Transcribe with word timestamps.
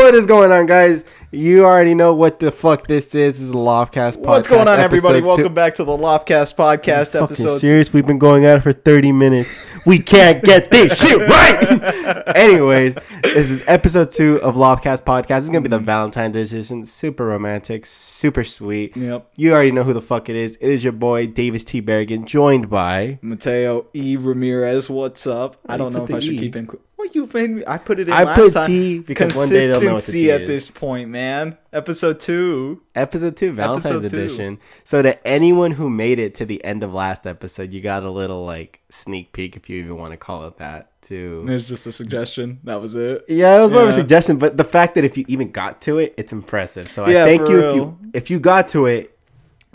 What 0.00 0.14
is 0.14 0.24
going 0.24 0.50
on, 0.50 0.64
guys? 0.64 1.04
You 1.30 1.66
already 1.66 1.94
know 1.94 2.14
what 2.14 2.40
the 2.40 2.50
fuck 2.50 2.86
this 2.86 3.14
is. 3.14 3.34
This 3.34 3.40
is 3.42 3.50
a 3.50 3.52
Loftcast 3.52 4.16
podcast. 4.16 4.26
What's 4.26 4.48
going 4.48 4.66
on, 4.66 4.80
everybody? 4.80 5.20
Welcome 5.20 5.44
two. 5.44 5.50
back 5.50 5.74
to 5.74 5.84
the 5.84 5.92
Loftcast 5.92 6.56
podcast 6.56 7.12
Fucking 7.12 7.22
episode. 7.22 7.58
serious? 7.58 7.92
We've 7.92 8.06
been 8.06 8.18
going 8.18 8.46
at 8.46 8.56
it 8.56 8.60
for 8.62 8.72
30 8.72 9.12
minutes. 9.12 9.50
We 9.84 9.98
can't 9.98 10.42
get 10.42 10.70
this 10.70 10.98
shit 11.00 11.18
right. 11.28 12.34
Anyways, 12.34 12.94
this 13.22 13.50
is 13.50 13.62
episode 13.66 14.10
two 14.10 14.40
of 14.40 14.54
Loftcast 14.54 15.04
podcast. 15.04 15.38
It's 15.38 15.48
gonna 15.48 15.60
be 15.60 15.68
the 15.68 15.78
Valentine's 15.78 16.34
edition. 16.34 16.86
Super 16.86 17.26
romantic, 17.26 17.84
super 17.84 18.42
sweet. 18.42 18.96
Yep. 18.96 19.30
You 19.36 19.52
already 19.52 19.70
know 19.70 19.84
who 19.84 19.92
the 19.92 20.02
fuck 20.02 20.30
it 20.30 20.36
is. 20.36 20.56
It 20.56 20.70
is 20.70 20.82
your 20.82 20.94
boy 20.94 21.26
Davis 21.26 21.62
T. 21.62 21.82
Berrigan, 21.82 22.24
joined 22.24 22.70
by. 22.70 23.18
Mateo 23.20 23.86
E. 23.94 24.16
Ramirez, 24.16 24.88
what's 24.88 25.26
up? 25.26 25.58
I 25.66 25.76
don't 25.76 25.92
know 25.92 26.04
if 26.04 26.12
I 26.12 26.20
should 26.20 26.34
E? 26.34 26.38
keep 26.38 26.56
in. 26.56 26.68
What 27.00 27.14
you 27.14 27.26
been? 27.26 27.64
I 27.66 27.78
put 27.78 27.98
it 27.98 28.08
in 28.08 28.12
I 28.12 28.24
last 28.24 28.38
put 28.38 28.52
time. 28.52 28.66
T 28.66 28.98
because 28.98 29.34
one 29.34 29.48
day 29.48 29.66
they'll 29.68 29.80
know 29.80 29.94
what 29.94 30.04
the 30.04 30.12
Consistency 30.12 30.30
at 30.30 30.42
is. 30.42 30.48
this 30.48 30.70
point, 30.70 31.08
man. 31.08 31.56
Episode 31.72 32.20
two. 32.20 32.82
Episode 32.94 33.38
two, 33.38 33.52
Valentine's 33.52 33.86
Episode 34.04 34.10
two. 34.10 34.22
edition. 34.22 34.58
So 34.84 35.00
to 35.00 35.26
anyone 35.26 35.70
who 35.70 35.88
made 35.88 36.18
it 36.18 36.34
to 36.34 36.44
the 36.44 36.62
end 36.62 36.82
of 36.82 36.92
last 36.92 37.26
episode, 37.26 37.72
you 37.72 37.80
got 37.80 38.02
a 38.02 38.10
little 38.10 38.44
like 38.44 38.82
sneak 38.90 39.32
peek, 39.32 39.56
if 39.56 39.70
you 39.70 39.78
even 39.82 39.96
want 39.96 40.12
to 40.12 40.18
call 40.18 40.46
it 40.46 40.58
that. 40.58 40.88
To 41.04 41.46
It's 41.48 41.64
just 41.64 41.86
a 41.86 41.92
suggestion. 41.92 42.60
That 42.64 42.82
was 42.82 42.94
it. 42.96 43.24
yeah, 43.28 43.58
it 43.58 43.62
was 43.62 43.70
more 43.70 43.80
of 43.84 43.88
a 43.88 43.92
Yeah. 43.92 43.96
suggestion, 43.96 44.36
but 44.36 44.58
the 44.58 44.64
fact 44.64 44.94
that 44.96 45.04
if 45.04 45.16
you 45.16 45.24
even 45.28 45.50
got 45.50 45.80
to 45.82 45.96
it, 45.96 46.12
it's 46.18 46.34
impressive. 46.34 46.92
So 46.92 47.04
I 47.04 47.12
Yeah, 47.12 47.24
thank 47.24 47.46
for 47.46 47.50
you 47.52 47.60
if 47.70 47.74
you 47.76 47.98
if 48.12 48.30
you 48.30 48.38
got 48.38 48.68
to 48.68 48.84
it, 48.84 49.16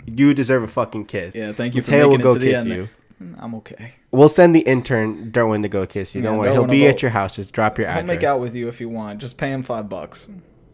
you 0.06 0.32
deserve 0.32 0.62
a 0.62 0.68
fucking 0.68 1.06
kiss. 1.06 1.34
Yeah, 1.34 1.50
thank 1.52 1.74
you 1.74 1.82
for 1.82 1.90
Mateo 1.90 2.04
will 2.06 2.18
making 2.18 2.20
it 2.20 2.22
go 2.22 2.34
to 2.34 2.38
the 2.38 2.50
kiss 2.50 2.58
end. 2.60 2.68
you. 2.70 2.88
I'm 3.38 3.54
okay. 3.56 3.94
We'll 4.10 4.28
send 4.28 4.54
the 4.54 4.60
intern 4.60 5.30
Derwin 5.32 5.62
to 5.62 5.68
go 5.68 5.86
kiss 5.86 6.14
you. 6.14 6.20
Don't 6.22 6.36
worry, 6.38 6.48
Derwin 6.50 6.52
he'll 6.52 6.64
be 6.66 6.86
at 6.86 7.00
your 7.02 7.10
house. 7.10 7.34
Just 7.36 7.52
drop 7.52 7.78
your 7.78 7.88
I'll 7.88 8.02
make 8.02 8.22
out 8.22 8.40
with 8.40 8.54
you 8.54 8.68
if 8.68 8.80
you 8.80 8.88
want. 8.88 9.20
Just 9.20 9.36
pay 9.38 9.50
him 9.50 9.62
five 9.62 9.88
bucks. 9.88 10.28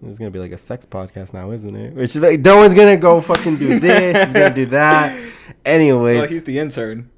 It's 0.05 0.19
gonna 0.19 0.33
be 0.33 0.41
like 0.41 0.51
a 0.53 0.59
sex 0.59 0.85
podcast 0.85 1.33
now, 1.33 1.53
isn't 1.53 1.77
it? 1.77 1.95
Which 1.95 2.17
is 2.17 2.23
like 2.23 2.43
Derwin's 2.43 2.75
gonna 2.75 2.97
go 2.97 3.21
fucking 3.21 3.57
do 3.59 3.79
this. 3.81 4.25
he's 4.25 4.33
gonna 4.33 4.55
do 4.55 4.67
that. 4.67 5.17
Anyways, 5.65 6.19
Well, 6.19 6.29
he's 6.29 6.45
the 6.45 6.59
intern. 6.59 7.11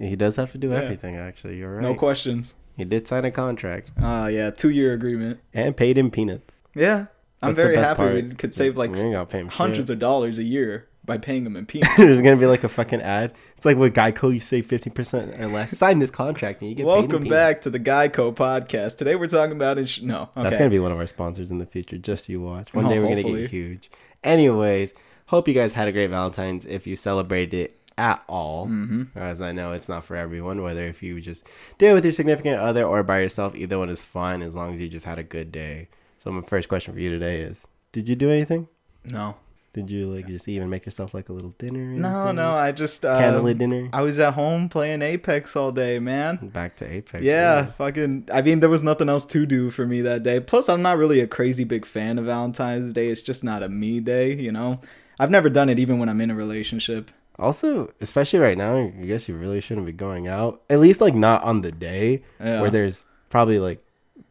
He 0.00 0.16
does 0.16 0.34
have 0.36 0.50
to 0.52 0.58
do 0.58 0.70
Yeah. 0.70 0.78
everything, 0.78 1.16
actually. 1.16 1.58
You're 1.58 1.74
right. 1.74 1.82
No 1.82 1.94
questions. 1.94 2.54
He 2.76 2.84
did 2.84 3.06
sign 3.06 3.24
a 3.24 3.30
contract 3.30 3.92
Ah, 4.00 4.26
yeah, 4.26 4.50
two 4.50 4.70
year 4.70 4.92
agreement. 4.94 5.38
and 5.54 5.76
paid 5.76 5.96
him 5.96 6.10
peanuts. 6.10 6.54
Yeah, 6.74 7.06
I'm 7.40 7.54
That's 7.54 7.56
very 7.56 7.76
happy 7.76 7.96
part. 7.96 8.14
we 8.14 8.22
could 8.34 8.54
save 8.54 8.76
like 8.76 8.92
We 8.92 9.00
ain't 9.00 9.12
gotta 9.12 9.26
pay 9.26 9.38
him 9.38 9.48
hundreds 9.48 9.82
shit. 9.86 9.90
of 9.90 9.98
dollars 10.00 10.38
a 10.38 10.42
year 10.42 10.88
by 11.04 11.18
paying 11.18 11.44
them 11.44 11.56
in 11.56 11.66
peanuts. 11.66 11.96
There's 11.96 12.20
gonna 12.22 12.36
be 12.36 12.46
like 12.46 12.64
a 12.64 12.68
fucking 12.68 13.00
ad. 13.02 13.32
It's 13.56 13.64
like 13.66 13.76
with 13.76 13.94
Geico, 13.94 14.32
you 14.32 14.40
save 14.40 14.66
fifty 14.66 14.90
percent 14.90 15.38
or 15.40 15.46
less. 15.48 15.76
Sign 15.76 15.98
this 15.98 16.10
contract 16.10 16.60
and 16.60 16.70
you 16.70 16.76
get. 16.76 16.86
paid 16.86 16.92
in 16.92 17.08
Welcome 17.10 17.28
back 17.28 17.60
to 17.62 17.70
the 17.70 17.80
Geico 17.80 18.34
podcast. 18.34 18.98
Today 18.98 19.14
we're 19.16 19.26
talking 19.26 19.52
about 19.56 19.78
ins- 19.78 20.00
no. 20.02 20.30
Okay. 20.36 20.42
That's 20.44 20.58
gonna 20.58 20.70
be 20.70 20.78
one 20.78 20.92
of 20.92 20.98
our 20.98 21.06
sponsors 21.06 21.50
in 21.50 21.58
the 21.58 21.66
future. 21.66 21.98
Just 21.98 22.28
you 22.28 22.40
watch. 22.40 22.72
One 22.74 22.86
Oh, 22.86 22.88
day 22.88 22.98
we're 22.98 23.06
hopefully. 23.08 23.22
gonna 23.32 23.40
get 23.42 23.50
huge. 23.50 23.90
Anyways, 24.22 24.94
hope 25.26 25.48
you 25.48 25.54
guys 25.54 25.72
had 25.72 25.88
a 25.88 25.92
great 25.92 26.08
Valentine's. 26.10 26.64
If 26.66 26.86
you 26.86 26.94
celebrated 26.96 27.54
it 27.54 27.78
at 27.98 28.22
all, 28.28 28.66
Mm-hmm. 28.68 29.18
as 29.18 29.42
I 29.42 29.52
know 29.52 29.72
it's 29.72 29.88
not 29.88 30.04
for 30.04 30.16
everyone. 30.16 30.62
Whether 30.62 30.84
if 30.86 31.02
you 31.02 31.20
just 31.20 31.44
did 31.78 31.90
it 31.90 31.94
with 31.94 32.04
your 32.04 32.12
significant 32.12 32.58
other 32.60 32.84
or 32.84 33.02
by 33.02 33.20
yourself, 33.20 33.54
either 33.56 33.78
one 33.78 33.90
is 33.90 34.02
fine 34.02 34.40
as 34.42 34.54
long 34.54 34.72
as 34.72 34.80
you 34.80 34.88
just 34.88 35.04
had 35.04 35.18
a 35.18 35.22
good 35.24 35.50
day. 35.52 35.88
So 36.18 36.30
my 36.30 36.42
first 36.42 36.68
question 36.68 36.94
for 36.94 37.00
you 37.00 37.10
today 37.10 37.40
is: 37.40 37.66
Did 37.90 38.08
you 38.08 38.14
do 38.14 38.30
anything? 38.30 38.68
no, 39.10 39.34
Did 39.74 39.90
you 39.90 40.06
like 40.06 40.26
just 40.28 40.46
even 40.48 40.68
make 40.68 40.84
yourself 40.84 41.14
like 41.14 41.30
a 41.30 41.32
little 41.32 41.54
dinner? 41.58 41.78
no, 41.80 42.08
anything? 42.20 42.36
no. 42.36 42.50
I 42.50 42.72
just 42.72 43.06
uh, 43.06 43.18
Candlelit 43.18 43.56
dinner. 43.56 43.88
I 43.94 44.02
was 44.02 44.18
at 44.18 44.34
home 44.34 44.68
playing 44.68 45.00
Apex 45.00 45.56
all 45.56 45.72
day, 45.72 45.98
man. 45.98 46.36
Back 46.52 46.76
to 46.76 46.90
Apex. 46.92 47.22
Yeah, 47.24 47.72
fucking. 47.72 48.28
I 48.32 48.42
mean, 48.42 48.60
there 48.60 48.68
was 48.68 48.82
nothing 48.82 49.08
else 49.08 49.24
to 49.26 49.46
do 49.46 49.70
for 49.70 49.86
me 49.86 50.02
that 50.02 50.22
day. 50.22 50.40
Plus, 50.40 50.68
I'm 50.68 50.82
not 50.82 50.98
really 50.98 51.20
a 51.20 51.26
crazy 51.26 51.64
big 51.64 51.86
fan 51.86 52.18
of 52.18 52.26
Valentine's 52.26 52.92
Day. 52.92 53.08
It's 53.08 53.22
just 53.22 53.42
not 53.42 53.62
a 53.62 53.68
me 53.70 54.00
day, 54.00 54.34
you 54.34 54.52
know. 54.52 54.80
I've 55.18 55.30
never 55.30 55.48
done 55.48 55.68
it 55.70 55.78
even 55.78 55.98
when 55.98 56.08
I'm 56.10 56.20
in 56.20 56.30
a 56.30 56.34
relationship. 56.34 57.10
Also, 57.38 57.90
especially 58.02 58.40
right 58.40 58.58
now, 58.58 58.76
I 58.76 58.88
guess 59.06 59.26
you 59.26 59.34
really 59.36 59.62
shouldn't 59.62 59.86
be 59.86 59.92
going 59.92 60.28
out. 60.28 60.60
At 60.68 60.80
least 60.80 61.00
like 61.00 61.14
not 61.14 61.42
on 61.44 61.62
the 61.62 61.72
day 61.72 62.22
Yeah. 62.38 62.60
where 62.60 62.68
there's 62.70 63.04
probably 63.30 63.58
like 63.58 63.82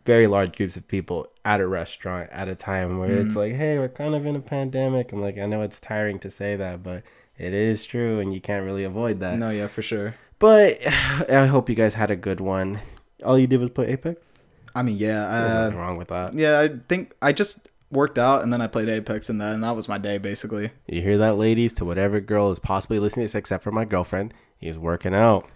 very 0.05 0.27
large 0.27 0.55
groups 0.57 0.75
of 0.77 0.87
people 0.87 1.27
at 1.45 1.59
a 1.61 1.67
restaurant 1.67 2.29
at 2.31 2.47
a 2.47 2.55
time 2.55 2.97
where 2.99 3.09
Mm-hmm. 3.09 3.27
it's 3.27 3.35
like, 3.35 3.53
hey, 3.53 3.77
we're 3.77 3.89
kind 3.89 4.15
of 4.15 4.25
in 4.25 4.35
a 4.35 4.39
pandemic. 4.39 5.11
I'm 5.11 5.21
like, 5.21 5.37
I 5.37 5.45
know 5.45 5.61
it's 5.61 5.79
tiring 5.79 6.19
to 6.19 6.31
say 6.31 6.55
that, 6.55 6.81
but 6.83 7.03
it 7.37 7.53
is 7.53 7.85
true, 7.85 8.19
and 8.19 8.33
you 8.33 8.41
can't 8.41 8.65
really 8.65 8.83
avoid 8.83 9.19
that. 9.21 9.37
No, 9.37 9.49
yeah, 9.49 9.67
for 9.67 9.81
sure. 9.81 10.15
But 10.39 10.79
I 11.29 11.45
hope 11.45 11.69
you 11.69 11.75
guys 11.75 11.93
had 11.93 12.11
a 12.11 12.15
good 12.15 12.39
one. 12.39 12.79
All 13.23 13.37
you 13.37 13.47
did 13.47 13.59
was 13.59 13.69
play 13.69 13.87
Apex. 13.87 14.33
I 14.73 14.81
mean, 14.83 14.97
yeah, 14.97 15.25
uh, 15.27 15.63
nothing 15.65 15.77
wrong 15.79 15.97
with 15.97 16.07
that. 16.09 16.33
yeah. 16.33 16.59
I 16.61 16.69
think 16.87 17.13
I 17.21 17.33
just 17.33 17.67
worked 17.91 18.17
out 18.17 18.41
and 18.41 18.53
then 18.53 18.61
I 18.61 18.67
played 18.67 18.87
Apex 18.87 19.29
and 19.29 19.41
that, 19.41 19.53
and 19.53 19.63
that 19.65 19.75
was 19.75 19.89
my 19.89 19.97
day 19.97 20.17
basically. 20.17 20.71
You 20.87 21.01
hear 21.01 21.17
that, 21.17 21.35
ladies? 21.35 21.73
To 21.73 21.85
whatever 21.85 22.21
girl 22.21 22.51
is 22.51 22.57
possibly 22.59 22.97
listening 22.97 23.23
to 23.23 23.25
this, 23.25 23.35
except 23.35 23.63
for 23.63 23.71
my 23.71 23.83
girlfriend, 23.83 24.33
he's 24.57 24.77
working 24.79 25.13
out. 25.13 25.49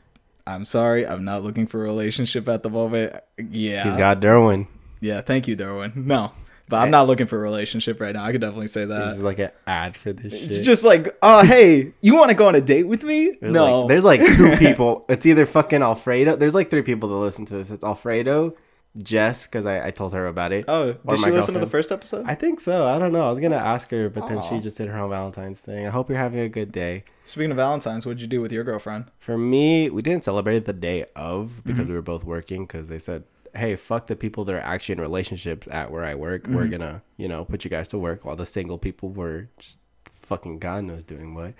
I'm 0.47 0.65
sorry, 0.65 1.07
I'm 1.07 1.25
not 1.25 1.43
looking 1.43 1.65
for 1.67 1.79
a 1.81 1.83
relationship 1.83 2.47
at 2.47 2.61
the 2.63 2.69
moment. 2.69 3.15
Yeah, 3.37 3.83
He's 3.83 3.97
got 3.97 4.19
Derwin. 4.19 4.67
yeah. 5.01 5.21
Thank 5.21 5.47
you, 5.47 5.55
Darwin. 5.55 5.91
No, 5.95 6.31
but 6.69 6.77
I'm 6.77 6.91
not 6.91 7.07
looking 7.07 7.25
for 7.27 7.37
a 7.37 7.41
relationship 7.41 7.99
right 7.99 8.13
now. 8.13 8.23
I 8.23 8.31
could 8.31 8.41
definitely 8.41 8.67
say 8.67 8.85
that. 8.85 9.15
Is 9.15 9.23
like 9.23 9.39
an 9.39 9.51
ad 9.67 9.97
for 9.97 10.13
this 10.13 10.33
It's 10.33 10.57
just 10.59 10.83
like, 10.83 11.17
oh, 11.23 11.43
hey, 11.43 11.93
you 12.01 12.15
want 12.15 12.29
to 12.29 12.35
go 12.35 12.47
on 12.47 12.55
a 12.55 12.61
date 12.61 12.83
with 12.87 13.03
me? 13.03 13.37
There's 13.41 13.53
no, 13.53 13.81
like, 13.81 13.89
there's 13.89 14.03
like 14.03 14.21
two 14.21 14.55
people. 14.59 15.05
It's 15.09 15.25
either 15.25 15.45
fucking 15.45 15.81
Alfredo. 15.81 16.35
There's 16.35 16.55
like 16.55 16.69
three 16.69 16.81
people 16.83 17.09
that 17.09 17.15
listen 17.15 17.45
to 17.45 17.55
this. 17.55 17.71
It's 17.71 17.83
Alfredo, 17.83 18.55
Jess, 18.97 19.45
because 19.47 19.65
I, 19.65 19.87
I 19.87 19.91
told 19.91 20.13
her 20.13 20.27
about 20.27 20.51
it. 20.53 20.65
Oh, 20.67 20.93
did 20.93 21.19
she 21.19 21.31
listen 21.31 21.53
to 21.55 21.59
the 21.59 21.67
first 21.67 21.91
episode? 21.91 22.25
I 22.27 22.35
think 22.35 22.61
so. 22.61 22.85
I 22.87 22.97
don't 22.97 23.11
know. 23.11 23.27
I 23.27 23.29
was 23.29 23.39
gonna 23.39 23.55
ask 23.57 23.89
her, 23.91 24.09
but 24.09 24.27
then 24.27 24.41
she 24.49 24.59
just 24.59 24.77
did 24.77 24.87
her 24.87 24.97
own 24.97 25.09
Valentine's 25.09 25.59
thing. 25.59 25.85
I 25.85 25.89
hope 25.89 26.09
you're 26.09 26.17
having 26.17 26.39
a 26.39 26.49
good 26.49 26.71
day. 26.71 27.03
Speaking 27.25 27.51
of 27.51 27.57
Valentine's, 27.57 28.05
what 28.05 28.13
did 28.17 28.21
you 28.21 28.27
do 28.27 28.41
with 28.41 28.51
your 28.51 28.63
girlfriend? 28.63 29.05
For 29.17 29.37
me, 29.37 29.89
we 29.89 30.01
didn't 30.01 30.23
celebrate 30.23 30.55
it 30.57 30.65
the 30.65 30.73
day 30.73 31.05
of 31.15 31.61
because 31.65 31.81
Mm-hmm. 31.83 31.89
we 31.89 31.95
were 31.95 32.01
both 32.01 32.23
working. 32.23 32.65
Because 32.65 32.87
they 32.87 32.99
said, 32.99 33.23
"Hey, 33.53 33.75
fuck 33.75 34.07
the 34.07 34.15
people 34.15 34.45
that 34.45 34.55
are 34.55 34.59
actually 34.59 34.93
in 34.93 35.01
relationships 35.01 35.67
at 35.69 35.91
where 35.91 36.05
I 36.05 36.15
work. 36.15 36.43
Mm-hmm. 36.43 36.55
We're 36.55 36.67
gonna, 36.67 37.01
you 37.17 37.27
know, 37.27 37.43
put 37.45 37.63
you 37.63 37.69
guys 37.69 37.87
to 37.89 37.97
work." 37.97 38.23
While 38.23 38.35
the 38.37 38.45
single 38.45 38.77
people 38.77 39.09
were 39.09 39.49
just 39.57 39.77
fucking 40.21 40.59
God 40.59 40.85
knows 40.85 41.03
doing 41.03 41.33
what. 41.35 41.53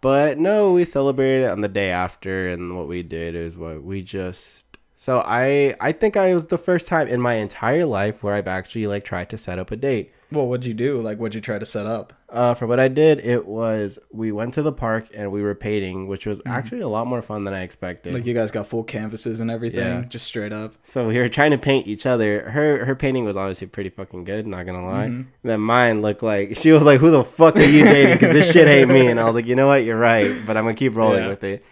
But 0.00 0.36
no, 0.38 0.72
we 0.74 0.84
celebrated 0.84 1.44
it 1.44 1.50
on 1.50 1.62
the 1.62 1.68
day 1.68 1.90
after, 1.90 2.48
and 2.48 2.76
what 2.76 2.88
we 2.88 3.02
did 3.02 3.34
is 3.34 3.56
what 3.56 3.82
we 3.82 4.02
just. 4.02 4.66
So 5.04 5.22
I 5.26 5.74
I 5.80 5.92
think 5.92 6.16
I 6.16 6.34
was 6.34 6.46
the 6.46 6.56
first 6.56 6.86
time 6.86 7.08
in 7.08 7.20
my 7.20 7.34
entire 7.34 7.84
life 7.84 8.22
where 8.22 8.32
I've 8.32 8.48
actually 8.48 8.86
like 8.86 9.04
tried 9.04 9.28
to 9.30 9.36
set 9.36 9.58
up 9.58 9.70
a 9.70 9.76
date. 9.76 10.10
Well, 10.32 10.46
what'd 10.46 10.64
you 10.66 10.72
do? 10.74 10.98
Like, 11.00 11.18
what'd 11.18 11.34
you 11.34 11.42
try 11.42 11.58
to 11.58 11.66
set 11.66 11.84
up? 11.84 12.12
Uh, 12.30 12.54
for 12.54 12.66
what 12.66 12.80
I 12.80 12.88
did, 12.88 13.20
it 13.20 13.46
was 13.46 13.98
we 14.10 14.32
went 14.32 14.54
to 14.54 14.62
the 14.62 14.72
park 14.72 15.04
and 15.14 15.30
we 15.30 15.42
were 15.42 15.54
painting, 15.54 16.08
which 16.08 16.24
was 16.26 16.38
Mm-hmm. 16.38 16.52
actually 16.58 16.80
a 16.80 16.88
lot 16.88 17.06
more 17.06 17.20
fun 17.20 17.44
than 17.44 17.52
I 17.52 17.62
expected. 17.64 18.14
Like, 18.14 18.24
you 18.24 18.32
guys 18.34 18.50
got 18.50 18.66
full 18.66 18.82
canvases 18.82 19.40
and 19.40 19.50
everything, 19.50 19.78
Yeah. 19.80 20.04
just 20.08 20.26
straight 20.26 20.52
up. 20.54 20.72
So 20.82 21.06
we 21.06 21.18
were 21.18 21.28
trying 21.28 21.50
to 21.52 21.58
paint 21.58 21.86
each 21.86 22.06
other. 22.06 22.48
Her 22.50 22.86
her 22.86 22.94
painting 22.96 23.24
was 23.26 23.36
honestly 23.36 23.66
pretty 23.66 23.90
fucking 23.90 24.24
good, 24.24 24.46
not 24.46 24.64
gonna 24.64 24.86
lie. 24.86 25.08
Mm-hmm. 25.08 25.28
Then 25.48 25.60
mine 25.60 26.00
looked 26.00 26.22
like 26.22 26.56
she 26.56 26.72
was 26.72 26.82
like, 26.82 26.98
"Who 27.00 27.10
the 27.10 27.24
fuck 27.24 27.56
are 27.56 27.62
you 27.76 27.84
dating?" 27.84 28.14
Because 28.14 28.32
this 28.32 28.50
shit 28.50 28.66
hate 28.66 28.88
me. 28.88 29.08
And 29.08 29.20
I 29.20 29.24
was 29.24 29.34
like, 29.34 29.46
"You 29.46 29.54
know 29.54 29.66
what? 29.66 29.84
You're 29.84 29.98
right." 30.12 30.34
But 30.46 30.56
I'm 30.56 30.64
gonna 30.64 30.74
keep 30.74 30.96
rolling 30.96 31.24
Yeah. 31.24 31.28
with 31.28 31.44
it. 31.44 31.62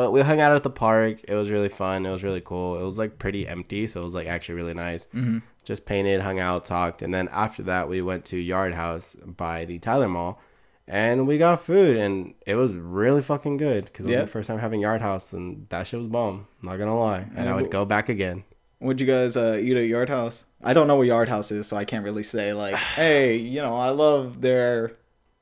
But 0.00 0.12
we 0.12 0.22
hung 0.22 0.40
out 0.40 0.52
at 0.56 0.62
the 0.62 0.70
park. 0.70 1.18
It 1.28 1.34
was 1.34 1.50
really 1.50 1.68
fun. 1.68 2.06
It 2.06 2.10
was 2.10 2.24
really 2.24 2.40
cool. 2.40 2.80
It 2.80 2.84
was 2.84 2.96
like 2.96 3.18
pretty 3.18 3.46
empty, 3.46 3.86
so 3.86 4.00
it 4.00 4.04
was 4.04 4.14
like 4.14 4.26
actually 4.28 4.54
really 4.54 4.72
nice. 4.72 5.04
Mm-hmm. 5.14 5.40
Just 5.62 5.84
painted, 5.84 6.22
hung 6.22 6.38
out, 6.38 6.64
talked, 6.64 7.02
and 7.02 7.12
then 7.12 7.28
after 7.30 7.62
that 7.64 7.86
we 7.86 8.00
went 8.00 8.24
to 8.26 8.38
Yard 8.38 8.72
House 8.72 9.14
by 9.26 9.66
the 9.66 9.78
Tyler 9.78 10.08
Mall. 10.08 10.40
And 10.88 11.26
we 11.28 11.36
got 11.36 11.60
food, 11.60 11.98
and 11.98 12.32
it 12.46 12.54
was 12.54 12.72
really 12.74 13.20
fucking 13.20 13.58
good 13.58 13.84
because 13.84 14.06
it 14.06 14.12
Yeah. 14.12 14.22
was 14.22 14.28
the 14.28 14.32
first 14.32 14.48
time 14.48 14.58
having 14.58 14.80
Yard 14.80 15.02
House, 15.02 15.34
and 15.34 15.66
that 15.68 15.86
shit 15.86 15.98
was 16.00 16.08
bomb. 16.08 16.46
Not 16.62 16.78
gonna 16.78 16.98
lie, 16.98 17.18
and 17.20 17.38
And 17.40 17.48
I 17.50 17.52
would 17.52 17.64
w- 17.68 17.70
go 17.72 17.84
back 17.84 18.08
again. 18.08 18.44
What'd 18.78 19.02
you 19.02 19.06
guys 19.06 19.36
uh, 19.36 19.58
eat 19.62 19.76
at 19.76 19.84
Yard 19.86 20.08
House? 20.08 20.46
I 20.64 20.72
don't 20.72 20.88
know 20.88 20.96
what 20.96 21.06
Yard 21.06 21.28
House 21.28 21.52
is, 21.52 21.66
so 21.68 21.76
I 21.76 21.84
can't 21.84 22.04
really 22.04 22.22
say, 22.22 22.54
like, 22.54 22.74
hey, 22.96 23.36
you 23.36 23.60
know, 23.60 23.76
I 23.76 23.90
love 23.90 24.40
their 24.40 24.92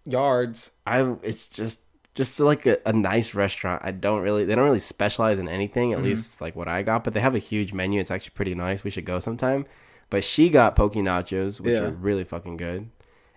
yards. 0.05 0.73
I 0.85 1.15
it's 1.23 1.47
just 1.49 1.83
just 2.19 2.38
like 2.41 2.67
a, 2.67 2.76
a 2.85 2.93
nice 2.93 3.32
restaurant. 3.32 3.81
I 3.85 3.93
don't 3.93 4.20
really 4.23 4.44
they 4.44 4.55
don't 4.56 4.65
really 4.65 4.81
specialize 4.81 5.38
in 5.38 5.49
anything, 5.49 5.91
Mm-hmm. 5.91 5.99
at 6.00 6.05
least 6.05 6.41
like 6.41 6.55
what 6.56 6.67
I 6.69 6.82
got, 6.82 7.05
but 7.05 7.15
they 7.15 7.20
have 7.20 7.35
a 7.37 7.38
huge 7.38 7.73
menu. 7.73 8.00
It's 8.00 8.11
actually 8.11 8.32
pretty 8.35 8.55
nice. 8.55 8.82
We 8.85 8.91
should 8.91 9.05
go 9.06 9.20
sometime. 9.20 9.65
But 10.11 10.25
she 10.25 10.50
got 10.50 10.75
poke 10.75 10.94
nachos, 10.94 11.61
which 11.61 11.75
Yeah. 11.75 11.85
are 11.85 11.91
really 11.91 12.25
fucking 12.25 12.56
good. 12.56 12.91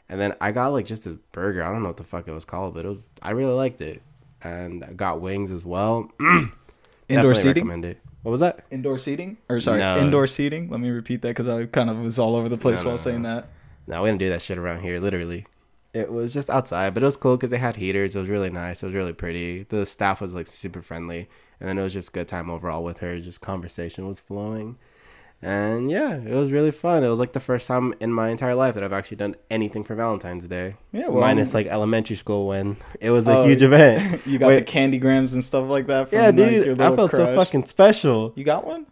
And 0.10 0.20
then 0.20 0.34
I 0.42 0.52
got 0.52 0.70
like 0.70 0.86
just 0.88 1.06
a 1.06 1.20
burger. 1.32 1.64
I 1.64 1.72
don't 1.72 1.84
know 1.84 1.90
what 1.90 1.98
the 1.98 2.04
fuck 2.04 2.28
it 2.28 2.32
was 2.34 2.44
called, 2.44 2.74
but 2.74 2.86
it 2.86 2.90
was 2.90 2.98
I 3.22 3.32
really 3.32 3.54
liked 3.54 3.82
it. 3.82 4.02
And 4.42 4.84
I 4.84 4.92
got 4.94 5.22
wings 5.22 5.52
as 5.52 5.64
well. 5.64 6.10
Indoor 7.08 7.36
seating? 7.36 7.54
recommend 7.66 7.86
it. 7.86 8.00
What 8.24 8.32
was 8.32 8.42
that? 8.42 8.66
Indoor 8.72 8.98
seating? 8.98 9.38
Or, 9.50 9.60
sorry, 9.60 9.80
No. 9.80 9.98
indoor 9.98 10.28
seating? 10.28 10.70
Let 10.70 10.80
me 10.80 10.90
repeat 10.90 11.22
that 11.24 11.30
because 11.30 11.48
I 11.48 11.66
kind 11.66 11.90
of 11.90 11.98
was 11.98 12.18
all 12.20 12.36
over 12.36 12.50
the 12.50 12.58
place 12.58 12.82
No, 12.84 12.90
while 12.90 12.94
no, 12.94 12.98
saying 12.98 13.24
that. 13.24 13.50
No, 13.88 14.04
we 14.04 14.10
didn't 14.10 14.20
do 14.20 14.30
that 14.30 14.42
shit 14.42 14.58
around 14.58 14.82
here, 14.82 15.00
literally. 15.00 15.46
It 15.94 16.12
was 16.12 16.34
just 16.34 16.50
outside, 16.50 16.94
but 16.94 17.04
it 17.04 17.06
was 17.06 17.18
cool 17.18 17.36
because 17.36 17.50
they 17.50 17.58
had 17.58 17.76
heaters. 17.76 18.16
It 18.16 18.20
was 18.20 18.30
really 18.30 18.50
nice. 18.50 18.82
It 18.82 18.86
was 18.86 18.96
really 18.96 19.14
pretty. 19.14 19.64
The 19.64 19.86
staff 19.86 20.22
was 20.22 20.34
like 20.34 20.48
super 20.48 20.82
friendly. 20.82 21.28
And 21.60 21.68
then 21.70 21.78
it 21.78 21.84
was 21.84 21.94
just 21.94 22.14
good 22.14 22.28
time 22.28 22.50
overall 22.50 22.84
with 22.84 23.00
her. 23.00 23.20
Just 23.20 23.42
conversation 23.42 24.08
was 24.08 24.20
flowing. 24.20 24.78
And 25.44 25.90
yeah, 25.90 26.14
it 26.14 26.34
was 26.36 26.52
really 26.52 26.72
fun. 26.72 27.04
It 27.04 27.10
was 27.10 27.18
like 27.20 27.34
the 27.34 27.40
first 27.40 27.68
time 27.68 27.96
in 28.00 28.14
my 28.14 28.30
entire 28.30 28.54
life 28.54 28.76
that 28.76 28.84
I've 28.84 28.94
actually 28.94 29.18
done 29.18 29.36
anything 29.50 29.84
for 29.84 29.96
Valentine's 29.96 30.48
Day. 30.48 30.74
Yeah, 30.92 31.08
well, 31.08 31.22
Minus 31.22 31.54
like 31.56 31.66
elementary 31.66 32.16
school 32.16 32.48
when 32.48 32.78
it 33.00 33.10
was 33.10 33.28
a 33.28 33.38
Oh, 33.38 33.46
huge 33.46 33.64
event. 33.64 34.22
you 34.28 34.38
got 34.38 34.50
Wait. 34.50 34.56
the 34.60 34.62
candy 34.66 35.00
grams 35.00 35.34
and 35.34 35.44
stuff 35.44 35.68
like 35.68 35.88
that. 35.88 36.10
From, 36.10 36.18
Yeah, 36.20 36.26
like, 36.28 36.36
dude, 36.36 36.68
I 36.80 36.90
little 36.90 36.96
felt 37.08 37.12
so 37.12 37.36
fucking 37.36 37.66
special. 37.66 38.34
You 38.36 38.44
got 38.44 38.66
one? 38.68 38.86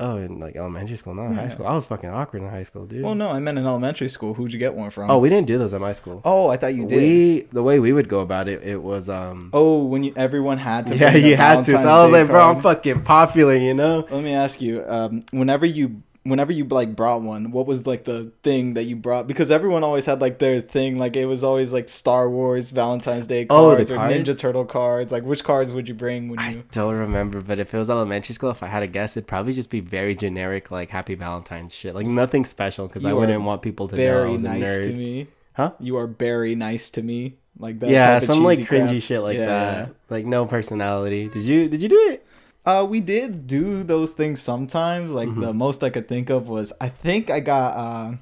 Oh, 0.00 0.16
in 0.16 0.40
like 0.40 0.56
elementary 0.56 0.96
school, 0.96 1.14
not 1.14 1.32
high 1.34 1.46
school. 1.46 1.68
I 1.68 1.74
was 1.74 1.86
fucking 1.86 2.10
awkward 2.10 2.42
in 2.42 2.48
high 2.48 2.64
school, 2.64 2.84
dude. 2.84 3.04
Well, 3.04 3.14
no, 3.14 3.30
I 3.30 3.38
meant 3.38 3.58
in 3.58 3.64
elementary 3.64 4.08
school. 4.08 4.34
Who'd 4.34 4.52
you 4.52 4.58
get 4.58 4.74
one 4.74 4.90
from? 4.90 5.08
Oh, 5.08 5.18
we 5.18 5.28
didn't 5.28 5.46
do 5.46 5.56
those 5.56 5.72
at 5.72 5.80
my 5.80 5.92
school. 5.92 6.20
oh, 6.24 6.48
I 6.48 6.56
thought 6.56 6.74
you 6.74 6.84
did. 6.84 6.96
We 6.96 7.40
the 7.52 7.62
way 7.62 7.78
we 7.78 7.92
would 7.92 8.08
go 8.08 8.18
about 8.20 8.48
it, 8.48 8.62
it 8.64 8.82
was 8.82 9.08
um. 9.08 9.50
oh, 9.52 9.84
when 9.84 10.02
you 10.02 10.12
everyone 10.16 10.58
had 10.58 10.88
to. 10.88 10.96
yeah, 10.96 11.14
you 11.14 11.36
had 11.36 11.62
to. 11.64 11.78
So 11.78 11.88
I 11.88 12.02
was 12.02 12.10
Day 12.10 12.22
like, 12.22 12.30
bro, 12.30 12.50
I'm 12.50 12.60
fucking 12.60 13.02
popular, 13.02 13.54
you 13.54 13.72
know. 13.74 14.04
Let 14.10 14.24
me 14.24 14.32
ask 14.34 14.60
you. 14.60 14.84
Um, 14.84 15.22
whenever 15.30 15.64
you, 15.64 16.02
whenever 16.24 16.52
you 16.52 16.64
like 16.64 16.96
brought 16.96 17.22
one, 17.22 17.50
what 17.52 17.66
was 17.66 17.86
like 17.86 18.04
the 18.04 18.32
thing 18.42 18.74
that 18.74 18.84
you 18.84 18.96
brought? 18.96 19.26
Because 19.26 19.50
everyone 19.50 19.84
always 19.84 20.06
had 20.06 20.20
like 20.20 20.38
their 20.38 20.60
thing. 20.60 20.98
Like 20.98 21.16
it 21.16 21.26
was 21.26 21.44
always 21.44 21.72
like 21.72 21.88
Star 21.88 22.28
Wars 22.28 22.70
Valentine's 22.70 23.26
Day 23.26 23.44
cards, 23.44 23.60
Oh, 23.62 23.76
cards 23.76 23.90
or 23.90 23.96
Ninja? 24.32 24.38
Turtle 24.38 24.64
cards. 24.64 25.12
Like 25.12 25.22
which 25.24 25.44
cards 25.44 25.70
would 25.70 25.88
you 25.88 25.94
bring 25.94 26.28
when 26.28 26.38
I 26.38 26.62
don't 26.72 26.94
remember, 26.96 27.40
but 27.40 27.58
if 27.58 27.72
it 27.74 27.78
was 27.78 27.90
elementary 27.90 28.34
school, 28.34 28.50
if 28.50 28.62
I 28.62 28.66
had 28.66 28.80
to 28.80 28.86
guess, 28.86 29.16
it'd 29.16 29.28
probably 29.28 29.52
just 29.52 29.70
be 29.70 29.80
very 29.80 30.14
generic, 30.16 30.70
like 30.70 30.90
Happy 30.90 31.14
Valentine's 31.14 31.72
shit, 31.74 31.94
like 31.94 32.06
nothing 32.06 32.44
special, 32.44 32.88
because 32.88 33.04
I 33.04 33.12
wouldn't 33.12 33.42
want 33.42 33.62
people 33.62 33.88
to 33.88 33.96
know 33.96 34.02
I 34.02 34.06
Very 34.06 34.30
was 34.30 34.42
a 34.42 34.48
nice 34.48 34.86
to 34.86 34.92
me. 34.92 35.26
Huh? 35.54 35.72
You 35.78 35.96
are 35.98 36.06
very 36.08 36.54
nice 36.56 36.90
to 36.90 37.02
me. 37.02 37.34
Like 37.56 37.78
that. 37.80 37.90
yeah, 37.90 38.18
some 38.18 38.42
like 38.42 38.66
crap. 38.66 38.88
cringy 38.88 39.00
shit 39.00 39.20
like 39.22 39.36
Yeah, 39.38 39.46
that, 39.46 39.94
like 40.10 40.26
no 40.26 40.44
personality. 40.44 41.28
Did 41.28 41.42
you 41.42 41.68
did 41.68 41.80
you 41.80 41.88
do 41.88 42.08
it? 42.10 42.26
Uh, 42.66 42.86
we 42.88 43.00
did 43.00 43.46
do 43.46 43.82
those 43.82 44.12
things 44.12 44.40
sometimes. 44.40 45.12
Like 45.12 45.28
Mm-hmm. 45.28 45.40
the 45.40 45.52
most 45.52 45.84
I 45.84 45.90
could 45.90 46.08
think 46.08 46.30
of 46.30 46.48
was 46.48 46.72
I 46.80 46.88
think 46.88 47.28
I 47.30 47.40
got 47.40 47.76
uh, 47.76 48.12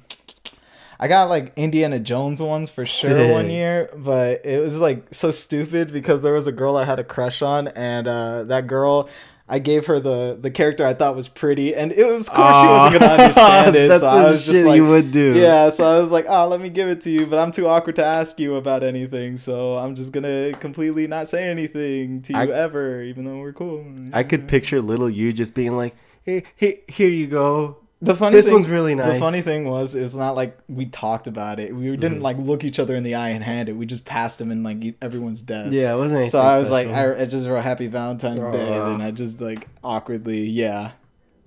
I 0.99 1.07
got 1.07 1.29
like 1.29 1.53
Indiana 1.55 1.99
Jones 1.99 2.41
ones 2.41 2.69
for 2.69 2.85
sure 2.85 3.31
one 3.31 3.49
year, 3.49 3.89
but 3.95 4.45
it 4.45 4.61
was 4.61 4.79
like 4.79 5.13
so 5.13 5.31
stupid 5.31 5.91
because 5.91 6.21
there 6.21 6.33
was 6.33 6.47
a 6.47 6.51
girl 6.51 6.75
I 6.77 6.85
had 6.85 6.99
a 6.99 7.03
crush 7.03 7.41
on, 7.41 7.67
and 7.69 8.07
uh, 8.07 8.43
that 8.45 8.67
girl. 8.67 9.09
I 9.53 9.59
gave 9.59 9.85
her 9.85 9.99
the 9.99 10.35
the 10.41 10.49
character 10.49 10.83
I 10.83 10.95
thought 10.95 11.15
was 11.15 11.27
pretty, 11.27 11.75
and 11.75 11.91
it 11.91 12.07
was 12.07 12.27
of 12.27 12.33
course 12.33 12.59
she 12.59 12.65
wasn't 12.65 12.99
gonna 13.01 13.13
understand 13.21 13.75
it. 13.75 13.87
That's 13.87 14.01
so 14.01 14.07
I 14.07 14.31
was 14.31 14.43
just 14.43 14.57
shit 14.57 14.65
like, 14.65 14.77
you 14.77 14.85
would 14.87 15.11
do. 15.11 15.35
yeah. 15.35 15.69
So 15.69 15.85
I 15.85 16.01
was 16.01 16.09
like, 16.09 16.25
oh, 16.27 16.47
let 16.47 16.59
me 16.59 16.69
give 16.69 16.89
it 16.89 17.01
to 17.01 17.11
you, 17.11 17.27
but 17.27 17.37
I'm 17.37 17.51
too 17.51 17.67
awkward 17.67 17.97
to 17.97 18.03
ask 18.03 18.39
you 18.39 18.55
about 18.55 18.81
anything, 18.81 19.37
so 19.37 19.77
I'm 19.77 19.93
just 19.95 20.11
gonna 20.11 20.53
completely 20.53 21.05
not 21.05 21.27
say 21.27 21.47
anything 21.47 22.23
to 22.23 22.33
you 22.33 22.39
I- 22.39 22.47
ever, 22.47 23.03
even 23.03 23.25
though 23.25 23.37
we're 23.37 23.53
cool. 23.53 23.85
I 24.11 24.23
could 24.23 24.47
picture 24.47 24.81
little 24.81 25.07
you 25.07 25.31
just 25.33 25.53
being 25.53 25.77
like, 25.77 25.95
"Hey, 26.23 26.45
hey 26.55 26.81
here 26.87 27.09
you 27.09 27.27
go." 27.27 27.77
The 28.05 28.15
funny 28.15 28.35
This 28.35 28.45
thing, 28.45 28.53
one's 28.55 28.69
really 28.69 28.95
nice. 28.95 29.13
The 29.13 29.19
funny 29.19 29.41
thing 29.41 29.63
was, 29.69 29.95
it's 29.95 30.13
not 30.15 30.35
like 30.35 30.57
we 30.67 30.85
talked 30.87 31.25
about 31.27 31.59
it. 31.59 31.73
We 31.75 31.95
didn't 31.95 32.19
Mhm. 32.19 32.23
like 32.23 32.37
look 32.37 32.63
each 32.63 32.77
other 32.79 32.95
in 32.95 33.03
the 33.03 33.15
eye 33.15 33.29
and 33.29 33.43
hand 33.43 33.69
it. 33.69 33.73
We 33.73 33.85
just 33.85 34.03
passed 34.03 34.39
them 34.39 34.51
in 34.51 34.61
like 34.61 34.95
everyone's 35.01 35.41
desk. 35.41 35.71
Yeah, 35.73 35.93
it 35.93 35.97
wasn't. 35.97 36.29
So 36.29 36.39
I 36.41 36.57
was 36.57 36.69
like. 36.69 36.87
I, 36.89 37.21
I 37.21 37.25
just 37.25 37.47
wrote 37.47 37.63
Happy 37.63 37.87
Valentine's 37.87 38.45
Day, 38.47 38.67
and 38.73 38.99
then 38.99 39.01
I 39.07 39.11
just 39.11 39.39
like 39.41 39.67
awkwardly, 39.83 40.41
yeah. 40.47 40.91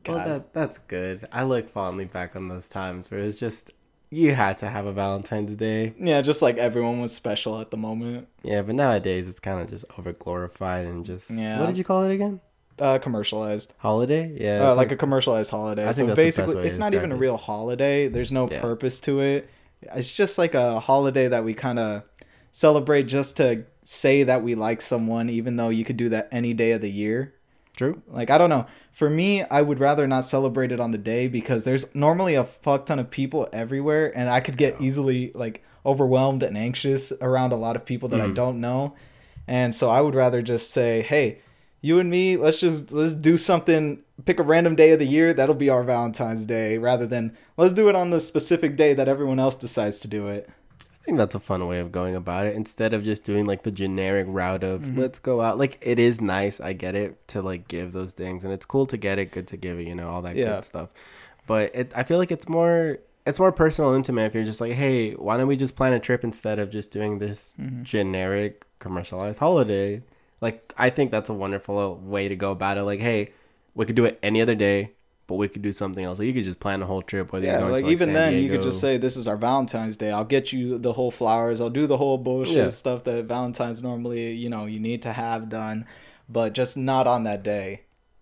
Well, 0.08 0.18
that 0.26 0.52
that's 0.54 0.78
good. 0.78 1.24
I 1.32 1.42
look 1.44 1.68
fondly 1.68 2.04
back 2.04 2.36
on 2.36 2.48
those 2.48 2.68
times 2.68 3.10
where 3.10 3.20
it's 3.20 3.38
just 3.38 3.72
you 4.08 4.34
had 4.34 4.56
to 4.58 4.68
have 4.68 4.86
a 4.86 4.92
Valentine's 4.92 5.56
Day. 5.56 5.92
yeah, 6.00 6.22
just 6.22 6.40
like 6.40 6.56
everyone 6.58 7.00
was 7.00 7.12
special 7.12 7.60
at 7.60 7.70
the 7.72 7.76
moment. 7.76 8.28
Yeah, 8.44 8.62
but 8.62 8.76
nowadays 8.76 9.28
it's 9.28 9.40
kind 9.40 9.60
of 9.60 9.68
just 9.68 9.84
over 9.98 10.12
glorified 10.12 10.86
and 10.86 11.04
just 11.04 11.28
Yeah. 11.30 11.58
what 11.60 11.66
did 11.66 11.76
you 11.76 11.82
call 11.84 12.04
it 12.04 12.12
again? 12.14 12.40
Uh, 12.78 12.98
commercialized, 12.98 13.72
Holiday? 13.78 14.36
Yeah, 14.38 14.66
uh, 14.66 14.68
it's 14.68 14.76
like, 14.76 14.92
a 14.92 14.96
commercialized 14.96 15.50
holiday. 15.50 15.86
I 15.86 15.92
so 15.92 16.06
think 16.06 16.08
that's 16.08 16.16
the 16.16 16.22
best 16.24 16.36
basically, 16.48 16.66
it's 16.66 16.78
not 16.78 16.92
even 16.94 17.10
a 17.12 17.16
real 17.16 17.36
holiday. 17.38 18.08
There's 18.08 18.30
no 18.30 18.50
Yeah. 18.50 18.60
purpose 18.60 19.00
to 19.00 19.20
it. 19.20 19.48
It's 19.94 20.12
just 20.12 20.36
like 20.36 20.54
a 20.54 20.78
holiday 20.80 21.28
that 21.28 21.42
we 21.44 21.54
kind 21.54 21.78
of 21.78 22.02
celebrate 22.52 23.04
just 23.04 23.36
to 23.38 23.64
say 23.82 24.24
that 24.24 24.42
we 24.42 24.54
like 24.54 24.82
someone, 24.82 25.30
even 25.30 25.56
though 25.56 25.68
you 25.70 25.84
could 25.84 25.96
do 25.96 26.08
that 26.10 26.28
any 26.32 26.52
day 26.54 26.72
of 26.72 26.80
the 26.82 26.90
year. 26.90 27.32
true. 27.76 28.00
Like 28.08 28.30
I 28.30 28.38
don't 28.38 28.48
know. 28.48 28.64
For 28.92 29.10
me, 29.10 29.42
I 29.42 29.60
would 29.60 29.78
rather 29.80 30.06
not 30.06 30.24
celebrate 30.24 30.72
it 30.72 30.80
on 30.80 30.92
the 30.92 30.98
day 30.98 31.28
because 31.28 31.64
there's 31.64 31.84
normally 31.94 32.34
a 32.34 32.44
fuck 32.44 32.86
ton 32.86 32.98
of 32.98 33.10
people 33.10 33.48
everywhere 33.52 34.16
and 34.16 34.30
I 34.30 34.40
could 34.40 34.56
get 34.56 34.80
easily 34.80 35.30
like 35.34 35.62
overwhelmed 35.84 36.42
and 36.42 36.56
anxious 36.56 37.12
around 37.20 37.52
a 37.52 37.56
lot 37.56 37.76
of 37.76 37.84
people 37.84 38.08
that 38.08 38.20
I 38.22 38.28
Mhm. 38.28 38.34
don't 38.34 38.60
know. 38.62 38.94
And 39.46 39.74
so 39.74 39.90
I 39.90 40.00
would 40.00 40.14
rather 40.14 40.40
just 40.40 40.70
say, 40.70 41.02
"Hey, 41.02 41.40
you 41.80 41.98
and 41.98 42.10
me, 42.10 42.36
let's 42.36 42.58
just 42.58 42.92
let's 42.92 43.14
do 43.14 43.36
something 43.36 44.02
pick 44.24 44.40
a 44.40 44.42
random 44.42 44.74
day 44.74 44.90
of 44.92 44.98
the 44.98 45.06
year, 45.06 45.34
that'll 45.34 45.54
be 45.54 45.68
our 45.68 45.84
Valentine's 45.84 46.46
Day 46.46 46.78
rather 46.78 47.06
than 47.06 47.36
let's 47.56 47.74
do 47.74 47.88
it 47.88 47.94
on 47.94 48.10
the 48.10 48.20
specific 48.20 48.76
day 48.76 48.94
that 48.94 49.08
everyone 49.08 49.38
else 49.38 49.56
decides 49.56 50.00
to 50.00 50.08
do 50.08 50.26
it." 50.28 50.48
I 50.80 51.04
think 51.06 51.18
that's 51.18 51.36
a 51.36 51.40
fun 51.40 51.64
way 51.68 51.78
of 51.78 51.92
going 51.92 52.16
about 52.16 52.46
it 52.46 52.56
instead 52.56 52.92
of 52.92 53.04
just 53.04 53.22
doing 53.22 53.46
like 53.46 53.62
the 53.62 53.70
generic 53.70 54.26
route 54.28 54.64
of 54.64 54.82
Mhm. 54.82 54.98
let's 54.98 55.20
go 55.20 55.40
out. 55.40 55.56
Like 55.58 55.78
it 55.80 56.00
is 56.00 56.20
nice, 56.20 56.60
I 56.60 56.72
get 56.72 56.96
it 56.96 57.28
to 57.28 57.42
like 57.42 57.68
give 57.68 57.92
those 57.92 58.12
things 58.12 58.42
and 58.42 58.52
it's 58.52 58.66
cool 58.66 58.86
to 58.86 58.96
get 58.96 59.18
it, 59.20 59.30
good 59.30 59.46
to 59.48 59.56
give 59.56 59.78
it, 59.78 59.86
you 59.86 59.94
know, 59.94 60.08
all 60.08 60.22
that 60.22 60.34
Yeah. 60.34 60.56
good 60.56 60.64
stuff. 60.64 60.88
But 61.46 61.76
it 61.76 61.92
I 61.94 62.02
feel 62.02 62.18
like 62.18 62.32
it's 62.32 62.48
more 62.48 62.98
it's 63.24 63.38
more 63.38 63.52
personal 63.52 63.92
intimate 63.92 64.24
if 64.26 64.34
you're 64.34 64.44
just 64.44 64.60
like, 64.60 64.72
"Hey, 64.72 65.12
why 65.12 65.36
don't 65.36 65.46
we 65.48 65.56
just 65.56 65.76
plan 65.76 65.92
a 65.92 65.98
trip 66.00 66.22
instead 66.24 66.58
of 66.60 66.70
just 66.70 66.90
doing 66.92 67.18
this 67.18 67.54
Mhm. 67.60 67.82
generic 67.84 68.64
commercialized 68.80 69.38
holiday?" 69.40 70.00
Like 70.46 70.58
I 70.86 70.88
think 70.96 71.10
that's 71.10 71.30
a 71.30 71.34
wonderful 71.44 71.76
way 72.14 72.24
to 72.28 72.36
go 72.36 72.50
about 72.58 72.78
it. 72.78 72.84
Like, 72.90 73.00
"Hey, 73.00 73.20
we 73.74 73.84
could 73.86 73.96
do 74.00 74.04
it 74.10 74.18
any 74.22 74.40
other 74.44 74.54
day, 74.68 74.78
but 75.26 75.36
we 75.36 75.48
could 75.48 75.62
do 75.62 75.72
something 75.72 76.04
else. 76.04 76.18
Like 76.18 76.26
you 76.28 76.34
could 76.38 76.44
just 76.44 76.60
plan 76.60 76.82
a 76.82 76.86
whole 76.86 77.02
trip 77.02 77.32
whether 77.32 77.46
Yeah, 77.46 77.52
you're 77.52 77.60
going 77.60 77.72
like, 77.72 77.82
to, 77.82 77.86
like 77.86 77.92
even 77.96 78.08
San 78.08 78.14
then, 78.14 78.42
you 78.42 78.48
could 78.50 78.62
just 78.62 78.80
say, 78.80 78.96
"This 78.96 79.16
is 79.16 79.26
our 79.30 79.36
Valentine's 79.36 79.96
Day. 79.96 80.10
I'll 80.10 80.24
get 80.36 80.52
you 80.52 80.78
the 80.78 80.92
whole 80.92 81.10
flowers. 81.10 81.60
I'll 81.60 81.70
do 81.80 81.86
the 81.86 81.96
whole 81.96 82.18
bullshit 82.18 82.56
Yeah. 82.56 82.68
stuff 82.70 83.04
that 83.04 83.24
Valentine's 83.26 83.82
normally, 83.82 84.32
you 84.32 84.48
know, 84.48 84.66
you 84.66 84.80
need 84.80 85.02
to 85.02 85.12
have 85.12 85.48
done, 85.48 85.84
but 86.28 86.52
just 86.52 86.76
not 86.76 87.06
on 87.06 87.24
that 87.24 87.42
day." 87.42 87.68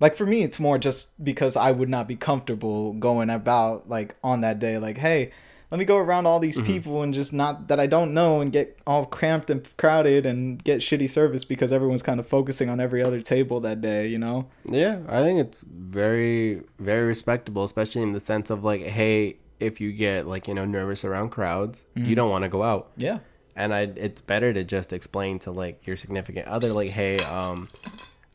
Like 0.00 0.16
for 0.16 0.26
me, 0.26 0.42
it's 0.42 0.58
more 0.58 0.78
just 0.78 1.08
because 1.22 1.56
I 1.56 1.70
would 1.78 1.88
not 1.88 2.08
be 2.08 2.16
comfortable 2.16 2.92
going 2.94 3.30
about 3.30 3.88
like 3.88 4.16
on 4.22 4.40
that 4.40 4.58
day. 4.58 4.76
Like, 4.78 4.98
hey, 4.98 5.30
let 5.70 5.78
me 5.78 5.84
go 5.84 5.96
around 5.96 6.26
all 6.26 6.38
these 6.40 6.58
Mhm. 6.58 6.66
people 6.66 7.02
and 7.02 7.12
just 7.14 7.32
not 7.32 7.68
that 7.68 7.80
I 7.80 7.86
don't 7.86 8.14
know 8.14 8.40
and 8.40 8.52
get 8.52 8.78
all 8.86 9.06
cramped 9.06 9.50
and 9.50 9.68
crowded 9.76 10.24
and 10.26 10.62
get 10.62 10.80
shitty 10.80 11.08
service 11.10 11.44
because 11.44 11.72
everyone's 11.72 12.02
kind 12.02 12.20
of 12.20 12.26
focusing 12.26 12.68
on 12.68 12.80
every 12.80 13.02
other 13.02 13.20
table 13.20 13.60
that 13.60 13.80
day. 13.80 14.06
You 14.06 14.18
know? 14.18 14.46
Yeah, 14.70 14.98
I 15.08 15.22
think 15.22 15.40
it's 15.40 15.60
very, 15.60 16.62
very 16.78 17.06
respectable, 17.06 17.64
especially 17.64 18.02
in 18.02 18.12
the 18.12 18.20
sense 18.20 18.50
of 18.50 18.62
like, 18.64 18.82
hey, 18.82 19.36
if 19.60 19.80
you 19.80 19.92
get 19.92 20.26
like 20.26 20.46
you 20.48 20.54
know 20.54 20.64
nervous 20.64 21.04
around 21.04 21.30
crowds, 21.30 21.84
you 21.94 22.04
Mhm. 22.12 22.16
don't 22.16 22.30
want 22.30 22.42
to 22.42 22.48
go 22.48 22.62
out, 22.62 22.90
Yeah. 22.96 23.18
and 23.56 23.72
I 23.74 23.82
it's 23.96 24.20
better 24.20 24.52
to 24.52 24.64
just 24.64 24.92
explain 24.92 25.38
to 25.40 25.50
like 25.52 25.86
your 25.86 25.96
significant 25.96 26.46
other, 26.48 26.72
like, 26.72 26.90
hey, 26.90 27.16
um, 27.18 27.68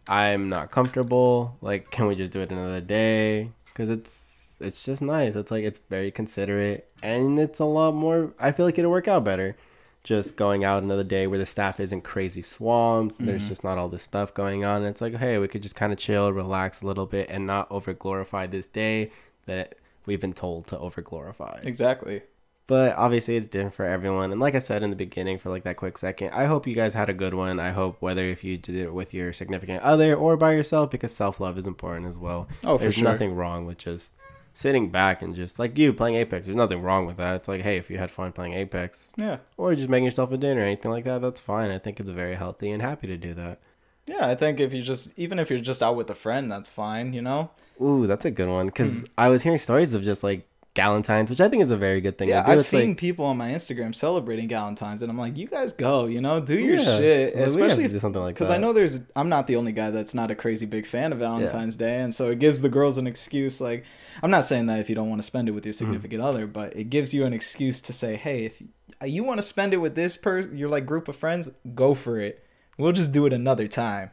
I'm 0.08 0.50
not 0.50 0.72
comfortable. 0.72 1.58
Like, 1.62 1.92
can 1.92 2.08
we 2.08 2.16
just 2.16 2.32
do 2.32 2.40
it 2.40 2.52
another 2.52 2.82
day? 2.82 3.52
Because 3.66 3.90
it's 3.92 4.29
it's 4.60 4.84
just 4.84 5.02
nice. 5.02 5.36
It's 5.36 5.52
like 5.52 5.64
it's 5.64 5.80
very 5.90 6.12
considerate, 6.12 6.88
and 7.04 7.40
it's 7.40 7.60
a 7.60 7.66
lot 7.66 7.94
more. 7.94 8.34
I 8.40 8.52
feel 8.52 8.66
like 8.66 8.78
it'll 8.78 8.92
work 8.92 9.08
out 9.08 9.24
better. 9.24 9.56
Just 10.04 10.38
going 10.38 10.64
out 10.64 10.82
another 10.82 11.04
day 11.04 11.28
where 11.28 11.38
the 11.40 11.46
staff 11.46 11.80
isn't 11.80 12.02
crazy 12.04 12.42
swamped. 12.42 13.18
There's 13.20 13.44
Mhm. 13.44 13.48
just 13.50 13.64
not 13.66 13.78
all 13.78 13.90
this 13.90 14.04
stuff 14.04 14.34
going 14.34 14.64
on. 14.64 14.86
It's 14.86 15.02
like, 15.02 15.16
hey, 15.16 15.38
we 15.38 15.50
could 15.50 15.62
just 15.62 15.76
kind 15.76 15.92
of 15.92 16.00
chill, 16.00 16.32
relax 16.32 16.82
a 16.82 16.86
little 16.88 17.06
bit, 17.06 17.30
and 17.30 17.46
not 17.46 17.68
over 17.70 17.94
glorify 17.94 18.48
this 18.48 18.68
day 18.70 19.12
that 19.46 19.76
we've 20.06 20.22
been 20.22 20.34
told 20.34 20.68
to 20.68 20.80
over 20.80 21.02
glorify. 21.02 21.60
Exactly. 21.64 22.22
But 22.66 22.96
obviously, 22.98 23.36
it's 23.36 23.48
different 23.48 23.74
for 23.74 23.84
everyone. 23.84 24.32
And 24.32 24.40
like 24.40 24.56
I 24.56 24.60
said 24.60 24.84
in 24.84 24.90
the 24.90 24.96
beginning, 24.96 25.38
for 25.40 25.50
like 25.50 25.64
that 25.64 25.76
quick 25.76 25.98
second, 25.98 26.30
I 26.32 26.46
hope 26.46 26.66
you 26.68 26.76
guys 26.76 26.94
had 26.94 27.10
a 27.10 27.14
good 27.14 27.34
one. 27.34 27.60
I 27.60 27.72
hope 27.72 27.98
whether 28.00 28.24
if 28.24 28.44
you 28.44 28.58
did 28.58 28.76
it 28.76 28.94
with 28.94 29.14
your 29.14 29.34
significant 29.34 29.82
other 29.84 30.16
or 30.16 30.38
by 30.38 30.54
yourself, 30.54 30.92
because 30.92 31.12
self 31.14 31.40
love 31.42 31.58
is 31.58 31.68
important 31.68 32.06
as 32.08 32.18
well. 32.18 32.48
Oh, 32.66 32.78
for 32.78 32.84
There's 32.84 32.94
sure. 32.96 33.04
nothing 33.06 33.36
wrong 33.36 33.66
with 33.66 33.80
just 33.80 34.14
sitting 34.60 34.90
back 34.90 35.22
and 35.22 35.36
just 35.36 35.58
like 35.58 35.78
you 35.78 35.94
playing 35.94 36.16
Apex. 36.16 36.46
There's 36.46 36.56
nothing 36.58 36.82
wrong 36.82 37.06
with 37.06 37.16
that. 37.18 37.36
It's 37.36 37.48
like, 37.48 37.62
hey, 37.62 37.78
if 37.78 37.90
you 37.90 37.98
had 37.98 38.12
fun 38.12 38.32
playing 38.34 38.54
Apex 38.54 39.14
Yeah. 39.16 39.38
or 39.58 39.74
just 39.74 39.88
making 39.88 40.06
yourself 40.06 40.32
a 40.34 40.38
dinner 40.38 40.62
or 40.62 40.66
anything 40.66 40.92
like 40.92 41.06
that, 41.06 41.22
that's 41.22 41.40
fine. 41.40 41.72
I 41.72 41.80
think 41.80 42.00
it's 42.00 42.10
very 42.10 42.36
healthy 42.36 42.70
and 42.72 42.82
happy 42.82 43.08
to 43.08 43.16
do 43.18 43.34
that. 43.36 43.60
Yeah, 44.06 44.28
I 44.28 44.36
think 44.36 44.60
if 44.60 44.74
you 44.74 44.82
just 44.82 45.18
even 45.18 45.40
if 45.40 45.50
you're 45.50 45.60
just 45.60 45.82
out 45.82 45.96
with 45.96 46.10
a 46.10 46.16
friend, 46.16 46.52
that's 46.52 46.68
fine, 46.68 47.14
you 47.14 47.22
know? 47.22 47.52
Ooh, 47.82 48.06
that's 48.08 48.26
a 48.26 48.32
good 48.32 48.50
one. 48.50 48.66
Because 48.66 49.00
Hmm. 49.02 49.06
I 49.18 49.30
was 49.30 49.44
hearing 49.44 49.60
stories 49.60 49.94
of 49.94 50.04
just 50.04 50.24
like 50.24 50.46
Galentine's, 50.76 51.30
which 51.30 51.42
I 51.42 51.50
think 51.50 51.64
is 51.64 51.72
a 51.72 51.78
very 51.78 52.00
good 52.00 52.18
thing. 52.18 52.30
Yeah. 52.30 52.44
I've 52.46 52.60
It's 52.60 52.70
seen 52.70 52.90
like, 52.90 52.98
people 52.98 53.26
on 53.26 53.38
my 53.38 53.52
Instagram 53.52 53.94
celebrating 53.94 54.48
Galentine's, 54.48 55.02
and 55.02 55.12
I'm 55.12 55.18
like, 55.18 55.36
you 55.36 55.48
guys 55.48 55.74
go, 55.74 56.06
you 56.06 56.22
know, 56.22 56.40
do 56.40 56.58
your 56.58 56.78
Yeah, 56.78 56.98
shit. 56.98 57.36
well, 57.36 57.46
Especially 57.46 57.88
do 57.88 58.00
something 58.00 58.22
like 58.22 58.36
because 58.36 58.50
I 58.50 58.58
know 58.58 58.72
there's, 58.72 59.00
I'm 59.16 59.30
not 59.30 59.48
the 59.48 59.56
only 59.56 59.72
guy 59.72 59.90
that's 59.90 60.14
not 60.14 60.32
a 60.32 60.36
crazy 60.36 60.66
big 60.66 60.86
fan 60.86 61.12
of 61.12 61.20
Valentine's 61.20 61.76
Day, 61.76 61.98
and 61.98 62.14
so 62.14 62.30
it 62.30 62.40
gives 62.40 62.62
the 62.62 62.70
girls 62.70 62.98
an 62.98 63.08
excuse. 63.08 63.60
Like, 63.60 63.84
I'm 64.24 64.32
not 64.32 64.46
saying 64.46 64.68
that 64.68 64.80
if 64.80 64.90
you 64.90 64.96
don't 64.96 65.10
want 65.10 65.22
to 65.22 65.26
spend 65.26 65.50
it 65.50 65.52
with 65.54 65.66
your 65.66 65.74
Mm-hmm. 65.74 65.86
significant 65.86 66.22
other, 66.22 66.46
but 66.48 66.76
it 66.76 66.86
gives 66.90 67.14
you 67.14 67.26
an 67.26 67.34
excuse 67.34 67.82
to 67.82 67.92
say, 67.94 68.16
hey, 68.16 68.46
if 68.46 68.62
you, 68.62 68.68
you 69.06 69.24
want 69.24 69.40
to 69.40 69.44
spend 69.44 69.74
it 69.74 69.78
with 69.78 69.96
this 69.96 70.18
person, 70.18 70.58
your 70.58 70.70
like 70.70 70.86
group 70.86 71.08
of 71.08 71.16
friends, 71.16 71.50
go 71.76 71.94
for 71.96 72.20
it. 72.20 72.44
We'll 72.78 72.92
just 72.92 73.12
do 73.12 73.26
it 73.26 73.34
another 73.34 73.68
time. 73.68 74.12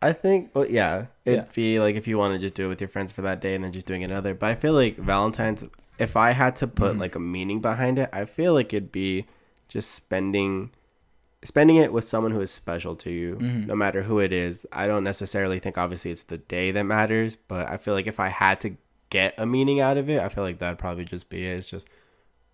I 0.00 0.12
think, 0.12 0.50
well, 0.54 0.66
yeah, 0.68 1.06
it'd 1.24 1.40
Yeah. 1.40 1.44
be 1.54 1.80
like 1.80 1.96
if 1.96 2.06
you 2.08 2.18
want 2.18 2.34
to 2.34 2.38
just 2.38 2.54
do 2.54 2.66
it 2.66 2.68
with 2.68 2.80
your 2.80 2.88
friends 2.88 3.10
for 3.12 3.22
that 3.22 3.40
day 3.40 3.54
and 3.54 3.62
then 3.64 3.72
just 3.72 3.86
doing 3.86 4.04
another. 4.04 4.32
But 4.34 4.50
I 4.50 4.54
feel 4.54 4.72
like 4.72 4.96
Valentine's, 4.96 5.64
if 5.98 6.16
I 6.16 6.30
had 6.32 6.56
to 6.56 6.66
put 6.66 6.92
Mm-hmm. 6.92 7.00
like 7.00 7.14
a 7.14 7.20
meaning 7.20 7.60
behind 7.60 7.98
it, 7.98 8.08
I 8.12 8.24
feel 8.24 8.54
like 8.54 8.72
it'd 8.72 8.92
be 8.92 9.26
just 9.68 9.90
spending, 9.92 10.70
spending 11.42 11.76
it 11.76 11.92
with 11.92 12.04
someone 12.04 12.32
who 12.32 12.40
is 12.40 12.50
special 12.50 12.94
to 12.96 13.10
you, 13.10 13.36
Mm-hmm. 13.36 13.66
no 13.66 13.74
matter 13.74 14.02
who 14.02 14.18
it 14.18 14.32
is. 14.32 14.66
I 14.72 14.86
don't 14.86 15.04
necessarily 15.04 15.58
think 15.58 15.76
obviously 15.78 16.10
it's 16.10 16.24
the 16.24 16.38
day 16.38 16.70
that 16.72 16.82
matters, 16.84 17.36
but 17.36 17.68
I 17.70 17.76
feel 17.76 17.94
like 17.94 18.06
if 18.06 18.20
I 18.20 18.28
had 18.28 18.60
to 18.60 18.76
get 19.10 19.34
a 19.38 19.46
meaning 19.46 19.80
out 19.80 19.96
of 19.96 20.08
it, 20.10 20.20
I 20.20 20.28
feel 20.28 20.44
like 20.44 20.58
that'd 20.58 20.78
probably 20.78 21.04
just 21.04 21.28
be 21.28 21.46
it. 21.46 21.58
It's 21.58 21.68
just 21.68 21.88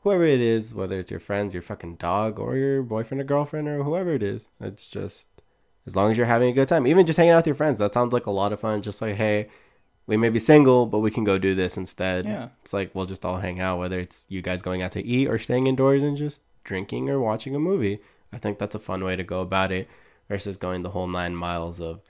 whoever 0.01 0.25
it 0.25 0.41
is, 0.41 0.75
whether 0.75 0.99
it's 0.99 1.11
your 1.11 1.21
friends, 1.21 1.55
your 1.55 1.63
fucking 1.63 1.97
dog, 1.97 2.39
or 2.39 2.57
your 2.57 2.83
boyfriend 2.83 3.21
or 3.21 3.25
girlfriend, 3.25 3.67
or 3.69 3.83
whoever 3.83 4.13
it 4.13 4.23
is. 4.23 4.49
It's 4.61 4.87
just 4.87 5.31
as 5.87 5.97
long 5.97 6.11
as 6.11 6.17
you're 6.17 6.27
having 6.27 6.49
a 6.49 6.53
good 6.53 6.69
time, 6.69 6.87
even 6.87 7.07
just 7.07 7.17
hanging 7.17 7.33
out 7.33 7.39
with 7.39 7.47
your 7.47 7.55
friends. 7.57 7.79
That 7.79 7.93
sounds 7.95 8.13
like 8.13 8.27
a 8.27 8.31
lot 8.31 8.53
of 8.53 8.61
fun. 8.61 8.83
Just 8.83 9.03
like, 9.03 9.17
hey, 9.17 9.49
we 10.07 10.17
may 10.17 10.29
be 10.29 10.39
single, 10.39 10.87
but 10.87 10.99
we 10.99 11.11
can 11.11 11.25
go 11.25 11.39
do 11.39 11.55
this 11.55 11.77
instead. 11.77 12.27
Yeah. 12.27 12.49
It's 12.63 12.73
like 12.73 12.95
we'll 12.95 13.07
just 13.07 13.25
all 13.25 13.39
hang 13.39 13.61
out, 13.61 13.79
whether 13.79 13.99
it's 13.99 14.27
you 14.29 14.43
guys 14.43 14.63
going 14.63 14.83
out 14.83 14.93
to 14.93 15.05
eat 15.05 15.29
or 15.29 15.39
staying 15.39 15.67
indoors 15.67 16.03
and 16.03 16.17
just 16.17 16.43
drinking 16.65 17.09
or 17.09 17.21
watching 17.21 17.55
a 17.55 17.59
movie. 17.59 18.01
I 18.33 18.39
think 18.39 18.59
that's 18.59 18.75
a 18.75 18.81
fun 18.81 19.05
way 19.05 19.17
to 19.17 19.23
go 19.25 19.41
about 19.41 19.73
it 19.73 19.89
versus 20.29 20.57
going 20.57 20.83
the 20.83 20.91
whole 20.91 21.07
nine 21.07 21.35
miles 21.35 21.81
of 21.81 22.01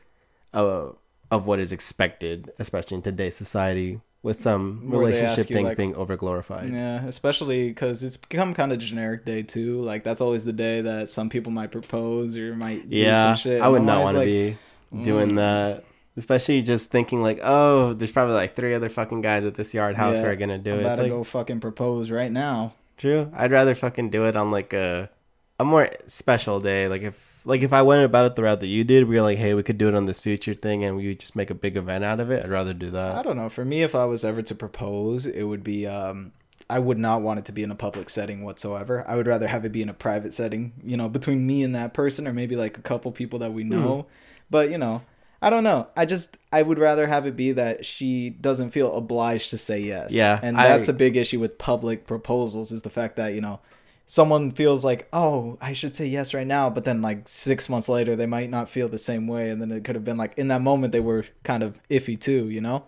uh, 0.52 0.88
of 1.30 1.46
what 1.46 1.60
is 1.60 1.72
expected, 1.72 2.52
especially 2.58 2.96
in 2.96 3.02
today's 3.02 3.36
society 3.36 4.00
with 4.22 4.40
some 4.40 4.88
Where 4.88 5.00
relationship 5.00 5.46
things 5.46 5.68
like- 5.68 5.76
being 5.76 5.94
overglorified. 5.94 6.72
Yeah, 6.72 7.04
especially 7.04 7.68
because 7.68 8.02
it's 8.02 8.16
become 8.16 8.54
kind 8.54 8.72
of 8.72 8.78
generic 8.78 9.24
day 9.24 9.42
too. 9.42 9.82
Like 9.82 10.02
that's 10.02 10.20
always 10.20 10.44
the 10.44 10.52
day 10.52 10.80
that 10.80 11.10
some 11.10 11.28
people 11.28 11.52
might 11.52 11.70
propose 11.70 12.36
or 12.36 12.56
might 12.56 12.88
do 12.88 12.96
Yeah, 12.96 13.34
some 13.34 13.36
shit. 13.36 13.60
I 13.60 13.68
would 13.68 13.82
not 13.82 14.02
want 14.02 14.14
to 14.14 14.20
like, 14.20 14.26
be 14.26 14.56
doing 15.02 15.32
mm. 15.32 15.36
that. 15.36 15.84
Especially 16.16 16.62
just 16.62 16.90
thinking 16.90 17.22
like, 17.22 17.40
oh, 17.42 17.92
there's 17.94 18.12
probably 18.12 18.34
like 18.34 18.54
three 18.54 18.72
other 18.74 18.88
fucking 18.88 19.20
guys 19.20 19.44
at 19.44 19.56
this 19.56 19.74
yard 19.74 19.96
house 19.96 20.16
who 20.16 20.24
are 20.24 20.36
gonna 20.36 20.58
do 20.58 20.72
I'm 20.74 20.78
it. 20.78 20.80
about 20.82 20.90
It's 20.92 20.96
to 20.98 21.02
like, 21.02 21.10
go 21.12 21.24
fucking 21.24 21.60
propose 21.60 22.10
right 22.10 22.30
now. 22.30 22.74
true. 22.96 23.30
I'd 23.34 23.50
rather 23.52 23.74
fucking 23.74 24.10
do 24.10 24.24
it 24.26 24.36
on 24.36 24.50
like 24.52 24.72
a 24.72 25.10
a 25.58 25.64
more 25.64 25.88
special 26.06 26.60
day. 26.60 26.86
Like 26.88 27.02
if 27.02 27.42
like 27.44 27.62
if 27.62 27.72
I 27.72 27.82
went 27.82 28.04
about 28.04 28.26
it 28.26 28.36
the 28.36 28.42
route 28.44 28.60
that 28.60 28.68
you 28.68 28.84
did, 28.84 29.08
we 29.08 29.16
were 29.16 29.22
like, 29.22 29.38
hey, 29.38 29.54
we 29.54 29.62
could 29.64 29.76
do 29.76 29.88
it 29.88 29.94
on 29.94 30.06
this 30.06 30.20
future 30.20 30.54
thing, 30.54 30.84
and 30.84 30.96
we 30.96 31.08
would 31.08 31.20
just 31.20 31.34
make 31.36 31.50
a 31.50 31.54
big 31.54 31.76
event 31.76 32.04
out 32.04 32.20
of 32.20 32.30
it. 32.30 32.44
I'd 32.44 32.50
rather 32.50 32.72
do 32.74 32.90
that. 32.90 33.16
I 33.16 33.22
don't 33.22 33.36
know. 33.36 33.48
For 33.48 33.64
me, 33.64 33.82
if 33.82 33.94
I 33.96 34.04
was 34.04 34.24
ever 34.24 34.40
to 34.42 34.54
propose, 34.54 35.26
it 35.26 35.42
would 35.44 35.64
be. 35.64 35.86
um 35.86 36.32
I 36.70 36.78
would 36.78 36.96
not 36.98 37.20
want 37.20 37.40
it 37.40 37.44
to 37.46 37.52
be 37.52 37.62
in 37.62 37.70
a 37.70 37.74
public 37.74 38.08
setting 38.08 38.42
whatsoever. 38.42 39.04
I 39.06 39.16
would 39.16 39.26
rather 39.26 39.46
have 39.48 39.66
it 39.66 39.72
be 39.72 39.82
in 39.82 39.90
a 39.90 39.94
private 39.94 40.32
setting, 40.32 40.72
you 40.82 40.96
know, 40.96 41.10
between 41.10 41.46
me 41.46 41.62
and 41.62 41.74
that 41.74 41.92
person, 41.92 42.26
or 42.26 42.32
maybe 42.32 42.56
like 42.56 42.78
a 42.78 42.82
couple 42.82 43.12
people 43.12 43.40
that 43.40 43.50
Hmm. 43.50 43.56
we 43.56 43.64
know. 43.64 44.06
But 44.48 44.70
you 44.70 44.78
know, 44.78 45.02
I 45.44 45.50
don't 45.50 45.62
know. 45.62 45.88
I 45.94 46.06
just 46.06 46.38
I 46.50 46.62
would 46.62 46.78
rather 46.78 47.06
have 47.06 47.26
it 47.26 47.36
be 47.36 47.52
that 47.52 47.84
she 47.84 48.30
doesn't 48.30 48.70
feel 48.70 48.96
obliged 48.96 49.50
to 49.50 49.58
say 49.58 49.78
yes. 49.78 50.10
Yeah, 50.10 50.40
and 50.42 50.56
that's 50.56 50.88
a 50.88 50.94
big 50.94 51.18
issue 51.18 51.38
with 51.38 51.58
public 51.58 52.06
proposals 52.06 52.72
is 52.72 52.80
the 52.80 52.88
fact 52.88 53.16
that 53.16 53.34
you 53.34 53.42
know 53.42 53.60
someone 54.06 54.52
feels 54.52 54.86
like 54.86 55.06
oh 55.12 55.58
I 55.60 55.74
should 55.74 55.94
say 55.94 56.06
yes 56.06 56.32
right 56.32 56.46
now, 56.46 56.70
but 56.70 56.86
then 56.86 57.02
like 57.02 57.28
six 57.28 57.68
months 57.68 57.90
later 57.90 58.16
they 58.16 58.24
might 58.24 58.48
not 58.48 58.70
feel 58.70 58.88
the 58.88 58.96
same 58.96 59.26
way, 59.26 59.50
and 59.50 59.60
then 59.60 59.70
it 59.70 59.84
could 59.84 59.96
have 59.96 60.04
been 60.04 60.16
like 60.16 60.32
in 60.38 60.48
that 60.48 60.62
moment 60.62 60.92
they 60.92 61.00
were 61.00 61.26
kind 61.42 61.62
of 61.62 61.78
iffy 61.90 62.18
too, 62.18 62.48
you 62.48 62.62
know. 62.62 62.84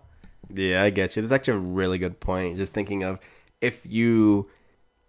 Yeah, 0.55 0.83
I 0.83 0.89
get 0.89 1.15
you. 1.15 1.21
That's 1.21 1.33
actually 1.33 1.59
a 1.59 1.61
really 1.61 1.99
good 1.99 2.21
point. 2.21 2.57
Just 2.57 2.73
thinking 2.73 3.03
of 3.05 3.19
if 3.61 3.83
you 3.85 4.49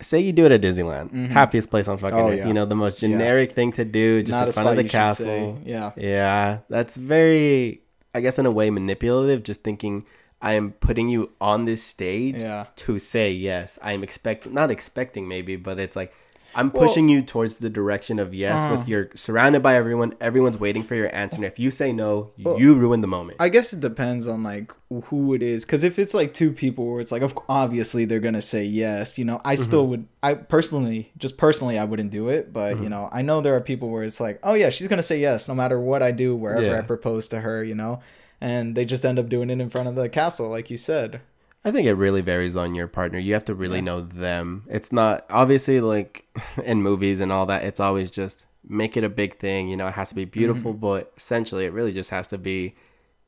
say 0.01 0.20
you 0.20 0.32
do 0.34 0.46
it 0.46 0.51
at 0.51 0.62
Disneyland, 0.62 1.30
happiest 1.30 1.70
place 1.70 1.88
on 1.88 1.98
fucking 1.98 2.18
Oh, 2.20 2.30
earth. 2.32 2.39
yeah. 2.39 2.48
You 2.48 2.54
know, 2.54 2.66
the 2.66 2.75
most 2.75 3.00
generic 3.00 3.54
thing 3.56 3.72
to 3.74 3.86
do, 3.86 4.22
just 4.22 4.32
Not 4.38 4.48
in 4.48 4.54
front 4.54 4.70
of 4.70 4.75
the 4.77 4.84
castle. 4.89 5.60
Yeah. 5.66 5.92
Yeah, 5.98 6.60
that's 6.70 6.96
very, 6.98 7.82
I 8.13 8.22
guess, 8.22 8.38
in 8.39 8.46
a 8.46 8.51
way, 8.51 8.70
manipulative. 8.70 9.44
Just 9.44 9.63
thinking, 9.63 10.06
I 10.42 10.54
am 10.54 10.72
putting 10.74 11.10
you 11.10 11.32
on 11.42 11.66
this 11.66 11.82
stage 11.84 12.42
Yeah. 12.42 12.66
to 12.75 13.00
say 13.00 13.32
yes. 13.32 13.80
I 13.82 13.94
am 13.94 14.04
expecting, 14.04 14.54
not 14.54 14.70
expecting 14.70 15.27
maybe, 15.27 15.56
but 15.56 15.80
it's 15.80 15.96
like 15.96 16.13
I'm 16.57 16.71
Well- 16.73 16.87
pushing 16.87 17.07
you 17.07 17.21
towards 17.21 17.55
the 17.55 17.69
direction 17.69 18.19
of 18.19 18.33
yes. 18.33 18.59
Uh. 18.59 18.75
With 18.77 18.87
you're 18.87 19.09
surrounded 19.15 19.61
by 19.63 19.75
everyone, 19.75 20.13
everyone's 20.19 20.59
waiting 20.59 20.83
for 20.83 20.95
your 20.95 21.13
answer, 21.15 21.35
and 21.37 21.45
if 21.45 21.57
you 21.59 21.71
say 21.71 21.93
no, 21.93 22.31
Well, 22.43 22.59
you 22.59 22.73
ruin 22.75 23.01
the 23.01 23.07
moment. 23.07 23.37
I 23.39 23.49
guess 23.49 23.71
it 23.73 23.79
depends 23.79 24.27
on 24.27 24.43
like 24.43 24.73
who 25.05 25.33
it 25.33 25.43
is. 25.43 25.63
Because 25.65 25.83
if 25.83 25.99
it's 25.99 26.13
like 26.13 26.33
two 26.33 26.51
people 26.51 26.87
where 26.89 26.99
it's 26.99 27.11
like, 27.11 27.21
obviously 27.47 28.05
they're 28.05 28.19
gonna 28.19 28.41
say 28.41 28.63
yes. 28.63 29.17
You 29.17 29.25
know, 29.25 29.39
I 29.45 29.55
still 29.55 29.83
Mm-hmm. 29.83 29.89
would. 29.91 30.05
I 30.23 30.33
personally, 30.33 31.11
just 31.17 31.37
personally, 31.37 31.77
I 31.77 31.83
wouldn't 31.85 32.11
do 32.11 32.29
it. 32.29 32.51
But 32.51 32.81
you 32.81 32.89
know, 32.89 33.07
I 33.11 33.21
know 33.21 33.39
there 33.41 33.55
are 33.55 33.61
people 33.61 33.89
where 33.89 34.03
it's 34.03 34.19
like, 34.19 34.39
oh 34.43 34.53
yeah, 34.55 34.69
she's 34.69 34.87
gonna 34.87 35.03
say 35.03 35.19
yes 35.19 35.47
no 35.47 35.55
matter 35.55 35.79
what 35.79 36.01
I 36.01 36.11
do, 36.11 36.35
wherever 36.35 36.65
Yeah. 36.65 36.79
I 36.79 36.81
propose 36.81 37.27
to 37.29 37.41
her. 37.41 37.63
You 37.63 37.75
know, 37.75 37.99
and 38.41 38.75
they 38.75 38.85
just 38.85 39.05
end 39.05 39.19
up 39.19 39.29
doing 39.29 39.49
it 39.49 39.59
in 39.61 39.69
front 39.69 39.87
of 39.87 39.95
the 39.95 40.09
castle, 40.09 40.49
like 40.49 40.69
you 40.71 40.77
said. 40.77 41.21
I 41.67 41.71
think 41.71 41.86
it 41.86 41.95
really 41.95 42.21
varies 42.21 42.55
on 42.55 42.75
your 42.75 42.88
partner. 42.88 43.19
You 43.19 43.33
have 43.33 43.43
to 43.45 43.53
really 43.53 43.81
know 43.81 44.00
them. 44.00 44.63
It's 44.69 44.93
not 44.93 45.25
obviously 45.29 45.81
like 45.81 46.25
in 46.63 46.81
movies 46.81 47.19
and 47.19 47.29
all 47.29 47.45
that. 47.47 47.65
It's 47.65 47.81
always 47.81 48.09
just 48.09 48.45
make 48.65 48.95
it 48.95 49.03
a 49.03 49.09
big 49.09 49.38
thing. 49.38 49.67
You 49.67 49.75
know, 49.75 49.89
it 49.89 49.93
has 49.95 50.07
to 50.07 50.15
be 50.15 50.25
mm-hmm. 50.25 50.31
beautiful, 50.39 50.71
but 50.71 51.12
essentially, 51.17 51.65
it 51.65 51.74
really 51.74 51.91
just 51.91 52.09
has 52.12 52.29
to 52.29 52.38
be 52.38 52.75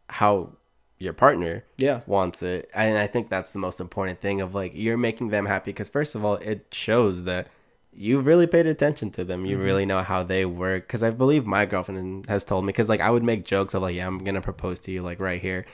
how 0.07 0.53
your 0.99 1.11
partner 1.11 1.65
Yeah. 1.79 1.99
wants 2.05 2.41
it. 2.41 2.71
And 2.73 2.97
I 2.97 3.07
think 3.07 3.29
that's 3.29 3.51
the 3.51 3.59
most 3.59 3.81
important 3.81 4.21
thing 4.21 4.39
of 4.39 4.55
like 4.55 4.71
you're 4.73 4.95
making 4.95 5.31
them 5.31 5.45
happy 5.45 5.71
because 5.71 5.89
first 5.89 6.15
of 6.15 6.23
all, 6.23 6.35
it 6.35 6.65
shows 6.71 7.25
that 7.25 7.49
you've 7.91 8.25
really 8.25 8.47
paid 8.47 8.67
attention 8.67 9.11
to 9.11 9.25
them. 9.25 9.45
You 9.45 9.57
mm-hmm. 9.57 9.65
really 9.65 9.85
know 9.85 10.01
how 10.01 10.23
they 10.23 10.45
work. 10.45 10.87
Because 10.87 11.03
I 11.03 11.09
believe 11.09 11.45
my 11.45 11.65
girlfriend 11.65 12.25
has 12.27 12.45
told 12.45 12.63
me 12.63 12.69
because 12.69 12.87
like 12.87 13.01
I 13.01 13.11
would 13.11 13.23
make 13.23 13.43
jokes 13.43 13.73
of 13.73 13.81
like, 13.81 13.95
yeah, 13.95 14.07
I'm 14.07 14.19
gonna 14.19 14.39
propose 14.39 14.79
to 14.81 14.91
you 14.91 15.01
like 15.01 15.19
right 15.19 15.41
here, 15.41 15.65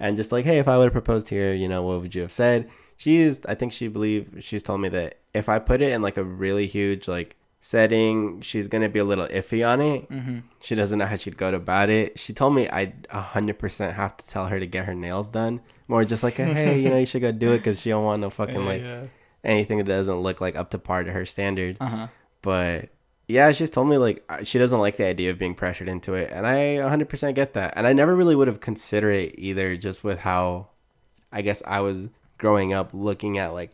and 0.00 0.16
just 0.16 0.32
like, 0.32 0.44
hey, 0.44 0.58
if 0.58 0.66
I 0.66 0.76
would 0.76 0.84
have 0.84 0.92
proposed 0.92 1.28
here, 1.28 1.52
you 1.52 1.68
know, 1.68 1.82
what 1.82 2.00
would 2.00 2.14
you 2.14 2.22
have 2.22 2.32
said? 2.32 2.70
She 2.96 3.18
is. 3.18 3.42
I 3.46 3.54
think 3.54 3.72
she 3.72 3.88
believe 3.88 4.38
she's 4.40 4.62
told 4.62 4.80
me 4.80 4.88
that 4.88 5.18
if 5.32 5.48
I 5.48 5.58
put 5.58 5.80
it 5.80 5.92
in 5.92 6.02
like 6.02 6.16
a 6.16 6.24
really 6.24 6.66
huge 6.66 7.06
like 7.06 7.36
setting, 7.60 8.40
she's 8.40 8.66
gonna 8.66 8.88
be 8.88 8.98
a 8.98 9.04
little 9.04 9.26
iffy 9.28 9.66
on 9.66 9.80
it. 9.80 10.10
Mm-hmm. 10.10 10.38
She 10.60 10.74
doesn't 10.74 10.98
know 10.98 11.06
how 11.06 11.16
she'd 11.16 11.36
go 11.36 11.54
about 11.54 11.90
it. 11.90 12.18
She 12.18 12.32
told 12.32 12.54
me 12.54 12.68
I'd 12.68 13.06
hundred 13.10 13.58
percent 13.58 13.94
have 13.94 14.16
to 14.16 14.26
tell 14.26 14.46
her 14.46 14.58
to 14.58 14.66
get 14.66 14.86
her 14.86 14.94
nails 14.94 15.28
done. 15.28 15.60
More 15.86 16.04
just 16.04 16.22
like, 16.22 16.38
a, 16.38 16.44
hey, 16.44 16.80
you 16.80 16.88
know, 16.88 16.98
you 16.98 17.06
should 17.06 17.22
go 17.22 17.32
do 17.32 17.52
it 17.52 17.58
because 17.58 17.80
she 17.80 17.90
don't 17.90 18.04
want 18.04 18.20
no 18.20 18.30
fucking 18.30 18.64
like 18.64 18.82
yeah. 18.82 19.04
anything 19.44 19.78
that 19.78 19.86
doesn't 19.86 20.20
look 20.20 20.40
like 20.40 20.56
up 20.56 20.70
to 20.70 20.78
par 20.78 21.04
to 21.04 21.12
her 21.12 21.26
standard. 21.26 21.76
Uh 21.80 21.86
huh. 21.86 22.06
But 22.42 22.90
yeah, 23.30 23.52
she's 23.52 23.70
told 23.70 23.88
me 23.88 23.96
like 23.96 24.24
she 24.44 24.58
doesn't 24.58 24.78
like 24.78 24.96
the 24.96 25.06
idea 25.06 25.30
of 25.30 25.38
being 25.38 25.54
pressured 25.54 25.88
into 25.88 26.14
it, 26.14 26.30
and 26.30 26.46
I 26.46 26.76
100% 26.76 27.34
get 27.34 27.54
that. 27.54 27.74
And 27.76 27.86
I 27.86 27.92
never 27.92 28.14
really 28.14 28.34
would 28.34 28.48
have 28.48 28.60
considered 28.60 29.12
it 29.12 29.34
either, 29.38 29.76
just 29.76 30.04
with 30.04 30.18
how 30.20 30.68
I 31.32 31.42
guess 31.42 31.62
I 31.66 31.80
was 31.80 32.10
growing 32.38 32.72
up 32.72 32.90
looking 32.92 33.38
at 33.38 33.52
like 33.52 33.70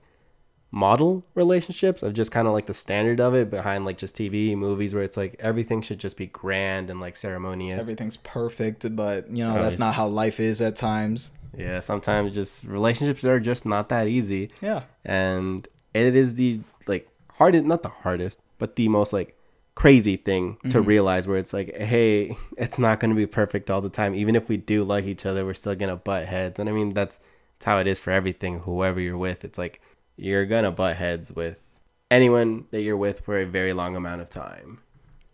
model 0.73 1.25
relationships 1.35 2.03
of 2.03 2.13
just 2.13 2.31
kind 2.31 2.47
of 2.47 2.53
like 2.53 2.67
the 2.67 2.75
standard 2.75 3.21
of 3.21 3.35
it 3.35 3.51
behind 3.51 3.85
like 3.85 3.97
just 3.97 4.17
TV 4.17 4.57
movies 4.57 4.95
where 4.95 5.05
it's 5.05 5.17
like 5.17 5.37
everything 5.39 5.81
should 5.81 5.99
just 5.99 6.17
be 6.17 6.27
grand 6.27 6.91
and 6.91 7.01
like 7.01 7.17
ceremonious. 7.17 7.81
Everything's 7.81 8.19
perfect, 8.19 8.95
but 8.95 9.31
you 9.31 9.45
know 9.45 9.55
that's 9.55 9.79
not 9.79 9.95
how 9.95 10.07
life 10.07 10.41
is 10.41 10.61
at 10.61 10.77
times. 10.77 11.31
Yeah, 11.57 11.81
sometimes 11.81 12.35
just 12.35 12.65
relationships 12.65 13.25
are 13.25 13.41
just 13.41 13.65
not 13.65 13.89
that 13.89 14.09
easy. 14.09 14.51
Yeah. 14.61 14.83
and 15.05 15.67
it 15.95 16.15
is 16.15 16.35
the 16.35 16.61
like 16.87 17.09
hardest 17.33 17.65
not 17.65 17.83
the 17.83 17.89
hardest 17.89 18.39
but 18.59 18.77
the 18.77 18.89
most 18.89 19.13
like 19.13 19.37
crazy 19.77 20.17
thing 20.17 20.57
to 20.63 20.79
mm-hmm. 20.79 20.89
realize 20.89 21.29
where 21.29 21.37
it's 21.37 21.53
like 21.53 21.77
hey 21.77 22.37
it's 22.59 22.79
not 22.79 22.99
going 22.99 23.11
to 23.11 23.17
be 23.17 23.27
perfect 23.27 23.71
all 23.71 23.81
the 23.81 23.89
time. 23.89 24.15
Even 24.15 24.35
if 24.35 24.49
we 24.49 24.57
do 24.57 24.83
like 24.83 25.05
each 25.05 25.25
other 25.25 25.45
we're 25.45 25.55
still 25.55 25.75
going 25.75 25.91
to 25.91 25.97
butt 25.97 26.27
heads. 26.27 26.59
And 26.59 26.69
i 26.69 26.73
mean 26.73 26.93
that's, 26.93 27.21
that's 27.59 27.65
how 27.65 27.79
it 27.79 27.87
is 27.87 28.01
for 28.01 28.11
everything 28.11 28.61
whoever 28.61 29.01
you're 29.01 29.17
with. 29.19 29.45
It's 29.45 29.59
like 29.59 29.81
you're 30.17 30.47
going 30.47 30.65
to 30.65 30.71
butt 30.71 30.97
heads 30.97 31.31
with 31.31 31.63
anyone 32.11 32.67
that 32.71 32.83
you're 32.83 32.97
with 32.97 33.21
for 33.21 33.39
a 33.39 33.47
very 33.47 33.73
long 33.73 33.97
amount 33.97 34.23
of 34.23 34.31
time. 34.31 34.81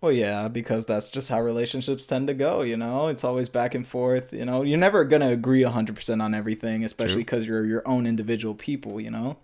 Well, 0.01 0.11
yeah, 0.11 0.49
because 0.49 0.85
that's 0.85 1.09
just 1.09 1.29
how 1.29 1.41
relationships 1.41 2.05
tend 2.05 2.27
to 2.27 2.35
go, 2.35 2.63
you 2.63 2.77
know? 2.77 3.07
It's 3.07 3.23
always 3.23 3.49
back 3.49 3.77
and 3.77 3.87
forth, 3.87 4.33
you 4.33 4.45
know? 4.45 4.63
You're 4.63 4.77
never 4.77 5.05
going 5.05 5.23
to 5.23 5.29
agree 5.29 5.63
100% 5.63 6.21
on 6.21 6.35
everything, 6.35 6.83
especially 6.83 7.19
because 7.19 7.47
you're 7.47 7.65
your 7.65 7.87
own 7.87 8.09
individual 8.09 8.57
people, 8.57 9.01
you 9.01 9.13
know? 9.13 9.37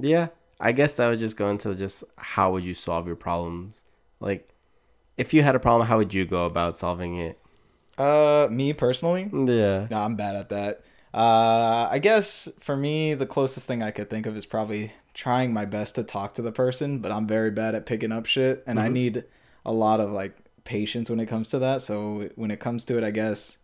yeah 0.00 0.28
i 0.60 0.72
guess 0.72 0.96
that 0.96 1.08
would 1.08 1.18
just 1.18 1.36
go 1.36 1.48
into 1.48 1.74
just 1.74 2.04
how 2.16 2.52
would 2.52 2.64
you 2.64 2.74
solve 2.74 3.06
your 3.06 3.16
problems 3.16 3.83
like 4.24 4.48
if 5.16 5.32
you 5.34 5.42
had 5.42 5.54
a 5.54 5.60
problem 5.60 5.86
how 5.86 5.96
would 5.98 6.12
you 6.12 6.24
go 6.24 6.46
about 6.46 6.76
solving 6.78 7.16
it 7.26 7.38
Uh, 7.96 8.48
me 8.50 8.72
personally, 8.72 9.24
yeah 9.32 9.86
nah, 9.90 10.04
I'm 10.04 10.16
bad 10.16 10.34
at 10.34 10.48
that. 10.48 10.82
Uh, 11.14 11.86
I 11.96 12.00
guess 12.00 12.48
for 12.58 12.76
me, 12.76 13.14
the 13.14 13.26
closest 13.26 13.66
thing 13.68 13.80
I 13.84 13.92
could 13.92 14.10
think 14.10 14.26
of 14.26 14.36
is 14.36 14.46
probably 14.46 14.92
trying 15.12 15.52
my 15.52 15.64
best 15.64 15.94
to 15.94 16.02
talk 16.02 16.34
to 16.34 16.42
the 16.42 16.50
person, 16.50 16.98
but 16.98 17.12
I'm 17.12 17.28
very 17.28 17.52
bad 17.52 17.76
at 17.76 17.86
picking 17.86 18.10
up 18.10 18.26
shit, 18.26 18.64
and 18.66 18.80
I 18.80 18.88
need 18.88 19.22
a 19.64 19.72
lot 19.72 20.00
of 20.00 20.10
like 20.10 20.34
patience 20.64 21.08
when 21.08 21.20
it 21.20 21.26
comes 21.26 21.46
to 21.50 21.58
that. 21.60 21.82
So 21.82 22.30
when 22.34 22.50
it 22.50 22.58
comes 22.58 22.84
to 22.86 22.98
it, 22.98 23.04
I 23.04 23.12
guess, 23.12 23.58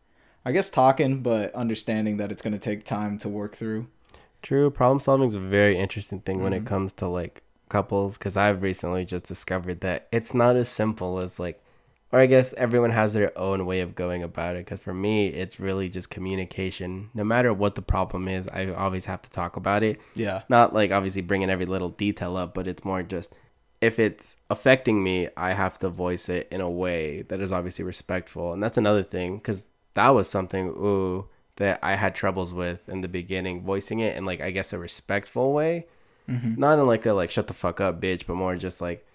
I 0.45 0.53
guess 0.53 0.71
talking, 0.71 1.23
but 1.25 1.53
understanding 1.65 2.19
that 2.19 2.31
it's 2.31 2.43
gonna 2.43 2.59
take 2.71 2.85
time 2.85 3.19
to 3.19 3.29
work 3.29 3.57
through. 3.57 3.89
True, 4.43 4.71
problem 4.71 5.01
solving 5.01 5.27
is 5.27 5.35
a 5.35 5.41
very 5.41 5.77
interesting 5.77 6.21
thing 6.21 6.41
when 6.41 6.53
it 6.53 6.63
Mhm. 6.63 6.67
comes 6.73 6.93
to 7.01 7.09
like 7.09 7.43
couples 7.71 8.19
because 8.19 8.37
I've 8.37 8.63
recently 8.63 9.05
just 9.05 9.25
discovered 9.25 9.81
that 9.81 10.09
it's 10.13 10.35
not 10.35 10.57
as 10.57 10.69
simple 10.69 11.19
as 11.19 11.39
like 11.39 11.63
or 12.13 12.19
I 12.19 12.27
guess 12.27 12.53
everyone 12.55 12.91
has 12.91 13.15
their 13.15 13.37
own 13.39 13.67
way 13.67 13.81
of 13.81 13.95
going 13.95 14.23
about 14.23 14.57
it. 14.57 14.65
Because 14.65 14.81
for 14.81 14.93
me, 14.93 15.29
it's 15.29 15.61
really 15.61 15.89
just 15.89 16.11
communication. 16.11 17.09
No 17.15 17.23
matter 17.23 17.55
what 17.55 17.77
the 17.77 17.83
problem 17.83 18.27
is, 18.27 18.49
I 18.49 18.67
always 18.73 19.05
have 19.05 19.23
to 19.23 19.31
talk 19.31 19.57
about 19.57 19.85
it. 19.85 20.01
Yeah. 20.15 20.43
Not 20.49 20.75
like 20.75 20.91
obviously 20.91 21.23
bringing 21.23 21.51
every 21.51 21.67
little 21.67 21.91
detail 21.91 22.37
up, 22.37 22.53
but 22.53 22.67
it's 22.67 22.85
more 22.85 23.03
just 23.03 23.33
if 23.81 23.99
it's 23.99 24.37
affecting 24.51 25.03
me, 25.03 25.29
I 25.37 25.53
have 25.53 25.79
to 25.79 25.89
voice 25.89 26.29
it 26.29 26.49
in 26.51 26.61
a 26.61 26.71
way 26.71 27.23
that 27.23 27.41
is 27.41 27.53
obviously 27.53 27.85
respectful. 27.85 28.53
And 28.53 28.63
that's 28.63 28.77
another 28.77 29.03
thing 29.03 29.37
because 29.37 29.69
that 29.95 30.11
was 30.11 30.29
something 30.29 30.69
ooh 30.69 31.29
that 31.57 31.79
I 31.83 31.95
had 31.95 32.15
troubles 32.15 32.53
with 32.53 32.89
in 32.89 33.03
the 33.03 33.09
beginning, 33.09 33.63
voicing 33.63 34.01
it 34.01 34.17
in 34.17 34.25
like 34.25 34.41
I 34.41 34.51
guess 34.51 34.73
a 34.73 34.79
respectful 34.79 35.53
way, 35.53 35.87
Mm-hmm. 36.29 36.61
not 36.61 36.79
in 36.79 36.87
like 36.87 37.07
a 37.07 37.13
like 37.13 37.31
shut 37.31 37.47
the 37.47 37.55
fuck 37.55 37.81
up, 37.81 38.01
bitch, 38.01 38.27
but 38.27 38.35
more 38.35 38.57
just 38.57 38.81
like 38.81 39.07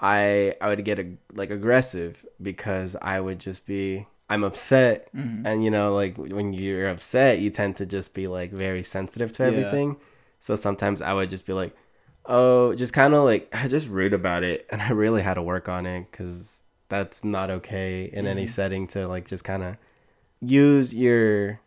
I 0.00 0.54
I 0.60 0.68
would 0.68 0.84
get 0.84 0.98
a, 0.98 1.12
like 1.32 1.50
aggressive 1.50 2.24
because 2.40 2.96
I 3.00 3.20
would 3.20 3.38
just 3.38 3.66
be 3.66 4.06
I'm 4.28 4.42
upset, 4.44 5.14
mm-hmm. 5.14 5.46
and 5.46 5.64
you 5.64 5.70
know 5.70 5.94
like 5.94 6.16
when 6.16 6.52
you're 6.52 6.88
upset, 6.88 7.38
you 7.38 7.50
tend 7.50 7.76
to 7.76 7.86
just 7.86 8.14
be 8.14 8.26
like 8.26 8.50
very 8.50 8.82
sensitive 8.82 9.32
to 9.34 9.44
Yeah. 9.44 9.48
everything. 9.50 9.96
So 10.40 10.56
sometimes 10.56 11.00
I 11.02 11.12
would 11.14 11.30
just 11.30 11.46
be 11.46 11.52
like, 11.52 11.74
oh, 12.26 12.74
just 12.74 12.92
kind 12.92 13.14
of 13.14 13.24
like 13.24 13.48
I 13.54 13.68
just 13.68 13.88
rude 13.88 14.12
about 14.12 14.42
it, 14.42 14.66
and 14.70 14.82
I 14.82 14.90
really 14.90 15.22
had 15.22 15.34
to 15.34 15.42
work 15.42 15.68
on 15.68 15.86
it 15.86 16.10
because 16.10 16.62
that's 16.88 17.24
not 17.24 17.50
okay 17.50 18.10
in 18.12 18.26
any 18.26 18.44
mm-hmm. 18.44 18.50
setting 18.50 18.86
to 18.88 19.08
like 19.08 19.26
just 19.26 19.44
kind 19.44 19.62
of 19.62 19.76
use 20.40 20.92
your 20.94 21.60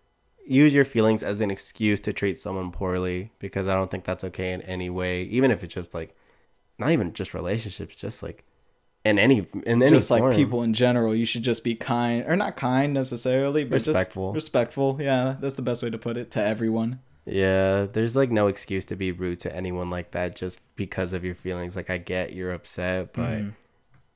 use 0.46 0.74
your 0.74 0.86
feelings 0.86 1.24
as 1.24 1.42
an 1.42 1.52
excuse 1.52 2.00
to 2.02 2.14
treat 2.14 2.40
someone 2.40 2.72
poorly 2.72 3.32
because 3.40 3.68
I 3.68 3.74
don't 3.76 3.92
think 3.92 4.04
that's 4.04 4.24
okay 4.26 4.54
in 4.54 4.62
any 4.64 4.90
way, 4.90 5.24
even 5.24 5.52
if 5.52 5.64
it's 5.64 5.74
just 5.74 5.94
like 5.94 6.16
not 6.78 6.92
even 6.92 7.14
just 7.14 7.34
relationships, 7.34 7.96
just 7.96 8.24
like 8.24 8.44
in 9.06 9.18
any 9.20 9.48
in 9.66 9.82
any 9.82 9.90
just 9.90 10.12
like 10.12 10.36
people 10.36 10.64
in 10.64 10.74
general, 10.74 11.16
you 11.16 11.26
should 11.26 11.44
just 11.44 11.64
be 11.64 11.76
kind, 11.76 12.26
or 12.28 12.36
not 12.36 12.56
kind 12.58 12.94
necessarily, 12.94 13.64
but 13.64 13.86
Respectful. 13.86 14.34
Just 14.34 14.46
respectful, 14.48 14.98
yeah, 15.02 15.36
that's 15.40 15.56
the 15.56 15.62
best 15.62 15.82
way 15.84 15.90
to 15.90 15.98
put 15.98 16.18
it 16.18 16.32
to 16.32 16.44
everyone. 16.46 17.00
Yeah, 17.26 17.86
there's 17.92 18.16
like 18.16 18.32
no 18.32 18.48
excuse 18.48 18.86
to 18.86 18.96
be 18.96 19.12
rude 19.12 19.40
to 19.42 19.56
anyone 19.56 19.90
like 19.90 20.12
that 20.12 20.36
just 20.36 20.60
because 20.76 21.14
of 21.14 21.24
your 21.24 21.36
feelings. 21.36 21.76
Like 21.76 21.90
I 21.90 21.98
get 21.98 22.34
you're 22.34 22.54
upset, 22.54 23.14
but 23.14 23.44
Mm-hmm. 23.44 23.50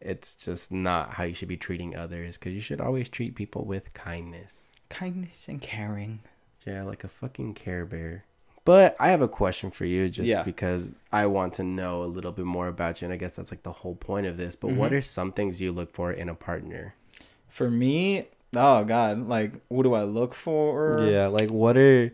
it's 0.01 0.35
just 0.35 0.71
not 0.71 1.11
how 1.13 1.23
you 1.23 1.33
should 1.33 1.47
be 1.47 1.57
treating 1.57 1.95
others 1.95 2.37
because 2.37 2.53
you 2.53 2.61
should 2.61 2.81
always 2.81 3.09
treat 3.09 3.35
people 3.35 3.65
with 3.65 3.93
kindness. 3.93 4.72
Kindness 4.93 5.47
and 5.47 5.61
caring. 5.61 6.19
Yeah, 6.65 6.83
like 6.83 7.03
a 7.03 7.07
fucking 7.07 7.55
Care 7.55 7.85
Bear. 7.85 8.23
But 8.65 8.95
I 8.99 9.09
have 9.09 9.21
a 9.21 9.27
question 9.27 9.71
for 9.71 9.83
you 9.85 10.07
just 10.07 10.29
Yeah. 10.29 10.43
because 10.43 10.93
I 11.11 11.25
want 11.25 11.53
to 11.53 11.63
know 11.63 12.03
a 12.03 12.05
little 12.05 12.31
bit 12.31 12.45
more 12.45 12.67
about 12.69 13.01
you. 13.01 13.05
And 13.05 13.13
I 13.13 13.17
guess 13.17 13.35
that's 13.35 13.51
like 13.51 13.63
the 13.63 13.71
whole 13.73 13.95
point 13.95 14.25
of 14.25 14.37
this. 14.37 14.55
But 14.55 14.69
what 14.71 14.87
Mm-hmm. 14.91 14.95
are 14.95 15.01
some 15.01 15.31
things 15.33 15.59
you 15.59 15.71
look 15.73 15.91
for 15.91 16.13
in 16.13 16.29
a 16.29 16.35
partner? 16.35 16.95
For 17.49 17.69
me, 17.69 18.27
oh 18.55 18.83
god, 18.85 19.27
like 19.27 19.51
what 19.67 19.83
do 19.83 19.93
I 19.93 20.03
look 20.03 20.33
for? 20.33 20.99
Yeah, 21.05 21.27
like 21.27 21.49
what 21.49 21.75
are 21.77 22.11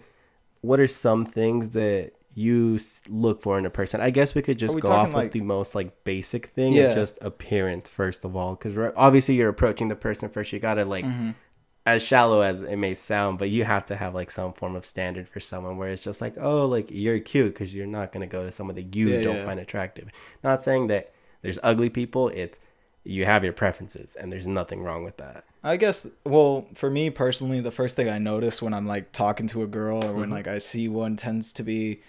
what 0.61 0.79
are 0.79 0.87
some 0.87 1.25
things 1.25 1.69
that 1.69 2.11
you 2.33 2.79
look 3.07 3.41
for 3.43 3.59
in 3.59 3.65
a 3.65 3.69
person? 3.69 4.01
I 4.01 4.09
guess 4.09 4.33
we 4.33 4.41
could 4.41 4.57
just 4.57 4.73
we 4.75 4.81
go 4.81 4.89
off 4.89 5.13
like- 5.13 5.25
with 5.25 5.33
the 5.33 5.41
most 5.41 5.75
like 5.75 6.03
basic 6.03 6.47
thing 6.47 6.73
Yeah. 6.73 6.95
just 6.95 7.17
appearance 7.21 7.89
first 7.89 8.25
of 8.25 8.35
all, 8.35 8.55
because 8.55 8.75
obviously 8.97 9.35
you're 9.35 9.49
approaching 9.49 9.87
the 9.89 9.95
person 9.95 10.29
first. 10.29 10.51
You 10.51 10.59
gotta 10.59 10.83
like, 10.85 11.05
Mm-hmm. 11.05 11.31
As 11.85 12.03
shallow 12.03 12.41
as 12.41 12.61
it 12.61 12.75
may 12.75 12.93
sound, 12.93 13.39
but 13.39 13.49
you 13.49 13.63
have 13.63 13.85
to 13.85 13.95
have 13.95 14.13
like 14.13 14.29
some 14.31 14.53
form 14.53 14.75
of 14.75 14.85
standard 14.85 15.27
for 15.27 15.39
someone 15.39 15.77
where 15.77 15.89
it's 15.89 16.03
just 16.03 16.21
like, 16.21 16.35
oh, 16.39 16.65
like 16.67 16.89
you're 16.91 17.19
cute 17.19 17.53
because 17.53 17.73
you're 17.73 17.87
not 17.87 18.11
gonna 18.11 18.27
go 18.27 18.43
to 18.43 18.51
someone 18.51 18.75
that 18.75 18.95
you 18.95 19.09
Yeah, 19.09 19.21
don't 19.21 19.35
yeah. 19.37 19.45
find 19.45 19.59
attractive. 19.59 20.09
Not 20.43 20.61
saying 20.61 20.87
that 20.87 21.11
there's 21.41 21.57
ugly 21.63 21.89
people. 21.89 22.29
It's 22.29 22.59
you 23.05 23.25
have 23.25 23.43
your 23.43 23.53
preferences, 23.53 24.15
and 24.15 24.31
there's 24.31 24.45
nothing 24.45 24.83
wrong 24.83 25.03
with 25.03 25.17
that. 25.17 25.45
I 25.63 25.77
guess 25.77 26.05
well, 26.25 26.67
for 26.75 26.89
me 26.91 27.09
personally, 27.09 27.59
the 27.61 27.71
first 27.71 27.95
thing 27.95 28.09
I 28.09 28.17
notice 28.19 28.61
when 28.61 28.73
I'm 28.73 28.85
like 28.85 29.11
talking 29.11 29.47
to 29.47 29.63
a 29.63 29.67
girl 29.67 30.03
or 30.03 30.13
when 30.13 30.29
like 30.29 30.47
I 30.47 30.57
see 30.59 30.87
one 30.89 31.15
tends 31.15 31.53
to 31.53 31.63
be 31.63 32.01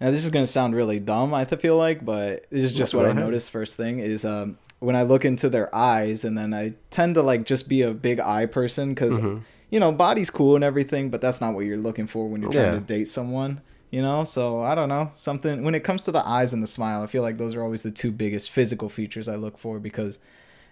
now 0.00 0.10
this 0.10 0.24
is 0.24 0.30
gonna 0.30 0.46
sound 0.46 0.76
really 0.76 1.00
dumb, 1.00 1.32
I 1.34 1.46
feel 1.46 1.76
like, 1.78 2.04
but 2.04 2.46
this 2.50 2.62
is 2.64 2.72
just 2.72 2.92
Go 2.92 2.98
what 2.98 3.06
I 3.06 3.10
ahead. 3.10 3.22
notice 3.24 3.48
first 3.48 3.76
thing 3.76 3.98
is 3.98 4.24
um 4.26 4.58
when 4.78 4.96
I 4.96 5.02
look 5.02 5.24
into 5.24 5.48
their 5.48 5.74
eyes 5.74 6.24
and 6.24 6.36
then 6.36 6.52
I 6.52 6.74
tend 6.90 7.14
to 7.14 7.22
like 7.22 7.44
just 7.44 7.68
be 7.68 7.82
a 7.82 7.92
big 7.92 8.20
eye 8.20 8.46
person 8.46 8.90
because 8.90 9.18
mm-hmm. 9.18 9.42
you 9.70 9.80
know 9.80 9.92
body's 9.92 10.30
cool 10.30 10.54
and 10.54 10.64
everything, 10.64 11.10
but 11.10 11.20
that's 11.20 11.40
not 11.40 11.54
what 11.54 11.64
you're 11.64 11.78
looking 11.78 12.06
for 12.06 12.28
when 12.28 12.42
you're 12.42 12.52
trying 12.52 12.64
Yeah. 12.64 12.72
to 12.72 12.80
date 12.80 13.08
someone. 13.08 13.60
You 13.90 14.02
know, 14.02 14.24
so 14.24 14.60
I 14.62 14.74
don't 14.74 14.88
know 14.88 15.10
something 15.14 15.62
when 15.62 15.74
it 15.74 15.84
comes 15.84 16.04
to 16.04 16.12
the 16.12 16.26
eyes 16.26 16.52
and 16.52 16.62
the 16.62 16.66
smile. 16.66 17.02
I 17.02 17.06
feel 17.06 17.22
like 17.22 17.38
those 17.38 17.54
are 17.54 17.62
always 17.62 17.82
the 17.82 17.92
two 17.92 18.10
biggest 18.10 18.50
physical 18.50 18.88
features 18.88 19.28
I 19.28 19.36
look 19.36 19.58
for 19.58 19.78
because 19.78 20.18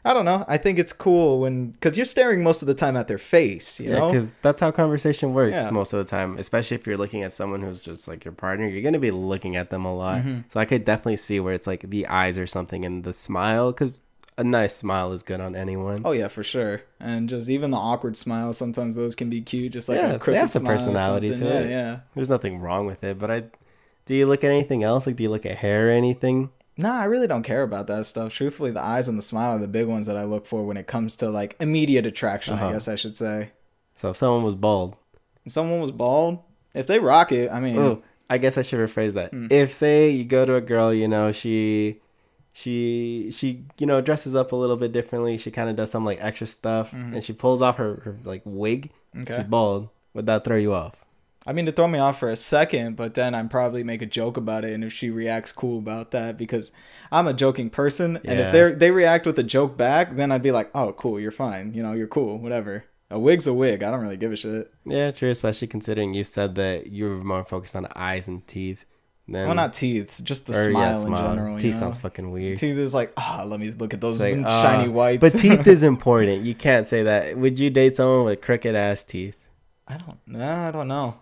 I 0.06 0.12
don't 0.12 0.26
know. 0.26 0.44
I 0.46 0.58
think 0.58 0.78
it's 0.78 0.92
cool 0.92 1.40
when 1.40 1.70
because 1.70 1.96
you're 1.96 2.04
staring 2.04 2.42
most 2.42 2.60
of 2.60 2.68
the 2.68 2.74
time 2.74 2.94
at 2.96 3.08
their 3.08 3.18
face. 3.18 3.80
You 3.80 3.90
Yeah, 3.90 4.06
because 4.06 4.32
that's 4.42 4.60
how 4.60 4.70
conversation 4.70 5.32
works 5.32 5.52
Yeah. 5.52 5.70
most 5.70 5.92
of 5.94 5.98
the 5.98 6.04
time. 6.04 6.36
Especially 6.38 6.74
if 6.76 6.86
you're 6.86 6.98
looking 6.98 7.22
at 7.22 7.32
someone 7.32 7.62
who's 7.62 7.80
just 7.80 8.06
like 8.06 8.24
your 8.24 8.32
partner, 8.32 8.66
you're 8.68 8.82
gonna 8.82 8.98
be 8.98 9.10
looking 9.10 9.56
at 9.56 9.70
them 9.70 9.84
a 9.86 9.94
lot. 9.94 10.20
Mm-hmm. 10.20 10.40
So 10.50 10.60
I 10.60 10.66
could 10.66 10.84
definitely 10.84 11.16
see 11.16 11.40
where 11.40 11.54
it's 11.54 11.66
like 11.66 11.88
the 11.88 12.06
eyes 12.06 12.38
or 12.38 12.46
something, 12.46 12.84
and 12.84 13.02
the 13.02 13.14
smile, 13.14 13.72
because 13.72 13.92
a 14.36 14.44
nice 14.44 14.76
smile 14.76 15.12
is 15.12 15.22
good 15.22 15.40
on 15.40 15.56
anyone. 15.56 16.02
Oh 16.04 16.12
yeah, 16.12 16.28
for 16.28 16.42
sure. 16.42 16.82
And 17.00 17.28
just 17.28 17.48
even 17.48 17.70
the 17.70 17.78
awkward 17.78 18.16
smile, 18.16 18.52
sometimes 18.52 18.96
those 18.96 19.14
can 19.14 19.30
be 19.30 19.40
cute. 19.40 19.72
Just 19.72 19.88
like 19.88 19.96
Yeah, 19.96 20.14
a 20.14 20.18
they 20.18 20.36
have 20.36 20.50
some 20.50 20.64
smile 20.64 20.76
personality 20.76 21.34
to 21.34 21.44
yeah, 21.44 21.58
it. 21.60 21.70
Yeah. 21.70 22.00
There's 22.14 22.30
nothing 22.30 22.58
wrong 22.60 22.84
with 22.86 23.02
it, 23.04 23.18
but 23.18 23.30
I. 23.30 23.44
Do 24.06 24.14
you 24.14 24.26
look 24.26 24.44
at 24.44 24.50
anything 24.50 24.82
else? 24.82 25.06
Like, 25.06 25.16
do 25.16 25.22
you 25.22 25.30
look 25.30 25.46
at 25.46 25.56
hair 25.56 25.88
or 25.88 25.90
anything? 25.92 26.50
Nah, 26.76 27.00
I 27.00 27.04
really 27.04 27.26
don't 27.26 27.44
care 27.44 27.62
about 27.62 27.86
that 27.86 28.06
stuff. 28.06 28.34
Truthfully, 28.34 28.70
the 28.72 28.82
eyes 28.82 29.06
and 29.06 29.16
the 29.16 29.22
smile 29.22 29.56
are 29.56 29.58
the 29.60 29.68
big 29.68 29.86
ones 29.86 30.06
that 30.06 30.16
I 30.16 30.24
look 30.24 30.46
for 30.46 30.64
when 30.64 30.76
it 30.76 30.86
comes 30.86 31.14
to 31.16 31.30
like 31.30 31.56
immediate 31.60 32.06
attraction. 32.06 32.54
Uh-huh. 32.54 32.68
I 32.68 32.72
guess 32.72 32.88
I 32.88 32.96
should 32.96 33.16
say. 33.16 33.52
So 33.94 34.10
if 34.10 34.16
someone 34.16 34.42
was 34.42 34.56
bald, 34.56 34.96
If 35.44 35.52
someone 35.52 35.80
was 35.80 35.92
bald, 35.92 36.40
if 36.74 36.86
they 36.86 36.98
rock 36.98 37.30
it, 37.30 37.50
I 37.50 37.60
mean, 37.60 37.78
oh, 37.78 38.02
I 38.28 38.38
guess 38.38 38.58
I 38.58 38.62
should 38.62 38.80
rephrase 38.80 39.12
that. 39.12 39.30
Hmm. 39.30 39.46
If 39.50 39.72
say 39.72 40.10
you 40.10 40.24
go 40.24 40.44
to 40.44 40.56
a 40.56 40.60
girl, 40.60 40.92
you 40.92 41.06
know, 41.06 41.30
she 41.30 42.00
she 42.52 43.30
she 43.36 43.64
you 43.78 43.86
know 43.86 44.00
dresses 44.00 44.34
up 44.34 44.50
a 44.52 44.56
little 44.56 44.76
bit 44.76 44.90
differently. 44.90 45.38
She 45.38 45.52
kind 45.52 45.70
of 45.70 45.76
does 45.76 45.90
some 45.90 46.04
like 46.04 46.18
extra 46.20 46.48
stuff, 46.48 46.92
and 46.92 47.22
she 47.24 47.32
pulls 47.32 47.62
off 47.62 47.76
her, 47.76 48.00
her 48.04 48.18
like 48.24 48.42
wig. 48.44 48.90
Mm-hmm. 49.14 49.22
Okay. 49.22 49.36
She's 49.36 49.44
bald. 49.44 49.90
Would 50.14 50.26
that 50.26 50.44
throw 50.44 50.56
you 50.56 50.74
off? 50.74 51.03
I 51.46 51.52
mean, 51.52 51.66
to 51.66 51.72
throw 51.72 51.86
me 51.86 51.98
off 51.98 52.18
for 52.18 52.30
a 52.30 52.36
second, 52.36 52.96
but 52.96 53.14
then 53.14 53.34
I'd 53.34 53.50
probably 53.50 53.84
make 53.84 54.00
a 54.00 54.06
joke 54.06 54.36
about 54.36 54.64
it, 54.64 54.72
and 54.72 54.82
if 54.82 54.92
she 54.92 55.10
reacts 55.10 55.52
cool 55.52 55.78
about 55.78 56.10
that, 56.12 56.38
because 56.38 56.72
I'm 57.12 57.26
a 57.26 57.34
joking 57.34 57.68
person, 57.68 58.18
and 58.24 58.40
if 58.40 58.52
they 58.52 58.72
they 58.72 58.90
react 58.90 59.26
with 59.26 59.38
a 59.38 59.42
joke 59.42 59.76
back, 59.76 60.16
then 60.16 60.32
I'd 60.32 60.42
be 60.42 60.52
like, 60.52 60.70
oh, 60.74 60.92
cool, 60.92 61.20
you're 61.20 61.30
fine, 61.30 61.74
you 61.74 61.82
know, 61.82 61.92
you're 61.92 62.06
cool, 62.06 62.38
whatever. 62.38 62.84
A 63.10 63.18
wig's 63.18 63.46
a 63.46 63.54
wig. 63.54 63.82
I 63.82 63.90
don't 63.90 64.00
really 64.00 64.16
give 64.16 64.32
a 64.32 64.36
shit. 64.36 64.72
Yeah, 64.84 65.10
true. 65.10 65.30
Especially 65.30 65.68
considering 65.68 66.14
you 66.14 66.24
said 66.24 66.54
that 66.56 66.88
you 66.88 67.04
were 67.04 67.22
more 67.22 67.44
focused 67.44 67.76
on 67.76 67.86
eyes 67.94 68.26
and 68.26 68.44
teeth. 68.48 68.84
Then, 69.28 69.46
well, 69.46 69.54
not 69.54 69.72
teeth, 69.72 70.20
just 70.22 70.46
the 70.46 70.52
or, 70.52 70.70
yeah, 70.70 70.98
smile 70.98 71.06
in 71.06 71.36
general. 71.36 71.58
Teeth 71.58 71.74
know? 71.74 71.80
sounds 71.80 71.98
fucking 71.98 72.30
weird. 72.30 72.58
Teeth 72.58 72.76
is 72.76 72.92
like, 72.92 73.12
ah, 73.16 73.44
let 73.46 73.58
me 73.58 73.70
look 73.70 73.94
at 73.94 74.00
those 74.00 74.20
like, 74.20 74.34
shiny 74.34 74.88
ah, 74.88 74.90
whites. 74.90 75.20
But 75.20 75.32
teeth 75.32 75.66
is 75.66 75.82
important. 75.94 76.44
You 76.44 76.54
can't 76.54 76.86
say 76.86 77.04
that. 77.04 77.38
Would 77.38 77.58
you 77.58 77.70
date 77.70 77.96
someone 77.96 78.24
with 78.24 78.42
crooked 78.42 78.74
ass 78.74 79.02
teeth? 79.02 79.38
I 79.88 79.96
don't. 79.96 80.18
Nah, 80.26 80.68
I 80.68 80.70
don't 80.72 80.88
know. 80.88 81.14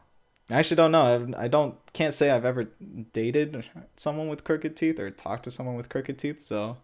I 0.50 0.54
actually 0.58 0.76
don't 0.76 0.92
know. 0.92 1.02
I've, 1.02 1.34
I 1.34 1.48
don't. 1.48 1.74
Can't 1.92 2.12
say 2.12 2.30
I've 2.30 2.44
ever 2.44 2.68
dated 3.12 3.64
someone 3.96 4.28
with 4.28 4.44
crooked 4.44 4.76
teeth 4.76 4.98
or 4.98 5.10
talked 5.10 5.44
to 5.44 5.50
someone 5.50 5.76
with 5.76 5.88
crooked 5.88 6.18
teeth. 6.18 6.42
So, 6.42 6.76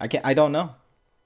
I 0.00 0.08
can't. 0.08 0.24
I 0.24 0.34
don't 0.34 0.52
know. 0.52 0.74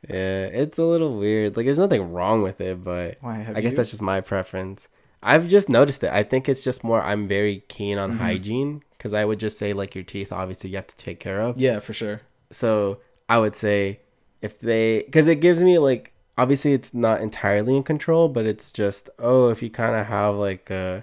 Yeah, 0.09 0.47
it's 0.47 0.79
a 0.79 0.85
little 0.85 1.17
weird. 1.19 1.57
Like, 1.57 1.67
there's 1.67 1.79
nothing 1.79 2.13
wrong 2.13 2.43
with 2.43 2.61
it, 2.61 2.83
but 2.83 3.19
Why 3.21 3.47
I 3.55 3.61
guess 3.61 3.73
you? 3.73 3.77
that's 3.77 3.91
just 3.91 4.03
my 4.03 4.21
preference. 4.21 4.89
I've 5.23 5.47
just 5.49 5.69
noticed 5.69 6.03
it. 6.03 6.11
I 6.13 6.25
think 6.25 6.49
it's 6.49 6.61
just 6.61 6.83
more. 6.83 7.01
I'm 7.01 7.29
very 7.29 7.63
keen 7.69 7.99
on 7.99 8.11
Mm-hmm. 8.13 8.19
hygiene 8.21 8.83
because 8.99 9.13
I 9.13 9.25
would 9.25 9.39
just 9.39 9.59
say 9.59 9.73
like 9.73 9.95
your 9.95 10.03
teeth. 10.05 10.33
Obviously, 10.33 10.71
you 10.71 10.77
have 10.77 10.87
to 10.89 10.97
take 10.97 11.21
care 11.21 11.41
of. 11.41 11.59
Yeah, 11.59 11.79
for 11.79 11.93
sure. 11.93 12.23
So 12.51 12.99
I 13.29 13.39
would 13.39 13.55
say 13.55 14.01
if 14.41 14.59
they 14.61 15.03
because 15.05 15.29
it 15.29 15.41
gives 15.41 15.63
me 15.63 15.79
like 15.79 16.13
obviously 16.37 16.73
it's 16.73 16.93
not 16.95 17.21
entirely 17.21 17.77
in 17.77 17.83
control, 17.85 18.29
but 18.29 18.47
it's 18.47 18.73
just 18.73 19.09
oh 19.21 19.51
if 19.51 19.63
you 19.63 19.71
kind 19.71 19.95
of 19.95 20.07
have 20.07 20.35
like 20.37 20.71
uh 20.71 21.03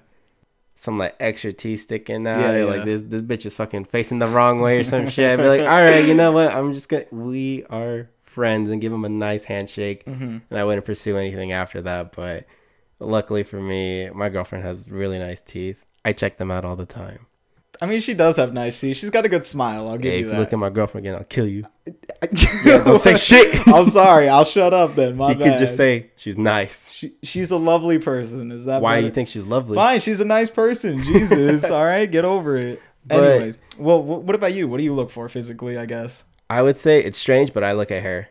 some 0.80 0.98
like 0.98 1.14
extra 1.20 1.52
teeth 1.52 1.82
sticking 1.82 2.26
out 2.26 2.40
Yeah, 2.40 2.58
yeah. 2.60 2.64
like 2.64 2.86
this 2.86 3.04
this 3.04 3.22
bitch 3.22 3.46
is 3.46 3.56
fucking 3.56 3.84
facing 3.86 4.20
the 4.20 4.28
wrong 4.28 4.62
way 4.62 4.80
or 4.80 4.84
some 4.86 5.08
shit. 5.10 5.30
I'd 5.32 5.44
be 5.44 5.48
like, 5.50 5.62
all 5.62 5.84
right, 5.84 6.06
you 6.06 6.14
know 6.14 6.32
what? 6.32 6.54
I'm 6.54 6.74
just 6.74 6.88
gonna 6.88 7.06
we 7.12 7.66
are 7.70 8.10
friends 8.24 8.70
and 8.70 8.80
give 8.80 8.94
him 8.94 9.04
a 9.04 9.10
nice 9.10 9.44
handshake, 9.44 10.06
Mm-hmm. 10.06 10.38
and 10.50 10.60
I 10.60 10.64
wouldn't 10.64 10.86
pursue 10.86 11.18
anything 11.18 11.52
after 11.52 11.82
that. 11.82 12.14
But 12.16 12.46
luckily 13.00 13.44
for 13.44 13.60
me, 13.60 14.10
my 14.12 14.30
girlfriend 14.30 14.64
has 14.64 14.90
really 14.90 15.20
nice 15.20 15.42
teeth. 15.42 15.84
I 16.06 16.14
check 16.14 16.38
them 16.38 16.50
out 16.52 16.64
all 16.64 16.76
the 16.78 16.86
time. 16.86 17.26
I 17.82 17.86
mean, 17.86 18.00
she 18.02 18.14
does 18.14 18.36
have 18.38 18.54
nice 18.54 18.80
teeth. 18.80 18.98
She's 18.98 19.10
got 19.10 19.26
a 19.26 19.30
good 19.30 19.46
smile. 19.46 19.88
I'll 19.88 19.98
give 19.98 20.12
Hey, 20.12 20.20
you 20.20 20.26
if 20.26 20.32
that. 20.32 20.34
you 20.34 20.40
look 20.42 20.52
at 20.54 20.60
my 20.60 20.70
girlfriend 20.70 21.08
again, 21.08 21.18
I'll 21.18 21.24
kill 21.24 21.48
you. 21.48 21.66
yeah, 22.66 22.84
don't 22.84 23.00
say 23.00 23.16
shit. 23.16 23.66
I'm 23.68 23.88
sorry. 23.90 24.28
I'll 24.28 24.44
shut 24.46 24.74
up 24.74 24.96
then. 24.96 25.16
My 25.16 25.30
you 25.32 25.36
bad. 25.36 25.52
could 25.54 25.60
just 25.60 25.78
say 25.78 26.12
she's 26.18 26.38
nice. 26.38 26.92
she, 26.92 27.14
she's 27.24 27.52
a 27.52 27.58
lovely 27.58 27.98
person. 28.00 28.52
Is 28.52 28.66
that 28.66 28.82
Why 28.82 28.98
better? 28.98 29.08
you 29.08 29.14
think 29.14 29.30
she's 29.30 29.46
lovely? 29.46 29.76
Fine, 29.76 30.02
she's 30.02 30.20
a 30.20 30.26
nice 30.26 30.50
person. 30.50 31.02
Jesus, 31.04 31.70
all 31.72 31.86
right, 31.86 32.10
get 32.10 32.26
over 32.26 32.58
it. 32.58 32.82
But- 33.06 33.24
Anyways, 33.24 33.58
well, 33.78 34.04
what 34.04 34.36
about 34.36 34.54
you? 34.54 34.68
What 34.68 34.78
do 34.78 34.84
you 34.84 34.94
look 34.94 35.10
for 35.10 35.30
physically? 35.30 35.78
I 35.78 35.86
guess. 35.86 36.26
I 36.50 36.62
would 36.62 36.76
say 36.78 37.02
it's 37.02 37.18
strange, 37.18 37.54
but 37.54 37.64
I 37.64 37.72
look 37.72 37.92
at 37.92 38.02
hair. 38.04 38.28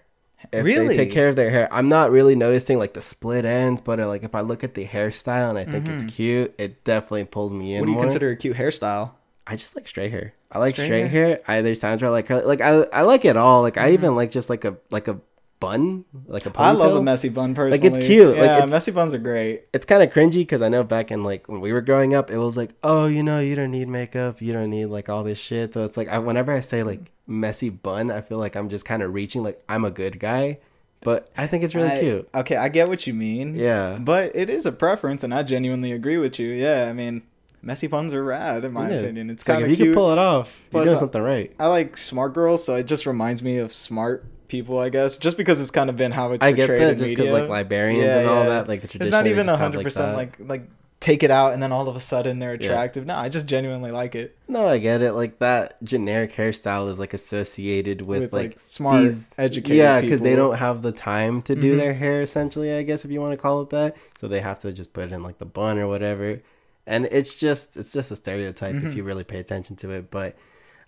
if 0.52 0.62
Really? 0.64 0.88
they 0.88 1.04
take 1.04 1.12
care 1.12 1.28
of 1.28 1.36
their 1.36 1.50
hair. 1.50 1.68
I'm 1.72 1.88
not 1.88 2.10
really 2.10 2.34
noticing 2.36 2.78
like 2.78 2.92
the 2.92 3.00
split 3.02 3.44
ends, 3.46 3.80
but 3.80 3.98
uh, 3.98 4.08
like 4.08 4.24
if 4.24 4.34
I 4.34 4.42
look 4.42 4.62
at 4.62 4.74
the 4.74 4.84
hairstyle 4.84 5.48
and 5.48 5.58
I 5.58 5.64
think 5.64 5.88
it's 5.88 6.04
cute, 6.04 6.54
it 6.58 6.84
definitely 6.84 7.24
pulls 7.24 7.52
me 7.54 7.74
in. 7.74 7.80
What 7.80 7.86
do 7.86 7.92
you 7.92 7.96
more. 7.96 8.04
consider 8.04 8.30
a 8.30 8.36
cute 8.36 8.56
hairstyle? 8.56 9.12
I 9.48 9.56
just 9.56 9.74
like 9.74 9.88
straight 9.88 10.10
hair. 10.10 10.34
I 10.52 10.58
like 10.58 10.74
Straight 10.74 10.86
straight, 10.88 11.08
hair. 11.08 11.40
I, 11.48 11.62
there's 11.62 11.80
times 11.80 12.02
where 12.02 12.10
I 12.10 12.12
like 12.12 12.26
curly. 12.26 12.44
Like 12.44 12.60
I, 12.60 12.82
I 12.92 13.02
like 13.02 13.24
it 13.24 13.36
all. 13.36 13.62
Like 13.62 13.78
I 13.78 13.86
mm-hmm. 13.86 13.94
even 13.94 14.16
like 14.16 14.30
just 14.30 14.50
like 14.50 14.64
a 14.66 14.76
like 14.90 15.08
a 15.08 15.18
bun, 15.58 16.04
like 16.26 16.46
a 16.46 16.50
ponytail. 16.50 16.60
I 16.60 16.70
love 16.72 16.96
a 16.96 17.02
messy 17.02 17.30
bun 17.30 17.54
personally. 17.54 17.88
Like 17.88 17.98
it's 17.98 18.06
cute. 18.06 18.36
Yeah, 18.36 18.42
Like, 18.42 18.50
it's- 18.50 18.70
messy 18.70 18.92
buns 18.92 19.14
are 19.14 19.18
great. 19.18 19.64
it's 19.72 19.86
kind 19.86 20.02
of 20.02 20.10
cringy 20.10 20.42
because 20.42 20.62
I 20.62 20.68
know 20.68 20.84
back 20.84 21.10
in 21.10 21.24
like 21.24 21.48
when 21.48 21.60
we 21.60 21.72
were 21.72 21.80
growing 21.80 22.14
up, 22.14 22.30
it 22.30 22.38
was 22.38 22.56
like, 22.56 22.74
oh, 22.84 23.06
you 23.06 23.22
know, 23.22 23.40
you 23.40 23.56
don't 23.56 23.70
need 23.70 23.88
makeup, 23.88 24.40
you 24.40 24.52
don't 24.52 24.70
need 24.70 24.86
like 24.86 25.08
all 25.08 25.24
this 25.24 25.38
shit. 25.38 25.74
So 25.74 25.84
it's 25.84 25.96
like, 25.96 26.08
I, 26.08 26.18
whenever 26.18 26.52
I 26.52 26.60
say 26.60 26.82
like 26.82 27.10
messy 27.26 27.70
bun, 27.70 28.10
I 28.10 28.20
feel 28.20 28.38
like 28.38 28.54
I'm 28.54 28.68
just 28.68 28.84
kind 28.84 29.02
of 29.02 29.14
reaching, 29.14 29.42
like 29.42 29.60
I'm 29.68 29.84
a 29.84 29.90
good 29.90 30.20
guy, 30.20 30.58
but 31.00 31.30
I 31.36 31.46
think 31.46 31.64
it's 31.64 31.74
really 31.74 31.90
I- 31.90 32.00
cute. 32.00 32.28
Okay, 32.34 32.56
I 32.56 32.68
get 32.68 32.88
what 32.88 33.06
you 33.06 33.14
mean. 33.14 33.54
Yeah. 33.54 33.98
But 33.98 34.36
it 34.36 34.50
is 34.50 34.66
a 34.66 34.72
preference, 34.72 35.24
and 35.24 35.32
I 35.34 35.42
genuinely 35.42 35.92
agree 35.92 36.18
with 36.18 36.38
you. 36.38 36.50
Yeah, 36.50 36.86
I 36.88 36.92
mean, 36.92 37.22
messy 37.62 37.86
buns 37.86 38.14
are 38.14 38.22
rad 38.24 38.64
in 38.64 38.72
my 38.72 38.88
Yeah. 38.88 38.96
opinion. 38.96 39.30
It's 39.30 39.46
like 39.48 39.56
kind 39.58 39.62
if 39.62 39.66
of 39.66 39.70
you 39.70 39.76
cute. 39.76 39.86
can 39.88 39.94
pull 39.94 40.12
it 40.12 40.18
off, 40.18 40.62
Plus, 40.70 40.80
you're 40.86 40.92
doing 40.94 40.98
something 41.00 41.22
right. 41.22 41.52
I 41.58 41.66
like 41.66 41.96
smart 41.96 42.34
girls, 42.34 42.64
so 42.64 42.76
it 42.76 42.86
just 42.86 43.06
reminds 43.06 43.42
me 43.42 43.58
of 43.58 43.72
smart 43.72 44.24
people, 44.48 44.78
I 44.78 44.88
guess, 44.88 45.18
just 45.18 45.36
because 45.36 45.60
it's 45.60 45.70
kind 45.70 45.90
of 45.90 45.96
been 45.96 46.12
how 46.12 46.32
it's 46.32 46.44
I 46.44 46.52
get 46.52 46.68
portrayed 46.68 46.80
that 46.82 46.92
in 46.92 46.98
just 46.98 47.10
because 47.10 47.30
like 47.30 47.48
librarians 47.48 48.04
Yeah, 48.04 48.18
and 48.20 48.28
all 48.28 48.42
yeah. 48.44 48.48
that, 48.50 48.68
like 48.68 48.80
the 48.82 48.98
it's 49.02 49.10
not 49.10 49.26
even 49.26 49.46
hundred 49.48 49.82
percent 49.82 50.12
that. 50.12 50.16
like 50.16 50.36
like 50.40 50.62
take 51.00 51.22
it 51.22 51.30
out 51.30 51.52
and 51.52 51.62
then 51.62 51.70
all 51.70 51.88
of 51.88 51.94
a 51.94 52.00
sudden 52.00 52.40
they're 52.40 52.56
Yeah. 52.60 52.70
attractive. 52.70 53.06
No, 53.06 53.14
I 53.14 53.28
just 53.28 53.46
genuinely 53.46 53.92
like 53.92 54.16
it. 54.16 54.36
No, 54.48 54.66
I 54.66 54.78
get 54.78 55.00
it. 55.00 55.12
Like 55.12 55.38
that 55.38 55.80
generic 55.84 56.34
hairstyle 56.34 56.90
is 56.90 56.98
like 56.98 57.14
associated 57.14 58.02
with, 58.02 58.20
With, 58.22 58.32
like, 58.32 58.48
like, 58.50 58.58
smart, 58.66 59.02
these- 59.04 59.32
educated 59.38 59.76
Yeah, 59.76 60.00
because 60.00 60.22
they 60.22 60.34
don't 60.34 60.56
have 60.56 60.82
the 60.82 60.90
time 60.90 61.42
to 61.42 61.54
do 61.54 61.74
Mhm. 61.74 61.78
their 61.78 61.94
hair. 61.94 62.20
Essentially, 62.22 62.72
I 62.72 62.82
guess 62.82 63.04
if 63.04 63.12
you 63.12 63.20
want 63.20 63.32
to 63.32 63.36
call 63.36 63.62
it 63.62 63.70
that, 63.70 63.96
so 64.18 64.26
they 64.26 64.40
have 64.40 64.58
to 64.60 64.72
just 64.72 64.92
put 64.92 65.04
it 65.04 65.12
in 65.12 65.22
like 65.22 65.38
the 65.38 65.46
bun 65.46 65.78
or 65.78 65.86
whatever. 65.86 66.40
And 66.88 67.04
it's 67.12 67.34
just 67.36 67.76
it's 67.76 67.92
just 67.92 68.10
a 68.10 68.16
stereotype 68.16 68.74
Mhm. 68.74 68.86
if 68.86 68.94
you 68.96 69.04
really 69.04 69.22
pay 69.24 69.38
attention 69.38 69.76
to 69.76 69.90
it. 69.90 70.10
But 70.10 70.36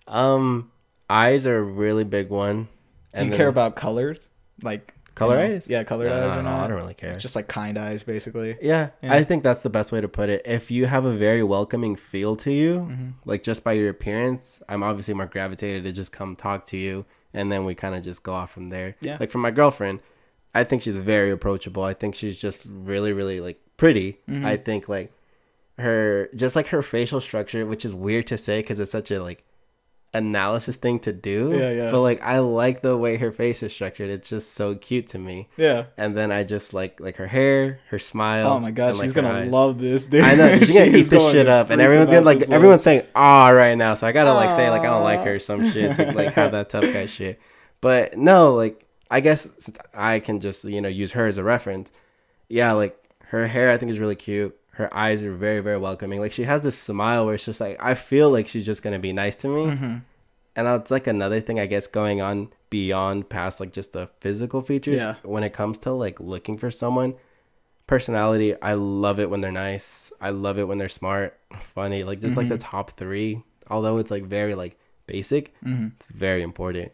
um, 0.07 0.71
eyes 1.09 1.45
are 1.45 1.57
a 1.59 1.63
really 1.63 2.03
big 2.03 2.29
one. 2.29 2.67
Do 3.13 3.19
you 3.25 3.29
And 3.31 3.33
care 3.33 3.47
about 3.47 3.75
colors? 3.75 4.27
Like 4.63 4.93
Color 5.13 5.41
you 5.43 5.47
know, 5.49 5.55
eyes? 5.55 5.67
Yeah, 5.67 5.83
color 5.83 6.05
No, 6.05 6.13
eyes 6.27 6.33
no, 6.33 6.39
or 6.39 6.43
no, 6.43 6.49
not? 6.49 6.63
I 6.63 6.67
don't 6.69 6.77
really 6.77 6.93
care. 6.93 7.13
It's 7.13 7.21
Just 7.21 7.35
like 7.35 7.47
kind 7.49 7.77
eyes, 7.77 8.01
basically. 8.01 8.57
Yeah, 8.61 8.89
Yeah. 9.01 9.13
I 9.13 9.23
think 9.25 9.43
that's 9.43 9.61
the 9.61 9.69
best 9.69 9.91
way 9.91 9.99
to 9.99 10.07
put 10.07 10.29
it. 10.29 10.41
If 10.45 10.71
you 10.71 10.85
have 10.85 11.03
a 11.03 11.13
very 11.13 11.43
welcoming 11.43 11.97
feel 11.97 12.35
to 12.37 12.51
you, 12.51 12.87
Mhm. 12.89 13.13
like 13.25 13.43
just 13.43 13.63
by 13.63 13.73
your 13.73 13.89
appearance, 13.89 14.61
I'm 14.69 14.81
obviously 14.83 15.13
more 15.13 15.25
gravitated 15.25 15.83
to 15.83 15.91
just 15.91 16.11
come 16.13 16.35
talk 16.37 16.63
to 16.67 16.77
you, 16.77 17.05
and 17.33 17.51
then 17.51 17.65
we 17.65 17.75
kind 17.75 17.93
of 17.93 18.01
just 18.03 18.23
go 18.23 18.31
off 18.33 18.51
from 18.51 18.69
there. 18.69 18.95
Yeah. 19.01 19.17
Like 19.19 19.31
for 19.31 19.39
my 19.39 19.51
girlfriend, 19.51 19.99
I 20.55 20.63
think 20.63 20.81
she's 20.81 20.95
very 20.97 21.29
approachable. 21.29 21.83
I 21.83 21.93
think 21.93 22.15
she's 22.15 22.37
just 22.37 22.65
really, 22.65 23.11
really 23.11 23.41
like 23.41 23.59
pretty. 23.75 24.19
Mhm. 24.29 24.45
I 24.45 24.55
think 24.55 24.87
like 24.87 25.11
her, 25.77 26.29
just 26.35 26.55
like 26.55 26.67
her 26.67 26.81
facial 26.81 27.21
structure, 27.21 27.65
which 27.65 27.85
is 27.85 27.93
weird 27.93 28.27
to 28.27 28.37
say 28.37 28.61
because 28.61 28.79
it's 28.79 28.91
such 28.91 29.11
a 29.11 29.21
like 29.21 29.43
analysis 30.13 30.75
thing 30.75 30.99
to 30.99 31.13
do. 31.13 31.51
Yeah, 31.53 31.71
yeah. 31.71 31.91
But 31.91 32.01
like 32.01 32.21
I 32.21 32.39
like 32.39 32.81
the 32.81 32.97
way 32.97 33.17
her 33.17 33.31
face 33.31 33.63
is 33.63 33.73
structured. 33.73 34.09
It's 34.09 34.29
just 34.29 34.53
so 34.53 34.75
cute 34.75 35.07
to 35.07 35.19
me. 35.19 35.49
Yeah. 35.57 35.85
And 35.97 36.17
then 36.17 36.31
I 36.31 36.43
just 36.43 36.73
like 36.73 36.99
like 36.99 37.17
her 37.17 37.27
hair, 37.27 37.79
her 37.89 37.99
smile. 37.99 38.47
Oh 38.47 38.59
my 38.59 38.71
god, 38.71 38.89
and, 38.89 38.97
like, 38.97 39.05
she's 39.05 39.13
gonna 39.13 39.29
eyes. 39.29 39.51
love 39.51 39.79
this, 39.79 40.07
dude. 40.07 40.23
I 40.23 40.35
know 40.35 40.59
she's 40.59 40.73
gonna 40.73 40.97
eat 40.97 41.03
this 41.03 41.31
shit 41.31 41.47
up, 41.47 41.69
and 41.69 41.81
everyone's 41.81 42.11
gonna 42.11 42.25
like 42.25 42.49
everyone's 42.49 42.83
saying 42.83 43.03
ah 43.15 43.49
right 43.49 43.75
now, 43.75 43.93
so 43.95 44.07
I 44.07 44.11
gotta 44.11 44.33
like 44.33 44.51
say 44.51 44.69
like 44.69 44.81
I 44.81 44.85
don't 44.85 45.03
like 45.03 45.21
her 45.21 45.35
or 45.35 45.39
some 45.39 45.69
shit 45.71 45.95
to 45.95 46.11
like 46.11 46.33
have 46.33 46.51
that 46.51 46.69
tough 46.69 46.83
guy 46.83 47.05
shit. 47.05 47.39
But 47.79 48.17
no, 48.17 48.53
like 48.53 48.85
I 49.09 49.21
guess 49.21 49.47
since 49.59 49.77
I 49.93 50.19
can 50.19 50.39
just 50.39 50.63
you 50.63 50.81
know 50.81 50.89
use 50.89 51.11
her 51.13 51.27
as 51.27 51.37
a 51.37 51.43
reference. 51.43 51.91
Yeah, 52.49 52.73
like 52.73 52.97
her 53.27 53.47
hair 53.47 53.71
I 53.71 53.77
think 53.77 53.91
is 53.91 53.99
really 53.99 54.15
cute. 54.15 54.57
Her 54.75 54.93
eyes 54.95 55.23
are 55.23 55.33
very 55.33 55.59
very 55.59 55.77
welcoming. 55.77 56.19
Like 56.19 56.31
she 56.31 56.43
has 56.43 56.63
this 56.63 56.77
smile 56.77 57.25
where 57.25 57.35
it's 57.35 57.45
just 57.45 57.59
like 57.61 57.77
I 57.79 57.93
feel 57.95 58.29
like 58.29 58.47
she's 58.47 58.65
just 58.65 58.81
gonna 58.83 58.99
be 58.99 59.13
nice 59.13 59.35
to 59.37 59.47
me. 59.47 59.65
Mhm. 59.65 60.01
And 60.55 60.67
it's 60.67 60.91
like 60.91 61.07
another 61.07 61.39
thing 61.41 61.59
I 61.59 61.65
guess 61.65 61.87
going 61.87 62.21
on 62.21 62.49
beyond 62.69 63.29
past 63.29 63.59
like 63.59 63.71
just 63.73 63.93
the 63.93 64.07
physical 64.21 64.61
features 64.61 65.01
Yeah. 65.01 65.15
when 65.23 65.43
it 65.43 65.53
comes 65.53 65.77
to 65.79 65.91
like 65.91 66.19
looking 66.19 66.57
for 66.57 66.71
someone. 66.71 67.15
Personality, 67.87 68.55
I 68.61 68.73
love 68.73 69.19
it 69.19 69.29
when 69.29 69.41
they're 69.41 69.51
nice. 69.51 70.11
I 70.21 70.29
love 70.29 70.57
it 70.57 70.65
when 70.67 70.77
they're 70.77 70.87
smart, 70.87 71.37
funny, 71.61 72.03
like 72.05 72.21
just 72.21 72.37
like 72.37 72.47
the 72.47 72.57
top 72.57 72.91
3. 72.91 73.43
Although 73.69 73.97
it's 73.97 74.11
like 74.11 74.23
very 74.23 74.55
like 74.55 74.77
basic, 75.07 75.53
Mhm. 75.61 75.91
it's 75.95 76.05
very 76.07 76.41
important. 76.41 76.91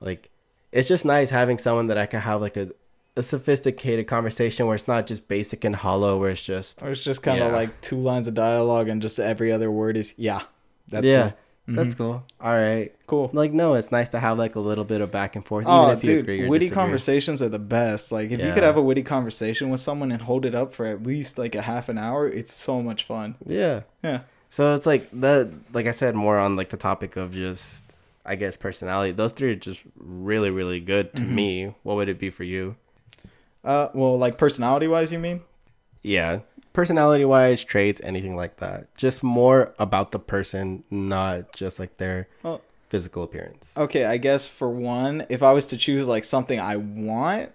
Like 0.00 0.30
it's 0.72 0.88
just 0.88 1.04
nice 1.04 1.30
having 1.30 1.58
someone 1.58 1.86
that 1.88 1.98
I 1.98 2.06
can 2.06 2.20
have 2.20 2.40
like 2.40 2.56
a 2.56 2.70
a 3.16 3.22
sophisticated 3.22 4.06
conversation 4.06 4.66
where 4.66 4.74
it's 4.74 4.88
not 4.88 5.06
just 5.06 5.28
basic 5.28 5.64
and 5.64 5.76
hollow 5.76 6.18
where 6.18 6.30
it's 6.30 6.42
just 6.44 6.82
Or 6.82 6.90
it's 6.92 7.04
just 7.04 7.22
kind 7.22 7.40
of 7.42 7.50
Yeah. 7.50 7.56
like 7.56 7.80
two 7.82 7.96
lines 7.98 8.26
of 8.28 8.34
dialogue 8.34 8.88
and 8.88 9.02
just 9.02 9.18
every 9.20 9.52
other 9.52 9.70
word 9.70 9.96
is 9.96 10.14
yeah. 10.16 10.42
That's 10.88 11.06
yeah, 11.06 11.22
cool. 11.22 11.30
Mm-hmm. 11.30 11.74
that's 11.76 11.94
cool. 11.94 12.24
All 12.40 12.52
right. 12.54 12.92
Cool. 13.06 13.30
Like 13.32 13.52
no, 13.52 13.74
it's 13.74 13.92
nice 13.92 14.08
to 14.10 14.18
have 14.18 14.36
like 14.38 14.56
a 14.56 14.60
little 14.60 14.84
bit 14.84 15.00
of 15.00 15.10
back 15.10 15.36
and 15.36 15.44
forth, 15.44 15.64
even 15.64 15.72
Oh, 15.74 15.90
if 15.90 16.02
you 16.02 16.10
dude, 16.14 16.20
agree 16.20 16.42
or 16.44 16.48
witty 16.48 16.64
disagree. 16.66 16.82
conversations 16.82 17.40
are 17.42 17.48
the 17.48 17.58
best. 17.58 18.12
Like, 18.12 18.30
if 18.30 18.40
you 18.40 18.52
could 18.52 18.62
have 18.62 18.76
a 18.76 18.82
witty 18.82 19.02
conversation 19.02 19.68
with 19.70 19.80
someone 19.80 20.10
and 20.10 20.22
hold 20.22 20.44
it 20.44 20.54
up 20.54 20.72
for 20.74 20.86
at 20.86 21.02
least 21.02 21.38
like 21.38 21.54
a 21.54 21.62
half 21.62 21.88
an 21.88 21.98
hour, 21.98 22.26
it's 22.28 22.52
so 22.52 22.82
much 22.82 23.04
fun. 23.04 23.36
Yeah. 23.46 23.82
Yeah. 24.02 24.20
So 24.50 24.74
it's 24.74 24.86
like 24.86 25.08
the 25.12 25.52
like 25.72 25.86
I 25.86 25.92
said 25.92 26.14
more 26.14 26.38
on 26.38 26.56
like 26.56 26.70
the 26.70 26.76
topic 26.76 27.16
of 27.16 27.32
just 27.32 27.82
I 28.24 28.36
guess 28.36 28.56
personality. 28.56 29.12
Those 29.12 29.32
three 29.32 29.50
are 29.52 29.54
just 29.56 29.84
really 29.96 30.50
really 30.50 30.80
good 30.80 31.14
to 31.16 31.22
Mm-hmm. 31.22 31.34
me. 31.34 31.74
What 31.84 31.96
would 31.96 32.08
it 32.08 32.18
be 32.18 32.30
for 32.30 32.44
you? 32.44 32.74
Uh, 33.64 33.88
well, 33.94 34.18
like 34.18 34.38
personality 34.38 34.86
wise, 34.88 35.12
you 35.12 35.18
mean? 35.18 35.42
Yeah. 36.02 36.40
Personality 36.72 37.24
wise, 37.24 37.62
traits, 37.62 38.00
anything 38.02 38.34
like 38.34 38.56
that. 38.56 38.94
Just 38.96 39.22
more 39.22 39.74
about 39.78 40.10
the 40.10 40.18
person, 40.18 40.84
not 40.90 41.52
just 41.52 41.78
like 41.78 41.96
their 41.98 42.28
Oh. 42.44 42.60
physical 42.88 43.22
appearance. 43.22 43.76
Okay, 43.76 44.04
I 44.04 44.16
guess 44.16 44.46
for 44.48 44.68
one, 44.70 45.26
if 45.28 45.42
I 45.42 45.52
was 45.52 45.66
to 45.66 45.76
choose 45.76 46.08
like 46.08 46.24
something 46.24 46.58
I 46.58 46.76
want, 46.76 47.50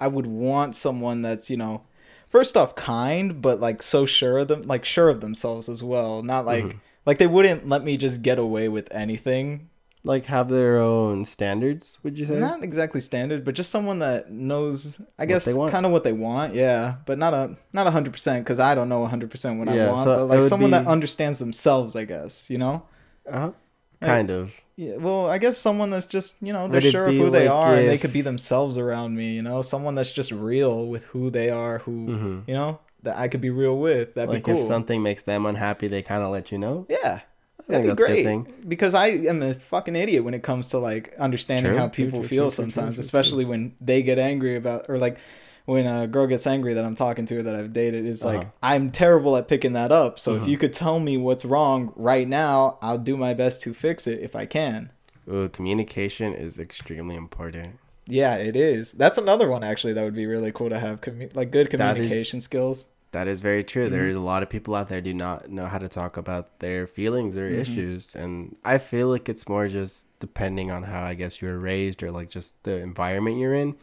I 0.00 0.08
would 0.08 0.26
want 0.26 0.74
someone 0.76 1.22
that's 1.22 1.50
you 1.50 1.56
know, 1.56 1.82
first 2.28 2.56
off 2.56 2.74
kind, 2.74 3.40
but 3.42 3.60
like 3.60 3.82
so 3.82 4.06
sure 4.06 4.38
of 4.38 4.48
them, 4.48 4.62
like 4.62 4.84
sure 4.84 5.08
of 5.10 5.20
themselves 5.20 5.68
as 5.68 5.82
well. 5.82 6.22
Not 6.22 6.46
like 6.46 6.64
Mm-hmm. 6.64 6.78
like 7.06 7.18
they 7.18 7.26
wouldn't 7.26 7.68
let 7.68 7.84
me 7.84 7.96
just 7.98 8.22
get 8.22 8.38
away 8.38 8.68
with 8.68 8.90
anything. 8.92 9.68
Like 10.06 10.26
have 10.26 10.50
their 10.50 10.78
own 10.80 11.24
standards, 11.24 11.96
would 12.02 12.18
you 12.18 12.26
say? 12.26 12.36
Not 12.38 12.62
exactly 12.62 13.00
standard, 13.00 13.42
but 13.42 13.54
just 13.54 13.70
someone 13.70 14.00
that 14.00 14.30
knows, 14.30 15.00
I 15.18 15.24
guess, 15.24 15.50
kind 15.70 15.86
of 15.86 15.92
what 15.92 16.04
they 16.04 16.12
want. 16.12 16.54
Yeah, 16.54 16.96
but 17.06 17.16
not 17.18 17.32
a 17.32 17.56
not 17.72 17.86
a 17.86 17.90
hundred 17.90 18.12
percent 18.12 18.44
because 18.44 18.60
I 18.60 18.74
don't 18.74 18.90
know 18.90 19.02
a 19.04 19.08
hundred 19.08 19.30
percent 19.30 19.58
what 19.58 19.68
I 19.68 19.90
want. 19.90 20.04
so 20.04 20.16
but 20.16 20.26
like 20.26 20.42
someone 20.42 20.72
that 20.72 20.86
understands 20.86 21.38
themselves, 21.38 21.96
I 21.96 22.04
guess. 22.04 22.50
You 22.50 22.58
know. 22.58 22.82
Uh-huh. 23.26 23.52
Kind 24.00 24.30
of. 24.30 24.60
Yeah, 24.76 24.96
well, 24.96 25.30
I 25.30 25.38
guess 25.38 25.56
someone 25.56 25.88
that's 25.88 26.04
just 26.04 26.36
you 26.42 26.52
know 26.52 26.68
they're 26.68 26.82
Would 26.82 26.90
sure 26.92 27.04
of 27.06 27.10
be 27.12 27.18
who 27.18 27.30
they 27.30 27.48
like 27.48 27.56
are 27.56 27.74
and 27.76 27.88
they 27.88 27.96
could 27.96 28.12
be 28.12 28.20
themselves 28.20 28.76
around 28.76 29.16
me. 29.16 29.32
You 29.32 29.40
know, 29.42 29.62
someone 29.62 29.94
that's 29.94 30.12
just 30.12 30.32
real 30.32 30.86
with 30.86 31.04
who 31.06 31.30
they 31.30 31.48
are, 31.48 31.78
who 31.78 32.06
Mhm. 32.08 32.42
you 32.48 32.52
know 32.54 32.78
that 33.04 33.16
I 33.16 33.28
could 33.28 33.40
be 33.40 33.50
real 33.50 33.78
with. 33.78 34.14
That'd 34.14 34.28
Like 34.28 34.44
be 34.44 34.52
cool. 34.52 34.60
if 34.60 34.66
something 34.66 35.02
makes 35.02 35.22
them 35.22 35.46
unhappy, 35.46 35.88
they 35.88 36.02
kind 36.02 36.22
of 36.22 36.30
let 36.30 36.52
you 36.52 36.58
know. 36.58 36.86
yeah, 36.90 37.20
that'd 37.66 37.82
be 37.84 37.88
that's 37.88 38.02
a 38.02 38.04
great. 38.06 38.16
good 38.16 38.24
thing. 38.24 38.46
Because 38.68 38.94
I 38.94 39.08
am 39.08 39.42
a 39.42 39.54
fucking 39.54 39.96
idiot 39.96 40.24
when 40.24 40.34
it 40.34 40.42
comes 40.42 40.68
to 40.68 40.78
like 40.78 41.14
understanding 41.18 41.72
True, 41.72 41.78
how 41.78 41.88
people 41.88 42.20
true, 42.20 42.28
feel 42.28 42.44
true, 42.44 42.50
sometimes, 42.50 42.98
especially 42.98 43.44
when 43.44 43.74
they 43.80 44.02
get 44.02 44.18
angry 44.18 44.56
about 44.56 44.86
or 44.88 44.98
like 44.98 45.18
when 45.66 45.86
a 45.86 46.06
girl 46.06 46.26
gets 46.26 46.46
angry 46.46 46.74
that 46.74 46.84
I'm 46.84 46.94
talking 46.94 47.24
to 47.26 47.36
her 47.36 47.42
that 47.42 47.54
I've 47.54 47.72
dated. 47.72 48.04
It's 48.04 48.22
like 48.24 48.40
Uh-huh. 48.40 48.50
I'm 48.62 48.90
terrible 48.90 49.36
at 49.36 49.48
picking 49.48 49.72
that 49.72 49.90
up. 49.92 50.18
So 50.18 50.34
Mhm. 50.34 50.42
if 50.42 50.48
you 50.48 50.58
could 50.58 50.74
tell 50.74 51.00
me 51.00 51.16
what's 51.16 51.44
wrong 51.44 51.92
right 51.96 52.28
now, 52.28 52.76
I'll 52.82 52.98
do 52.98 53.16
my 53.16 53.32
best 53.32 53.62
to 53.62 53.72
fix 53.72 54.06
it 54.06 54.20
if 54.20 54.36
I 54.36 54.44
can. 54.44 54.90
Ooh, 55.32 55.48
communication 55.48 56.34
is 56.34 56.58
extremely 56.58 57.16
important. 57.16 57.78
Yeah, 58.06 58.34
it 58.34 58.56
is. 58.56 58.92
That's 58.92 59.16
another 59.16 59.48
one 59.48 59.64
actually 59.64 59.94
that 59.94 60.04
would 60.04 60.14
be 60.14 60.26
really 60.26 60.52
cool 60.52 60.68
to 60.68 60.78
have 60.78 61.00
commu- 61.00 61.34
like 61.34 61.50
good 61.50 61.70
That 61.70 61.96
is- 61.96 62.02
communication 62.02 62.42
skills. 62.42 62.84
That 63.14 63.28
is 63.28 63.38
very 63.40 63.62
true. 63.62 63.88
There 63.88 64.06
Mhm. 64.06 64.10
is 64.10 64.16
a 64.16 64.20
lot 64.32 64.42
of 64.42 64.48
people 64.50 64.74
out 64.74 64.88
there 64.88 65.00
do 65.00 65.14
not 65.14 65.48
know 65.48 65.66
how 65.66 65.78
to 65.78 65.88
talk 65.88 66.16
about 66.16 66.58
their 66.58 66.84
feelings 66.86 67.36
or 67.36 67.48
Mhm. 67.48 67.60
issues, 67.62 68.14
and 68.14 68.56
I 68.64 68.78
feel 68.78 69.06
like 69.08 69.28
it's 69.28 69.48
more 69.48 69.68
just 69.68 70.06
depending 70.18 70.72
on 70.72 70.82
how 70.82 71.02
I 71.04 71.14
guess 71.14 71.40
you 71.40 71.46
were 71.48 71.58
raised 71.58 72.02
or 72.02 72.10
like 72.10 72.28
just 72.28 72.60
the 72.64 72.76
environment 72.78 73.38
you're 73.38 73.54
in. 73.54 73.76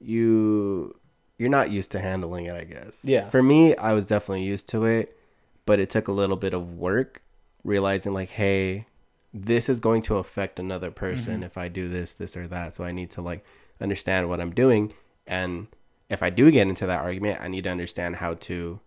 You 0.00 0.94
you're 1.38 1.48
not 1.48 1.70
used 1.70 1.90
to 1.92 2.00
handling 2.00 2.46
it, 2.46 2.56
I 2.60 2.64
guess. 2.64 3.04
Yeah. 3.04 3.30
For 3.30 3.42
me, 3.42 3.74
I 3.76 3.92
was 3.92 4.06
definitely 4.08 4.42
used 4.44 4.66
to 4.68 4.84
it, 4.86 5.16
but 5.66 5.78
it 5.78 5.88
took 5.88 6.08
a 6.08 6.12
little 6.12 6.36
bit 6.36 6.52
of 6.52 6.74
work 6.74 7.22
realizing 7.62 8.12
like, 8.12 8.30
hey, 8.30 8.86
this 9.32 9.68
is 9.68 9.78
going 9.78 10.02
to 10.02 10.16
affect 10.16 10.58
another 10.58 10.90
person 10.90 11.40
Mhm. 11.42 11.46
if 11.46 11.56
I 11.56 11.68
do 11.68 11.88
this, 11.88 12.12
this 12.12 12.36
or 12.36 12.46
that. 12.48 12.74
So 12.74 12.82
I 12.84 12.90
need 12.92 13.10
to 13.12 13.22
like 13.22 13.44
understand 13.80 14.28
what 14.28 14.40
I'm 14.40 14.52
doing 14.52 14.92
and 15.28 15.68
if 16.10 16.22
I 16.22 16.30
do 16.30 16.50
get 16.50 16.66
into 16.68 16.86
that 16.86 17.00
argument, 17.00 17.38
I 17.40 17.48
need 17.48 17.64
to 17.64 17.70
understand 17.70 18.16
how 18.16 18.34
to 18.34 18.80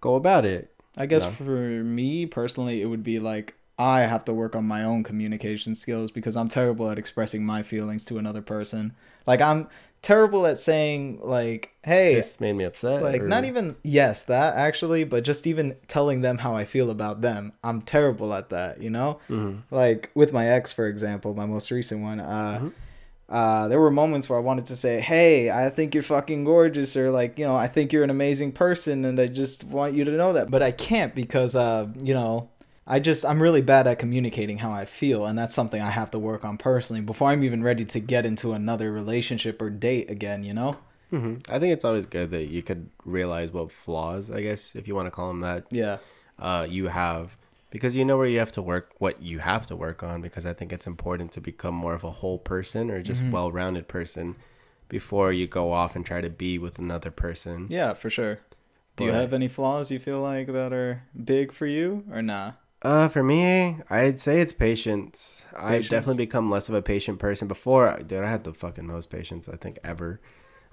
go 0.00 0.14
about 0.14 0.44
it. 0.44 0.70
I 0.98 1.06
guess 1.06 1.22
No. 1.22 1.30
for 1.30 1.84
me 1.84 2.26
personally, 2.26 2.82
it 2.82 2.86
would 2.86 3.02
be 3.04 3.18
like 3.18 3.54
I 3.78 4.00
have 4.02 4.24
to 4.24 4.32
work 4.32 4.56
on 4.56 4.64
my 4.64 4.82
own 4.84 5.02
communication 5.04 5.74
skills 5.74 6.10
because 6.10 6.34
I'm 6.36 6.48
terrible 6.48 6.90
at 6.90 6.96
expressing 6.98 7.44
my 7.44 7.62
feelings 7.62 8.04
to 8.06 8.16
another 8.16 8.40
person. 8.40 8.94
Like 9.26 9.42
I'm 9.42 9.68
terrible 10.00 10.46
at 10.46 10.56
saying 10.56 11.18
like, 11.22 11.72
"Hey, 11.82 12.14
This 12.14 12.40
made 12.40 12.54
me 12.54 12.64
upset. 12.64 13.02
like 13.02 13.20
or- 13.22 13.28
not 13.28 13.44
even 13.44 13.76
yes 13.82 14.22
that 14.24 14.54
actually 14.56 15.04
but 15.04 15.24
just 15.24 15.46
even 15.46 15.74
telling 15.88 16.20
them 16.20 16.38
how 16.38 16.54
i 16.54 16.64
feel 16.64 16.90
about 16.90 17.22
them 17.22 17.52
i'm 17.64 17.80
terrible 17.82 18.32
at 18.32 18.50
that 18.50 18.80
you 18.80 18.88
know 18.90 19.18
Mhm. 19.28 19.62
like 19.70 20.10
with 20.14 20.32
my 20.32 20.46
ex 20.48 20.72
for 20.72 20.86
example 20.86 21.34
my 21.34 21.46
most 21.46 21.70
recent 21.72 22.02
one 22.02 22.20
uh 22.20 22.60
Mhm. 22.62 22.72
Uh 23.28 23.66
there 23.68 23.80
were 23.80 23.90
moments 23.90 24.28
where 24.28 24.38
i 24.38 24.42
wanted 24.42 24.64
to 24.66 24.76
say 24.76 25.00
hey 25.00 25.50
i 25.50 25.68
think 25.68 25.94
you're 25.94 26.02
fucking 26.02 26.44
gorgeous 26.44 26.96
or 26.96 27.10
like 27.10 27.38
you 27.38 27.44
know 27.44 27.56
i 27.56 27.66
think 27.66 27.92
you're 27.92 28.04
an 28.04 28.10
amazing 28.10 28.52
person 28.52 29.04
and 29.04 29.18
i 29.20 29.26
just 29.26 29.64
want 29.64 29.94
you 29.94 30.04
to 30.04 30.12
know 30.12 30.32
that 30.32 30.48
but 30.50 30.62
i 30.62 30.70
can't 30.70 31.14
because 31.14 31.54
uh 31.56 31.86
you 32.00 32.14
know 32.14 32.48
I 32.88 33.00
just 33.00 33.24
I'm 33.26 33.42
really 33.42 33.62
bad 33.62 33.88
at 33.88 33.98
communicating 33.98 34.58
how 34.58 34.70
I 34.70 34.84
feel 34.84 35.26
and 35.26 35.36
that's 35.36 35.56
something 35.56 35.82
I 35.82 35.90
have 35.90 36.12
to 36.12 36.20
work 36.20 36.44
on 36.44 36.56
personally 36.56 37.02
before 37.02 37.30
I'm 37.30 37.42
even 37.42 37.64
ready 37.64 37.84
to 37.84 37.98
get 37.98 38.24
into 38.24 38.52
another 38.52 38.92
relationship 38.92 39.60
or 39.60 39.70
date 39.70 40.08
again, 40.08 40.44
you 40.44 40.54
know? 40.54 40.76
Mhm. 41.12 41.42
I 41.50 41.58
think 41.58 41.72
it's 41.72 41.84
always 41.84 42.06
good 42.06 42.30
that 42.30 42.44
you 42.44 42.62
could 42.62 42.88
realize 43.04 43.52
what 43.52 43.72
flaws, 43.72 44.30
I 44.30 44.40
guess, 44.40 44.76
if 44.76 44.86
you 44.86 44.94
want 44.94 45.06
to 45.08 45.10
call 45.10 45.26
them 45.26 45.40
that, 45.40 45.64
Yeah. 45.72 45.96
uh, 46.38 46.68
you 46.70 46.86
have 46.86 47.36
because 47.76 47.94
you 47.94 48.04
know 48.04 48.16
where 48.16 48.26
you 48.26 48.38
have 48.38 48.52
to 48.52 48.62
work, 48.62 48.90
what 48.98 49.22
you 49.22 49.38
have 49.40 49.66
to 49.66 49.76
work 49.76 50.02
on. 50.02 50.22
Because 50.22 50.46
I 50.46 50.52
think 50.52 50.72
it's 50.72 50.86
important 50.86 51.30
to 51.32 51.40
become 51.40 51.74
more 51.74 51.94
of 51.94 52.04
a 52.04 52.10
whole 52.10 52.38
person 52.38 52.90
or 52.90 53.02
just 53.02 53.22
Mhm. 53.22 53.30
well-rounded 53.30 53.86
person 53.86 54.36
before 54.88 55.32
you 55.32 55.46
go 55.46 55.72
off 55.72 55.94
and 55.96 56.04
try 56.06 56.20
to 56.20 56.30
be 56.30 56.58
with 56.58 56.78
another 56.78 57.10
person. 57.10 57.66
Yeah, 57.68 57.94
for 57.94 58.08
sure. 58.10 58.38
Do 58.96 59.04
you 59.04 59.12
have 59.12 59.34
any 59.34 59.48
flaws 59.48 59.90
you 59.90 59.98
feel 59.98 60.20
like 60.20 60.46
that 60.46 60.72
are 60.72 61.02
big 61.22 61.52
for 61.52 61.66
you 61.66 62.04
or 62.10 62.22
nah? 62.22 62.52
Uh, 62.82 63.08
for 63.08 63.22
me, 63.22 63.78
I'd 63.90 64.20
say 64.20 64.40
it's 64.40 64.52
patience. 64.52 65.44
I've 65.56 65.88
definitely 65.88 66.24
become 66.24 66.50
less 66.50 66.68
of 66.68 66.74
a 66.74 66.82
patient 66.82 67.18
person. 67.18 67.48
Before, 67.48 67.98
dude, 68.06 68.22
I 68.22 68.30
had 68.30 68.44
the 68.44 68.54
fucking 68.54 68.86
most 68.86 69.10
patience 69.10 69.48
I 69.48 69.56
think 69.56 69.78
ever. 69.82 70.20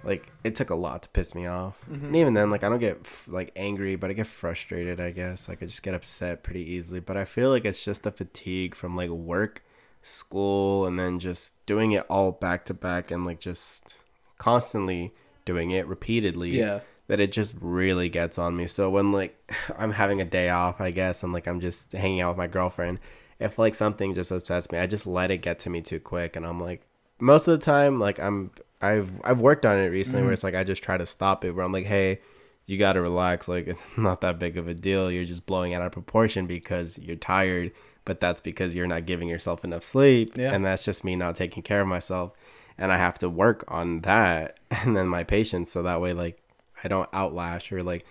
Like 0.04 0.30
it 0.44 0.56
took 0.56 0.70
a 0.70 0.76
lot 0.76 1.04
to 1.04 1.10
piss 1.10 1.34
me 1.34 1.46
off. 1.48 1.78
Mhm. 1.90 2.04
And 2.08 2.16
even 2.16 2.34
then, 2.34 2.50
like 2.50 2.64
I 2.64 2.70
don't 2.70 2.80
get 2.80 3.06
like 3.28 3.52
angry, 3.56 3.96
but 3.96 4.10
I 4.10 4.14
get 4.14 4.28
frustrated. 4.28 5.00
I 5.00 5.12
guess 5.12 5.48
like 5.48 5.64
I 5.64 5.66
just 5.66 5.84
get 5.84 5.94
upset 5.94 6.44
pretty 6.44 6.70
easily. 6.74 7.00
But 7.00 7.16
I 7.18 7.26
feel 7.26 7.50
like 7.50 7.64
it's 7.66 7.84
just 7.84 8.04
the 8.04 8.12
fatigue 8.12 8.76
from 8.76 8.96
like 8.96 9.10
work, 9.10 9.64
school, 10.02 10.86
and 10.86 11.00
then 11.00 11.20
just 11.20 11.66
doing 11.66 11.94
it 11.94 12.06
all 12.10 12.32
back 12.32 12.66
to 12.66 12.74
back 12.74 13.12
and 13.12 13.26
like 13.26 13.40
just 13.40 13.96
constantly 14.38 15.14
doing 15.46 15.72
it 15.72 15.88
repeatedly 15.88 16.52
Yeah. 16.52 16.82
that 17.08 17.20
it 17.20 17.32
just 17.32 17.56
really 17.62 18.10
gets 18.10 18.38
on 18.38 18.56
me. 18.56 18.68
So 18.68 18.90
when 18.90 19.12
like 19.12 19.36
I'm 19.78 19.92
having 19.92 20.20
a 20.22 20.26
day 20.26 20.50
off, 20.50 20.82
I 20.82 20.92
guess, 20.92 21.24
and 21.24 21.32
like 21.34 21.48
I'm 21.48 21.60
just 21.62 21.92
hanging 21.94 22.22
out 22.22 22.30
with 22.32 22.38
my 22.38 22.48
girlfriend, 22.48 23.00
if 23.40 23.58
like 23.58 23.76
something 23.76 24.14
just 24.14 24.32
upsets 24.32 24.72
me, 24.72 24.80
I 24.80 24.88
just 24.88 25.08
let 25.08 25.32
it 25.32 25.38
get 25.38 25.60
to 25.60 25.70
me 25.70 25.82
too 25.82 26.00
quick, 26.00 26.36
and 26.36 26.46
I'm 26.46 26.60
like, 26.62 26.82
most 27.20 27.48
of 27.48 27.58
the 27.58 27.66
time, 27.66 28.00
like 28.00 28.20
I'm 28.20 28.52
I've 28.84 29.10
I've 29.24 29.40
worked 29.40 29.66
on 29.66 29.80
it 29.80 29.88
recently 29.88 30.22
Mhm. 30.22 30.26
where 30.26 30.34
it's 30.34 30.44
like 30.44 30.56
I 30.56 30.64
just 30.64 30.84
try 30.84 30.98
to 30.98 31.06
stop 31.06 31.44
it, 31.46 31.52
where 31.52 31.66
I'm 31.66 31.72
like, 31.72 31.86
hey. 31.86 32.20
You 32.66 32.78
gotta 32.78 33.02
relax. 33.02 33.50
Like 33.50 33.68
it's 33.68 33.90
not 33.98 34.22
that 34.22 34.40
big 34.40 34.58
of 34.58 34.70
a 34.70 34.74
deal. 34.74 35.12
You're 35.12 35.26
just 35.26 35.46
blowing 35.46 35.74
out 35.74 35.82
of 35.82 35.92
proportion 35.92 36.46
because 36.48 36.98
you're 36.98 37.18
tired, 37.18 37.74
but 38.06 38.22
that's 38.22 38.40
because 38.40 38.74
you're 38.74 38.88
not 38.88 39.06
giving 39.06 39.28
yourself 39.28 39.66
enough 39.66 39.84
sleep, 39.84 40.32
Yeah. 40.38 40.54
and 40.54 40.64
that's 40.66 40.82
just 40.86 41.04
me 41.04 41.18
not 41.18 41.36
taking 41.36 41.62
care 41.62 41.82
of 41.82 41.88
myself. 41.88 42.32
And 42.78 42.94
I 42.94 42.96
have 42.98 43.20
to 43.20 43.28
work 43.30 43.66
on 43.68 44.00
that, 44.04 44.60
and 44.72 44.96
then 44.96 45.10
my 45.10 45.26
patience, 45.26 45.72
so 45.74 45.84
that 45.84 46.00
way, 46.00 46.14
like 46.14 46.42
I 46.86 46.88
don't 46.88 47.12
outlash 47.12 47.70
or 47.74 47.84
like 47.84 48.06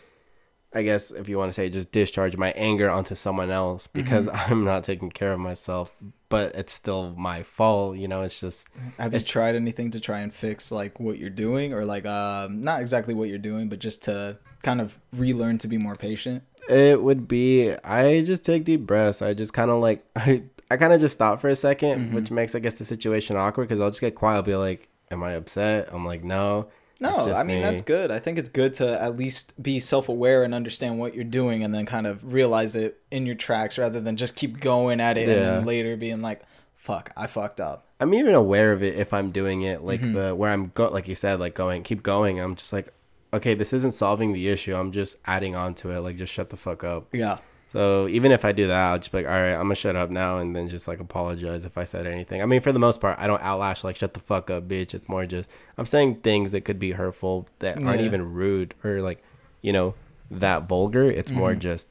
I 0.74 0.82
guess 0.82 1.10
if 1.10 1.28
you 1.28 1.36
want 1.38 1.50
to 1.50 1.52
say 1.54 1.68
just 1.68 1.92
discharge 1.92 2.36
my 2.36 2.52
anger 2.52 2.88
onto 2.90 3.14
someone 3.14 3.50
else 3.50 3.86
because 3.86 4.28
I'm 4.32 4.64
not 4.64 4.84
taking 4.84 5.10
care 5.10 5.32
of 5.32 5.40
myself, 5.40 5.94
but 6.28 6.54
it's 6.54 6.72
still 6.72 7.14
my 7.16 7.42
fault, 7.42 7.96
you 7.98 8.08
know, 8.08 8.22
it's 8.22 8.40
just 8.40 8.68
Have 8.98 9.12
you 9.12 9.20
tried 9.20 9.54
anything 9.54 9.90
to 9.90 10.00
try 10.00 10.20
and 10.20 10.32
fix 10.32 10.72
like 10.72 10.98
what 10.98 11.18
you're 11.18 11.30
doing 11.30 11.72
or 11.74 11.84
like 11.84 12.06
um 12.06 12.62
not 12.62 12.80
exactly 12.80 13.12
what 13.14 13.28
you're 13.28 13.38
doing, 13.38 13.68
but 13.68 13.78
just 13.80 14.02
to 14.04 14.38
kind 14.62 14.80
of 14.80 14.96
relearn 15.12 15.58
to 15.58 15.68
be 15.68 15.78
more 15.78 15.94
patient? 15.96 16.42
it 16.68 17.02
would 17.02 17.26
be 17.26 17.72
I 17.84 18.22
just 18.22 18.44
take 18.44 18.64
deep 18.64 18.86
breaths. 18.86 19.20
I 19.20 19.34
just 19.34 19.52
kind 19.52 19.70
of 19.70 19.80
like 19.80 20.04
I 20.16 20.42
I 20.70 20.76
kind 20.78 20.92
of 20.94 21.00
just 21.00 21.14
stop 21.14 21.40
for 21.40 21.48
a 21.48 21.52
2nd 21.56 22.08
Mhm. 22.08 22.12
which 22.14 22.30
makes 22.30 22.54
I 22.54 22.60
guess 22.60 22.76
the 22.76 22.84
situation 22.86 23.36
awkward 23.36 23.68
cuz 23.68 23.78
I'll 23.80 23.90
just 23.90 24.00
get 24.00 24.14
quiet, 24.14 24.36
I'll 24.36 24.42
be 24.42 24.54
like, 24.54 24.88
am 25.10 25.22
I 25.22 25.32
upset? 25.34 25.88
I'm 25.92 26.06
like, 26.06 26.24
no. 26.24 26.68
No, 27.02 27.32
I 27.32 27.42
mean 27.44 27.56
me. 27.58 27.62
that's 27.62 27.82
good. 27.82 28.10
I 28.10 28.18
think 28.18 28.38
it's 28.38 28.48
good 28.48 28.74
to 28.74 29.00
at 29.02 29.16
least 29.16 29.52
be 29.62 29.80
self-aware 29.80 30.44
and 30.44 30.54
understand 30.54 30.98
what 30.98 31.14
you're 31.14 31.24
doing, 31.24 31.62
and 31.62 31.74
then 31.74 31.84
kind 31.86 32.06
of 32.06 32.32
realize 32.32 32.74
it 32.76 33.00
in 33.10 33.26
your 33.26 33.34
tracks, 33.34 33.76
rather 33.78 34.00
than 34.00 34.16
just 34.16 34.36
keep 34.36 34.60
going 34.60 35.00
at 35.00 35.18
it 35.18 35.28
and 35.28 35.38
then 35.42 35.64
later 35.64 35.96
being 35.96 36.22
like, 36.22 36.42
"Fuck, 36.76 37.10
I 37.16 37.26
fucked 37.26 37.60
up." 37.60 37.86
I'm 38.00 38.14
even 38.14 38.34
aware 38.34 38.72
of 38.72 38.82
it 38.82 38.96
if 38.98 39.12
I'm 39.12 39.30
doing 39.30 39.62
it 39.62 39.82
like 39.82 40.00
Mhm. 40.00 40.14
the 40.14 40.34
where 40.34 40.50
I'm 40.50 40.72
go 40.74 40.88
like 40.88 41.06
you 41.06 41.14
said 41.14 41.38
like 41.38 41.54
going 41.54 41.82
keep 41.84 42.02
going. 42.02 42.40
I'm 42.40 42.56
just 42.56 42.72
like 42.72 42.92
okay, 43.34 43.54
this 43.54 43.72
isn't 43.72 43.92
solving 43.92 44.32
the 44.34 44.48
issue. 44.48 44.74
I'm 44.74 44.92
just 44.92 45.16
adding 45.24 45.54
on 45.54 45.74
to 45.76 45.90
it. 45.90 46.00
Like 46.00 46.16
just 46.16 46.32
shut 46.32 46.50
the 46.50 46.56
fuck 46.56 46.84
up. 46.84 47.06
Yeah, 47.12 47.38
So 47.72 48.06
even 48.08 48.32
if 48.32 48.44
I 48.44 48.52
do 48.52 48.66
that, 48.66 48.90
I'll 48.90 48.98
just 48.98 49.10
be 49.12 49.18
like, 49.18 49.26
all 49.26 49.32
right, 49.32 49.52
I'm 49.54 49.62
gonna 49.62 49.74
shut 49.74 49.96
up 49.96 50.10
now 50.10 50.36
and 50.38 50.54
then 50.54 50.68
just 50.68 50.86
like 50.86 51.00
apologize 51.00 51.64
if 51.64 51.78
I 51.78 51.84
said 51.84 52.06
anything. 52.06 52.42
I 52.42 52.46
mean, 52.46 52.60
for 52.60 52.70
the 52.70 52.78
most 52.78 53.00
part, 53.00 53.18
I 53.18 53.26
don't 53.26 53.40
outlash 53.40 53.82
like 53.82 53.96
shut 53.96 54.12
the 54.12 54.20
fuck 54.20 54.50
up, 54.50 54.68
bitch. 54.68 54.92
It's 54.92 55.08
more 55.08 55.24
just 55.24 55.48
I'm 55.78 55.86
saying 55.86 56.16
things 56.16 56.52
that 56.52 56.66
could 56.66 56.78
be 56.78 56.92
hurtful 56.92 57.48
that 57.60 57.82
aren't 57.82 58.00
Yeah. 58.00 58.06
even 58.06 58.34
rude 58.34 58.74
or 58.84 59.00
like 59.00 59.22
you 59.62 59.72
know 59.72 59.94
that 60.30 60.68
vulgar. 60.68 61.10
It's 61.10 61.30
more 61.30 61.54
Mhm. 61.54 61.60
just 61.60 61.88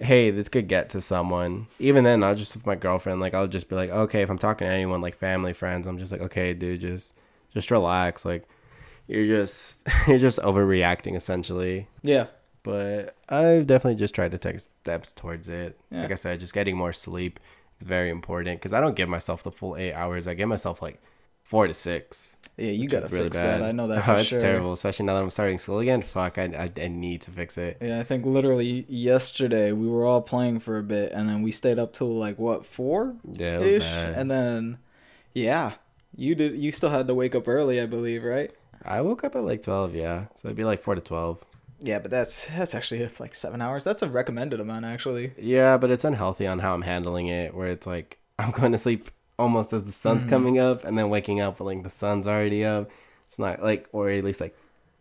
hey, 0.00 0.30
this 0.30 0.48
could 0.48 0.68
get 0.68 0.88
to 0.90 1.00
someone. 1.02 1.66
Even 1.80 2.04
then, 2.04 2.22
I'll 2.22 2.34
just 2.36 2.54
with 2.54 2.64
my 2.64 2.76
girlfriend. 2.76 3.20
Like 3.20 3.34
I'll 3.34 3.48
just 3.48 3.68
be 3.68 3.74
like, 3.76 3.90
okay, 3.90 4.22
if 4.22 4.30
I'm 4.30 4.38
talking 4.38 4.66
to 4.66 4.72
anyone 4.72 5.00
like 5.02 5.14
family, 5.16 5.52
friends, 5.52 5.86
I'm 5.88 5.98
just 5.98 6.12
like, 6.12 6.20
okay, 6.22 6.54
dude, 6.54 6.80
just 6.80 7.12
just 7.52 7.70
relax. 7.70 8.24
Like 8.24 8.44
you're 9.08 9.26
just 9.26 9.86
you're 10.08 10.18
just 10.18 10.38
overreacting 10.40 11.16
essentially 11.16 11.86
yeah, 12.02 12.26
but 12.68 13.16
I've 13.28 13.66
definitely 13.66 13.98
just 13.98 14.14
tried 14.14 14.32
to 14.32 14.38
take 14.38 14.60
steps 14.60 15.12
towards 15.12 15.48
it. 15.48 15.78
Yeah. 15.90 16.02
Like 16.02 16.12
I 16.12 16.16
said, 16.16 16.40
just 16.40 16.52
getting 16.54 16.76
more 16.76 16.92
sleep 16.92 17.40
is 17.78 17.86
very 17.86 18.10
important 18.10 18.60
because 18.60 18.72
I 18.74 18.80
don't 18.80 18.94
give 18.96 19.08
myself 19.08 19.42
the 19.42 19.50
full 19.52 19.76
eight 19.76 19.94
hours. 19.94 20.26
I 20.26 20.34
give 20.34 20.48
myself 20.48 20.82
like 20.82 21.00
four 21.42 21.66
to 21.66 21.72
six. 21.74 22.36
yeah. 22.58 22.70
You 22.72 22.88
gotta 22.88 23.08
really 23.08 23.24
fix 23.24 23.38
bad. 23.38 23.62
that. 23.62 23.66
I 23.68 23.72
know 23.72 23.86
that 23.88 24.06
Oh, 24.08 24.16
it's 24.16 24.28
sure. 24.28 24.38
terrible, 24.38 24.72
especially 24.74 25.06
now 25.06 25.14
that 25.14 25.22
I'm 25.22 25.30
starting 25.30 25.58
school 25.58 25.78
again. 25.78 26.02
Fuck, 26.02 26.36
I, 26.36 26.44
I, 26.44 26.82
I 26.84 26.88
need 26.88 27.22
to 27.22 27.30
fix 27.30 27.56
it. 27.56 27.78
Yeah, 27.80 28.00
I 28.00 28.04
think 28.04 28.26
literally 28.26 28.84
yesterday 28.88 29.72
we 29.72 29.88
were 29.88 30.04
all 30.04 30.20
playing 30.20 30.58
for 30.60 30.76
a 30.78 30.82
bit, 30.82 31.12
and 31.12 31.26
then 31.28 31.42
we 31.42 31.50
stayed 31.52 31.78
up 31.78 31.92
till 31.94 32.14
like 32.14 32.38
what 32.38 32.66
four 32.66 33.16
Yeah, 33.32 33.58
was 33.58 33.66
ish, 33.68 33.82
bad. 33.82 34.14
and 34.18 34.30
then 34.30 34.78
yeah, 35.34 35.72
you 36.16 36.34
did. 36.34 36.58
You 36.58 36.70
still 36.72 36.90
had 36.90 37.06
to 37.08 37.14
wake 37.14 37.34
up 37.34 37.48
early, 37.48 37.80
I 37.80 37.86
believe, 37.86 38.24
right? 38.24 38.50
I 38.84 39.00
woke 39.00 39.24
up 39.24 39.34
at 39.36 39.42
like 39.44 39.62
twelve. 39.62 39.94
Yeah, 39.94 40.26
so 40.36 40.48
it'd 40.48 40.56
be 40.56 40.64
like 40.64 40.82
four 40.82 40.94
to 40.94 41.00
twelve. 41.00 41.42
Yeah, 41.80 41.98
but 42.00 42.10
that's 42.10 42.46
that's 42.46 42.74
actually 42.74 43.08
like 43.20 43.34
seven 43.34 43.60
hours. 43.60 43.84
That's 43.84 44.02
a 44.02 44.08
recommended 44.08 44.60
amount, 44.60 44.84
actually. 44.84 45.32
Yeah, 45.38 45.76
but 45.78 45.90
it's 45.90 46.04
unhealthy 46.04 46.46
on 46.46 46.58
how 46.58 46.74
I'm 46.74 46.82
handling 46.82 47.28
it. 47.28 47.54
Where 47.54 47.68
it's 47.68 47.86
like 47.86 48.18
I'm 48.38 48.50
going 48.50 48.72
to 48.72 48.78
sleep 48.78 49.10
almost 49.38 49.72
as 49.72 49.84
the 49.84 49.92
sun's 49.92 50.24
Mhm. 50.24 50.28
coming 50.30 50.58
up, 50.58 50.84
and 50.84 50.98
then 50.98 51.08
waking 51.10 51.40
up 51.40 51.60
like 51.60 51.82
the 51.84 51.90
sun's 51.90 52.26
already 52.26 52.64
up. 52.64 52.90
It's 53.26 53.38
not 53.38 53.62
like, 53.62 53.88
or 53.92 54.08
at 54.10 54.24
least 54.24 54.40
like 54.40 54.56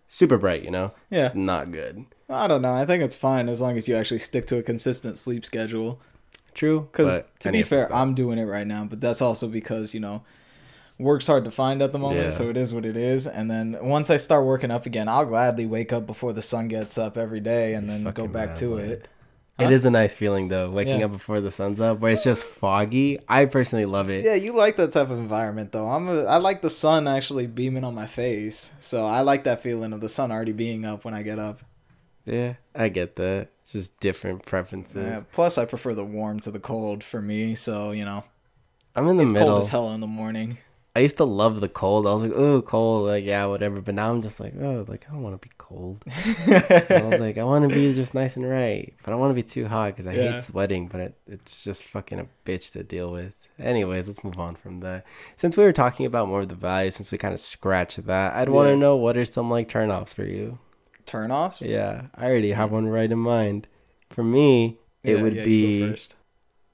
super 0.08 0.38
bright. 0.38 0.64
You 0.64 0.72
know, 0.72 0.92
Yeah, 1.10 1.28
it's 1.28 1.36
not 1.36 1.72
good. 1.72 2.06
I 2.30 2.46
don't 2.48 2.62
know. 2.62 2.74
I 2.74 2.86
think 2.86 3.02
it's 3.04 3.16
fine 3.16 3.48
as 3.50 3.62
long 3.62 3.78
as 3.78 3.88
you 3.88 3.96
actually 3.96 4.20
stick 4.20 4.46
to 4.48 4.58
a 4.58 4.64
consistent 4.64 5.18
sleep 5.18 5.46
schedule. 5.46 6.02
True, 6.54 6.88
Because 6.92 7.24
to 7.40 7.52
be 7.52 7.62
fair. 7.64 7.92
I'm 7.94 8.14
doing 8.16 8.38
it 8.40 8.46
right 8.46 8.66
now, 8.68 8.84
but 8.84 9.00
that's 9.00 9.22
also 9.22 9.48
because 9.48 9.94
you 9.94 10.00
know 10.00 10.24
work's 11.00 11.28
hard 11.28 11.44
to 11.46 11.52
find 11.52 11.82
at 11.82 11.92
the 11.92 12.00
moment, 12.00 12.22
Yeah. 12.24 12.30
so 12.30 12.50
it 12.50 12.58
is 12.58 12.74
what 12.74 12.86
it 12.86 12.98
is. 12.98 13.28
And 13.28 13.50
then 13.52 13.78
once 13.82 14.10
I 14.10 14.18
start 14.18 14.46
working 14.46 14.72
up 14.72 14.86
again, 14.86 15.08
I'll 15.08 15.26
gladly 15.26 15.66
wake 15.66 15.94
up 15.94 16.06
before 16.08 16.34
the 16.34 16.42
sun 16.42 16.68
gets 16.68 16.98
up 16.98 17.18
every 17.18 17.40
day 17.40 17.74
and 17.76 17.90
then 17.90 18.04
go 18.14 18.28
back 18.28 18.50
mad, 18.50 18.56
to 18.58 18.76
man. 18.78 18.90
it. 18.90 19.08
It 19.60 19.66
Huh? 19.66 19.70
is 19.72 19.86
a 19.86 19.90
nice 19.92 20.14
feeling 20.14 20.50
though, 20.50 20.70
waking 20.70 21.00
Yeah. 21.00 21.06
up 21.06 21.12
before 21.14 21.40
the 21.40 21.52
sun's 21.52 21.80
up, 21.80 22.00
where 22.00 22.12
it's 22.12 22.24
just 22.24 22.44
foggy. 22.44 23.20
I 23.28 23.46
personally 23.46 23.86
love 23.86 24.08
it. 24.10 24.24
Yeah, 24.24 24.36
you 24.36 24.54
like 24.54 24.78
that 24.78 24.92
type 24.92 25.10
of 25.10 25.18
environment 25.18 25.72
though. 25.72 25.90
I'm 25.90 26.08
a, 26.08 26.26
I 26.26 26.38
like 26.38 26.62
the 26.62 26.70
sun 26.70 27.08
actually 27.08 27.48
beaming 27.48 27.84
on 27.84 27.96
my 27.96 28.06
face, 28.06 28.72
so 28.80 29.06
I 29.06 29.22
like 29.22 29.44
that 29.46 29.62
feeling 29.64 29.94
of 29.94 30.02
the 30.02 30.10
sun 30.10 30.32
already 30.32 30.52
being 30.52 30.86
up 30.86 31.06
when 31.06 31.14
I 31.16 31.24
get 31.24 31.40
up. 31.40 31.62
Yeah, 32.26 32.54
I 32.76 32.90
get 32.90 33.16
that. 33.16 33.48
It's 33.64 33.72
just 33.72 34.00
different 34.00 34.46
preferences. 34.46 35.04
Yeah, 35.06 35.22
plus, 35.32 35.58
I 35.58 35.66
prefer 35.66 35.94
the 35.96 36.06
warm 36.06 36.40
to 36.42 36.52
the 36.52 36.60
cold 36.60 37.04
for 37.04 37.22
me, 37.22 37.56
so 37.56 37.92
you 37.92 38.06
know 38.06 38.26
I'm 38.96 39.08
in 39.08 39.18
the 39.18 39.24
it's 39.24 39.34
middle. 39.34 39.48
cold 39.50 39.62
as 39.64 39.70
hell 39.70 39.92
in 39.92 40.02
the 40.02 40.08
morning. 40.08 40.58
I 40.98 41.02
used 41.02 41.18
to 41.18 41.26
love 41.26 41.62
the 41.62 41.70
cold. 41.70 42.08
I 42.08 42.14
was 42.14 42.24
like, 42.24 42.34
oh, 42.36 42.62
cold, 42.62 43.06
like 43.08 43.24
yeah, 43.26 43.46
whatever. 43.46 43.82
But 43.82 43.96
now 43.96 44.10
I'm 44.12 44.22
just 44.22 44.40
like, 44.40 44.54
oh, 44.60 44.86
like 44.88 45.06
I 45.10 45.14
don't 45.14 45.24
want 45.24 45.40
to 45.40 45.48
be 45.48 45.54
cold. 45.58 46.04
I 46.10 47.02
was 47.04 47.20
like, 47.20 47.38
I 47.38 47.44
want 47.44 47.64
to 47.64 47.70
be 47.70 47.94
just 47.94 48.14
nice 48.14 48.36
and 48.36 48.50
right, 48.50 48.94
but 49.04 49.10
I 49.10 49.12
don't 49.12 49.20
want 49.22 49.32
to 49.32 49.36
be 49.36 49.44
too 49.44 49.68
hot 49.68 49.92
because 49.94 50.08
I 50.08 50.14
Yeah. 50.14 50.24
hate 50.34 50.40
sweating. 50.40 50.88
But 50.88 51.02
it, 51.02 51.16
it's 51.28 51.64
just 51.64 51.84
fucking 51.84 52.20
a 52.20 52.28
bitch 52.46 52.72
to 52.74 52.84
deal 52.84 53.12
with. 53.12 53.34
Anyways, 53.60 54.08
let's 54.08 54.24
move 54.24 54.40
on 54.40 54.56
from 54.56 54.80
that. 54.82 55.06
Since 55.36 55.58
we 55.58 55.64
were 55.64 55.74
talking 55.74 56.06
about 56.06 56.28
more 56.28 56.42
of 56.42 56.50
the 56.50 56.56
values, 56.56 56.96
since 56.96 57.12
we 57.12 57.18
kind 57.18 57.34
of 57.34 57.40
scratched 57.40 58.06
that, 58.08 58.34
I'd 58.34 58.50
want 58.50 58.70
to 58.70 58.76
know 58.78 58.96
what 58.96 59.18
are 59.18 59.26
some 59.26 59.50
like 59.52 59.70
turnoffs 59.70 60.14
for 60.14 60.24
you. 60.24 60.60
Turnoffs? 61.06 61.62
Yeah, 61.66 62.08
I 62.16 62.26
already 62.26 62.52
have 62.52 62.72
one 62.72 62.88
right 62.88 63.12
in 63.12 63.20
mind. 63.20 63.68
For 64.10 64.24
me, 64.24 64.80
it 65.04 65.16
Yeah, 65.16 65.22
would 65.22 65.34
yeah, 65.36 65.44
be 65.44 65.98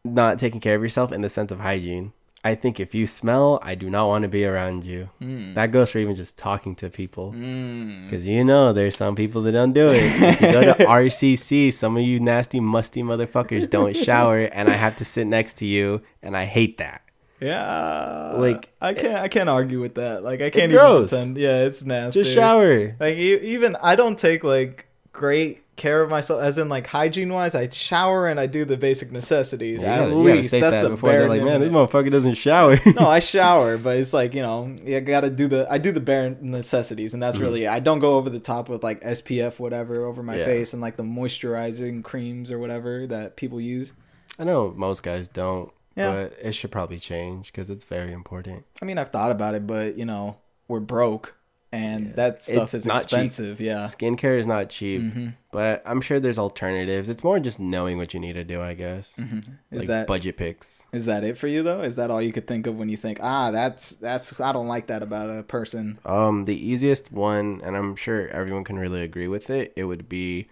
not 0.03 0.39
taking 0.39 0.59
care 0.59 0.75
of 0.75 0.81
yourself 0.83 1.11
in 1.11 1.21
the 1.21 1.29
sense 1.29 1.51
of 1.51 1.59
hygiene. 1.59 2.13
I 2.45 2.55
think 2.55 2.79
if 2.79 2.93
you 2.93 3.07
smell, 3.07 3.57
I 3.61 3.73
do 3.75 3.89
not 3.89 4.07
want 4.07 4.23
to 4.23 4.27
be 4.27 4.45
around 4.45 4.83
you. 4.83 5.09
Mm. 5.21 5.55
That 5.55 5.71
goes 5.71 5.91
for 5.91 5.99
even 5.99 6.13
just 6.15 6.37
talking 6.37 6.75
to 6.75 6.89
people. 6.89 7.31
Mm. 7.31 8.03
Because 8.05 8.25
you 8.27 8.43
know 8.43 8.73
there's 8.73 8.97
some 8.97 9.15
people 9.15 9.41
that 9.43 9.53
don't 9.53 9.71
do 9.71 9.87
it. 9.89 10.03
If 10.03 10.41
you 10.41 10.51
go 10.51 10.61
to 10.61 10.73
RCC, 10.85 11.71
some 11.71 11.95
of 11.95 12.03
you 12.03 12.19
nasty, 12.19 12.59
musty 12.59 13.01
motherfuckers 13.01 13.69
don't 13.69 13.95
shower, 14.07 14.39
and 14.39 14.67
I 14.67 14.73
have 14.73 14.97
to 14.97 15.05
sit 15.05 15.25
next 15.25 15.53
to 15.59 15.65
you, 15.65 16.01
and 16.21 16.35
I 16.35 16.43
hate 16.43 16.77
that. 16.77 17.01
Yeah, 17.39 18.33
Like, 18.37 18.69
I 18.79 18.93
can't, 18.93 19.15
I 19.15 19.27
can't 19.27 19.49
argue 19.49 19.81
with 19.81 19.95
that. 19.95 20.23
Like, 20.23 20.41
I 20.41 20.49
can't 20.49 20.65
even 20.71 20.77
gross. 20.77 21.09
pretend. 21.09 21.37
Yeah, 21.37 21.63
it's 21.63 21.83
nasty. 21.83 22.23
Just 22.23 22.33
shower. 22.35 22.95
Like, 22.99 23.17
even 23.17 23.75
I 23.81 23.95
don't 23.95 24.17
take 24.17 24.43
like 24.43 24.85
great 25.11 25.62
care 25.75 26.01
of 26.03 26.09
myself, 26.09 26.41
as 26.41 26.57
in 26.57 26.69
like 26.69 26.85
hygiene 26.87 27.33
wise. 27.33 27.55
I 27.55 27.67
shower 27.69 28.27
and 28.27 28.39
I 28.39 28.45
do 28.45 28.63
the 28.65 28.77
basic 28.77 29.11
necessities. 29.11 29.81
You 29.81 29.87
At 29.87 29.99
gotta- 30.01 30.15
least 30.15 30.51
that's 30.51 30.73
that 30.73 30.83
the 30.83 30.89
before 30.91 31.09
bare 31.09 31.19
they're 31.21 31.29
like, 31.29 31.43
man, 31.43 31.59
this 31.61 31.71
motherfucker 31.71 32.11
doesn't 32.11 32.35
shower. 32.35 32.79
no, 32.85 33.07
I 33.07 33.19
shower, 33.33 33.77
but 33.77 33.97
it's 33.97 34.13
like 34.13 34.33
you 34.33 34.41
know, 34.41 34.75
you 34.85 34.99
gotta 35.01 35.29
do 35.29 35.47
the 35.47 35.65
I 35.69 35.77
do 35.79 35.91
the 35.91 35.99
bare 35.99 36.37
necessities, 36.41 37.13
and 37.13 37.21
that's 37.23 37.37
really. 37.37 37.67
I 37.67 37.79
don't 37.79 37.99
go 37.99 38.15
over 38.15 38.29
the 38.29 38.39
top 38.39 38.69
with 38.69 38.83
like 38.83 39.01
SPF 39.01 39.59
whatever 39.59 40.05
over 40.05 40.21
my 40.21 40.33
Mm-hmm. 40.33 40.39
Yeah. 40.39 40.45
face 40.45 40.73
and 40.73 40.81
like 40.81 40.95
the 40.97 41.03
moisturizing 41.03 42.03
creams 42.03 42.51
or 42.51 42.59
whatever 42.59 43.05
that 43.07 43.35
people 43.35 43.59
use. 43.61 43.93
I 44.39 44.43
know 44.45 44.73
most 44.75 45.03
guys 45.03 45.27
don't, 45.29 45.71
Yeah. 45.95 46.11
but 46.11 46.33
it 46.41 46.53
should 46.53 46.71
probably 46.71 46.97
change 46.99 47.51
because 47.51 47.69
it's 47.69 47.83
very 47.83 48.11
important. 48.13 48.65
I 48.81 48.85
mean, 48.85 48.97
I've 48.97 49.09
thought 49.09 49.31
about 49.31 49.53
it, 49.55 49.67
but 49.67 49.97
you 49.97 50.05
know, 50.05 50.37
we're 50.67 50.79
broke, 50.79 51.35
and 51.73 52.05
Yeah. 52.07 52.13
that 52.13 52.41
stuff 52.41 52.65
It's 52.65 52.73
is 52.75 52.85
not 52.85 52.95
cheap. 52.97 53.03
expensive. 53.05 53.59
Yeah. 53.59 53.85
Skincare 53.85 54.37
is 54.39 54.45
not 54.47 54.69
cheap, 54.69 55.01
hmm 55.01 55.27
but 55.51 55.81
I'm 55.85 56.01
sure 56.01 56.19
there's 56.19 56.39
alternatives. 56.39 57.09
It's 57.09 57.23
more 57.23 57.39
just 57.39 57.59
knowing 57.59 57.97
what 57.99 58.13
you 58.13 58.19
need 58.19 58.33
to 58.33 58.43
do, 58.43 58.59
I 58.61 58.73
guess. 58.75 59.15
hmm 59.17 59.39
Is 59.71 59.79
like 59.81 59.87
that 59.87 60.07
budget 60.07 60.35
picks. 60.37 60.85
is 60.93 61.05
that 61.05 61.23
it 61.23 61.37
for 61.37 61.47
you 61.47 61.61
though? 61.63 61.81
Is 61.81 61.95
that 61.97 62.09
all 62.11 62.21
you 62.21 62.31
could 62.31 62.47
think 62.47 62.65
of 62.67 62.75
when 62.77 62.89
you 62.89 62.97
think, 62.97 63.19
ah, 63.21 63.51
that's 63.51 63.91
that's 63.95 64.39
I 64.39 64.51
don't 64.51 64.67
like 64.67 64.87
that 64.87 65.01
about 65.03 65.35
a 65.35 65.43
person. 65.43 65.97
Um, 66.05 66.45
the 66.45 66.55
easiest 66.71 67.11
one, 67.11 67.59
and 67.63 67.75
I'm 67.75 67.95
sure 67.95 68.27
everyone 68.29 68.63
can 68.63 68.77
really 68.79 69.01
agree 69.01 69.27
with 69.27 69.49
it, 69.49 69.73
it 69.75 69.83
would 69.85 70.07
be 70.07 70.47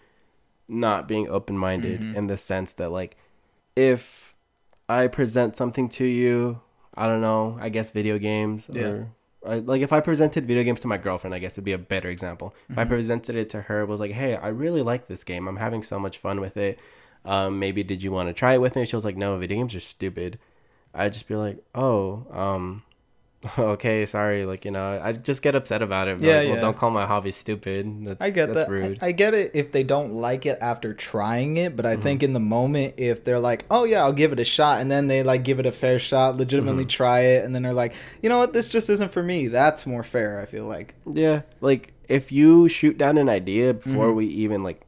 not 0.67 1.07
being 1.07 1.27
open 1.29 1.57
minded 1.57 1.99
Mhm. 2.01 2.15
in 2.15 2.27
the 2.27 2.37
sense 2.37 2.73
that, 2.73 2.91
like, 2.91 3.17
if 3.75 4.33
I 4.89 5.07
present 5.07 5.55
something 5.55 5.89
to 5.89 6.05
you, 6.05 6.61
I 6.95 7.07
don't 7.07 7.21
know, 7.21 7.57
I 7.61 7.69
guess 7.69 7.91
video 7.91 8.17
games, 8.17 8.67
Yeah. 8.71 8.81
or 8.83 9.07
I, 9.45 9.55
like 9.55 9.81
if 9.81 9.91
I 9.91 9.99
presented 10.01 10.45
video 10.45 10.63
games 10.63 10.81
to 10.81 10.87
my 10.87 10.97
girlfriend, 10.97 11.33
I 11.33 11.39
guess 11.39 11.53
it 11.53 11.57
would 11.57 11.65
be 11.65 11.71
a 11.71 11.77
better 11.77 12.09
example. 12.09 12.53
If 12.69 12.77
I 12.77 12.85
Mhm. 12.85 12.89
presented 12.89 13.35
it 13.35 13.49
to 13.49 13.61
her, 13.63 13.85
was 13.85 13.99
like, 13.99 14.11
hey, 14.11 14.35
I 14.35 14.49
really 14.49 14.81
like 14.81 15.07
this 15.07 15.23
game, 15.23 15.47
I'm 15.47 15.57
having 15.57 15.83
so 15.83 15.99
much 15.99 16.17
fun 16.17 16.39
with 16.39 16.57
it. 16.57 16.79
Um, 17.25 17.59
maybe 17.59 17.83
did 17.83 18.01
you 18.03 18.11
want 18.11 18.29
to 18.29 18.33
try 18.33 18.53
it 18.53 18.61
with 18.61 18.75
me? 18.75 18.85
She 18.85 18.95
was 18.95 19.05
like, 19.05 19.17
no, 19.17 19.37
video 19.37 19.57
games 19.57 19.75
are 19.75 19.79
stupid. 19.79 20.39
I'd 20.93 21.13
just 21.13 21.27
be 21.27 21.35
like, 21.35 21.57
oh, 21.73 22.25
um, 22.31 22.83
okay, 23.57 24.05
sorry. 24.05 24.45
Like, 24.45 24.65
you 24.65 24.71
know, 24.71 24.99
I 25.01 25.13
just 25.13 25.41
get 25.41 25.55
upset 25.55 25.81
about 25.81 26.07
it. 26.07 26.21
Yeah, 26.21 26.37
like, 26.37 26.45
well, 26.47 26.55
yeah. 26.55 26.61
don't 26.61 26.77
call 26.77 26.91
my 26.91 27.07
hobby 27.07 27.31
stupid. 27.31 28.05
That's, 28.05 28.21
I 28.21 28.29
get 28.29 28.53
that. 28.53 28.69
rude. 28.69 28.99
I, 29.01 29.07
I 29.07 29.11
get 29.13 29.33
it 29.33 29.51
if 29.55 29.71
they 29.71 29.83
don't 29.83 30.13
like 30.13 30.45
it 30.45 30.59
after 30.61 30.93
trying 30.93 31.57
it, 31.57 31.75
but 31.75 31.85
I 31.85 31.93
Mm-hmm. 31.93 32.01
think 32.03 32.23
in 32.23 32.33
the 32.33 32.39
moment, 32.39 32.93
if 32.97 33.23
they're 33.23 33.39
like, 33.39 33.65
"Oh 33.71 33.83
yeah, 33.83 34.03
I'll 34.03 34.13
give 34.13 34.31
it 34.31 34.39
a 34.39 34.43
shot," 34.43 34.79
and 34.79 34.91
then 34.91 35.07
they 35.07 35.23
like 35.23 35.43
give 35.43 35.59
it 35.59 35.65
a 35.65 35.71
fair 35.71 35.97
shot, 35.97 36.37
legitimately 36.37 36.83
Mm-hmm. 36.83 36.89
try 36.89 37.19
it, 37.21 37.43
and 37.45 37.55
then 37.55 37.63
they're 37.63 37.73
like, 37.73 37.93
"You 38.21 38.29
know 38.29 38.37
what? 38.37 38.53
This 38.53 38.67
just 38.67 38.89
isn't 38.91 39.11
for 39.11 39.23
me." 39.23 39.47
That's 39.47 39.87
more 39.87 40.03
fair. 40.03 40.39
I 40.39 40.45
feel 40.45 40.65
like. 40.65 40.93
yeah. 41.11 41.41
Like, 41.61 41.93
if 42.07 42.31
you 42.31 42.67
shoot 42.69 42.97
down 42.97 43.17
an 43.17 43.27
idea 43.29 43.73
before 43.73 44.11
Mhm. 44.11 44.15
we 44.15 44.25
even, 44.27 44.63
like, 44.63 44.81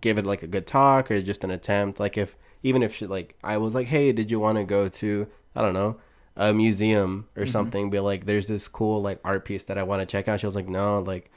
give 0.00 0.16
it, 0.16 0.24
like, 0.24 0.42
a 0.42 0.46
good 0.46 0.66
talk 0.66 1.10
or 1.10 1.20
just 1.20 1.42
an 1.44 1.50
attempt, 1.50 1.98
like, 2.00 2.16
if, 2.16 2.36
even 2.62 2.82
if 2.82 2.94
she, 2.94 3.06
like, 3.06 3.34
I 3.44 3.58
was 3.58 3.74
like, 3.74 3.88
hey, 3.88 4.12
did 4.12 4.30
you 4.30 4.38
want 4.38 4.58
to 4.58 4.64
go 4.64 4.86
to, 4.88 5.26
I 5.56 5.60
don't 5.62 5.74
know, 5.74 5.96
a 6.38 6.54
museum 6.54 7.28
or 7.36 7.42
Mhm. 7.44 7.50
something, 7.50 7.90
be 7.90 8.00
like, 8.00 8.24
there's 8.24 8.46
this 8.46 8.68
cool, 8.68 9.02
like, 9.02 9.18
art 9.24 9.44
piece 9.44 9.64
that 9.64 9.76
I 9.76 9.82
want 9.82 10.00
to 10.00 10.06
check 10.06 10.28
out. 10.28 10.40
She 10.40 10.46
was 10.46 10.54
like, 10.54 10.68
no, 10.68 11.00
like, 11.00 11.30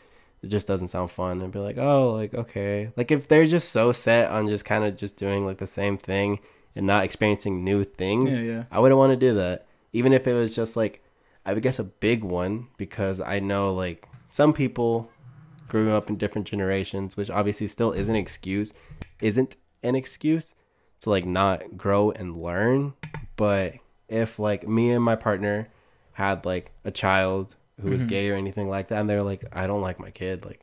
it 0.44 0.48
just 0.50 0.68
doesn't 0.68 0.88
sound 0.88 1.12
fun 1.12 1.40
and 1.44 1.52
be 1.54 1.60
like 1.60 1.78
oh 1.78 2.14
like 2.14 2.34
okay 2.34 2.92
like 2.98 3.12
if 3.12 3.28
they're 3.28 3.46
just 3.46 3.70
so 3.70 3.92
set 3.92 4.28
on 4.32 4.48
just 4.50 4.66
kind 4.66 4.84
of 4.84 4.98
just 4.98 5.16
doing 5.16 5.46
like 5.46 5.60
the 5.60 5.68
same 5.68 6.00
thing 6.00 6.40
and 6.76 6.88
not 6.88 7.04
experiencing 7.04 7.64
new 7.64 7.84
things 7.84 8.26
Yeah, 8.26 8.40
yeah. 8.40 8.64
i 8.72 8.80
wouldn't 8.80 8.98
want 8.98 9.12
to 9.12 9.18
do 9.18 9.36
that 9.36 9.68
even 9.94 10.14
if 10.14 10.26
it 10.26 10.34
was 10.34 10.50
just 10.56 10.76
like 10.76 11.04
i 11.46 11.54
would 11.54 11.62
guess 11.62 11.78
a 11.78 11.84
big 11.84 12.24
one 12.24 12.70
because 12.78 13.22
i 13.22 13.40
know 13.40 13.72
like 13.72 14.08
some 14.30 14.52
people 14.52 15.12
grew 15.68 15.92
up 15.92 16.10
in 16.10 16.18
different 16.18 16.48
generations 16.48 17.16
which 17.16 17.30
obviously 17.30 17.68
still 17.68 17.92
isn't 17.92 18.16
an 18.16 18.20
excuse 18.20 18.74
isn't 19.22 19.58
an 19.84 19.94
excuse 19.94 20.56
to 21.02 21.12
like 21.12 21.24
not 21.28 21.78
grow 21.78 22.10
and 22.10 22.36
learn 22.42 22.94
but 23.36 23.76
if 24.12 24.38
like 24.38 24.68
me 24.68 24.92
and 24.92 25.04
my 25.04 25.16
partner 25.16 25.68
had 26.14 26.46
like 26.46 26.72
a 26.86 26.92
child 26.92 27.56
who 27.82 27.90
was 27.90 28.04
Mhm. 28.04 28.08
gay 28.10 28.30
or 28.30 28.36
anything 28.36 28.70
like 28.70 28.90
that 28.90 29.00
and 29.00 29.10
they're 29.10 29.24
like 29.24 29.44
i 29.54 29.66
don't 29.66 29.82
like 29.82 30.00
my 30.00 30.12
kid 30.12 30.46
like 30.46 30.60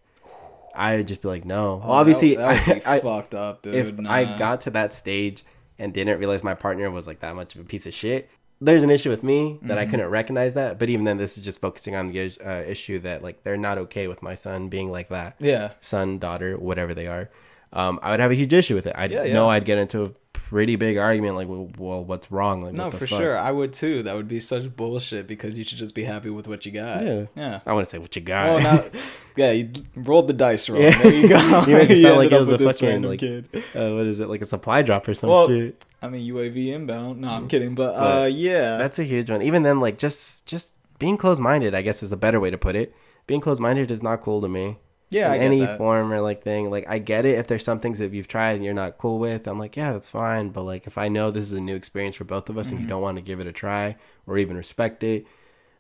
i 0.75 0.97
would 0.97 1.09
just 1.09 1.23
be 1.23 1.29
like 1.29 1.45
no 1.45 1.81
Oh, 1.85 1.93
obviously 1.93 2.37
that, 2.37 2.67
that 2.67 2.83
I, 2.87 2.97
I, 2.97 3.01
fucked 3.01 3.35
up, 3.35 3.63
dude. 3.63 3.75
if 3.75 3.99
Nah. 3.99 4.13
I 4.13 4.25
got 4.39 4.61
to 4.63 4.71
that 4.71 4.93
stage 4.95 5.45
and 5.79 5.93
didn't 5.93 6.19
realize 6.19 6.45
my 6.45 6.55
partner 6.55 6.91
was 6.91 7.07
like 7.07 7.21
that 7.21 7.35
much 7.35 7.55
of 7.55 7.61
a 7.63 7.65
piece 7.65 7.87
of 7.87 7.95
shit, 7.95 8.29
there's 8.61 8.83
an 8.83 8.91
issue 8.91 9.11
with 9.11 9.23
me 9.23 9.59
that 9.63 9.79
I 9.79 9.87
Mhm. 9.87 9.91
couldn't 9.91 10.09
recognize 10.09 10.55
that. 10.55 10.79
But 10.79 10.91
even 10.91 11.05
then, 11.05 11.17
this 11.19 11.37
is 11.39 11.43
just 11.45 11.61
focusing 11.61 11.95
on 11.95 12.09
the 12.09 12.33
uh, 12.45 12.63
issue 12.67 12.99
that 13.01 13.23
like 13.23 13.45
they're 13.45 13.57
not 13.57 13.79
okay 13.79 14.09
with 14.09 14.21
my 14.21 14.35
son 14.35 14.69
being 14.69 14.91
like 14.91 15.09
that, 15.11 15.37
yeah, 15.39 15.71
son, 15.81 16.19
daughter, 16.19 16.57
whatever 16.59 16.95
they 16.95 17.07
are. 17.07 17.31
Um, 17.73 18.01
I 18.03 18.11
would 18.11 18.19
have 18.21 18.33
a 18.33 18.35
huge 18.35 18.53
issue 18.53 18.75
with 18.75 18.87
it. 18.89 18.95
I 18.97 19.07
Yeah, 19.07 19.23
yeah. 19.25 19.33
know 19.35 19.49
I'd 19.49 19.65
get 19.65 19.79
into 19.79 20.03
a 20.03 20.11
pretty 20.49 20.77
big 20.77 20.97
argument 20.97 21.35
like, 21.35 21.47
well, 21.47 21.71
well 21.77 22.03
what's 22.03 22.33
wrong? 22.33 22.63
Like, 22.63 22.73
no, 22.73 22.85
what 22.85 22.93
the 22.93 22.99
for 23.01 23.07
fuck? 23.07 23.21
sure, 23.21 23.37
I 23.37 23.51
would 23.51 23.75
too. 23.75 24.03
That 24.03 24.17
would 24.17 24.29
be 24.29 24.41
such 24.41 24.75
bullshit 24.75 25.27
because 25.27 25.59
you 25.59 25.65
should 25.65 25.77
just 25.77 25.95
be 25.95 26.05
happy 26.05 26.31
with 26.31 26.49
what 26.49 26.65
you 26.65 26.73
got. 26.73 27.05
Yeah. 27.05 27.27
yeah. 27.37 27.61
I 27.67 27.75
want 27.75 27.85
to 27.85 27.91
say 27.91 27.99
what 27.99 28.17
you 28.17 28.23
got. 28.23 28.49
Oh, 28.49 28.59
now, 28.59 28.85
yeah, 29.37 29.51
you 29.53 29.71
rolled 29.95 30.27
the 30.27 30.33
dice 30.33 30.71
wrong. 30.71 30.81
Yeah. 30.81 31.03
There 31.03 31.15
you 31.15 31.29
go. 31.29 31.37
You 31.69 31.77
make 31.77 31.91
it 31.91 32.01
sound 32.03 32.17
like 32.17 32.33
it 32.33 32.41
was 32.41 32.49
a 32.49 32.59
fucking, 32.59 33.03
like, 33.03 33.21
kid. 33.21 33.47
uh, 33.75 33.93
what 33.93 34.07
is 34.07 34.21
it 34.21 34.29
like 34.31 34.41
a 34.41 34.47
supply 34.47 34.81
drop 34.81 35.07
or 35.07 35.13
some 35.13 35.29
Well, 35.29 35.49
shit? 35.49 35.85
I 36.01 36.09
mean, 36.09 36.27
UAV 36.33 36.69
inbound. 36.69 37.21
No, 37.21 37.29
I'm 37.29 37.47
kidding, 37.47 37.75
but, 37.75 37.95
But 37.95 38.23
uh, 38.23 38.27
yeah, 38.27 38.79
That's 38.79 38.99
a 38.99 39.05
huge 39.05 39.31
one. 39.31 39.43
Even 39.43 39.65
then, 39.65 39.81
like 39.81 39.99
just 39.99 40.47
just 40.47 40.77
being 40.99 41.19
closed 41.19 41.43
minded, 41.43 41.75
I 41.75 41.83
guess 41.83 42.03
is 42.03 42.09
the 42.09 42.17
better 42.17 42.41
way 42.41 42.51
to 42.51 42.57
put 42.59 42.75
it. 42.75 42.95
Being 43.27 43.43
closed 43.43 43.61
minded 43.61 43.91
is 43.91 44.03
not 44.03 44.23
cool 44.23 44.41
to 44.41 44.49
me. 44.49 44.79
Yeah, 45.11 45.33
in 45.35 45.41
any 45.43 45.61
that. 45.61 45.79
form 45.79 46.13
or 46.13 46.21
like 46.21 46.43
thing. 46.43 46.71
Like 46.71 46.87
I 46.89 46.99
get 46.99 47.25
it 47.25 47.39
if 47.39 47.47
there's 47.47 47.65
some 47.65 47.81
things 47.81 47.99
that 47.99 48.13
you've 48.13 48.29
tried 48.29 48.57
and 48.57 48.65
you're 48.65 48.75
not 48.75 48.99
cool 48.99 49.19
with. 49.19 49.47
I'm 49.47 49.59
like, 49.59 49.77
yeah, 49.77 49.93
that's 49.93 50.09
fine. 50.09 50.51
But 50.51 50.63
like 50.65 50.87
if 50.87 50.99
I 50.99 51.09
know 51.09 51.31
this 51.31 51.45
is 51.45 51.53
a 51.53 51.61
new 51.61 51.75
experience 51.77 52.17
for 52.17 52.25
both 52.25 52.49
of 52.49 52.59
us 52.59 52.71
and 52.71 52.81
you 52.81 52.87
Mhm. 52.87 52.91
don't 52.91 53.03
want 53.03 53.17
to 53.17 53.23
give 53.23 53.41
it 53.41 53.47
a 53.47 53.53
try 53.53 53.97
or 54.27 54.39
even 54.39 54.57
respect 54.57 55.03
it, 55.03 55.27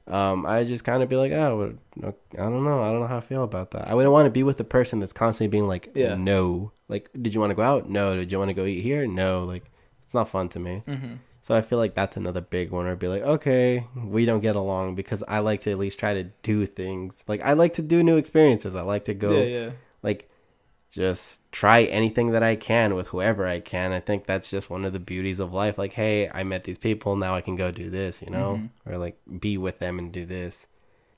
um, 0.06 0.46
I 0.46 0.64
just 0.64 0.84
kind 0.84 1.02
of 1.02 1.08
be 1.10 1.16
like, 1.16 1.32
oh, 1.32 1.74
I 1.96 2.00
don't 2.00 2.64
know. 2.64 2.80
I 2.82 2.90
don't 2.90 3.00
know 3.00 3.06
how 3.06 3.18
I 3.18 3.20
feel 3.20 3.42
about 3.44 3.72
that. 3.72 3.90
I 3.90 3.94
wouldn't 3.94 4.12
want 4.12 4.24
to 4.26 4.30
be 4.30 4.42
with 4.42 4.58
a 4.60 4.64
person 4.64 5.00
that's 5.00 5.12
constantly 5.12 5.48
being 5.50 5.68
like, 5.68 5.90
Yeah. 5.94 6.14
no. 6.14 6.72
Like, 6.88 7.10
did 7.20 7.34
you 7.34 7.40
want 7.40 7.50
to 7.50 7.54
go 7.54 7.62
out? 7.62 7.90
No. 7.90 8.16
Did 8.16 8.32
you 8.32 8.38
want 8.38 8.48
to 8.48 8.54
go 8.54 8.64
eat 8.64 8.80
here? 8.80 9.06
No. 9.06 9.44
Like, 9.44 9.70
it's 10.02 10.14
not 10.14 10.28
fun 10.30 10.48
to 10.50 10.58
me. 10.58 10.82
hmm 10.86 11.14
So 11.48 11.54
I 11.54 11.62
feel 11.62 11.78
like 11.78 11.94
that's 11.94 12.18
another 12.18 12.42
big 12.42 12.72
one. 12.72 12.86
Or 12.86 12.94
be 12.94 13.08
like, 13.08 13.22
okay, 13.22 13.86
we 13.96 14.26
don't 14.26 14.40
get 14.40 14.54
along 14.54 14.96
because 14.96 15.24
I 15.26 15.38
like 15.38 15.60
to 15.60 15.70
at 15.70 15.78
least 15.78 15.98
try 15.98 16.12
to 16.12 16.24
do 16.42 16.66
things. 16.66 17.24
Like 17.26 17.40
I 17.40 17.54
like 17.54 17.72
to 17.74 17.82
do 17.82 18.02
new 18.02 18.18
experiences. 18.18 18.74
I 18.74 18.82
like 18.82 19.04
to 19.04 19.14
go 19.14 19.32
Yeah, 19.32 19.44
yeah. 19.46 19.70
like 20.02 20.28
just 20.90 21.40
try 21.50 21.84
anything 21.84 22.32
that 22.32 22.42
I 22.42 22.54
can 22.54 22.94
with 22.94 23.06
whoever 23.06 23.46
I 23.46 23.60
can. 23.60 23.92
I 23.92 24.00
think 24.00 24.26
that's 24.26 24.50
just 24.50 24.68
one 24.68 24.84
of 24.84 24.92
the 24.92 25.00
beauties 25.00 25.40
of 25.40 25.54
life. 25.54 25.78
Like, 25.78 25.94
hey, 25.94 26.28
I 26.28 26.42
met 26.42 26.64
these 26.64 26.76
people, 26.76 27.16
now 27.16 27.34
I 27.34 27.40
can 27.40 27.56
go 27.56 27.70
do 27.70 27.88
this, 27.88 28.20
you 28.20 28.30
know? 28.30 28.60
Mhm. 28.60 28.92
Or 28.92 28.98
like 28.98 29.16
be 29.40 29.56
with 29.56 29.78
them 29.78 29.98
and 29.98 30.12
do 30.12 30.26
this. 30.26 30.66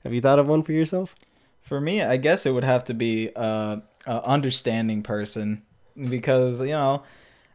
Have 0.05 0.13
you 0.13 0.21
thought 0.21 0.39
of 0.39 0.47
one 0.47 0.63
for 0.63 0.71
yourself? 0.71 1.13
For 1.61 1.81
me, 1.81 2.01
I 2.01 2.15
guess 2.15 2.45
it 2.45 2.51
would 2.51 2.63
have 2.63 2.85
to 2.85 2.93
be 2.93 3.31
uh, 3.35 3.81
a 4.07 4.23
understanding 4.23 5.03
person 5.03 5.63
because 6.09 6.61
you 6.61 6.67
know 6.69 7.03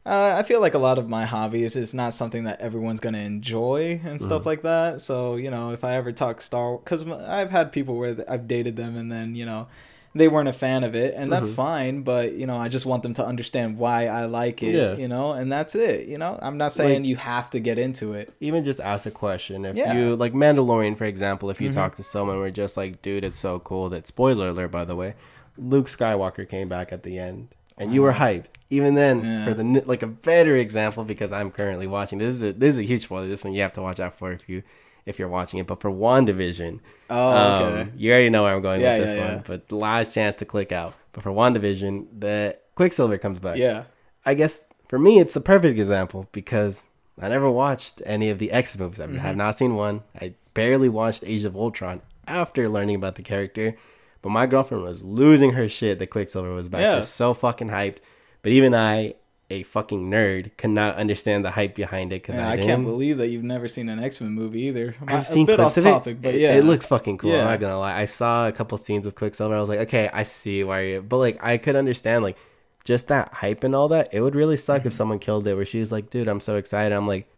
uh, 0.06 0.36
I 0.38 0.42
feel 0.44 0.60
like 0.60 0.74
a 0.74 0.78
lot 0.78 0.98
of 0.98 1.08
my 1.08 1.24
hobbies 1.24 1.74
is 1.76 1.92
not 1.94 2.14
something 2.14 2.44
that 2.44 2.60
everyone's 2.60 3.00
gonna 3.00 3.18
enjoy 3.18 4.00
and 4.04 4.22
stuff 4.22 4.42
Mhm. 4.42 4.46
like 4.46 4.62
that. 4.62 5.00
So 5.00 5.36
you 5.36 5.50
know, 5.50 5.72
if 5.72 5.82
I 5.84 5.94
ever 5.96 6.12
talk 6.12 6.40
Star, 6.40 6.78
because 6.78 7.06
I've 7.08 7.50
had 7.50 7.72
people 7.72 7.96
where 7.98 8.16
I've 8.28 8.46
dated 8.48 8.76
them 8.76 8.96
and 8.96 9.10
then 9.10 9.34
you 9.34 9.44
know 9.44 9.66
they 10.14 10.28
weren't 10.28 10.48
a 10.48 10.52
fan 10.54 10.82
of 10.82 10.94
it, 10.94 11.12
and 11.14 11.30
that's 11.30 11.48
Mhm. 11.48 11.54
fine. 11.54 12.00
But 12.02 12.32
you 12.32 12.46
know, 12.46 12.56
I 12.56 12.68
just 12.68 12.86
want 12.86 13.02
them 13.02 13.12
to 13.14 13.26
understand 13.26 13.76
why 13.76 14.06
I 14.06 14.24
like 14.24 14.62
it. 14.62 14.74
Yeah. 14.74 14.94
You 14.94 15.08
know, 15.08 15.32
and 15.32 15.52
that's 15.52 15.74
it. 15.74 16.08
You 16.08 16.16
know, 16.16 16.38
I'm 16.40 16.56
not 16.56 16.72
saying 16.72 17.02
Like- 17.02 17.08
you 17.08 17.16
have 17.16 17.50
to 17.50 17.60
get 17.60 17.78
into 17.78 18.14
it. 18.14 18.32
Even 18.40 18.64
just 18.64 18.80
ask 18.80 19.04
a 19.04 19.10
question. 19.10 19.66
If 19.66 19.76
Yeah. 19.76 19.92
you 19.92 20.16
like 20.16 20.32
Mandalorian, 20.32 20.96
for 20.96 21.04
example, 21.04 21.50
if 21.50 21.60
you 21.60 21.68
Mhm. 21.68 21.74
talk 21.74 21.96
to 21.96 22.02
someone, 22.02 22.38
we're 22.38 22.48
just 22.50 22.78
like, 22.78 23.02
dude, 23.02 23.24
it's 23.24 23.38
so 23.38 23.58
cool 23.58 23.90
that 23.90 24.06
spoiler 24.06 24.48
alert, 24.48 24.70
by 24.70 24.86
the 24.86 24.96
way, 24.96 25.14
Luke 25.58 25.86
Skywalker 25.88 26.48
came 26.48 26.68
back 26.68 26.92
at 26.94 27.02
the 27.02 27.18
end, 27.18 27.48
and 27.76 27.92
you 27.92 28.00
were 28.00 28.12
hyped. 28.14 28.46
Even 28.68 28.94
then, 28.94 29.22
Yeah. 29.24 29.44
for 29.44 29.54
the 29.54 29.82
like 29.86 30.02
a 30.02 30.06
better 30.08 30.56
example, 30.56 31.04
because 31.04 31.30
I'm 31.32 31.50
currently 31.50 31.86
watching 31.86 32.18
this 32.18 32.34
is 32.36 32.42
a 32.42 32.52
this 32.52 32.70
is 32.70 32.78
a 32.78 32.82
huge 32.82 33.04
spoiler. 33.04 33.28
This 33.28 33.44
one 33.44 33.52
you 33.52 33.62
have 33.62 33.72
to 33.74 33.82
watch 33.82 34.00
out 34.00 34.14
for 34.18 34.32
if 34.32 34.48
you 34.48 34.62
if 35.04 35.18
you're 35.20 35.28
watching 35.28 35.60
it. 35.60 35.66
But 35.68 35.80
for 35.80 35.90
WandaVision, 35.90 36.80
Oh, 37.08 37.28
okay. 37.30 37.80
um, 37.82 37.92
you 37.96 38.10
already 38.10 38.28
know 38.30 38.42
where 38.42 38.54
I'm 38.54 38.62
going 38.62 38.80
Yeah, 38.80 38.98
with 38.98 39.06
this 39.06 39.16
yeah, 39.16 39.34
one. 39.36 39.44
But 39.46 39.70
last 39.70 40.12
chance 40.12 40.36
to 40.38 40.44
click 40.44 40.72
out. 40.72 40.94
But 41.12 41.22
for 41.22 41.30
WandaVision, 41.30 42.06
the 42.18 42.58
Quicksilver 42.74 43.18
comes 43.18 43.38
back. 43.38 43.56
yeah. 43.56 43.84
I 44.24 44.34
guess 44.34 44.66
for 44.88 44.98
me, 44.98 45.20
it's 45.20 45.34
the 45.34 45.40
perfect 45.40 45.78
example 45.78 46.26
because 46.32 46.82
I 47.20 47.28
never 47.28 47.48
watched 47.48 48.02
any 48.04 48.30
of 48.30 48.38
the 48.40 48.50
X 48.50 48.76
movies. 48.76 48.98
I 49.00 49.06
have 49.06 49.36
not 49.36 49.56
seen 49.56 49.76
one. 49.76 50.02
I 50.20 50.34
barely 50.54 50.88
watched 50.88 51.22
Age 51.24 51.44
of 51.44 51.54
Ultron 51.56 52.02
after 52.26 52.68
learning 52.68 52.96
about 52.96 53.14
the 53.14 53.22
character. 53.22 53.76
But 54.22 54.30
my 54.30 54.46
girlfriend 54.46 54.82
was 54.82 55.04
losing 55.04 55.52
her 55.52 55.68
shit 55.68 56.00
that 56.00 56.08
Quicksilver 56.08 56.52
was 56.52 56.68
back. 56.68 56.80
She 56.80 56.84
Yeah. 56.84 56.96
was 56.96 57.08
so 57.08 57.32
fucking 57.32 57.68
hyped. 57.68 57.98
But 58.46 58.52
even 58.52 58.74
I, 58.76 59.14
a 59.50 59.64
fucking 59.64 60.08
nerd, 60.08 60.56
could 60.56 60.70
not 60.70 60.94
understand 60.94 61.44
the 61.44 61.50
hype 61.50 61.74
behind 61.74 62.12
it 62.12 62.22
because 62.22 62.36
Yeah, 62.36 62.48
I, 62.48 62.52
I, 62.52 62.56
can't 62.58 62.84
believe 62.84 63.18
that 63.18 63.26
you've 63.26 63.42
never 63.42 63.66
seen 63.66 63.88
an 63.88 63.98
X 63.98 64.20
Men 64.20 64.30
movie 64.30 64.60
either. 64.68 64.94
I've 65.04 65.22
A 65.22 65.24
seen 65.24 65.46
bit 65.46 65.56
clips 65.56 65.72
off 65.72 65.76
of 65.78 65.82
topic, 65.82 66.16
it. 66.18 66.22
but 66.22 66.34
yeah, 66.34 66.54
it, 66.54 66.64
looks 66.64 66.86
fucking 66.86 67.18
cool. 67.18 67.32
I'm 67.32 67.38
not 67.38 67.58
gonna 67.58 67.76
lie. 67.76 68.00
I 68.00 68.04
saw 68.04 68.46
a 68.46 68.52
couple 68.52 68.78
scenes 68.78 69.04
with 69.04 69.16
Quicksilver. 69.16 69.56
I 69.56 69.58
was 69.58 69.68
like, 69.68 69.80
okay, 69.80 70.08
I 70.12 70.22
see 70.22 70.62
why 70.62 70.82
you. 70.82 71.02
But 71.02 71.16
like, 71.16 71.38
I 71.42 71.58
could 71.58 71.74
understand 71.74 72.22
like 72.22 72.36
just 72.84 73.08
that 73.08 73.32
hype 73.34 73.64
and 73.64 73.74
all 73.74 73.88
that. 73.88 74.14
It 74.14 74.20
would 74.20 74.36
really 74.36 74.56
suck 74.56 74.82
Mm-hmm. 74.82 74.86
if 74.90 74.94
someone 74.94 75.18
killed 75.18 75.48
it. 75.48 75.56
Where 75.56 75.64
she's 75.66 75.90
like, 75.90 76.08
dude, 76.10 76.28
I'm 76.28 76.38
so 76.38 76.54
excited. 76.54 76.94
I'm 76.94 77.08
like, 77.08 77.28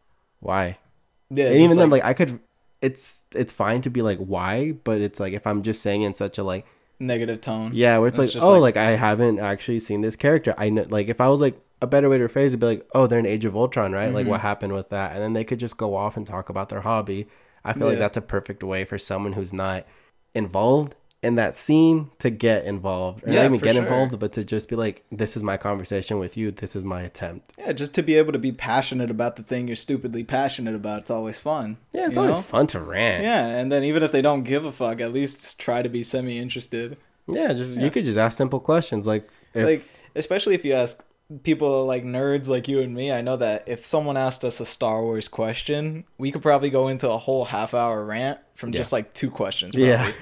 why? 0.40 0.76
yeah. 1.30 1.46
and 1.46 1.56
even 1.60 1.78
then, 1.78 1.88
like, 1.88 2.04
I 2.04 2.12
could. 2.12 2.38
It's 2.82 3.24
it's 3.34 3.50
fine 3.50 3.80
to 3.80 3.88
be 3.88 4.02
like 4.02 4.18
why, 4.18 4.72
but 4.72 5.00
it's 5.00 5.18
like 5.18 5.32
if 5.32 5.46
I'm 5.46 5.62
just 5.62 5.80
saying 5.80 6.02
in 6.02 6.12
such 6.12 6.36
a 6.36 6.42
like 6.42 6.66
negative 7.00 7.40
tone. 7.40 7.70
yeah, 7.74 7.98
where 7.98 8.08
it's, 8.08 8.18
It's 8.18 8.34
like 8.34 8.44
oh 8.44 8.52
like- 8.58 8.74
like, 8.74 8.76
I 8.76 8.90
haven't 8.96 9.38
actually 9.38 9.80
seen 9.80 10.00
this 10.00 10.16
character. 10.16 10.54
I 10.58 10.70
know 10.70 10.84
like 10.88 11.08
if 11.08 11.20
I 11.20 11.28
was 11.28 11.40
like 11.40 11.60
a 11.80 11.86
better 11.86 12.08
way 12.08 12.18
to 12.18 12.28
phrase 12.28 12.52
it, 12.52 12.56
would 12.56 12.60
be 12.60 12.66
like 12.66 12.88
oh 12.94 13.06
they're 13.06 13.18
in 13.20 13.26
Age 13.26 13.44
of 13.44 13.54
Ultron 13.56 13.92
right? 13.92 14.12
Like 14.12 14.22
Mm-hmm. 14.24 14.30
what 14.30 14.40
happened 14.40 14.72
with 14.72 14.88
that, 14.90 15.12
and 15.12 15.22
then 15.22 15.32
they 15.32 15.44
could 15.44 15.60
just 15.60 15.76
go 15.76 15.94
off 15.94 16.16
and 16.16 16.26
talk 16.26 16.48
about 16.48 16.68
their 16.70 16.80
hobby. 16.80 17.28
I 17.64 17.72
feel 17.74 17.86
like 17.88 17.98
that's 17.98 18.16
a 18.16 18.22
perfect 18.22 18.62
way 18.62 18.84
for 18.84 18.98
someone 18.98 19.34
who's 19.34 19.52
not 19.52 19.84
involved 20.34 20.94
in 21.22 21.34
that 21.34 21.56
scene 21.56 22.10
to 22.20 22.30
get 22.30 22.64
involved 22.64 23.24
or 23.26 23.32
Yeah, 23.32 23.42
not 23.42 23.44
even 23.46 23.58
get 23.58 23.74
sure. 23.74 23.82
involved, 23.82 24.18
but 24.20 24.32
to 24.34 24.44
just 24.44 24.68
be 24.68 24.76
like 24.76 25.04
this 25.10 25.36
is 25.36 25.42
my 25.42 25.56
conversation 25.56 26.18
with 26.20 26.36
you. 26.36 26.50
This 26.52 26.76
is 26.76 26.84
my 26.84 27.02
attempt. 27.02 27.54
Yeah, 27.58 27.72
just 27.72 27.92
to 27.94 28.02
be 28.04 28.14
able 28.14 28.32
to 28.32 28.38
be 28.38 28.52
passionate 28.52 29.10
about 29.10 29.34
the 29.36 29.42
thing 29.42 29.66
you're 29.66 29.74
stupidly 29.76 30.22
passionate 30.22 30.76
about, 30.76 31.00
it's 31.00 31.10
always 31.10 31.38
fun. 31.40 31.76
Yeah, 31.92 32.06
it's 32.06 32.16
always 32.16 32.36
know? 32.36 32.42
fun 32.42 32.66
to 32.68 32.80
rant. 32.80 33.24
Yeah, 33.24 33.46
and 33.48 33.72
then 33.72 33.82
even 33.82 34.02
if 34.04 34.12
they 34.12 34.22
don't 34.22 34.44
give 34.44 34.64
a 34.64 34.70
fuck, 34.72 35.00
at 35.00 35.12
least 35.12 35.58
try 35.58 35.82
to 35.82 35.88
be 35.88 36.02
semi 36.04 36.38
interested. 36.38 36.96
Yeah, 37.26 37.52
just 37.52 37.76
Yeah. 37.76 37.84
you 37.84 37.90
could 37.90 38.04
just 38.04 38.16
ask 38.18 38.38
simple 38.38 38.60
questions 38.60 39.06
like 39.06 39.28
if, 39.54 39.64
Like, 39.64 39.82
especially 40.14 40.54
if 40.54 40.64
you 40.64 40.74
ask 40.74 41.04
people 41.42 41.84
like 41.84 42.04
nerds 42.04 42.46
like 42.48 42.68
you 42.68 42.80
and 42.80 42.94
me, 42.94 43.10
I 43.12 43.20
know 43.22 43.36
that 43.36 43.64
if 43.66 43.84
someone 43.84 44.16
asked 44.16 44.44
us 44.44 44.60
a 44.60 44.66
Star 44.66 45.02
Wars 45.02 45.26
question, 45.28 46.04
we 46.16 46.30
could 46.30 46.42
probably 46.42 46.70
go 46.70 46.86
into 46.88 47.10
a 47.10 47.18
whole 47.18 47.44
half 47.46 47.74
hour 47.74 48.04
rant 48.06 48.38
from 48.54 48.70
Yeah. 48.70 48.78
just 48.78 48.92
like 48.92 49.12
two 49.14 49.30
questions. 49.30 49.74
Probably. 49.74 49.88
Yeah. 49.90 50.12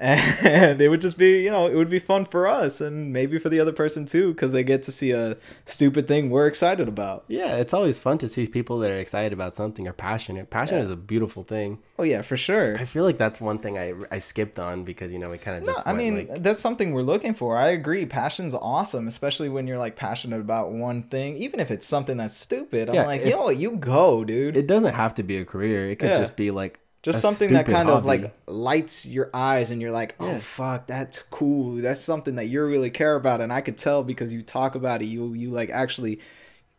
And 0.00 0.80
it 0.80 0.88
would 0.88 1.00
just 1.00 1.18
be, 1.18 1.42
you 1.42 1.50
know, 1.50 1.66
it 1.66 1.74
would 1.74 1.90
be 1.90 1.98
fun 1.98 2.24
for 2.24 2.46
us 2.46 2.80
and 2.80 3.12
maybe 3.12 3.38
for 3.38 3.48
the 3.48 3.58
other 3.60 3.72
person 3.72 4.06
too, 4.06 4.32
because 4.32 4.52
they 4.52 4.62
get 4.62 4.82
to 4.84 4.92
see 4.92 5.10
a 5.10 5.36
stupid 5.64 6.06
thing 6.06 6.30
we're 6.30 6.46
excited 6.46 6.88
about. 6.88 7.24
Yeah, 7.28 7.56
it's 7.56 7.74
always 7.74 7.98
fun 7.98 8.18
to 8.18 8.28
see 8.28 8.46
people 8.46 8.78
that 8.78 8.90
are 8.90 8.96
excited 8.96 9.32
about 9.32 9.54
something 9.54 9.88
or 9.88 9.92
passionate. 9.92 10.50
Passion 10.50 10.78
Yeah. 10.78 10.84
is 10.84 10.90
a 10.90 10.96
beautiful 10.96 11.42
thing. 11.42 11.78
Oh, 11.98 12.04
yeah, 12.04 12.22
for 12.22 12.36
sure. 12.36 12.76
I 12.78 12.84
feel 12.84 13.02
like 13.04 13.18
that's 13.18 13.40
one 13.40 13.58
thing 13.58 13.76
I, 13.76 13.92
I 14.12 14.18
skipped 14.20 14.58
on 14.60 14.84
because 14.84 15.10
you 15.10 15.18
know 15.18 15.30
we 15.30 15.38
kind 15.38 15.56
of 15.58 15.64
No, 15.64 15.72
just 15.72 15.86
I 15.86 15.92
went, 15.92 15.98
mean 16.16 16.28
like, 16.28 16.42
that's 16.44 16.60
something 16.60 16.92
we're 16.92 17.02
looking 17.02 17.34
for. 17.34 17.56
I 17.56 17.68
agree. 17.70 18.06
Passion's 18.06 18.54
awesome, 18.54 19.08
especially 19.08 19.48
when 19.48 19.66
you're 19.66 19.78
like 19.78 19.96
passionate 19.96 20.40
about 20.40 20.70
one 20.70 21.02
thing, 21.04 21.36
even 21.38 21.58
if 21.58 21.70
it's 21.72 21.86
something 21.86 22.16
that's 22.18 22.34
stupid. 22.34 22.88
I'm 22.88 22.94
Yeah, 22.94 23.06
like, 23.06 23.22
if- 23.22 23.28
you 23.28 23.50
you 23.50 23.70
go, 23.72 24.24
dude. 24.24 24.56
it 24.56 24.66
doesn't 24.68 24.94
have 24.94 25.14
to 25.16 25.22
be 25.24 25.38
a 25.38 25.44
career. 25.44 25.88
It 25.88 25.96
could 25.96 26.10
Yeah. 26.10 26.18
just 26.18 26.36
be 26.36 26.50
like 26.52 26.78
Just 27.02 27.20
something 27.22 27.52
that 27.52 27.66
kind 27.66 27.88
of 27.88 28.04
like 28.04 28.34
lights 28.46 29.06
your 29.06 29.30
eyes, 29.32 29.70
and 29.70 29.80
you're 29.80 29.92
like, 29.92 30.16
oh 30.18 30.26
Yeah. 30.32 30.38
fuck, 30.40 30.86
that's 30.88 31.22
cool. 31.22 31.76
That's 31.76 32.00
something 32.00 32.34
that 32.34 32.46
you 32.46 32.64
really 32.64 32.90
care 32.90 33.14
about, 33.14 33.40
and 33.40 33.52
I 33.52 33.60
could 33.60 33.78
tell 33.78 34.02
because 34.02 34.32
you 34.32 34.42
talk 34.42 34.74
about 34.74 35.00
it. 35.00 35.06
You 35.06 35.32
you 35.34 35.50
like 35.50 35.70
actually, 35.70 36.18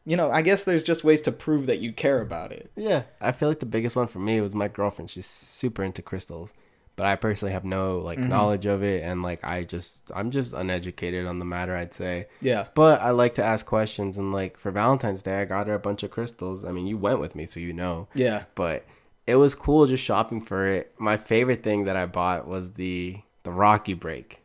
you 0.05 0.17
know. 0.17 0.29
I 0.29 0.41
guess 0.41 0.65
there's 0.65 0.83
just 0.83 1.03
ways 1.05 1.21
to 1.23 1.31
prove 1.31 1.67
that 1.67 1.79
you 1.79 1.93
care 1.93 2.21
about 2.21 2.51
it. 2.51 2.69
yeah. 2.75 3.03
I 3.21 3.31
feel 3.31 3.47
like 3.47 3.59
the 3.59 3.65
biggest 3.65 3.95
one 3.95 4.07
for 4.07 4.19
me 4.19 4.41
was 4.41 4.53
my 4.53 4.67
girlfriend. 4.67 5.09
She's 5.09 5.25
super 5.25 5.83
into 5.83 6.01
crystals, 6.01 6.53
but 6.97 7.05
I 7.05 7.15
personally 7.15 7.53
have 7.53 7.63
no 7.63 7.99
like 7.99 8.19
Mm-hmm. 8.19 8.27
knowledge 8.29 8.65
of 8.65 8.83
it, 8.83 9.01
and 9.03 9.23
like 9.23 9.41
I 9.45 9.63
just 9.63 10.11
I'm 10.13 10.31
just 10.31 10.51
uneducated 10.51 11.27
on 11.27 11.39
the 11.39 11.45
matter. 11.45 11.75
I'd 11.77 11.93
say. 11.93 12.27
Yeah. 12.41 12.67
But 12.75 12.99
I 13.01 13.11
like 13.11 13.35
to 13.35 13.43
ask 13.43 13.65
questions, 13.65 14.17
and 14.17 14.33
like 14.33 14.57
for 14.57 14.69
Valentine's 14.69 15.23
Day, 15.23 15.39
I 15.41 15.45
got 15.45 15.67
her 15.67 15.75
a 15.75 15.79
bunch 15.79 16.03
of 16.03 16.11
crystals. 16.11 16.65
I 16.65 16.73
mean, 16.73 16.87
you 16.87 16.97
went 16.97 17.21
with 17.21 17.35
me, 17.35 17.45
so 17.45 17.61
you 17.61 17.71
know. 17.71 18.09
Yeah. 18.15 18.43
but 18.53 18.85
it 19.29 19.35
was 19.35 19.55
cool 19.55 19.85
just 19.85 20.03
shopping 20.03 20.41
for 20.41 20.65
it. 20.67 20.93
My 20.97 21.17
favorite 21.17 21.63
thing 21.63 21.85
that 21.85 21.95
I 21.95 22.05
bought 22.05 22.47
was 22.47 22.73
the 22.73 23.17
the 23.43 23.51
Rocky 23.51 23.93
break. 23.93 24.41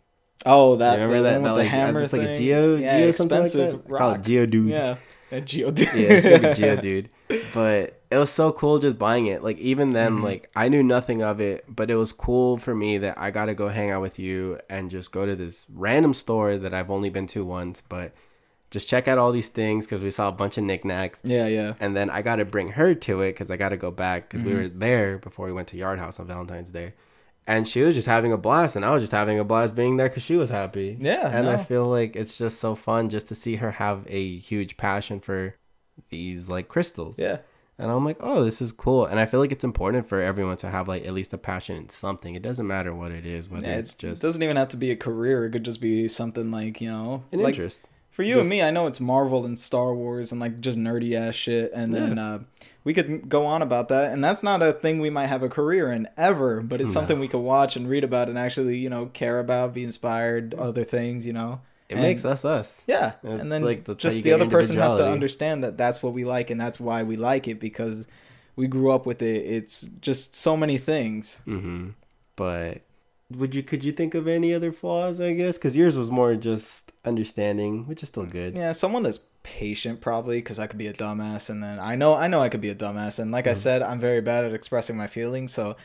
Oh, 0.46 0.76
that, 0.76 0.98
You 0.98 1.04
remember 1.06 1.16
the 1.16 1.22
that? 1.22 1.42
that 1.42 1.52
like, 1.52 1.62
the 1.64 1.68
hammer 1.68 2.00
it's 2.02 2.12
like 2.12 2.22
a? 2.22 2.34
Geo, 2.38 2.76
yeah, 2.76 2.98
Geo 2.98 3.06
like 3.06 3.14
expensive 3.14 3.72
that. 3.88 3.94
I 3.94 3.98
call 3.98 4.10
it 4.10 4.14
rock. 4.18 4.22
Geo 4.22 4.46
Dude. 4.46 4.68
Yeah, 4.70 4.96
a 5.30 5.40
Geo 5.40 5.70
dude. 5.72 5.88
yeah, 5.94 6.00
it's 6.12 6.26
gonna 6.28 6.48
be 6.48 6.54
Geo 6.54 6.76
Dude. 6.80 7.10
But 7.54 8.00
it 8.10 8.18
was 8.18 8.30
so 8.30 8.52
cool 8.52 8.78
just 8.78 8.98
buying 8.98 9.26
it. 9.26 9.42
Like 9.42 9.58
even 9.58 9.90
then, 9.92 10.16
Mm-hmm. 10.16 10.24
like 10.24 10.50
I 10.54 10.68
knew 10.68 10.82
nothing 10.82 11.22
of 11.22 11.40
it, 11.40 11.64
but 11.66 11.90
it 11.90 11.96
was 11.96 12.12
cool 12.12 12.58
for 12.58 12.74
me 12.74 12.98
that 12.98 13.18
I 13.18 13.30
got 13.30 13.46
to 13.46 13.54
go 13.54 13.68
hang 13.68 13.90
out 13.90 14.02
with 14.02 14.18
you 14.18 14.58
and 14.68 14.90
just 14.90 15.10
go 15.12 15.24
to 15.24 15.34
this 15.34 15.64
random 15.72 16.12
store 16.12 16.58
that 16.58 16.74
I've 16.74 16.90
only 16.90 17.08
been 17.10 17.26
to 17.28 17.44
once, 17.44 17.82
but 17.88 18.12
just 18.74 18.88
check 18.88 19.08
out 19.08 19.16
all 19.16 19.32
these 19.32 19.48
things 19.48 19.86
because 19.86 20.02
we 20.02 20.10
saw 20.10 20.28
a 20.28 20.32
bunch 20.32 20.58
of 20.58 20.64
knickknacks. 20.64 21.22
Yeah, 21.24 21.46
yeah. 21.46 21.74
and 21.80 21.96
then 21.96 22.10
I 22.10 22.20
got 22.22 22.36
to 22.36 22.44
bring 22.44 22.68
her 22.72 22.94
to 23.06 23.22
it 23.22 23.32
because 23.32 23.50
I 23.50 23.56
got 23.56 23.70
to 23.70 23.76
go 23.78 23.90
back 23.90 24.28
because 24.28 24.40
Mm-hmm. 24.42 24.48
we 24.50 24.54
were 24.62 24.68
there 24.68 25.18
before 25.18 25.46
we 25.46 25.52
went 25.52 25.68
to 25.68 25.76
Yard 25.76 25.98
House 25.98 26.20
on 26.20 26.26
Valentine's 26.26 26.70
Day, 26.70 26.92
and 27.46 27.66
she 27.68 27.80
was 27.82 27.94
just 27.94 28.08
having 28.08 28.32
a 28.32 28.36
blast, 28.36 28.74
and 28.76 28.84
I 28.84 28.90
was 28.92 29.02
just 29.02 29.12
having 29.12 29.38
a 29.38 29.44
blast 29.44 29.74
being 29.74 29.96
there 29.96 30.08
because 30.08 30.22
she 30.24 30.36
was 30.36 30.50
happy. 30.50 30.96
Yeah, 31.00 31.28
and 31.36 31.48
I 31.48 31.56
feel 31.56 31.86
like 31.86 32.16
it's 32.16 32.36
just 32.36 32.58
so 32.58 32.74
fun 32.74 33.08
just 33.08 33.28
to 33.28 33.34
see 33.34 33.56
her 33.56 33.70
have 33.72 34.04
a 34.08 34.36
huge 34.38 34.76
passion 34.76 35.20
for 35.20 35.54
these 36.10 36.48
like 36.48 36.68
crystals. 36.68 37.18
Yeah. 37.18 37.38
And 37.76 37.90
I'm 37.90 38.04
like, 38.04 38.18
oh, 38.20 38.44
this 38.44 38.62
is 38.62 38.70
cool, 38.70 39.04
and 39.04 39.18
I 39.18 39.26
feel 39.26 39.40
like 39.40 39.50
it's 39.50 39.64
important 39.64 40.06
for 40.08 40.20
everyone 40.22 40.56
to 40.58 40.70
have 40.70 40.86
like 40.86 41.04
at 41.04 41.12
least 41.12 41.32
a 41.32 41.38
passion 41.38 41.76
in 41.76 41.88
something. 41.88 42.36
It 42.36 42.42
doesn't 42.42 42.68
matter 42.68 42.94
what 42.94 43.10
it 43.10 43.26
is, 43.26 43.48
whether 43.48 43.66
Yeah, 43.66 43.78
it's 43.78 43.92
it 43.94 43.98
just 43.98 44.22
doesn't 44.22 44.42
even 44.44 44.56
have 44.56 44.68
to 44.68 44.76
be 44.76 44.92
a 44.92 44.96
career. 44.96 45.44
It 45.46 45.50
could 45.50 45.64
just 45.64 45.80
be 45.80 46.06
something 46.06 46.52
like 46.52 46.80
you 46.80 46.88
know, 46.88 47.24
an 47.32 47.40
like 47.40 47.54
interest. 47.54 47.82
For 48.14 48.22
you 48.22 48.34
Just- 48.36 48.40
and 48.44 48.50
me. 48.50 48.62
I 48.62 48.70
know 48.70 48.86
it's 48.86 49.00
Marvel 49.00 49.44
and 49.44 49.58
Star 49.58 49.94
Wars 49.94 50.32
and 50.32 50.40
like 50.40 50.60
just 50.62 50.78
nerdy 50.78 51.12
ass 51.14 51.34
shit, 51.34 51.70
and 51.74 51.92
then 51.92 52.18
uh, 52.18 52.38
we 52.84 52.94
could 52.94 53.28
go 53.28 53.44
on 53.44 53.60
about 53.60 53.88
that. 53.88 54.12
And 54.12 54.24
that's 54.24 54.42
not 54.42 54.62
a 54.62 54.72
thing 54.72 55.00
we 55.00 55.10
might 55.10 55.26
have 55.26 55.42
a 55.42 55.48
career 55.48 55.92
in 55.92 56.08
ever, 56.16 56.62
but 56.62 56.80
it's 56.80 56.90
No. 56.94 57.00
something 57.00 57.18
we 57.18 57.28
could 57.28 57.40
watch 57.40 57.76
and 57.76 57.88
read 57.88 58.04
about 58.04 58.28
and 58.30 58.38
actually 58.38 58.78
you 58.78 58.88
know 58.88 59.06
care 59.06 59.38
about, 59.40 59.74
be 59.74 59.84
inspired, 59.84 60.54
other 60.54 60.84
things. 60.84 61.26
You 61.26 61.34
know, 61.34 61.60
It 61.90 61.94
And- 61.96 62.02
makes 62.02 62.24
us 62.24 62.44
us. 62.46 62.82
Yeah, 62.86 63.12
It's 63.22 63.42
and 63.42 63.52
then 63.52 63.62
like, 63.62 63.84
just 63.98 64.22
the 64.22 64.32
other 64.32 64.48
person 64.48 64.76
has 64.76 64.94
to 64.94 65.06
understand 65.06 65.62
that 65.64 65.76
that's 65.76 66.02
what 66.02 66.12
we 66.14 66.24
like 66.24 66.48
and 66.50 66.58
that's 66.60 66.80
why 66.80 67.02
we 67.02 67.16
like 67.16 67.46
it 67.48 67.60
because 67.60 68.06
we 68.56 68.66
grew 68.68 68.90
up 68.92 69.04
with 69.04 69.20
it. 69.20 69.44
It's 69.44 69.82
just 70.00 70.34
so 70.36 70.56
many 70.56 70.78
things. 70.78 71.40
Mm-hmm. 71.46 71.88
But 72.36 72.82
would 73.36 73.54
you 73.54 73.62
could 73.62 73.84
you 73.84 73.92
think 73.92 74.14
of 74.14 74.28
any 74.28 74.54
other 74.54 74.72
flaws? 74.72 75.20
I 75.20 75.32
guess 75.34 75.58
because 75.58 75.76
yours 75.76 75.96
was 75.96 76.10
more 76.10 76.34
just 76.36 76.83
understanding, 77.04 77.86
which 77.86 78.02
is 78.02 78.08
still 78.08 78.26
mm. 78.26 78.32
good. 78.32 78.56
Yeah, 78.56 78.72
someone 78.72 79.02
that's 79.02 79.20
patient 79.42 80.00
probably 80.00 80.38
because 80.38 80.58
I 80.58 80.66
could 80.66 80.78
be 80.78 80.86
a 80.86 80.92
dumbass, 80.92 81.50
and 81.50 81.62
then 81.62 81.78
I 81.78 81.94
know 81.94 82.14
I 82.14 82.28
know 82.28 82.40
I 82.40 82.48
could 82.48 82.60
be 82.60 82.70
a 82.70 82.74
dumbass, 82.74 83.18
and 83.18 83.30
like 83.30 83.46
I 83.46 83.52
mm. 83.52 83.56
said, 83.56 83.82
I'm 83.82 84.00
very 84.00 84.20
bad 84.20 84.44
at 84.44 84.52
expressing 84.52 84.96
my 84.96 85.06
feelings, 85.06 85.52
so 85.52 85.76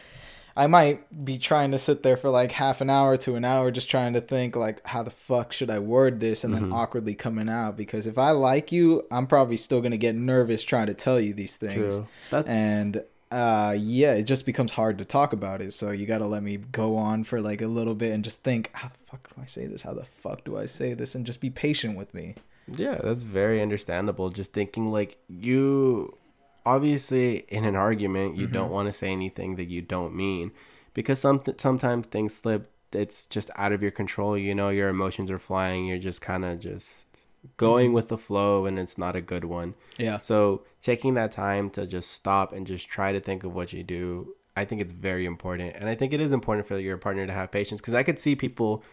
I 0.56 0.68
might 0.68 1.26
be 1.26 1.38
trying 1.38 1.72
to 1.72 1.80
sit 1.80 2.04
there 2.04 2.18
for 2.18 2.30
like 2.30 2.52
half 2.52 2.82
an 2.82 2.90
hour 2.90 3.16
to 3.18 3.36
an 3.36 3.46
hour 3.46 3.72
just 3.72 3.90
trying 3.90 4.14
to 4.14 4.22
think 4.22 4.56
like 4.56 4.86
how 4.86 5.04
the 5.04 5.12
fuck 5.12 5.54
should 5.54 5.70
I 5.70 5.80
word 5.80 6.20
this, 6.20 6.44
and 6.44 6.54
then 6.54 6.64
mm-hmm. 6.64 6.74
awkwardly 6.74 7.16
coming 7.16 7.50
out 7.50 7.78
because 7.78 8.08
if 8.08 8.18
I 8.18 8.32
like 8.32 8.72
you, 8.72 9.06
I'm 9.12 9.28
probably 9.28 9.58
still 9.58 9.82
gonna 9.82 9.98
get 9.98 10.16
nervous 10.16 10.64
trying 10.64 10.88
to 10.88 10.94
tell 10.94 11.20
you 11.20 11.34
these 11.34 11.58
things, 11.58 11.96
True. 11.96 12.08
That's 12.32 12.48
and 12.48 13.04
uh 13.32 13.76
yeah 13.78 14.14
it 14.14 14.24
just 14.24 14.46
becomes 14.46 14.72
hard 14.72 14.98
to 14.98 15.06
talk 15.06 15.34
about 15.34 15.62
it. 15.62 15.72
So 15.72 15.92
you 15.92 16.06
got 16.06 16.20
to 16.20 16.26
let 16.26 16.44
me 16.44 16.58
go 16.58 16.98
on 16.98 17.24
for 17.24 17.42
like 17.42 17.62
a 17.62 17.68
little 17.68 17.96
bit 17.96 18.12
and 18.12 18.24
just 18.24 18.44
think 18.44 18.72
how 18.74 18.90
the 18.90 18.98
fuck 19.06 19.28
do 19.34 19.42
i 19.42 19.46
say 19.46 19.68
this? 19.68 19.82
How 19.82 19.94
the 19.94 20.06
fuck 20.06 20.44
do 20.44 20.58
i 20.58 20.66
say 20.66 20.94
this? 20.94 21.16
And 21.16 21.26
just 21.26 21.42
be 21.42 21.50
patient 21.50 21.98
with 21.98 22.14
me. 22.14 22.36
Yeah, 22.72 23.00
that's 23.04 23.24
very 23.24 23.62
understandable. 23.62 24.30
Just 24.30 24.54
thinking 24.54 24.92
like 24.92 25.18
you 25.28 26.18
obviously 26.66 27.46
in 27.48 27.66
an 27.66 27.76
argument 27.76 28.38
you 28.38 28.46
don't 28.46 28.70
want 28.70 28.88
to 28.88 28.94
say 28.94 29.12
anything 29.12 29.56
that 29.56 29.70
you 29.70 29.82
don't 29.82 30.14
mean 30.14 30.52
because 30.94 31.20
some 31.20 31.42
sometimes 31.58 32.06
things 32.08 32.36
slip 32.36 32.70
it's 32.92 33.26
just 33.26 33.50
out 33.56 33.72
of 33.72 33.82
your 33.82 33.92
control 33.92 34.38
you 34.38 34.54
know 34.54 34.70
your 34.70 34.90
emotions 34.90 35.32
are 35.32 35.40
flying 35.40 35.86
you're 35.86 35.98
just 35.98 36.22
kind 36.22 36.44
of 36.46 36.60
just 36.60 37.09
going 37.58 37.94
with 37.94 38.08
the 38.10 38.18
flow 38.18 38.66
and 38.66 38.78
it's 38.78 38.98
not 38.98 39.16
a 39.16 39.22
good 39.22 39.46
one 39.46 39.74
yeah 39.98 40.20
So 40.20 40.64
taking 40.82 41.14
that 41.16 41.32
time 41.32 41.70
to 41.72 41.86
just 41.88 42.12
stop 42.12 42.52
and 42.54 42.66
just 42.68 42.88
try 42.90 43.12
to 43.12 43.20
think 43.20 43.44
of 43.44 43.54
what 43.54 43.74
you 43.74 43.84
do, 43.84 44.36
I 44.56 44.66
think 44.66 44.82
it's 44.82 44.94
very 44.94 45.26
important. 45.26 45.76
And 45.76 45.88
I 45.90 45.96
think 45.96 46.14
it 46.14 46.20
is 46.22 46.34
important 46.34 46.68
for 46.68 46.78
your 46.80 46.98
partner 46.98 47.26
to 47.28 47.34
have 47.34 47.52
patience 47.52 47.80
because 47.82 47.94
I 47.94 48.04
could 48.04 48.20
see 48.20 48.36
people 48.36 48.84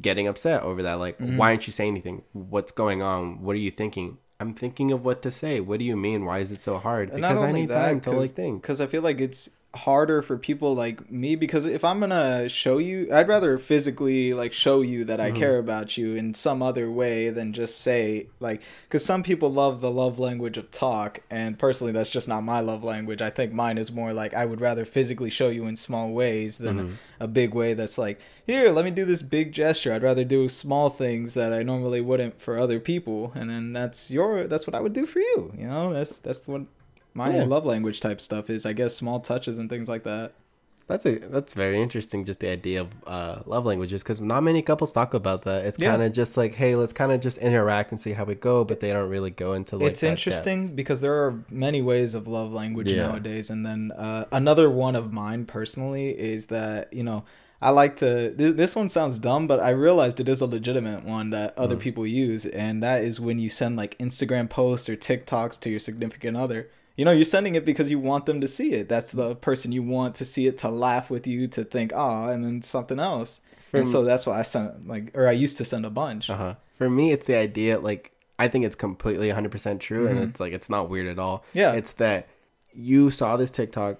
getting 0.00 0.26
upset 0.28 0.62
over 0.62 0.82
that. 0.82 0.94
Like, 0.94 1.18
Mm-hmm. 1.18 1.36
why 1.38 1.50
aren't 1.50 1.66
you 1.66 1.72
saying 1.72 1.90
anything? 1.92 2.22
What's 2.32 2.72
going 2.72 3.00
on? 3.02 3.42
What 3.42 3.54
are 3.56 3.58
you 3.58 3.70
thinking? 3.70 4.18
I'm 4.38 4.54
thinking 4.54 4.92
of 4.92 5.04
what 5.04 5.20
to 5.22 5.30
say. 5.30 5.60
What 5.60 5.78
do 5.78 5.84
you 5.84 5.96
mean? 5.96 6.24
Why 6.24 6.38
is 6.38 6.52
it 6.52 6.62
so 6.62 6.78
hard? 6.78 7.12
Because 7.14 7.42
I 7.42 7.52
need 7.52 7.68
that, 7.70 7.86
time 7.86 8.00
to 8.02 8.10
like 8.12 8.34
think. 8.34 8.62
because 8.62 8.80
I 8.80 8.86
feel 8.86 9.02
like 9.02 9.20
it's 9.20 9.50
harder 9.74 10.20
for 10.20 10.36
people 10.36 10.74
like 10.74 11.10
me 11.12 11.36
because 11.36 11.64
if 11.64 11.84
I'm 11.84 12.00
gonna 12.00 12.48
show 12.48 12.78
you, 12.78 13.08
I'd 13.12 13.28
rather 13.28 13.56
physically 13.56 14.34
like 14.34 14.52
show 14.52 14.80
you 14.80 15.04
that 15.04 15.20
I 15.20 15.28
mm-hmm. 15.28 15.38
care 15.38 15.58
about 15.58 15.96
you 15.96 16.16
in 16.16 16.34
some 16.34 16.60
other 16.60 16.90
way 16.90 17.30
than 17.30 17.52
just 17.52 17.80
say 17.80 18.26
like 18.40 18.62
because 18.88 19.04
some 19.04 19.22
people 19.22 19.50
love 19.52 19.80
the 19.80 19.90
love 19.90 20.18
language 20.18 20.56
of 20.56 20.70
talk, 20.72 21.20
and 21.30 21.56
personally 21.58 21.92
that's 21.92 22.10
just 22.10 22.26
not 22.26 22.42
my 22.42 22.60
love 22.60 22.82
language. 22.82 23.22
I 23.22 23.30
think 23.30 23.52
mine 23.52 23.78
is 23.78 23.92
more 23.92 24.12
like 24.12 24.34
I 24.34 24.44
would 24.44 24.60
rather 24.60 24.84
physically 24.84 25.30
show 25.30 25.48
you 25.48 25.66
in 25.66 25.76
small 25.76 26.10
ways 26.10 26.58
than 26.58 26.98
a, 27.20 27.24
a 27.24 27.28
big 27.28 27.54
way 27.54 27.74
that's 27.74 27.96
like 27.96 28.18
here 28.44 28.70
let 28.70 28.84
me 28.84 28.90
do 28.90 29.04
this 29.04 29.22
big 29.22 29.52
gesture. 29.52 29.92
I'd 29.92 30.02
rather 30.02 30.24
do 30.24 30.48
small 30.48 30.90
things 30.90 31.34
that 31.34 31.52
I 31.52 31.62
normally 31.62 32.00
wouldn't 32.00 32.42
for 32.42 32.58
other 32.58 32.80
people, 32.80 33.30
and 33.36 33.48
then 33.48 33.72
that's 33.72 34.10
your 34.10 34.48
that's 34.48 34.66
what 34.66 34.74
I 34.74 34.80
would 34.80 34.94
do 34.94 35.06
for 35.06 35.20
you. 35.20 35.52
You 35.56 35.68
know 35.68 35.92
that's 35.92 36.16
that's 36.16 36.48
what 36.48 36.62
my 37.14 37.34
Yeah. 37.34 37.44
love 37.44 37.64
language 37.66 38.00
type 38.00 38.20
stuff 38.20 38.50
is 38.50 38.64
I 38.66 38.72
guess 38.72 38.94
small 38.94 39.20
touches 39.20 39.58
and 39.58 39.68
things 39.68 39.88
like 39.88 40.04
that. 40.04 40.32
That's 40.86 41.06
a 41.06 41.18
that's 41.18 41.54
very 41.54 41.80
interesting. 41.80 42.24
Just 42.24 42.40
the 42.40 42.48
idea 42.48 42.80
of 42.80 42.88
uh, 43.06 43.42
love 43.46 43.64
languages, 43.64 44.02
because 44.02 44.20
not 44.20 44.42
many 44.42 44.60
couples 44.60 44.90
talk 44.92 45.14
about 45.14 45.42
that. 45.42 45.64
It's 45.64 45.78
Yeah. 45.78 45.90
kind 45.90 46.02
of 46.02 46.12
just 46.12 46.36
like, 46.36 46.56
hey, 46.56 46.74
let's 46.74 46.92
kind 46.92 47.12
of 47.12 47.20
just 47.20 47.38
interact 47.38 47.92
and 47.92 48.00
see 48.00 48.10
how 48.10 48.24
we 48.24 48.34
go, 48.34 48.64
but 48.64 48.80
they 48.80 48.88
don't 48.92 49.08
really 49.08 49.30
go 49.30 49.52
into 49.52 49.76
like. 49.76 49.86
it's 49.90 50.00
that 50.00 50.08
depth. 50.08 50.18
interesting 50.18 50.74
because 50.74 51.00
there 51.00 51.14
are 51.22 51.44
many 51.48 51.80
ways 51.80 52.16
of 52.16 52.26
love 52.26 52.52
language 52.52 52.88
Yeah. 52.90 53.06
nowadays 53.06 53.50
and 53.50 53.64
then 53.64 53.92
uh, 53.96 54.24
another 54.32 54.68
one 54.68 54.96
of 54.96 55.12
mine 55.12 55.44
personally 55.46 56.10
is 56.10 56.46
that 56.46 56.92
you 56.92 57.04
know 57.04 57.22
i 57.62 57.70
like 57.70 57.94
to 57.98 58.32
th- 58.34 58.56
this 58.56 58.74
one 58.74 58.88
sounds 58.88 59.18
dumb 59.20 59.46
but 59.46 59.60
i 59.60 59.68
realized 59.70 60.18
it 60.18 60.28
is 60.28 60.40
a 60.40 60.46
legitimate 60.46 61.04
one 61.04 61.28
that 61.30 61.56
other 61.58 61.76
Mm. 61.76 61.80
people 61.80 62.06
use 62.06 62.46
and 62.46 62.82
that 62.82 63.04
is 63.04 63.20
when 63.20 63.38
you 63.38 63.48
send 63.50 63.76
like 63.76 63.96
instagram 63.98 64.48
posts 64.50 64.88
or 64.88 64.96
tiktoks 64.96 65.60
to 65.60 65.68
your 65.70 65.78
significant 65.78 66.36
other 66.38 66.68
you 67.00 67.06
know 67.06 67.12
you're 67.12 67.24
sending 67.24 67.54
it 67.54 67.64
because 67.64 67.90
you 67.90 67.98
want 67.98 68.26
them 68.26 68.42
to 68.42 68.46
see 68.46 68.74
it 68.74 68.86
that's 68.86 69.10
the 69.12 69.34
person 69.36 69.72
you 69.72 69.82
want 69.82 70.14
to 70.14 70.24
see 70.24 70.46
it 70.46 70.58
to 70.58 70.68
laugh 70.68 71.08
with 71.08 71.26
you 71.26 71.46
to 71.46 71.64
think 71.64 71.92
ah 71.94 72.28
and 72.28 72.44
then 72.44 72.60
something 72.60 73.00
else 73.00 73.40
and 73.72 73.88
so 73.88 74.04
that's 74.04 74.26
why 74.26 74.38
i 74.38 74.42
sent 74.42 74.86
like 74.86 75.10
or 75.14 75.26
i 75.26 75.32
used 75.32 75.56
to 75.56 75.64
send 75.64 75.86
a 75.86 75.90
bunch 75.90 76.28
Uh 76.28 76.36
huh. 76.36 76.54
For 76.80 76.88
me, 76.88 77.12
it's 77.12 77.26
the 77.26 77.36
idea 77.36 77.78
like 77.78 78.12
I 78.38 78.48
think 78.48 78.64
it's 78.64 78.74
completely 78.74 79.28
100% 79.28 79.80
true, 79.80 80.06
and 80.08 80.18
it's 80.18 80.40
like 80.40 80.54
it's 80.54 80.70
not 80.70 80.88
weird 80.88 81.08
at 81.08 81.18
all. 81.18 81.38
Mm-hmm. 81.40 81.58
Yeah. 81.58 81.72
It's 81.72 81.92
that 82.04 82.26
you 82.72 83.10
saw 83.10 83.36
this 83.36 83.50
TikTok, 83.50 83.98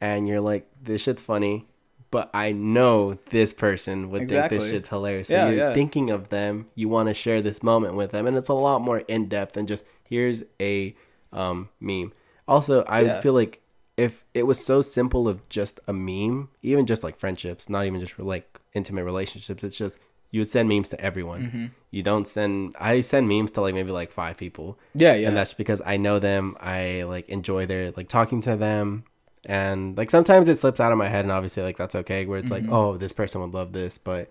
and 0.00 0.28
you're 0.28 0.40
like, 0.40 0.70
this 0.80 1.02
shit's 1.02 1.20
funny, 1.20 1.66
but 2.12 2.30
I 2.32 2.52
know 2.52 3.18
this 3.30 3.52
person 3.52 4.10
would 4.10 4.28
think 4.28 4.50
this 4.50 4.70
shit's 4.70 4.88
hilarious. 4.88 5.28
So 5.28 5.34
Yeah, 5.34 5.48
you're 5.48 5.56
yeah. 5.56 5.74
thinking 5.74 6.10
of 6.10 6.28
them. 6.28 6.68
You 6.76 6.88
want 6.88 7.08
to 7.08 7.14
share 7.14 7.42
this 7.42 7.60
moment 7.60 7.96
with 7.96 8.12
them, 8.12 8.28
and 8.28 8.36
it's 8.36 8.48
a 8.48 8.54
lot 8.54 8.82
more 8.82 9.00
in 9.00 9.28
depth 9.28 9.54
than 9.54 9.66
just 9.66 9.84
here's 10.08 10.44
a 10.60 10.94
um, 11.32 11.68
meme. 11.80 12.12
Also, 12.48 12.82
I 12.84 13.02
Yeah. 13.02 13.20
feel 13.20 13.32
like 13.32 13.60
if 13.96 14.24
it 14.34 14.44
was 14.46 14.64
so 14.64 14.82
simple 14.82 15.28
of 15.28 15.48
just 15.48 15.78
a 15.86 15.92
meme, 15.92 16.48
even 16.62 16.86
just 16.86 17.02
like 17.04 17.18
friendships, 17.18 17.68
not 17.68 17.86
even 17.86 18.00
just 18.00 18.18
like 18.18 18.60
intimate 18.74 19.04
relationships, 19.04 19.62
it's 19.62 19.76
just 19.76 19.98
you 20.30 20.40
would 20.40 20.48
send 20.48 20.68
memes 20.68 20.88
to 20.88 21.00
everyone. 21.00 21.42
Mm-hmm. 21.42 21.66
You 21.90 22.02
don't 22.02 22.26
send. 22.26 22.74
I 22.80 23.02
send 23.02 23.28
memes 23.28 23.52
to 23.52 23.60
like 23.60 23.74
maybe 23.74 23.90
like 23.90 24.10
five 24.10 24.38
people, 24.38 24.78
yeah 24.94 25.12
yeah 25.14 25.28
and 25.28 25.36
that's 25.36 25.52
because 25.54 25.82
I 25.84 25.98
know 25.98 26.18
them. 26.18 26.56
I 26.58 27.02
like 27.02 27.28
enjoy 27.28 27.66
their 27.66 27.90
like 27.92 28.08
talking 28.08 28.40
to 28.42 28.56
them, 28.56 29.04
and 29.44 29.96
like 29.96 30.10
sometimes 30.10 30.48
it 30.48 30.58
slips 30.58 30.80
out 30.80 30.90
of 30.90 30.96
my 30.98 31.08
head, 31.08 31.24
and 31.26 31.32
obviously 31.32 31.62
like 31.62 31.76
that's 31.76 31.94
okay. 31.94 32.24
Where 32.24 32.38
it's 32.38 32.50
Mm-hmm. 32.50 32.66
like, 32.70 32.74
oh, 32.74 32.96
this 32.96 33.12
person 33.12 33.42
would 33.42 33.52
love 33.52 33.72
this, 33.74 33.98
but 33.98 34.30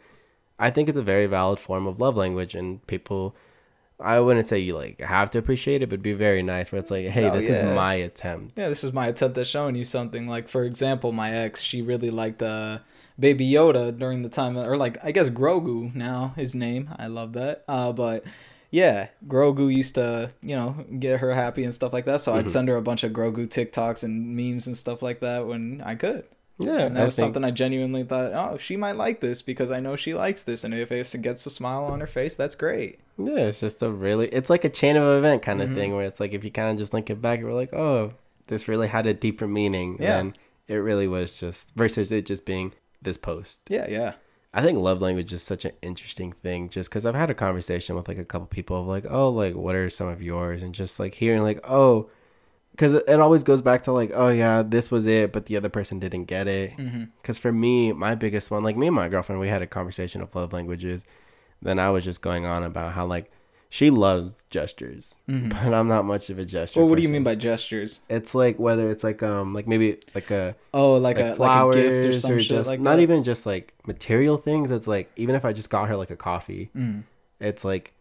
I 0.57 0.71
think 0.71 0.89
it's 0.89 0.97
a 0.97 1.03
very 1.03 1.27
valid 1.27 1.59
form 1.59 1.85
of 1.87 2.01
love 2.01 2.17
language, 2.17 2.55
and 2.55 2.85
people. 2.87 3.35
I 4.03 4.19
wouldn't 4.19 4.47
say 4.47 4.59
you 4.59 4.75
like 4.75 4.99
have 5.01 5.31
to 5.31 5.37
appreciate 5.39 5.81
it, 5.81 5.89
but 5.89 6.01
be 6.01 6.13
very 6.13 6.41
nice. 6.43 6.71
Where 6.71 6.79
it's 6.79 6.91
like, 6.91 7.05
hey, 7.07 7.29
Oh, 7.29 7.33
this 7.33 7.47
yeah. 7.49 7.69
is 7.69 7.75
my 7.75 7.93
attempt. 7.95 8.57
Yeah, 8.59 8.69
this 8.69 8.83
is 8.83 8.93
my 8.93 9.07
attempt 9.07 9.37
at 9.37 9.47
showing 9.47 9.75
you 9.75 9.83
something. 9.83 10.27
Like, 10.27 10.47
for 10.47 10.63
example, 10.63 11.11
my 11.11 11.31
ex, 11.31 11.61
she 11.61 11.81
really 11.81 12.09
liked 12.11 12.41
uh, 12.41 12.79
Baby 13.19 13.49
Yoda 13.49 13.97
during 13.97 14.23
the 14.23 14.29
time, 14.29 14.57
or 14.57 14.75
like, 14.77 14.97
I 15.03 15.11
guess 15.11 15.29
Grogu 15.29 15.93
now, 15.95 16.33
his 16.35 16.55
name. 16.55 16.89
I 16.97 17.07
love 17.07 17.33
that. 17.33 17.63
Uh, 17.67 17.91
but 17.91 18.23
yeah, 18.71 19.07
Grogu 19.27 19.73
used 19.73 19.95
to, 19.95 20.31
you 20.41 20.55
know, 20.55 20.85
get 20.99 21.19
her 21.19 21.33
happy 21.33 21.63
and 21.63 21.73
stuff 21.73 21.93
like 21.93 22.05
that. 22.05 22.21
So 22.21 22.33
I'd 22.33 22.49
send 22.49 22.67
her 22.69 22.77
a 22.77 22.81
bunch 22.81 23.03
of 23.03 23.11
Grogu 23.11 23.47
TikToks 23.47 24.03
and 24.03 24.35
memes 24.35 24.65
and 24.65 24.75
stuff 24.77 25.01
like 25.01 25.19
that 25.19 25.45
when 25.45 25.81
I 25.85 25.95
could. 25.95 26.23
Yeah, 26.61 26.79
And 26.81 26.95
that 26.95 27.01
I 27.01 27.05
was 27.05 27.15
think- 27.15 27.25
something 27.27 27.43
I 27.43 27.51
genuinely 27.51 28.03
thought, 28.03 28.33
oh, 28.33 28.57
she 28.57 28.75
might 28.77 28.95
like 28.95 29.19
this 29.19 29.41
because 29.41 29.71
I 29.71 29.79
know 29.79 29.95
she 29.95 30.13
likes 30.13 30.43
this. 30.43 30.63
And 30.63 30.73
if 30.73 30.91
it 30.91 31.21
gets 31.21 31.45
a 31.45 31.49
smile 31.49 31.83
on 31.85 31.99
her 31.99 32.07
face, 32.07 32.35
that's 32.35 32.55
great. 32.55 32.99
Yeah, 33.17 33.47
it's 33.47 33.59
just 33.59 33.81
a 33.81 33.89
really, 33.91 34.27
it's 34.29 34.49
like 34.49 34.63
a 34.63 34.69
chain 34.69 34.95
of 34.97 35.03
event 35.17 35.41
kind 35.41 35.61
of 35.61 35.67
Mm-hmm. 35.69 35.77
thing 35.77 35.95
where 35.95 36.05
it's 36.05 36.19
like 36.19 36.33
if 36.33 36.43
you 36.43 36.51
kind 36.51 36.69
of 36.69 36.77
just 36.77 36.93
link 36.93 37.09
it 37.09 37.21
back, 37.21 37.39
you're 37.39 37.53
like, 37.53 37.73
oh, 37.73 38.13
this 38.47 38.67
really 38.67 38.87
had 38.87 39.05
a 39.07 39.13
deeper 39.13 39.47
meaning 39.47 39.97
Yeah. 39.99 40.17
than 40.17 40.33
it 40.67 40.75
really 40.75 41.07
was 41.07 41.31
just 41.31 41.73
versus 41.75 42.11
it 42.11 42.25
just 42.25 42.45
being 42.45 42.73
this 43.01 43.17
post. 43.17 43.59
Yeah, 43.67 43.87
yeah. 43.89 44.13
I 44.53 44.61
think 44.61 44.77
love 44.79 45.01
language 45.01 45.31
is 45.31 45.41
such 45.41 45.63
an 45.63 45.71
interesting 45.81 46.33
thing 46.33 46.69
just 46.69 46.89
because 46.89 47.05
I've 47.05 47.15
had 47.15 47.29
a 47.29 47.33
conversation 47.33 47.95
with 47.95 48.07
like 48.09 48.17
a 48.17 48.25
couple 48.25 48.47
people 48.47 48.81
of 48.81 48.87
like, 48.87 49.05
oh, 49.09 49.29
like 49.29 49.55
what 49.55 49.75
are 49.75 49.89
some 49.89 50.07
of 50.09 50.21
yours? 50.21 50.61
And 50.61 50.75
just 50.75 50.99
like 50.99 51.13
hearing 51.15 51.41
like, 51.41 51.59
oh, 51.69 52.09
because 52.81 53.03
it 53.07 53.19
always 53.19 53.43
goes 53.43 53.61
back 53.61 53.83
to 53.83 53.91
like, 53.91 54.11
oh 54.15 54.29
yeah, 54.29 54.63
this 54.63 54.89
was 54.89 55.05
it, 55.05 55.31
but 55.31 55.45
the 55.45 55.55
other 55.55 55.69
person 55.69 55.99
didn't 55.99 56.25
get 56.25 56.47
it. 56.47 56.73
Because 57.21 57.37
for 57.37 57.51
me, 57.51 57.93
my 57.93 58.15
biggest 58.15 58.49
one, 58.49 58.63
like 58.63 58.75
me 58.75 58.87
and 58.87 58.95
my 58.95 59.07
girlfriend, 59.07 59.39
we 59.39 59.49
had 59.49 59.61
a 59.61 59.67
conversation 59.67 60.19
of 60.21 60.33
love 60.33 60.51
languages. 60.51 61.05
Then 61.61 61.77
I 61.77 61.91
was 61.91 62.03
just 62.03 62.21
going 62.21 62.47
on 62.47 62.63
about 62.63 62.93
how 62.93 63.05
like 63.05 63.31
she 63.69 63.91
loves 63.91 64.45
gestures, 64.49 65.15
but 65.27 65.73
I'm 65.75 65.87
not 65.87 66.05
much 66.05 66.31
of 66.31 66.39
a 66.39 66.45
gesture. 66.45 66.79
Well, 66.79 66.89
what 66.89 66.95
do 66.97 67.03
you 67.03 67.09
mean 67.09 67.23
by 67.23 67.35
gestures? 67.35 67.99
It's 68.09 68.33
like 68.33 68.57
whether 68.57 68.89
it's 68.89 69.03
like 69.03 69.21
um 69.21 69.53
like 69.53 69.67
maybe 69.67 69.99
like 70.15 70.31
a 70.31 70.55
Oh, 70.73 70.93
like, 70.93 71.17
like, 71.17 71.25
a, 71.27 71.35
flowers 71.35 71.75
like 71.75 71.85
a 71.85 71.89
gift 72.01 72.05
or 72.07 72.19
some 72.19 72.39
shit 72.39 72.47
just 72.47 72.67
like 72.67 72.79
not 72.79 72.95
that? 72.95 73.01
even 73.03 73.23
just 73.23 73.45
like 73.45 73.75
material 73.85 74.37
things. 74.37 74.71
It's 74.71 74.87
like 74.87 75.11
even 75.17 75.35
if 75.35 75.45
I 75.45 75.53
just 75.53 75.69
got 75.69 75.87
her 75.87 75.95
like 75.95 76.09
a 76.09 76.17
coffee, 76.17 76.71
Mm. 76.75 77.03
it's 77.39 77.63
like 77.63 77.93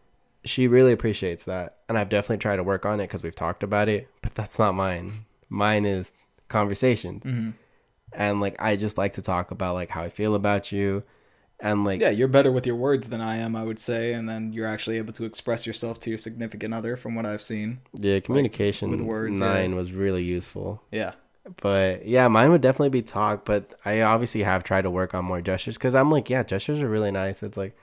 she 0.43 0.67
really 0.67 0.91
appreciates 0.91 1.43
that, 1.45 1.77
and 1.87 1.97
I've 1.97 2.09
definitely 2.09 2.37
tried 2.39 2.57
to 2.57 2.63
work 2.63 2.85
on 2.85 2.99
it 2.99 3.03
because 3.07 3.23
we've 3.23 3.35
talked 3.35 3.63
about 3.63 3.89
it. 3.89 4.07
But 4.21 4.35
that's 4.35 4.57
not 4.59 4.73
mine. 4.75 5.25
Mine 5.49 5.85
is 5.85 6.13
conversations, 6.47 7.23
Mm-hmm. 7.23 7.49
and 8.13 8.41
like 8.41 8.55
I 8.59 8.75
just 8.75 8.97
like 8.97 9.13
to 9.13 9.21
talk 9.21 9.51
about 9.51 9.75
like 9.75 9.89
how 9.89 10.01
I 10.03 10.09
feel 10.09 10.35
about 10.35 10.71
you, 10.71 11.03
and 11.59 11.83
like 11.85 12.01
Yeah, 12.01 12.09
you're 12.09 12.27
better 12.27 12.51
with 12.51 12.65
your 12.65 12.75
words 12.75 13.09
than 13.09 13.21
I 13.21 13.37
am, 13.37 13.55
I 13.55 13.63
would 13.63 13.79
say, 13.79 14.13
and 14.13 14.27
then 14.27 14.51
you're 14.53 14.65
actually 14.67 14.97
able 14.97 15.13
to 15.13 15.25
express 15.25 15.65
yourself 15.67 15.99
to 16.01 16.09
your 16.09 16.17
significant 16.17 16.73
other, 16.73 16.97
from 16.97 17.15
what 17.15 17.25
I've 17.25 17.41
seen. 17.41 17.79
Yeah, 17.93 18.19
communication 18.19 18.89
with 18.89 19.01
words, 19.01 19.39
yeah. 19.39 19.47
nine 19.53 19.75
was 19.75 19.91
really 19.93 20.23
useful. 20.23 20.81
Yeah, 20.91 21.13
But 21.61 22.05
yeah, 22.07 22.27
mine 22.27 22.51
would 22.51 22.61
definitely 22.61 22.89
be 22.89 23.01
talk. 23.03 23.45
But 23.45 23.73
I 23.85 24.01
obviously 24.01 24.43
have 24.43 24.63
tried 24.63 24.83
to 24.83 24.89
work 24.89 25.13
on 25.13 25.25
more 25.25 25.41
gestures 25.41 25.77
because 25.77 25.95
I'm 25.95 26.09
like, 26.09 26.29
yeah, 26.29 26.43
gestures 26.43 26.81
are 26.81 26.89
really 26.89 27.11
nice. 27.11 27.43
It's 27.43 27.57
like, 27.57 27.75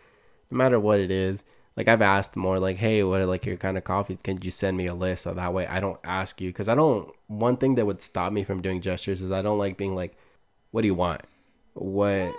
no 0.51 0.57
matter 0.59 0.81
what 0.81 0.99
it 1.01 1.11
is, 1.11 1.45
like 1.79 1.89
I've 1.89 2.03
asked 2.03 2.37
more, 2.37 2.59
like, 2.59 2.77
hey, 2.77 3.03
what 3.05 3.21
are 3.23 3.27
like 3.27 3.47
your 3.47 3.57
kind 3.57 3.79
of 3.79 3.85
coffees? 3.85 4.19
Can 4.23 4.43
you 4.43 4.51
send 4.51 4.77
me 4.77 4.87
a 4.87 4.95
list 4.95 5.23
so 5.23 5.33
that 5.33 5.55
way 5.55 5.67
I 5.67 5.81
don't 5.81 5.99
ask 6.05 6.41
you? 6.41 6.51
Because 6.51 6.69
I 6.69 6.75
don't. 6.75 7.11
One 7.29 7.57
thing 7.57 7.77
that 7.77 7.87
would 7.87 8.03
stop 8.03 8.33
me 8.33 8.45
from 8.45 8.61
doing 8.61 8.81
gestures 8.83 9.21
is 9.23 9.31
I 9.33 9.41
don't 9.43 9.59
like 9.59 9.77
being 9.79 9.95
like, 9.95 10.17
what 10.73 10.83
do 10.83 10.87
you 10.89 10.95
want? 10.95 11.23
What? 11.75 12.35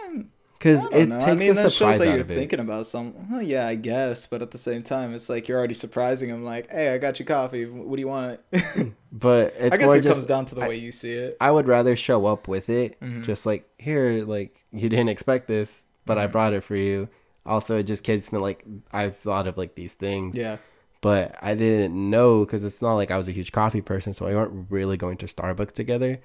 Because 0.57 0.83
it 0.91 1.05
know. 1.07 1.19
takes 1.19 1.31
I 1.31 1.35
mean, 1.35 1.47
the 1.47 1.53
that 1.63 1.71
surprise 1.71 1.93
shows 1.95 1.99
that 1.99 2.07
out 2.09 2.11
you're 2.11 2.19
of 2.21 2.31
it. 2.31 2.35
thinking 2.35 2.59
about 2.59 2.85
something. 2.85 3.27
Well, 3.31 3.41
yeah, 3.41 3.65
I 3.65 3.75
guess, 3.75 4.25
but 4.27 4.41
at 4.41 4.51
the 4.51 4.57
same 4.57 4.83
time, 4.83 5.13
it's 5.13 5.29
like 5.29 5.47
you're 5.47 5.57
already 5.57 5.73
surprising 5.73 6.27
him. 6.29 6.43
Like, 6.43 6.69
hey, 6.69 6.89
I 6.93 6.97
got 6.97 7.17
you 7.17 7.25
coffee. 7.25 7.65
What 7.65 7.95
do 7.95 8.01
you 8.01 8.07
want? 8.09 8.41
But 9.11 9.55
it's 9.57 9.73
I 9.73 9.77
guess 9.77 9.85
more 9.87 9.97
it 9.97 10.01
just 10.01 10.13
comes 10.15 10.25
down 10.27 10.45
to 10.47 10.55
the 10.55 10.61
I- 10.63 10.67
way 10.67 10.75
you 10.75 10.91
see 10.91 11.13
it. 11.13 11.37
I 11.41 11.49
would 11.49 11.67
rather 11.67 11.95
show 11.95 12.25
up 12.27 12.47
with 12.47 12.69
it, 12.69 12.99
Mhm. 12.99 13.23
just 13.23 13.45
like 13.45 13.67
here, 13.79 14.23
like 14.25 14.63
you 14.71 14.87
didn't 14.89 15.09
expect 15.09 15.47
this, 15.47 15.85
but 16.05 16.17
I 16.19 16.27
Mhm. 16.27 16.31
brought 16.33 16.53
it 16.53 16.63
for 16.63 16.75
you. 16.75 17.07
Also, 17.45 17.79
it 17.79 17.83
just 17.83 18.03
gives 18.03 18.31
me 18.31 18.39
like 18.39 18.63
I've 18.91 19.15
thought 19.15 19.47
of 19.47 19.57
like 19.57 19.75
these 19.75 19.95
things, 19.95 20.35
Yeah, 20.35 20.57
but 21.01 21.35
I 21.41 21.55
didn't 21.55 22.09
know 22.09 22.45
because 22.45 22.63
it's 22.65 22.81
not 22.81 22.95
like 22.95 23.11
I 23.11 23.17
was 23.17 23.27
a 23.27 23.31
huge 23.31 23.51
coffee 23.51 23.81
person, 23.81 24.13
so 24.13 24.25
we 24.25 24.35
weren't 24.35 24.67
really 24.69 24.97
going 24.97 25.17
to 25.17 25.25
Starbucks 25.25 25.71
together. 25.71 26.19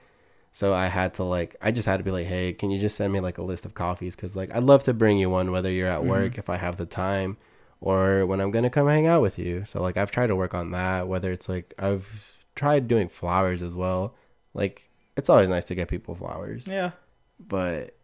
So 0.52 0.72
I 0.72 0.86
had 0.86 1.14
to 1.14 1.24
like, 1.24 1.56
I 1.60 1.72
just 1.72 1.86
had 1.86 1.96
to 1.96 2.04
be 2.04 2.12
like, 2.12 2.26
hey, 2.26 2.52
can 2.52 2.70
you 2.70 2.78
just 2.78 2.96
send 2.96 3.12
me 3.12 3.20
like 3.20 3.38
a 3.38 3.42
list 3.42 3.64
of 3.64 3.74
coffees? 3.74 4.14
Because 4.14 4.36
like 4.36 4.54
I'd 4.54 4.62
love 4.62 4.84
to 4.84 4.94
bring 4.94 5.18
you 5.18 5.30
one, 5.30 5.50
whether 5.50 5.70
you're 5.70 5.88
at 5.88 6.00
mm-hmm. 6.00 6.10
work, 6.10 6.38
if 6.38 6.48
I 6.48 6.56
have 6.56 6.76
the 6.76 6.86
time, 6.86 7.36
or 7.80 8.26
when 8.26 8.40
I'm 8.40 8.50
gonna 8.50 8.70
come 8.70 8.86
hang 8.86 9.06
out 9.06 9.22
with 9.22 9.38
you. 9.38 9.64
So 9.64 9.80
like 9.80 9.96
I've 9.96 10.10
tried 10.10 10.28
to 10.28 10.36
work 10.36 10.54
on 10.54 10.72
that. 10.72 11.08
Whether 11.08 11.32
it's 11.32 11.48
like 11.48 11.74
I've 11.78 12.38
tried 12.54 12.88
doing 12.88 13.08
flowers 13.08 13.62
as 13.62 13.74
well. 13.74 14.14
Like 14.54 14.90
it's 15.16 15.28
always 15.28 15.48
nice 15.48 15.64
to 15.66 15.74
get 15.74 15.88
people 15.88 16.14
flowers 16.14 16.66
yeah, 16.66 16.92
but 17.38 17.96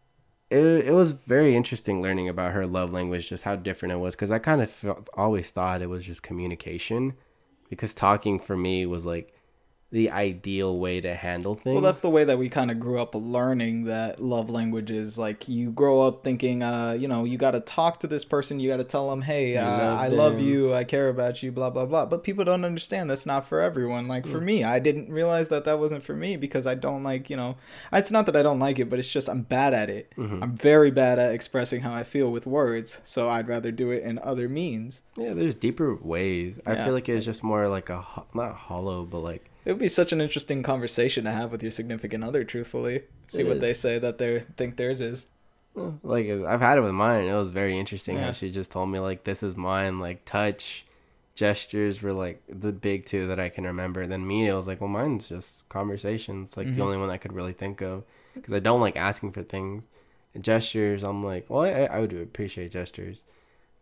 it, 0.50 0.86
it 0.86 0.92
was 0.92 1.12
very 1.12 1.54
interesting 1.54 2.02
learning 2.02 2.28
about 2.28 2.52
her 2.52 2.66
love 2.66 2.92
language 2.92 3.28
just 3.28 3.44
how 3.44 3.56
different 3.56 3.92
it 3.92 3.98
was 3.98 4.14
because 4.14 4.30
i 4.30 4.38
kind 4.38 4.60
of 4.60 4.70
felt, 4.70 5.08
always 5.14 5.50
thought 5.50 5.82
it 5.82 5.88
was 5.88 6.04
just 6.04 6.22
communication 6.22 7.14
because 7.68 7.94
talking 7.94 8.38
for 8.38 8.56
me 8.56 8.84
was 8.86 9.06
like 9.06 9.32
the 9.92 10.08
ideal 10.10 10.78
way 10.78 11.00
to 11.00 11.14
handle 11.16 11.56
things. 11.56 11.74
Well, 11.74 11.82
that's 11.82 11.98
the 11.98 12.10
way 12.10 12.22
that 12.22 12.38
we 12.38 12.48
kind 12.48 12.70
of 12.70 12.78
grew 12.78 13.00
up 13.00 13.12
learning 13.14 13.84
that 13.86 14.22
love 14.22 14.48
languages. 14.48 15.18
Like 15.18 15.48
you 15.48 15.70
grow 15.72 16.00
up 16.00 16.22
thinking, 16.22 16.62
uh, 16.62 16.92
you 16.92 17.08
know, 17.08 17.24
you 17.24 17.36
got 17.36 17.52
to 17.52 17.60
talk 17.60 17.98
to 18.00 18.06
this 18.06 18.24
person. 18.24 18.60
You 18.60 18.68
got 18.70 18.76
to 18.76 18.84
tell 18.84 19.10
them, 19.10 19.22
hey, 19.22 19.56
uh, 19.56 19.64
love 19.66 19.98
I 19.98 20.06
love 20.08 20.40
you. 20.40 20.72
I 20.72 20.84
care 20.84 21.08
about 21.08 21.42
you. 21.42 21.50
Blah 21.50 21.70
blah 21.70 21.86
blah. 21.86 22.06
But 22.06 22.22
people 22.22 22.44
don't 22.44 22.64
understand 22.64 23.10
that's 23.10 23.26
not 23.26 23.46
for 23.48 23.60
everyone. 23.60 24.06
Like 24.06 24.24
Mm. 24.26 24.30
for 24.32 24.40
me, 24.40 24.62
I 24.62 24.78
didn't 24.78 25.12
realize 25.12 25.48
that 25.48 25.64
that 25.64 25.78
wasn't 25.80 26.04
for 26.04 26.14
me 26.14 26.36
because 26.36 26.66
I 26.66 26.74
don't 26.74 27.02
like, 27.02 27.28
you 27.28 27.36
know, 27.36 27.56
it's 27.92 28.10
not 28.12 28.26
that 28.26 28.36
I 28.36 28.42
don't 28.42 28.60
like 28.60 28.78
it, 28.78 28.88
but 28.88 28.98
it's 29.00 29.08
just 29.08 29.28
I'm 29.28 29.42
bad 29.42 29.74
at 29.74 29.90
it. 29.90 30.12
Mm-hmm. 30.16 30.42
I'm 30.42 30.54
very 30.56 30.90
bad 30.92 31.18
at 31.18 31.34
expressing 31.34 31.80
how 31.80 31.92
I 31.92 32.04
feel 32.04 32.30
with 32.30 32.46
words. 32.46 33.00
So 33.02 33.28
I'd 33.28 33.48
rather 33.48 33.72
do 33.72 33.90
it 33.90 34.04
in 34.04 34.18
other 34.22 34.48
means. 34.48 35.02
yeah, 35.16 35.32
there's 35.34 35.54
deeper 35.56 35.96
ways. 35.96 36.60
I 36.64 36.76
feel 36.84 36.92
like 36.94 37.08
it's 37.08 37.24
just 37.24 37.42
more 37.42 37.66
like 37.68 37.88
a 37.90 38.04
not 38.34 38.54
hollow, 38.54 39.04
but 39.04 39.18
like 39.18 39.49
It 39.64 39.72
would 39.72 39.78
be 39.80 39.88
such 39.88 40.12
an 40.12 40.20
interesting 40.20 40.62
conversation 40.62 41.24
to 41.24 41.32
have 41.32 41.52
with 41.52 41.62
your 41.62 41.72
significant 41.72 42.24
other. 42.24 42.44
Truthfully, 42.44 43.02
see 43.28 43.42
It 43.42 43.46
what 43.46 43.56
is. 43.56 43.60
they 43.60 43.72
say 43.74 43.98
that 43.98 44.18
they 44.18 44.44
think 44.56 44.76
theirs 44.76 45.00
is. 45.00 45.26
like 46.02 46.28
I've 46.28 46.60
had 46.60 46.78
it 46.78 46.82
with 46.82 46.92
mine. 46.92 47.24
It 47.24 47.32
was 47.34 47.50
very 47.50 47.78
interesting 47.78 48.16
Yeah. 48.16 48.26
how 48.26 48.32
she 48.32 48.50
just 48.50 48.70
told 48.70 48.88
me 48.88 48.98
like 48.98 49.24
this 49.24 49.42
is 49.42 49.56
mine. 49.56 50.00
Like 50.00 50.24
touch, 50.24 50.84
gestures 51.34 52.02
were 52.02 52.12
like 52.12 52.42
the 52.48 52.72
big 52.72 53.06
two 53.06 53.26
that 53.28 53.38
I 53.38 53.48
can 53.48 53.64
remember. 53.64 54.06
Then 54.06 54.26
me, 54.26 54.46
it 54.48 54.54
was 54.54 54.66
like 54.66 54.80
well, 54.80 54.88
mine's 54.88 55.28
just 55.28 55.68
conversations. 55.68 56.56
Like 56.56 56.66
Mhm. 56.68 56.74
the 56.76 56.82
only 56.82 56.96
one 56.98 57.10
I 57.10 57.18
could 57.18 57.32
really 57.32 57.52
think 57.52 57.80
of 57.82 58.04
because 58.34 58.52
I 58.52 58.58
don't 58.60 58.80
like 58.80 58.96
asking 58.96 59.32
for 59.32 59.42
things. 59.42 59.86
And 60.34 60.44
gestures, 60.44 61.02
I'm 61.02 61.24
like, 61.24 61.46
well, 61.50 61.62
I 61.62 61.84
I 61.84 62.00
would 62.00 62.12
appreciate 62.12 62.70
gestures. 62.72 63.22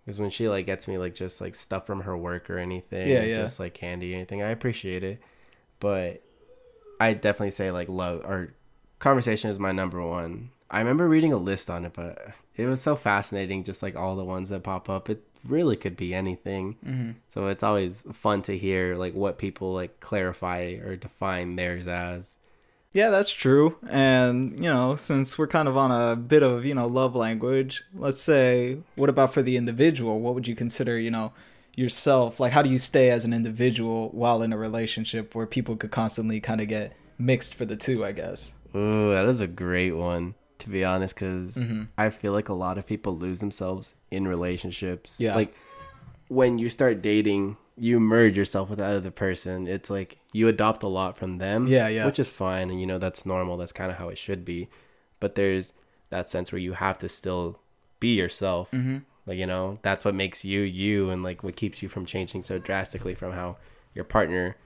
Because 0.05 0.19
when 0.21 0.31
she 0.31 0.49
like 0.49 0.67
gets 0.67 0.89
me 0.89 0.99
like 0.99 1.15
just 1.15 1.41
like 1.41 1.55
stuff 1.55 1.87
from 1.87 2.03
her 2.03 2.17
work 2.17 2.49
or 2.51 2.59
anything, 2.59 3.09
Yeah, 3.09 3.23
yeah. 3.23 3.43
just 3.43 3.61
like 3.61 3.75
candy 3.75 4.13
or 4.13 4.17
anything, 4.17 4.43
I 4.43 4.49
appreciate 4.51 5.05
it. 5.05 5.21
But 5.81 6.23
I 7.01 7.13
definitely 7.15 7.53
say 7.53 7.71
like 7.71 7.89
love 7.89 8.25
or 8.25 8.55
conversation 8.99 9.51
is 9.51 9.59
my 9.59 9.73
number 9.73 10.05
one. 10.05 10.51
I 10.71 10.81
remember 10.81 11.09
reading 11.09 11.33
a 11.33 11.39
list 11.39 11.71
on 11.71 11.87
it, 11.87 11.93
but 11.95 12.33
it 12.57 12.67
was 12.67 12.81
so 12.81 12.97
fascinating, 12.97 13.65
just 13.65 13.83
like 13.83 13.97
all 13.97 14.17
the 14.17 14.25
ones 14.25 14.51
that 14.51 14.63
pop 14.63 14.91
up. 14.91 15.09
It 15.09 15.23
really 15.47 15.77
could 15.77 15.97
be 15.97 16.15
anything. 16.15 16.77
Mm-hmm. 16.85 17.11
So 17.29 17.47
it's 17.47 17.63
always 17.63 18.03
fun 18.13 18.43
to 18.43 18.59
hear 18.59 18.97
like 18.97 19.15
what 19.15 19.39
people 19.39 19.73
like 19.73 20.01
clarify 20.01 20.77
or 20.85 20.97
define 20.97 21.57
theirs 21.57 21.87
as. 21.87 22.39
Yeah, 22.93 23.11
that's 23.11 23.31
true. 23.31 23.77
And, 23.89 24.59
you 24.59 24.71
know, 24.71 24.97
since 24.97 25.39
we're 25.39 25.47
kind 25.47 25.69
of 25.69 25.77
on 25.77 25.91
a 25.91 26.17
bit 26.17 26.43
of, 26.43 26.65
you 26.65 26.75
know, 26.75 26.87
love 26.87 27.15
language, 27.15 27.85
let's 27.95 28.21
say, 28.21 28.79
what 28.95 29.11
about 29.11 29.33
for 29.33 29.43
the 29.43 29.57
individual? 29.59 30.21
What 30.21 30.35
would 30.35 30.49
you 30.49 30.55
consider, 30.55 30.99
you 30.99 31.11
know, 31.11 31.33
yourself? 31.79 32.41
Like, 32.41 32.53
how 32.53 32.63
do 32.63 32.71
you 32.71 32.79
stay 32.79 33.11
as 33.11 33.25
an 33.25 33.33
individual 33.33 34.11
while 34.11 34.43
in 34.43 34.53
a 34.53 34.59
relationship 34.59 35.35
where 35.35 35.47
people 35.47 35.77
could 35.77 35.91
constantly 35.91 36.41
kind 36.41 36.61
of 36.61 36.69
get 36.69 36.95
mixed 37.19 37.55
for 37.55 37.65
the 37.65 37.77
two, 37.77 38.05
I 38.05 38.13
guess? 38.13 38.53
Ooh, 38.75 39.11
that 39.13 39.25
is 39.25 39.41
a 39.41 39.47
great 39.47 39.93
one 39.93 40.35
to 40.59 40.69
be 40.71 40.85
honest, 40.85 41.15
because 41.15 41.57
Mhm. 41.57 41.87
I 41.97 42.11
feel 42.11 42.33
like 42.33 42.49
a 42.49 42.53
lot 42.53 42.79
of 42.79 42.85
people 42.87 43.17
lose 43.17 43.39
themselves 43.39 43.95
in 44.11 44.27
relationships. 44.27 45.17
Yeah. 45.21 45.37
like 45.37 45.55
when 46.27 46.59
you 46.59 46.69
start 46.69 47.01
dating, 47.01 47.57
you 47.77 48.01
merge 48.01 48.37
yourself 48.37 48.69
with 48.69 48.79
that 48.81 48.97
other 48.97 49.13
person. 49.13 49.69
It's 49.69 49.89
like 49.89 50.19
you 50.33 50.49
adopt 50.49 50.83
a 50.83 50.89
lot 50.89 51.17
from 51.17 51.39
them. 51.39 51.69
Yeah, 51.69 51.87
yeah. 51.89 52.05
Which 52.07 52.19
is 52.19 52.29
fine, 52.29 52.71
and 52.71 52.81
you 52.81 52.87
know 52.89 52.99
that's 52.99 53.25
normal. 53.25 53.57
That's 53.57 53.71
kind 53.73 53.91
of 53.93 53.99
how 53.99 54.09
it 54.09 54.19
should 54.19 54.45
be. 54.45 54.69
But 55.21 55.37
there's 55.37 55.73
that 56.11 56.29
sense 56.29 56.51
where 56.51 56.59
you 56.61 56.73
have 56.73 56.99
to 56.99 57.09
still 57.09 57.61
be 58.01 58.17
yourself. 58.17 58.71
Mm-hmm. 58.73 58.99
Like 59.29 59.39
you 59.39 59.47
know, 59.47 59.79
that's 59.83 60.05
what 60.05 60.15
makes 60.15 60.45
you 60.45 60.61
you, 60.63 61.11
and 61.11 61.23
like 61.23 61.45
what 61.45 61.55
keeps 61.55 61.83
you 61.83 61.89
from 61.89 62.07
changing 62.07 62.43
so 62.43 62.59
drastically 62.59 63.15
from 63.15 63.33
how 63.33 63.59
your 63.95 64.05
partner 64.05 64.57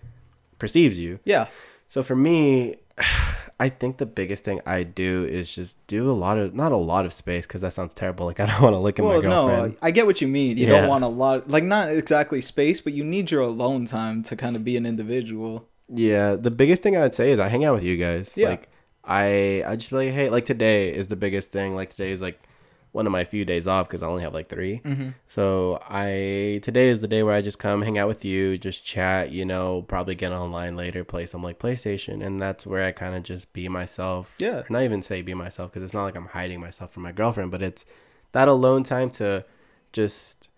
perceives 0.59 0.99
you. 0.99 1.19
Yeah. 1.25 1.49
So 1.89 2.03
for 2.03 2.17
me, 2.17 2.77
I 3.61 3.69
think 3.69 3.99
the 3.99 4.07
biggest 4.07 4.45
thing 4.45 4.61
I 4.67 4.83
do 4.83 5.25
is 5.25 5.55
just 5.55 5.85
do 5.87 6.11
a 6.11 6.13
lot 6.13 6.39
of 6.39 6.55
not 6.55 6.73
a 6.73 6.77
lot 6.77 7.05
of 7.05 7.13
space 7.13 7.47
because 7.47 7.61
that 7.61 7.73
sounds 7.73 7.95
terrible. 7.95 8.27
Like 8.27 8.41
I 8.45 8.47
don't 8.47 8.63
want 8.63 8.75
to 8.75 8.79
look 8.79 8.99
at 8.99 9.03
my 9.05 9.09
Well, 9.19 9.23
girlfriend. 9.23 9.73
no, 9.75 9.79
I 9.83 9.91
get 9.91 10.07
what 10.07 10.21
you 10.21 10.29
mean. 10.29 10.57
You 10.57 10.67
Yeah. 10.67 10.81
don't 10.81 10.89
want 10.89 11.05
a 11.05 11.09
lot, 11.09 11.49
like, 11.49 11.65
not 11.65 11.91
exactly 11.91 12.41
space, 12.41 12.81
but 12.81 12.93
you 12.93 13.05
need 13.05 13.31
your 13.31 13.43
alone 13.43 13.85
time 13.85 14.23
to 14.25 14.37
kind 14.37 14.57
of 14.57 14.65
be 14.65 14.77
an 14.77 14.87
individual. 14.87 15.69
Yeah, 15.89 16.37
the 16.37 16.51
biggest 16.51 16.83
thing 16.83 16.97
I'd 16.97 17.15
say 17.15 17.33
is 17.33 17.39
I 17.39 17.49
hang 17.49 17.65
out 17.65 17.75
with 17.75 17.85
you 17.85 17.97
guys. 17.97 18.35
Yeah. 18.37 18.51
Like 18.51 18.69
I 19.05 19.63
I 19.67 19.77
just 19.77 19.93
like, 19.93 20.11
hey, 20.11 20.29
like 20.31 20.45
today 20.45 20.93
is 20.95 21.09
the 21.09 21.17
biggest 21.17 21.53
thing. 21.53 21.75
Like 21.75 21.91
today 21.91 22.11
is 22.13 22.21
like 22.23 22.41
one 22.93 23.07
of 23.07 23.11
my 23.13 23.25
few 23.25 23.45
days 23.45 23.67
off 23.67 23.89
because 23.89 24.03
I 24.03 24.07
only 24.07 24.23
have 24.23 24.35
like 24.35 24.49
3 24.51 24.81
Mm-hmm. 24.85 25.09
So 25.27 25.83
I 25.89 26.61
today 26.63 26.89
is 26.91 27.01
the 27.01 27.09
day 27.09 27.23
where 27.23 27.35
I 27.35 27.41
just 27.41 27.59
come 27.59 27.81
hang 27.83 27.97
out 27.99 28.07
with 28.07 28.23
you, 28.25 28.59
just 28.59 28.85
chat. 28.85 29.31
You 29.33 29.45
know, 29.47 29.83
probably 29.83 30.15
get 30.15 30.31
online 30.33 30.77
later, 30.77 31.03
play 31.03 31.25
some 31.27 31.43
like 31.43 31.59
PlayStation, 31.59 32.23
and 32.25 32.39
that's 32.39 32.67
where 32.67 32.85
I 32.85 32.93
kind 32.93 33.15
of 33.15 33.23
just 33.23 33.53
be 33.55 33.67
myself. 33.69 34.37
Yeah. 34.39 34.59
Or 34.59 34.67
not 34.69 34.83
even 34.83 35.01
say 35.03 35.23
be 35.23 35.33
myself 35.35 35.71
because 35.71 35.83
it's 35.83 35.95
not 35.95 36.05
like 36.05 36.17
I'm 36.17 36.27
hiding 36.27 36.61
myself 36.61 36.93
from 36.93 37.03
my 37.05 37.13
girlfriend, 37.13 37.51
but 37.51 37.63
it's 37.63 37.85
that 38.33 38.49
alone 38.49 38.83
time 38.83 39.09
to 39.11 39.45
just 39.93 40.49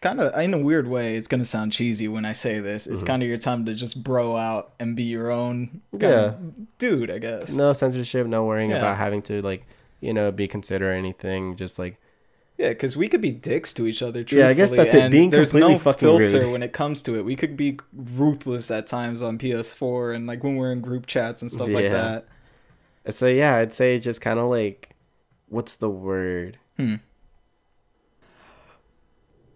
kind 0.00 0.20
of 0.20 0.32
in 0.40 0.54
a 0.54 0.58
weird 0.58 0.86
way 0.86 1.16
it's 1.16 1.26
gonna 1.26 1.44
sound 1.44 1.72
cheesy 1.72 2.06
when 2.06 2.24
i 2.24 2.32
say 2.32 2.60
this 2.60 2.86
it's 2.86 3.02
Mhm. 3.02 3.06
kind 3.08 3.22
of 3.24 3.28
your 3.28 3.36
time 3.36 3.64
to 3.66 3.74
just 3.74 4.00
bro 4.04 4.36
out 4.36 4.72
and 4.78 4.94
be 4.94 5.02
your 5.02 5.28
own 5.28 5.80
kind 5.90 6.02
Yeah. 6.02 6.24
of 6.26 6.78
dude 6.78 7.10
i 7.10 7.18
guess 7.18 7.50
no 7.50 7.72
censorship, 7.72 8.26
no 8.28 8.44
worrying 8.44 8.70
Yeah. 8.70 8.78
about 8.78 8.96
having 8.96 9.22
to 9.22 9.42
like 9.42 9.66
you 10.00 10.12
know 10.12 10.30
be 10.32 10.48
considered 10.48 10.88
or 10.88 10.92
anything. 10.92 11.56
Just 11.56 11.78
like 11.78 11.98
yeah 12.56 12.70
because 12.70 12.96
we 12.96 13.08
could 13.08 13.20
be 13.20 13.30
dicks 13.30 13.72
to 13.74 13.86
each 13.86 14.02
other 14.02 14.24
truthfully, 14.24 14.40
Yeah, 14.40 14.48
I 14.48 14.54
guess 14.54 14.70
that's 14.70 14.94
it, 14.94 15.10
being 15.10 15.30
there's 15.30 15.50
completely 15.52 15.74
no 15.74 15.78
fucking 15.78 16.00
filter 16.08 16.40
rude. 16.40 16.52
when 16.52 16.62
it 16.62 16.72
comes 16.72 17.02
to 17.04 17.14
it 17.16 17.24
we 17.24 17.36
could 17.36 17.56
be 17.56 17.78
ruthless 17.92 18.68
at 18.70 18.86
times 18.88 19.22
on 19.22 19.38
ps4 19.38 20.14
and 20.14 20.26
like 20.26 20.42
when 20.42 20.56
we're 20.56 20.72
in 20.72 20.80
group 20.80 21.06
chats 21.06 21.40
and 21.40 21.50
stuff 21.50 21.68
like 21.68 21.90
that 21.92 22.26
So 23.10 23.26
yeah, 23.26 23.54
I'd 23.56 23.72
say 23.72 23.98
just 23.98 24.20
kind 24.20 24.38
of 24.38 24.50
like, 24.50 24.90
what's 25.48 25.74
the 25.76 25.88
word? 25.88 26.58
hmm 26.76 26.96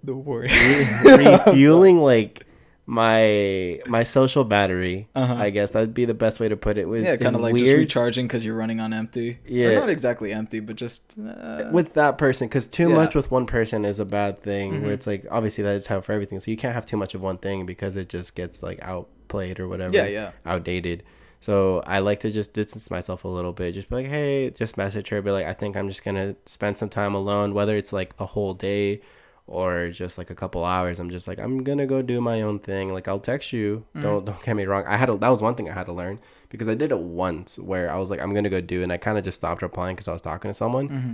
the 0.04 0.14
word 0.16 0.50
Refueling 1.04 1.98
like 1.98 2.46
my 2.86 3.80
my 3.86 4.02
social 4.02 4.44
battery. 4.44 5.08
Uh-huh. 5.14 5.34
I 5.34 5.50
guess 5.50 5.70
that'd 5.70 5.94
be 5.94 6.04
the 6.04 6.14
best 6.14 6.40
way 6.40 6.48
to 6.48 6.56
put 6.56 6.76
it. 6.78 6.86
With 6.88 7.04
yeah 7.04 7.16
kind 7.16 7.34
of 7.34 7.40
like 7.40 7.54
just 7.56 7.72
recharging 7.72 8.26
because 8.26 8.44
you're 8.44 8.56
running 8.56 8.80
on 8.80 8.92
empty 8.92 9.38
Yeah. 9.46 9.68
or 9.68 9.74
not 9.80 9.90
exactly 9.90 10.32
empty 10.32 10.60
but 10.60 10.76
just 10.76 11.16
uh, 11.18 11.68
with 11.72 11.94
that 11.94 12.18
person 12.18 12.48
because 12.48 12.66
too 12.68 12.88
Yeah. 12.90 12.96
much 12.96 13.14
with 13.14 13.30
one 13.30 13.46
person 13.46 13.84
is 13.84 14.00
a 14.00 14.04
bad 14.04 14.42
thing. 14.42 14.72
Mhm. 14.72 14.82
Where 14.82 14.92
it's 14.92 15.06
like 15.06 15.24
obviously 15.30 15.62
that 15.64 15.76
is 15.76 15.86
how 15.86 16.00
for 16.00 16.12
everything. 16.12 16.40
So 16.40 16.50
you 16.50 16.56
can't 16.56 16.74
have 16.74 16.86
too 16.86 16.96
much 16.96 17.14
of 17.14 17.20
one 17.22 17.38
thing 17.38 17.66
because 17.66 17.94
it 17.96 18.08
just 18.08 18.34
gets 18.34 18.62
like 18.62 18.80
outplayed 18.82 19.60
or 19.60 19.68
whatever. 19.68 19.94
yeah 19.94 20.06
yeah 20.06 20.30
outdated. 20.44 21.04
So 21.40 21.82
I 21.86 21.98
like 22.00 22.20
to 22.20 22.30
just 22.30 22.52
distance 22.52 22.88
myself 22.90 23.24
a 23.24 23.28
little 23.28 23.52
bit. 23.52 23.72
Just 23.74 23.88
be 23.90 23.96
like, 23.96 24.06
hey, 24.06 24.50
just 24.50 24.76
message 24.76 25.08
her. 25.08 25.20
Be 25.22 25.32
like, 25.32 25.46
I 25.46 25.52
think 25.54 25.76
I'm 25.76 25.88
just 25.88 26.04
gonna 26.04 26.36
spend 26.46 26.78
some 26.78 26.88
time 26.88 27.14
alone, 27.14 27.52
whether 27.54 27.76
it's 27.76 27.92
like 27.92 28.12
a 28.18 28.26
whole 28.26 28.54
day 28.54 29.00
or 29.46 29.90
just 29.90 30.18
like 30.18 30.30
a 30.30 30.34
couple 30.34 30.64
hours. 30.64 30.98
I'm 31.00 31.10
just 31.10 31.26
like, 31.28 31.38
I'm 31.38 31.62
gonna 31.64 31.86
go 31.86 32.00
do 32.02 32.20
my 32.20 32.42
own 32.42 32.58
thing. 32.58 32.92
Like 32.92 33.08
I'll 33.08 33.20
text 33.20 33.52
you. 33.52 33.84
Mhm. 33.96 34.02
Don't 34.02 34.24
don't 34.24 34.42
get 34.44 34.56
me 34.56 34.64
wrong. 34.66 34.84
I 34.86 34.96
had 34.96 35.06
to, 35.06 35.16
that 35.18 35.28
was 35.28 35.42
one 35.42 35.54
thing 35.54 35.68
I 35.68 35.72
had 35.74 35.86
to 35.86 35.92
learn 35.92 36.18
because 36.48 36.68
I 36.68 36.74
did 36.74 36.90
it 36.92 36.98
once 37.00 37.58
where 37.58 37.90
I 37.90 37.96
was 37.98 38.10
like, 38.10 38.20
I'm 38.20 38.34
gonna 38.34 38.50
go 38.50 38.60
do, 38.60 38.82
and 38.82 38.92
I 38.92 38.96
kind 38.98 39.18
of 39.18 39.24
just 39.24 39.36
stopped 39.36 39.62
replying 39.62 39.94
because 39.96 40.08
I 40.08 40.12
was 40.12 40.22
talking 40.22 40.48
to 40.50 40.54
someone. 40.54 40.88
hmm 40.88 41.12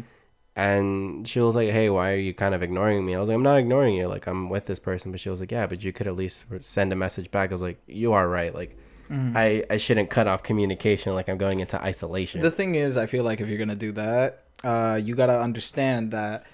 And 0.56 1.26
she 1.28 1.38
was 1.40 1.54
like, 1.54 1.70
"Hey, 1.70 1.88
why 1.88 2.10
are 2.12 2.16
you 2.16 2.34
kind 2.34 2.52
of 2.54 2.62
ignoring 2.62 3.04
me?" 3.06 3.14
I 3.14 3.20
was 3.20 3.28
like, 3.28 3.36
"I'm 3.36 3.42
not 3.42 3.58
ignoring 3.58 3.94
you. 3.94 4.08
Like, 4.08 4.26
I'm 4.26 4.48
with 4.50 4.66
this 4.66 4.80
person." 4.80 5.12
But 5.12 5.20
she 5.20 5.30
was 5.30 5.38
like, 5.40 5.52
"Yeah, 5.52 5.66
but 5.68 5.84
you 5.84 5.92
could 5.92 6.08
at 6.08 6.16
least 6.16 6.44
send 6.60 6.92
a 6.92 6.96
message 6.96 7.30
back." 7.30 7.50
I 7.50 7.54
was 7.54 7.62
like, 7.62 7.78
"You 7.86 8.12
are 8.12 8.28
right. 8.28 8.52
Like, 8.54 8.76
Mhm. 9.08 9.32
I 9.36 9.64
I 9.70 9.76
shouldn't 9.76 10.10
cut 10.10 10.26
off 10.26 10.42
communication. 10.42 11.14
Like, 11.14 11.28
I'm 11.28 11.38
going 11.38 11.60
into 11.60 11.80
isolation." 11.80 12.40
The 12.40 12.50
thing 12.50 12.74
is, 12.74 12.96
I 12.96 13.06
feel 13.06 13.22
like 13.24 13.40
if 13.40 13.46
you're 13.48 13.58
gonna 13.64 13.76
do 13.88 13.92
that, 13.92 14.44
uh, 14.64 14.98
you 15.02 15.14
gotta 15.14 15.40
understand 15.40 16.10
that 16.10 16.44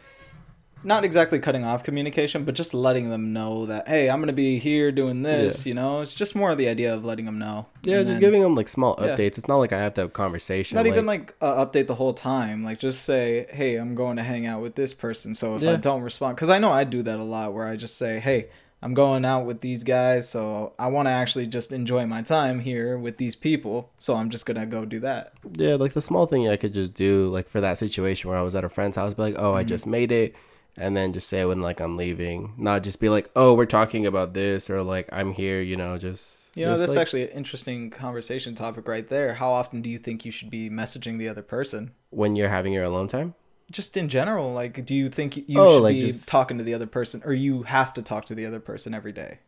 not 0.84 1.04
exactly 1.04 1.38
cutting 1.38 1.64
off 1.64 1.82
communication, 1.82 2.44
but 2.44 2.54
just 2.54 2.74
letting 2.74 3.10
them 3.10 3.32
know 3.32 3.66
that 3.66 3.88
hey, 3.88 4.10
I'm 4.10 4.20
gonna 4.20 4.32
be 4.32 4.58
here 4.58 4.92
doing 4.92 5.22
this. 5.22 5.66
You 5.66 5.74
know, 5.74 6.00
it's 6.02 6.14
just 6.14 6.34
more 6.36 6.50
of 6.50 6.58
the 6.58 6.68
idea 6.68 6.94
of 6.94 7.04
letting 7.04 7.24
them 7.24 7.38
know. 7.38 7.66
yeah, 7.82 7.98
And 7.98 8.06
just 8.06 8.14
then- 8.14 8.20
giving 8.20 8.42
them 8.42 8.54
like 8.54 8.68
small 8.68 8.96
Yeah. 9.00 9.08
updates. 9.16 9.38
It's 9.38 9.48
not 9.48 9.56
like 9.56 9.72
I 9.72 9.78
have 9.78 9.94
to 9.94 10.02
have 10.02 10.12
conversation. 10.12 10.76
Not 10.76 10.86
even 10.86 11.06
like 11.06 11.34
uh, 11.40 11.64
update 11.64 11.86
the 11.86 11.94
whole 11.94 12.12
time. 12.14 12.62
Like 12.64 12.78
just 12.78 13.02
say, 13.04 13.46
hey, 13.50 13.76
I'm 13.76 13.94
going 13.94 14.16
to 14.16 14.22
hang 14.22 14.46
out 14.46 14.60
with 14.62 14.74
this 14.74 14.92
person. 14.94 15.34
So 15.34 15.54
if 15.56 15.62
I 15.66 15.76
don't 15.76 16.02
respond, 16.02 16.36
because 16.36 16.48
I 16.50 16.58
know 16.58 16.70
I 16.72 16.84
do 16.84 17.02
that 17.02 17.18
a 17.18 17.24
lot, 17.24 17.52
where 17.54 17.66
I 17.66 17.76
just 17.76 17.96
say, 17.96 18.20
hey. 18.20 18.48
I'm 18.82 18.92
going 18.92 19.24
out 19.24 19.46
with 19.46 19.62
these 19.62 19.82
guys, 19.82 20.28
so 20.28 20.74
I 20.78 20.88
want 20.88 21.06
to 21.08 21.10
actually 21.10 21.46
just 21.46 21.72
enjoy 21.72 22.04
my 22.04 22.20
time 22.20 22.60
here 22.60 22.98
with 22.98 23.16
these 23.16 23.34
people. 23.34 23.88
So 23.96 24.14
I'm 24.14 24.28
just 24.28 24.44
gonna 24.44 24.66
go 24.66 24.84
do 24.84 25.00
that. 25.00 25.32
yeah, 25.54 25.76
like 25.76 25.94
the 25.94 26.02
small 26.02 26.26
thing 26.26 26.46
I 26.50 26.56
could 26.56 26.74
just 26.74 26.92
do, 26.92 27.30
like 27.30 27.48
for 27.48 27.62
that 27.62 27.78
situation 27.78 28.28
where 28.28 28.38
I 28.38 28.42
was 28.42 28.54
at 28.54 28.62
a 28.62 28.68
friend's 28.68 28.98
house, 28.98 29.14
be 29.14 29.22
like, 29.22 29.36
"Oh, 29.38 29.54
I 29.54 29.64
Mhm. 29.64 29.68
just 29.68 29.86
made 29.86 30.12
it." 30.12 30.34
And 30.76 30.96
then 30.96 31.12
just 31.12 31.28
say 31.28 31.44
when 31.44 31.60
like 31.60 31.80
I'm 31.80 31.96
leaving, 31.96 32.54
not 32.58 32.82
just 32.82 32.98
be 33.00 33.08
like, 33.08 33.30
"Oh, 33.36 33.54
we're 33.54 33.66
talking 33.66 34.06
about 34.06 34.34
this," 34.34 34.68
or 34.68 34.82
like 34.82 35.08
I'm 35.12 35.32
here, 35.32 35.60
you 35.60 35.76
know, 35.76 35.98
just 35.98 36.32
You 36.56 36.64
know, 36.66 36.72
just, 36.72 36.80
that's 36.80 36.96
like, 36.96 37.02
actually 37.02 37.22
an 37.22 37.28
interesting 37.36 37.90
conversation 37.90 38.54
topic 38.54 38.88
right 38.88 39.06
there. 39.08 39.34
How 39.34 39.50
often 39.52 39.82
do 39.82 39.88
you 39.90 39.98
think 39.98 40.24
you 40.24 40.32
should 40.32 40.50
be 40.50 40.68
messaging 40.70 41.18
the 41.18 41.28
other 41.28 41.42
person? 41.42 41.92
when 42.10 42.36
you're 42.36 42.48
having 42.48 42.72
your 42.72 42.84
alone 42.84 43.08
time. 43.08 43.34
Just 43.72 43.96
in 43.96 44.08
general, 44.08 44.52
like, 44.52 44.84
do 44.86 44.94
you 44.94 45.08
think 45.08 45.36
you 45.48 45.58
Oh, 45.58 45.76
should 45.78 45.82
like 45.82 45.94
be 45.96 46.06
just- 46.12 46.28
talking 46.28 46.58
to 46.58 46.64
the 46.64 46.74
other 46.74 46.86
person, 46.86 47.22
or 47.24 47.32
you 47.32 47.62
have 47.64 47.92
to 47.94 48.02
talk 48.02 48.24
to 48.26 48.34
the 48.36 48.46
other 48.46 48.60
person 48.60 48.94
every 48.94 49.10
day? 49.12 49.38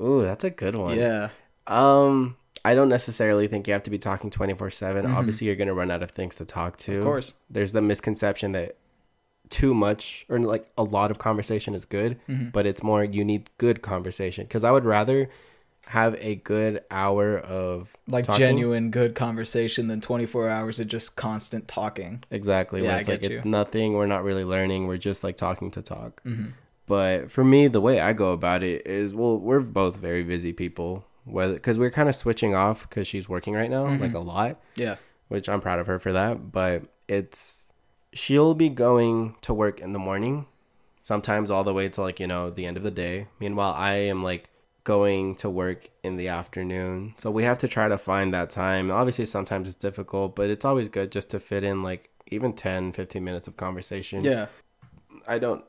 Ooh, 0.00 0.22
that's 0.22 0.44
a 0.44 0.50
good 0.50 0.74
one. 0.76 0.96
Yeah. 0.98 1.28
Um, 1.66 2.36
I 2.64 2.74
don't 2.74 2.88
necessarily 2.88 3.48
think 3.48 3.66
you 3.66 3.72
have 3.74 3.82
to 3.84 3.90
be 3.90 3.98
talking 3.98 4.30
24 4.30 4.70
7. 4.70 5.04
Mhm. 5.06 5.14
Obviously, 5.14 5.46
you're 5.46 5.56
going 5.56 5.68
to 5.68 5.74
run 5.74 5.90
out 5.90 6.02
of 6.02 6.10
things 6.10 6.36
to 6.36 6.44
talk 6.44 6.76
to. 6.78 6.98
Of 6.98 7.04
course. 7.04 7.34
There's 7.50 7.72
the 7.72 7.82
misconception 7.82 8.52
that 8.52 8.76
too 9.50 9.74
much 9.74 10.26
or 10.28 10.38
like 10.38 10.66
a 10.76 10.82
lot 10.82 11.10
of 11.10 11.18
conversation 11.18 11.74
is 11.74 11.84
good, 11.84 12.18
Mhm. 12.28 12.52
but 12.52 12.66
it's 12.66 12.82
more 12.82 13.04
you 13.04 13.24
need 13.24 13.50
good 13.58 13.82
conversation. 13.82 14.44
Because 14.44 14.64
I 14.64 14.70
would 14.72 14.84
rather 14.84 15.28
have 15.86 16.16
a 16.20 16.34
good 16.36 16.82
hour 16.90 17.38
of 17.38 17.94
Like 18.08 18.24
talking. 18.24 18.40
genuine 18.40 18.90
good 18.90 19.14
conversation 19.14 19.86
than 19.86 20.00
24 20.00 20.48
hours 20.48 20.80
of 20.80 20.88
just 20.88 21.14
constant 21.14 21.68
talking. 21.68 22.24
Exactly. 22.30 22.80
Yeah, 22.82 22.88
where 22.88 22.96
I 22.96 23.00
it's 23.00 23.08
like 23.08 23.20
get 23.22 23.30
it's 23.30 23.44
nothing. 23.44 23.92
We're 23.92 24.06
not 24.06 24.24
really 24.24 24.42
learning. 24.44 24.88
We're 24.88 24.96
just 24.96 25.22
like 25.22 25.36
talking 25.36 25.70
to 25.70 25.82
talk. 25.82 26.22
Mm-hmm. 26.24 26.46
But 26.86 27.30
for 27.30 27.44
me, 27.44 27.68
the 27.68 27.80
way 27.80 28.00
I 28.00 28.12
go 28.14 28.32
about 28.32 28.62
it 28.64 28.86
is 28.86 29.14
well, 29.14 29.38
we're 29.38 29.60
both 29.60 29.96
very 29.96 30.24
busy 30.24 30.52
people. 30.52 31.04
Whether 31.24 31.54
because 31.54 31.78
we're 31.78 31.90
kind 31.90 32.08
of 32.08 32.14
switching 32.16 32.54
off 32.54 32.88
because 32.88 33.06
she's 33.06 33.28
working 33.28 33.54
right 33.54 33.70
now, 33.70 33.86
Mhm. 33.86 34.00
like 34.00 34.14
a 34.14 34.20
lot, 34.20 34.60
Yeah. 34.76 34.96
which 35.28 35.48
I'm 35.48 35.60
proud 35.60 35.78
of 35.80 35.86
her 35.88 35.98
for 36.00 36.12
that. 36.12 36.50
But 36.52 36.82
it's 37.08 37.65
she'll 38.12 38.54
be 38.54 38.68
going 38.68 39.36
to 39.42 39.54
work 39.54 39.80
in 39.80 39.92
the 39.92 39.98
morning, 39.98 40.46
sometimes 41.02 41.50
all 41.50 41.64
the 41.64 41.74
way 41.74 41.88
to 41.88 42.00
like 42.00 42.20
you 42.20 42.26
know 42.26 42.50
the 42.50 42.66
end 42.66 42.76
of 42.76 42.82
the 42.82 42.90
day. 42.90 43.28
Meanwhile, 43.40 43.74
I 43.76 43.94
am 43.94 44.22
like 44.22 44.50
going 44.84 45.34
to 45.36 45.50
work 45.50 45.90
in 46.02 46.16
the 46.16 46.28
afternoon, 46.28 47.14
so 47.16 47.30
we 47.30 47.44
have 47.44 47.58
to 47.58 47.68
try 47.68 47.88
to 47.88 47.98
find 47.98 48.32
that 48.32 48.50
time. 48.50 48.90
Obviously, 48.90 49.26
sometimes 49.26 49.68
it's 49.68 49.76
difficult, 49.76 50.36
but 50.36 50.50
it's 50.50 50.64
always 50.64 50.88
good 50.88 51.12
just 51.12 51.30
to 51.30 51.40
fit 51.40 51.64
in 51.64 51.82
like 51.82 52.10
even 52.28 52.52
10, 52.52 52.92
15 52.92 53.22
minutes 53.22 53.48
of 53.48 53.56
conversation. 53.56 54.22
Yeah. 54.22 54.46
I 55.28 55.38
don't 55.38 55.64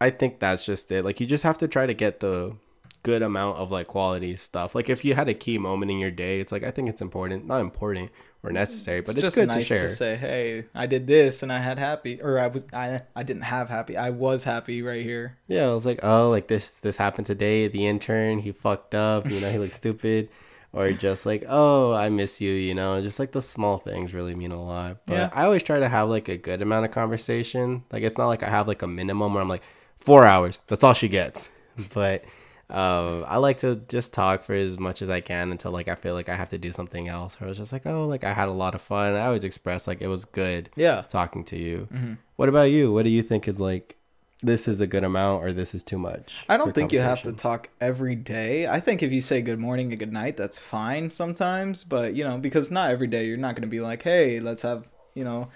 I 0.00 0.10
think 0.10 0.38
that's 0.38 0.66
just 0.66 0.90
it. 0.90 1.04
Like 1.04 1.20
you 1.20 1.26
just 1.26 1.44
have 1.44 1.58
to 1.58 1.68
try 1.68 1.86
to 1.86 1.94
get 1.94 2.20
the 2.20 2.56
good 3.02 3.22
amount 3.22 3.58
of 3.58 3.70
like 3.70 3.86
quality 3.86 4.36
stuff. 4.36 4.74
Like 4.74 4.88
if 4.88 5.04
you 5.04 5.14
had 5.14 5.28
a 5.28 5.34
key 5.34 5.58
moment 5.58 5.90
in 5.90 5.98
your 5.98 6.10
day, 6.10 6.40
it's 6.40 6.52
like 6.52 6.62
I 6.62 6.70
think 6.70 6.88
it's 6.88 7.00
important, 7.00 7.46
not 7.46 7.60
important 7.60 8.10
or 8.44 8.52
necessary, 8.52 9.00
but 9.00 9.14
it's, 9.14 9.22
just 9.22 9.36
good 9.36 9.48
nice 9.48 9.66
to 9.68 9.74
to, 9.74 9.78
share. 9.80 9.88
say, 9.88 10.16
hey, 10.16 10.66
I 10.74 10.86
did 10.86 11.06
this 11.06 11.42
and 11.42 11.50
I 11.50 11.58
had 11.58 11.78
happy, 11.78 12.20
or 12.22 12.38
I 12.38 12.46
was, 12.48 12.68
I, 12.72 13.02
I 13.16 13.22
didn't 13.22 13.42
have 13.42 13.68
happy. 13.70 13.96
I 13.96 14.10
was 14.10 14.44
happy 14.44 14.82
right 14.82 15.02
here. 15.02 15.38
yeah, 15.48 15.64
I 15.68 15.74
was 15.74 15.86
like, 15.86 16.00
oh, 16.02 16.28
like 16.30 16.48
this 16.48 16.70
this 16.80 16.96
happened 16.98 17.26
today. 17.26 17.66
The 17.68 17.86
intern, 17.86 18.40
he 18.40 18.52
fucked 18.52 18.94
up. 18.94 19.28
You 19.30 19.40
know, 19.40 19.50
he 19.50 19.58
looks 19.58 19.74
stupid. 19.76 20.28
Or 20.76 20.90
just 20.90 21.24
like, 21.24 21.44
oh, 21.48 21.92
I 21.92 22.08
miss 22.08 22.40
you. 22.40 22.50
You 22.50 22.74
know, 22.74 23.00
just 23.00 23.20
like 23.20 23.30
the 23.30 23.40
small 23.40 23.78
things 23.78 24.12
really 24.12 24.34
mean 24.34 24.50
a 24.50 24.60
lot. 24.60 25.06
But 25.06 25.14
Yeah. 25.14 25.30
I 25.32 25.44
always 25.44 25.62
try 25.62 25.78
to 25.78 25.88
have 25.88 26.08
like 26.08 26.28
a 26.28 26.36
good 26.36 26.60
amount 26.62 26.84
of 26.84 26.90
conversation. 26.90 27.84
Like 27.92 28.02
it's 28.02 28.18
not 28.18 28.26
like 28.26 28.42
I 28.42 28.50
have 28.50 28.66
like 28.66 28.82
a 28.82 28.88
minimum 28.88 29.32
where 29.34 29.40
I'm 29.40 29.48
like 29.48 29.62
four 29.96 30.26
hours. 30.26 30.58
That's 30.66 30.82
all 30.82 30.92
she 30.92 31.06
gets. 31.08 31.48
But 31.94 32.24
um, 32.70 33.24
I 33.26 33.36
like 33.36 33.58
to 33.58 33.76
just 33.88 34.12
talk 34.12 34.42
for 34.44 34.54
as 34.54 34.78
much 34.78 35.02
as 35.02 35.10
I 35.10 35.20
can 35.20 35.50
until 35.50 35.70
like 35.70 35.88
I 35.88 35.94
feel 35.94 36.14
like 36.14 36.28
I 36.28 36.34
have 36.34 36.50
to 36.50 36.58
do 36.58 36.72
something 36.72 37.08
else. 37.08 37.36
Or 37.40 37.44
I 37.44 37.48
was 37.48 37.58
just 37.58 37.72
like, 37.72 37.86
oh, 37.86 38.06
like 38.06 38.24
I 38.24 38.32
had 38.32 38.48
a 38.48 38.52
lot 38.52 38.74
of 38.74 38.80
fun. 38.80 39.14
I 39.14 39.26
always 39.26 39.44
express 39.44 39.86
like 39.86 40.00
it 40.00 40.08
was 40.08 40.24
good 40.24 40.70
Yeah. 40.76 41.04
talking 41.08 41.44
to 41.44 41.58
you. 41.58 41.88
hmm 41.90 42.14
What 42.36 42.48
about 42.48 42.70
you? 42.70 42.92
What 42.92 43.04
do 43.04 43.10
you 43.10 43.22
think 43.22 43.46
is 43.48 43.60
like 43.60 43.96
this 44.42 44.68
is 44.68 44.80
a 44.80 44.86
good 44.86 45.04
amount 45.04 45.42
or 45.42 45.52
this 45.52 45.74
is 45.74 45.82
too 45.84 45.98
much? 45.98 46.44
I 46.48 46.56
don't 46.56 46.74
think 46.74 46.92
you 46.92 47.00
have 47.00 47.22
to 47.22 47.32
talk 47.32 47.70
every 47.80 48.14
day. 48.14 48.66
I 48.66 48.80
think 48.80 49.02
if 49.02 49.12
you 49.12 49.22
say 49.22 49.40
good 49.40 49.58
morning 49.58 49.90
and 49.90 49.98
good 49.98 50.12
night, 50.12 50.36
that's 50.36 50.58
fine 50.58 51.10
sometimes. 51.10 51.84
But, 51.84 52.14
you 52.14 52.24
know, 52.24 52.36
because 52.38 52.70
not 52.70 52.90
every 52.90 53.06
day 53.06 53.26
you're 53.26 53.36
not 53.38 53.54
going 53.54 53.62
to 53.62 53.68
be 53.68 53.80
like, 53.80 54.02
hey, 54.02 54.40
let's 54.40 54.62
have, 54.62 54.86
you 55.14 55.24
know, 55.24 55.48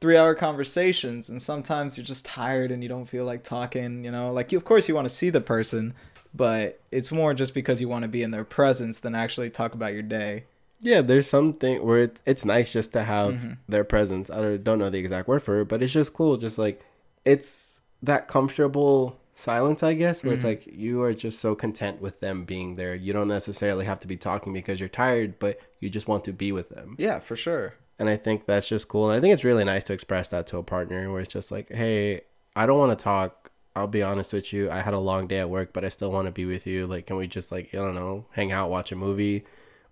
three 0.00 0.16
hour 0.16 0.34
conversations. 0.34 1.28
And 1.28 1.40
sometimes 1.40 1.96
you're 1.96 2.06
just 2.06 2.24
tired 2.24 2.70
and 2.70 2.82
you 2.82 2.88
don't 2.88 3.06
feel 3.06 3.24
like 3.24 3.42
talking, 3.42 4.04
you 4.04 4.10
know, 4.10 4.30
like, 4.32 4.52
you, 4.52 4.58
of 4.58 4.64
course, 4.64 4.88
you 4.88 4.94
want 4.94 5.08
to 5.08 5.14
see 5.14 5.30
the 5.30 5.40
person, 5.40 5.94
but 6.36 6.80
it's 6.90 7.10
more 7.10 7.34
just 7.34 7.54
because 7.54 7.80
you 7.80 7.88
want 7.88 8.02
to 8.02 8.08
be 8.08 8.22
in 8.22 8.30
their 8.30 8.44
presence 8.44 8.98
than 8.98 9.14
actually 9.14 9.50
talk 9.50 9.74
about 9.74 9.92
your 9.92 10.02
day. 10.02 10.44
Yeah, 10.80 11.00
there's 11.00 11.26
something 11.28 11.82
where 11.84 11.98
it's 11.98 12.20
it's 12.26 12.44
nice 12.44 12.70
just 12.72 12.92
to 12.92 13.02
have 13.02 13.34
Mhm. 13.34 13.56
their 13.68 13.84
presence. 13.84 14.28
I 14.30 14.56
don't- 14.58 14.78
know 14.78 14.90
the 14.90 14.98
exact 14.98 15.26
word 15.28 15.42
for 15.42 15.60
it, 15.60 15.68
but 15.68 15.82
it's 15.82 15.92
just 15.92 16.12
cool. 16.12 16.36
Just 16.36 16.58
like 16.58 16.82
it's 17.24 17.80
that 18.02 18.28
comfortable 18.28 19.18
silence, 19.34 19.82
I 19.82 19.94
guess, 19.94 20.22
where 20.22 20.34
it's 20.34 20.44
Mhm. 20.44 20.48
like 20.48 20.66
you 20.66 21.02
are 21.02 21.14
just 21.14 21.38
so 21.40 21.54
content 21.54 22.00
with 22.00 22.20
them 22.20 22.44
being 22.44 22.76
there. 22.76 22.94
You 22.94 23.12
don't 23.12 23.28
necessarily 23.28 23.84
have 23.86 24.00
to 24.00 24.06
be 24.06 24.16
talking 24.16 24.52
because 24.52 24.78
you're 24.80 24.88
tired, 24.88 25.38
but 25.38 25.58
you 25.80 25.88
just 25.90 26.08
want 26.08 26.24
to 26.24 26.32
be 26.32 26.52
with 26.52 26.68
them. 26.70 26.94
Yeah, 26.98 27.18
for 27.20 27.36
sure. 27.36 27.74
And 27.98 28.08
I 28.10 28.16
think 28.16 28.44
that's 28.46 28.68
just 28.68 28.88
cool. 28.88 29.08
And 29.10 29.16
I 29.16 29.20
think 29.20 29.32
it's 29.32 29.44
really 29.44 29.64
nice 29.64 29.84
to 29.84 29.92
express 29.94 30.28
that 30.28 30.46
to 30.48 30.58
a 30.58 30.62
partner 30.62 31.10
where 31.10 31.22
it's 31.22 31.32
just 31.32 31.50
like, 31.50 31.70
hey, 31.72 32.20
I 32.54 32.66
don't 32.66 32.78
want 32.78 32.96
to 32.98 33.02
talk. 33.02 33.50
I'll 33.76 33.86
be 33.86 34.02
honest 34.02 34.32
with 34.32 34.52
you. 34.52 34.70
I 34.70 34.80
had 34.80 34.94
a 34.94 34.98
long 34.98 35.26
day 35.26 35.38
at 35.38 35.50
work, 35.50 35.72
but 35.72 35.84
I 35.84 35.90
still 35.90 36.10
want 36.10 36.26
to 36.26 36.32
be 36.32 36.46
with 36.46 36.66
you. 36.66 36.86
Like, 36.86 37.06
can 37.06 37.16
we 37.16 37.26
just 37.26 37.52
like, 37.52 37.68
I 37.74 37.76
don't 37.76 37.94
know, 37.94 38.24
hang 38.32 38.50
out, 38.50 38.70
watch 38.70 38.90
a 38.90 38.96
movie, 38.96 39.44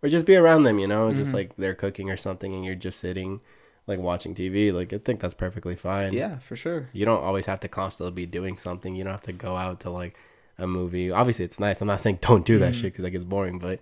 or 0.02 0.08
just 0.08 0.24
be 0.26 0.36
around 0.36 0.62
them, 0.62 0.78
you 0.78 0.86
know? 0.88 1.12
Just 1.12 1.32
Mhm. 1.32 1.34
like 1.34 1.56
they're 1.56 1.74
cooking 1.74 2.10
or 2.10 2.16
something 2.16 2.54
and 2.54 2.64
you're 2.64 2.74
just 2.74 2.98
sitting, 2.98 3.40
like 3.86 3.98
watching 3.98 4.34
TV. 4.34 4.72
Like, 4.72 4.92
I 4.94 4.98
think 4.98 5.20
that's 5.20 5.34
perfectly 5.34 5.76
fine. 5.76 6.14
Yeah, 6.14 6.38
for 6.38 6.56
sure. 6.56 6.88
You 6.94 7.04
don't 7.04 7.22
always 7.22 7.46
have 7.46 7.60
to 7.60 7.68
constantly 7.68 8.12
be 8.12 8.26
doing 8.26 8.56
something. 8.56 8.96
You 8.96 9.04
don't 9.04 9.12
have 9.12 9.22
to 9.22 9.32
go 9.32 9.54
out 9.56 9.80
to 9.80 9.90
like 9.90 10.16
a 10.58 10.66
movie. 10.66 11.10
Obviously, 11.10 11.44
it's 11.44 11.60
nice. 11.60 11.80
I'm 11.82 11.88
not 11.88 12.00
saying 12.00 12.18
don't 12.22 12.46
do 12.46 12.58
that 12.60 12.72
Mhm. 12.72 12.76
shit 12.76 12.92
because 12.92 13.02
that 13.04 13.10
gets 13.10 13.24
boring, 13.24 13.58
but 13.58 13.80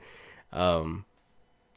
um, 0.52 1.04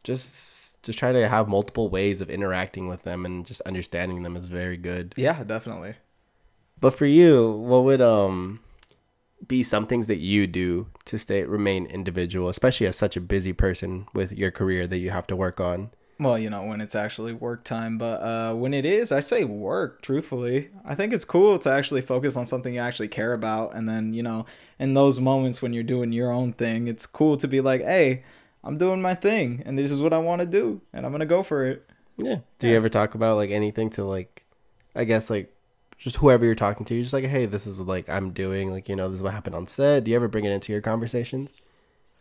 just 0.03 0.81
just 0.83 0.99
try 0.99 1.11
to 1.11 1.27
have 1.27 1.47
multiple 1.47 1.89
ways 1.89 2.21
of 2.21 2.29
interacting 2.29 2.87
with 2.87 3.01
them 3.01 3.25
and 3.25 3.43
just 3.45 3.59
understanding 3.61 4.21
them 4.21 4.35
is 4.35 4.45
very 4.45 4.77
good. 4.77 5.13
Yeah, 5.17 5.43
definitely. 5.43 5.95
But 6.79 6.91
for 6.91 7.05
you, 7.05 7.51
what 7.51 7.83
would 7.83 8.01
um 8.01 8.59
be 9.47 9.63
some 9.63 9.85
things 9.85 10.07
that 10.07 10.17
you 10.17 10.47
do 10.47 10.87
to 11.05 11.17
stay 11.17 11.43
remain 11.43 11.85
individual, 11.85 12.49
especially 12.49 12.87
as 12.87 12.95
such 12.95 13.15
a 13.15 13.21
busy 13.21 13.53
person 13.53 14.07
with 14.13 14.31
your 14.31 14.51
career 14.51 14.87
that 14.87 14.97
you 14.97 15.11
have 15.11 15.27
to 15.27 15.35
work 15.35 15.59
on? 15.59 15.91
Well, 16.17 16.39
you 16.39 16.49
know, 16.49 16.63
when 16.63 16.79
it's 16.79 16.95
actually 16.95 17.33
work 17.33 17.65
time, 17.65 17.97
but 17.97 18.21
uh, 18.21 18.53
when 18.53 18.73
it 18.73 18.85
is, 18.85 19.11
I 19.11 19.19
say 19.19 19.43
work, 19.43 20.01
truthfully. 20.01 20.69
I 20.85 20.95
think 20.95 21.11
it's 21.11 21.25
cool 21.25 21.59
to 21.59 21.69
actually 21.69 22.01
focus 22.01 22.37
on 22.37 22.45
something 22.45 22.73
you 22.73 22.79
actually 22.79 23.09
care 23.09 23.33
about. 23.33 23.75
And 23.75 23.87
then, 23.87 24.13
you 24.13 24.23
know, 24.23 24.45
in 24.79 24.93
those 24.93 25.19
moments 25.19 25.61
when 25.61 25.73
you're 25.73 25.83
doing 25.83 26.13
your 26.13 26.31
own 26.31 26.53
thing, 26.53 26.87
it's 26.87 27.05
cool 27.05 27.35
to 27.37 27.49
be 27.49 27.59
like, 27.59 27.81
hey, 27.81 28.23
I'm 28.63 28.77
doing 28.77 29.01
my 29.01 29.13
thing 29.13 29.61
and 29.65 29.77
this 29.77 29.91
is 29.91 30.01
what 30.01 30.13
I 30.13 30.17
want 30.17 30.41
to 30.41 30.47
do 30.47 30.81
and 30.91 31.05
I'm 31.05 31.11
going 31.11 31.19
to 31.19 31.25
go 31.25 31.43
for 31.43 31.65
it. 31.65 31.87
Yeah. 32.17 32.37
Do 32.59 32.67
you 32.67 32.75
ever 32.75 32.89
talk 32.89 33.13
about 33.13 33.35
like 33.35 33.51
anything 33.51 33.89
to 33.91 34.05
like, 34.05 34.43
I 34.95 35.03
guess 35.03 35.29
like 35.29 35.54
just 36.05 36.17
whoever 36.17 36.45
you're 36.45 36.53
talking 36.53 36.85
to, 36.85 36.93
you're 36.93 37.01
just 37.01 37.13
like, 37.13 37.25
hey, 37.25 37.47
this 37.47 37.65
is 37.65 37.77
what 37.79 37.87
like 37.87 38.07
I'm 38.07 38.29
doing, 38.29 38.71
like 38.71 38.87
you 38.87 38.95
know, 38.95 39.09
this 39.09 39.17
is 39.17 39.23
what 39.23 39.33
happened 39.33 39.55
on 39.55 39.65
set. 39.65 40.03
Do 40.03 40.11
you 40.11 40.15
ever 40.15 40.27
bring 40.27 40.45
it 40.45 40.51
into 40.51 40.71
your 40.71 40.81
conversations? 40.81 41.55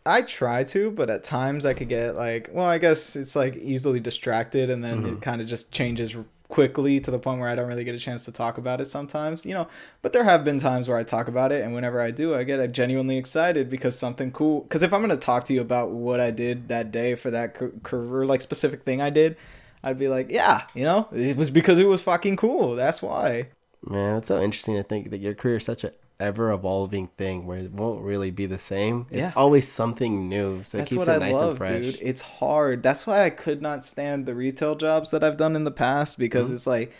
I 0.06 0.22
try 0.22 0.64
to, 0.64 0.90
but 0.90 1.10
at 1.10 1.22
times 1.22 1.66
I 1.66 1.74
could 1.74 1.90
get 1.90 2.16
like, 2.16 2.48
well, 2.52 2.64
I 2.66 2.78
guess 2.78 3.14
it's 3.14 3.36
like 3.36 3.56
easily 3.56 4.00
distracted 4.00 4.70
and 4.70 4.82
then 4.82 5.02
Mhm. 5.02 5.12
it 5.12 5.20
kind 5.20 5.42
of 5.42 5.46
just 5.46 5.70
changes 5.70 6.16
quickly 6.48 6.98
to 7.00 7.10
the 7.10 7.18
point 7.18 7.40
where 7.40 7.48
I 7.48 7.54
don't 7.54 7.68
really 7.68 7.84
get 7.84 7.94
a 7.94 7.98
chance 7.98 8.24
to 8.24 8.32
talk 8.32 8.56
about 8.56 8.80
it 8.80 8.86
sometimes, 8.86 9.44
you 9.44 9.52
know. 9.52 9.66
But 10.00 10.14
there 10.14 10.24
have 10.24 10.44
been 10.44 10.58
times 10.58 10.88
where 10.88 10.96
I 10.96 11.02
talk 11.04 11.28
about 11.28 11.52
it 11.52 11.62
and 11.62 11.74
whenever 11.74 12.00
I 12.00 12.10
do, 12.10 12.34
I 12.34 12.44
get 12.44 12.72
genuinely 12.72 13.18
excited 13.18 13.68
because 13.68 13.98
something 13.98 14.30
cool. 14.32 14.62
Because 14.62 14.82
if 14.82 14.92
I'm 14.94 15.00
going 15.00 15.10
to 15.10 15.16
talk 15.16 15.44
to 15.44 15.52
you 15.54 15.60
about 15.60 15.90
what 15.90 16.20
I 16.20 16.30
did 16.30 16.68
that 16.68 16.90
day 16.90 17.16
for 17.16 17.30
that 17.30 17.54
career, 17.82 18.24
like 18.24 18.40
specific 18.40 18.82
thing 18.84 19.02
I 19.02 19.10
did, 19.10 19.36
I'd 19.82 19.98
be 19.98 20.08
like, 20.08 20.30
yeah, 20.30 20.62
you 20.74 20.84
know, 20.84 21.08
it 21.12 21.36
was 21.36 21.50
because 21.50 21.78
it 21.78 21.84
was 21.84 22.00
fucking 22.02 22.36
cool. 22.36 22.74
That's 22.76 23.02
why. 23.02 23.48
Man, 23.86 24.16
it's 24.18 24.28
so 24.28 24.40
interesting 24.40 24.74
to 24.76 24.82
think 24.82 25.10
that 25.10 25.20
your 25.20 25.34
career 25.34 25.56
is 25.56 25.64
such 25.64 25.84
a 25.84 25.92
ever 26.20 26.52
evolving 26.52 27.08
thing 27.18 27.44
where 27.44 27.58
it 27.58 27.72
won't 27.72 28.00
really 28.00 28.30
be 28.30 28.46
the 28.46 28.58
same. 28.58 29.06
It's 29.10 29.18
Yeah. 29.18 29.32
always 29.36 29.66
something 29.70 30.28
new. 30.28 30.62
So 30.64 30.78
it 30.78 30.88
keeps 30.88 31.06
it 31.08 31.10
I 31.10 31.18
nice 31.18 31.32
love, 31.34 31.48
and 31.50 31.58
fresh. 31.58 31.82
dude. 31.84 31.98
It's 32.00 32.20
hard. 32.20 32.82
That's 32.84 33.06
why 33.06 33.24
I 33.24 33.30
could 33.30 33.60
not 33.60 33.84
stand 33.84 34.24
the 34.24 34.34
retail 34.34 34.76
jobs 34.76 35.10
that 35.10 35.24
I've 35.24 35.36
done 35.36 35.56
in 35.56 35.64
the 35.64 35.70
past 35.72 36.18
because 36.18 36.50
Mhm. 36.50 36.54
it's 36.54 36.66
like 36.66 36.92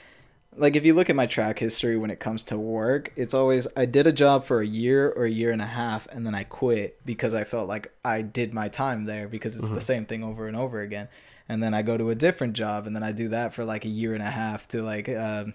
like 0.57 0.77
if 0.77 0.85
you 0.85 0.95
look 0.95 1.11
at 1.11 1.17
my 1.17 1.27
track 1.27 1.59
history 1.59 1.97
when 1.97 2.11
it 2.11 2.21
comes 2.21 2.45
to 2.45 2.57
work, 2.57 3.13
it's 3.17 3.35
always 3.35 3.67
I 3.77 3.87
did 3.87 4.07
a 4.07 4.13
job 4.13 4.45
for 4.45 4.61
a 4.61 4.67
year 4.67 5.11
or 5.11 5.25
a 5.25 5.31
year 5.31 5.51
and 5.51 5.61
a 5.61 5.67
half 5.67 6.07
and 6.13 6.25
then 6.25 6.35
I 6.35 6.45
quit 6.45 7.05
because 7.05 7.35
I 7.35 7.43
felt 7.43 7.67
like 7.69 7.93
I 8.05 8.23
did 8.23 8.55
my 8.55 8.69
time 8.69 9.05
there 9.07 9.27
because 9.27 9.57
it's 9.57 9.69
Mhm. 9.69 9.75
the 9.75 9.81
same 9.81 10.07
thing 10.07 10.23
over 10.23 10.47
and 10.47 10.57
over 10.57 10.81
again. 10.81 11.09
And 11.49 11.61
then 11.61 11.75
I 11.75 11.83
go 11.83 11.97
to 11.97 12.11
a 12.11 12.15
different 12.15 12.53
job 12.53 12.87
and 12.87 12.95
then 12.95 13.03
I 13.03 13.11
do 13.11 13.29
that 13.31 13.53
for 13.53 13.65
like 13.65 13.85
a 13.85 13.89
year 13.89 14.15
and 14.15 14.23
a 14.23 14.31
half 14.31 14.69
to 14.69 14.83
like 14.83 15.09
um 15.09 15.55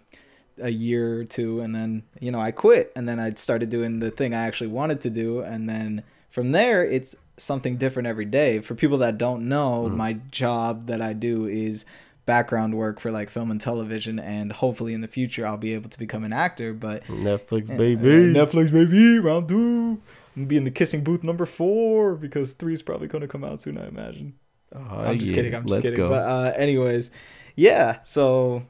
a 0.61 0.69
year 0.69 1.19
or 1.21 1.23
two 1.25 1.61
and 1.61 1.73
then 1.75 2.03
you 2.19 2.31
know 2.31 2.39
I 2.39 2.51
quit 2.51 2.91
and 2.95 3.07
then 3.07 3.19
I 3.19 3.33
started 3.35 3.69
doing 3.69 3.99
the 3.99 4.11
thing 4.11 4.33
I 4.33 4.45
actually 4.45 4.67
wanted 4.67 5.01
to 5.01 5.09
do 5.09 5.41
and 5.41 5.67
then 5.69 6.03
from 6.29 6.51
there 6.51 6.83
it's 6.83 7.15
something 7.37 7.77
different 7.77 8.07
every 8.07 8.25
day. 8.25 8.59
For 8.59 8.75
people 8.75 8.97
that 8.99 9.17
don't 9.17 9.47
know, 9.47 9.87
Mhm. 9.89 9.95
my 9.95 10.13
job 10.31 10.87
that 10.87 11.01
I 11.01 11.13
do 11.13 11.45
is 11.45 11.85
background 12.25 12.75
work 12.77 12.99
for 12.99 13.11
like 13.11 13.29
film 13.29 13.49
and 13.49 13.59
television 13.59 14.19
and 14.19 14.51
hopefully 14.51 14.93
in 14.93 15.01
the 15.01 15.07
future 15.07 15.47
I'll 15.47 15.57
be 15.57 15.73
able 15.73 15.89
to 15.89 15.97
become 15.97 16.23
an 16.23 16.33
actor 16.33 16.73
but 16.73 17.03
Netflix 17.05 17.71
uh, 17.71 17.77
baby. 17.77 18.07
Netflix 18.07 18.71
baby 18.71 19.17
round 19.19 19.49
2 19.49 19.99
I'm 20.35 20.45
be 20.45 20.57
in 20.57 20.63
the 20.63 20.71
kissing 20.71 21.03
booth 21.03 21.23
number 21.23 21.45
4 21.47 22.15
because 22.15 22.53
3 22.53 22.73
is 22.73 22.81
probably 22.83 23.07
going 23.07 23.21
to 23.23 23.27
come 23.27 23.43
out 23.43 23.61
soon 23.61 23.77
I 23.79 23.87
imagine. 23.87 24.33
Oh, 24.75 24.79
I'm 24.99 25.17
just 25.17 25.31
yeah. 25.31 25.35
kidding. 25.37 25.55
I'm 25.55 25.63
just 25.63 25.71
Let's 25.71 25.81
kidding. 25.83 25.97
go. 25.97 26.09
But 26.09 26.25
uh 26.27 26.53
anyways, 26.55 27.09
yeah, 27.55 27.97
so 28.03 28.61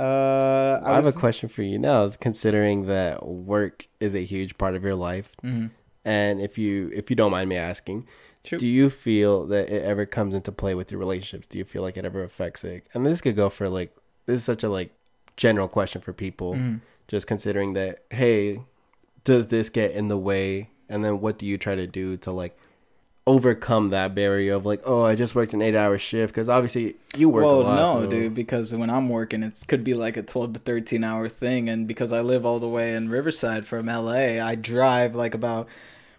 uh 0.00 0.80
I, 0.84 0.94
have 0.94 1.04
was- 1.04 1.16
a 1.16 1.18
question 1.18 1.48
for 1.48 1.62
you 1.62 1.78
now. 1.78 2.04
Is 2.04 2.16
considering 2.16 2.86
that 2.86 3.26
work 3.26 3.86
is 4.00 4.14
a 4.14 4.24
huge 4.24 4.56
part 4.58 4.74
of 4.74 4.82
your 4.82 4.94
life, 4.94 5.30
Mhm. 5.44 5.70
and 6.04 6.40
if 6.40 6.56
you 6.58 6.90
if 6.94 7.10
you 7.10 7.16
don't 7.16 7.30
mind 7.30 7.48
me 7.48 7.56
asking, 7.56 8.06
True. 8.44 8.58
do 8.58 8.66
you 8.66 8.88
feel 8.90 9.46
that 9.46 9.68
it 9.70 9.82
ever 9.84 10.06
comes 10.06 10.34
into 10.34 10.52
play 10.52 10.74
with 10.74 10.90
your 10.90 10.98
relationships? 11.00 11.46
Do 11.46 11.58
you 11.58 11.64
feel 11.64 11.82
like 11.82 11.96
it 11.96 12.04
ever 12.04 12.22
affects 12.22 12.64
it? 12.64 12.84
And 12.94 13.04
this 13.04 13.20
could 13.20 13.36
go 13.36 13.48
for 13.50 13.68
like 13.68 13.94
this 14.26 14.36
is 14.36 14.44
such 14.44 14.62
a 14.64 14.68
like 14.68 14.90
general 15.36 15.68
question 15.68 16.00
for 16.00 16.12
people, 16.12 16.54
Mhm. 16.54 16.80
just 17.08 17.26
considering 17.26 17.74
that 17.74 18.02
hey, 18.10 18.60
does 19.24 19.48
this 19.48 19.68
get 19.68 19.90
in 19.92 20.08
the 20.08 20.18
way? 20.18 20.70
And 20.88 21.04
then 21.04 21.20
what 21.20 21.38
do 21.38 21.46
you 21.46 21.56
try 21.58 21.74
to 21.74 21.86
do 21.86 22.16
to 22.18 22.32
like 22.32 22.56
overcome 23.26 23.90
that 23.90 24.14
barrier 24.14 24.54
of 24.54 24.64
like, 24.66 24.80
oh, 24.84 25.02
I 25.02 25.14
just 25.14 25.34
worked 25.34 25.52
an 25.52 25.62
eight 25.62 25.76
hour 25.76 25.98
shift 25.98 26.34
because 26.34 26.48
obviously 26.48 26.96
you 27.16 27.28
work 27.28 27.44
well, 27.44 27.60
a 27.60 27.62
lot. 27.62 27.76
no, 27.76 28.02
so- 28.02 28.10
dude, 28.10 28.34
because 28.34 28.74
when 28.74 28.90
I'm 28.90 29.08
working, 29.08 29.42
it 29.42 29.62
could 29.68 29.84
be 29.84 29.94
like 29.94 30.16
a 30.16 30.22
12 30.22 30.54
to 30.54 30.58
13 30.60 31.04
hour 31.04 31.28
thing. 31.28 31.68
And 31.68 31.86
because 31.86 32.12
I 32.12 32.20
live 32.22 32.44
all 32.46 32.58
the 32.58 32.68
way 32.68 32.94
in 32.94 33.08
Riverside 33.10 33.66
from 33.66 33.86
LA, 33.86 34.40
I 34.40 34.54
drive 34.54 35.14
like 35.14 35.34
about 35.34 35.68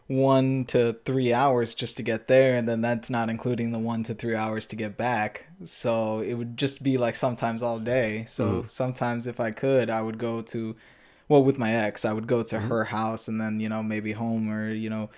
one 0.08 0.66
to 0.66 0.98
three 1.06 1.32
hours 1.34 1.74
just 1.74 1.96
to 1.98 2.04
get 2.04 2.28
there. 2.28 2.56
And 2.56 2.68
then 2.68 2.82
that's 2.82 3.10
not 3.10 3.30
including 3.30 3.72
the 3.72 3.80
one 3.80 4.04
to 4.04 4.14
three 4.14 4.36
hours 4.36 4.66
to 4.68 4.76
get 4.76 4.98
back. 4.98 5.46
So 5.64 6.20
it 6.20 6.34
would 6.34 6.58
just 6.58 6.84
be 6.84 6.98
like 6.98 7.16
sometimes 7.16 7.64
all 7.64 7.80
day. 7.80 8.26
So 8.28 8.64
Mhm. 8.64 8.70
sometimes 8.70 9.26
if 9.26 9.40
I 9.40 9.52
could, 9.52 9.90
I 9.90 10.02
would 10.02 10.18
go 10.18 10.42
to, 10.42 10.76
well, 11.30 11.44
with 11.44 11.58
my 11.58 11.74
ex, 11.74 12.04
I 12.04 12.12
would 12.14 12.28
go 12.28 12.44
to 12.44 12.58
Mhm. 12.58 12.68
her 12.68 12.84
house 12.86 13.28
and 13.28 13.40
then, 13.40 13.60
you 13.60 13.70
know, 13.70 13.82
maybe 13.82 14.12
home 14.12 14.52
or, 14.52 14.70
you 14.74 14.90
know, 14.90 15.10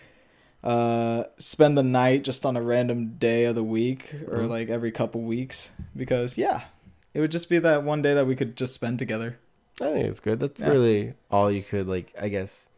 uh 0.64 1.24
spend 1.38 1.78
the 1.78 1.84
night 1.84 2.24
just 2.24 2.46
on 2.46 2.56
a 2.56 2.62
random 2.62 3.16
day 3.18 3.44
of 3.46 3.56
the 3.56 3.64
week 3.64 4.14
or 4.28 4.40
Mhm. 4.40 4.50
like 4.50 4.70
every 4.70 4.92
couple 4.92 5.22
weeks 5.22 5.72
because 5.96 6.38
yeah 6.38 6.62
it 7.14 7.20
would 7.20 7.32
just 7.32 7.50
be 7.50 7.60
that 7.60 7.84
one 7.84 8.02
day 8.02 8.14
that 8.14 8.26
we 8.28 8.36
could 8.36 8.56
just 8.56 8.74
spend 8.74 8.98
together 9.00 9.38
I 9.82 9.86
think 9.92 10.06
it's 10.08 10.20
good. 10.20 10.40
That's 10.40 10.60
Yeah. 10.62 10.70
really 10.70 11.14
all 11.32 11.50
you 11.52 11.64
could 11.64 11.88
like, 11.88 12.14
I 12.22 12.30
guess, 12.30 12.70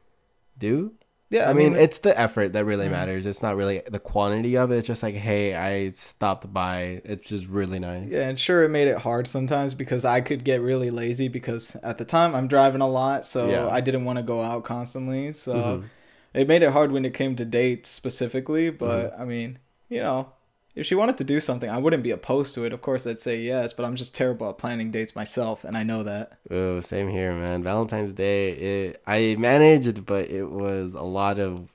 do. 0.57 0.93
yeah 1.29 1.49
I, 1.49 1.53
mean, 1.53 1.75
it's 1.75 1.97
the 1.99 2.17
effort 2.17 2.53
that 2.53 2.63
really 2.63 2.87
Mhm. 2.87 2.91
matters. 2.91 3.25
It's 3.25 3.41
not 3.41 3.57
really 3.57 3.81
the 3.85 3.99
quantity 3.99 4.55
of 4.55 4.71
it. 4.71 4.77
It's 4.77 4.87
just 4.87 5.03
like, 5.03 5.15
hey, 5.15 5.53
I 5.55 5.89
stopped 5.89 6.53
by. 6.53 7.01
It's 7.03 7.21
just 7.27 7.47
really 7.47 7.79
nice. 7.79 8.07
yeah 8.09 8.29
and 8.29 8.39
sure 8.39 8.63
it 8.63 8.69
made 8.69 8.87
it 8.87 8.99
hard 8.99 9.27
sometimes 9.27 9.73
because 9.73 10.05
i 10.05 10.21
could 10.21 10.45
get 10.45 10.61
really 10.61 10.89
lazy 10.89 11.27
because 11.27 11.75
at 11.83 11.97
the 11.97 12.05
time 12.05 12.33
i'm 12.33 12.47
driving 12.47 12.79
a 12.81 12.87
lot 12.87 13.25
so 13.25 13.49
Yeah. 13.49 13.67
i 13.69 13.81
didn't 13.81 14.05
want 14.05 14.17
to 14.17 14.23
go 14.23 14.41
out 14.41 14.63
constantly 14.63 15.33
so 15.33 15.53
Mhm. 15.55 15.83
It 16.35 16.47
made 16.47 16.61
it 16.61 16.71
hard 16.71 16.91
when 16.91 17.05
it 17.05 17.13
came 17.13 17.35
to 17.35 17.45
dates 17.45 17.89
specifically 17.89 18.69
but 18.69 19.11
Mm-hmm. 19.13 19.21
i 19.21 19.25
mean 19.25 19.59
you 19.89 20.01
know 20.01 20.29
if 20.75 20.85
she 20.85 20.93
wanted 20.95 21.17
to 21.17 21.23
do 21.23 21.39
something 21.39 21.69
i 21.69 21.77
wouldn't 21.77 22.03
be 22.03 22.11
opposed 22.11 22.53
to 22.55 22.63
it 22.65 22.73
of 22.73 22.81
course 22.81 23.07
i'd 23.07 23.19
say 23.21 23.39
yes 23.41 23.71
but 23.73 23.85
i'm 23.85 23.95
just 23.95 24.13
terrible 24.13 24.49
at 24.49 24.57
planning 24.57 24.91
dates 24.91 25.15
myself 25.15 25.63
and 25.63 25.75
i 25.77 25.83
know 25.83 26.03
that 26.03 26.33
Oh, 26.51 26.79
same 26.81 27.09
here, 27.09 27.33
man. 27.33 27.63
Valentine's 27.63 28.13
Day, 28.13 28.51
it, 28.51 29.01
I 29.07 29.35
managed, 29.39 30.05
but 30.05 30.29
it 30.29 30.45
was 30.51 30.93
a 30.93 31.01
lot 31.01 31.39
of 31.39 31.67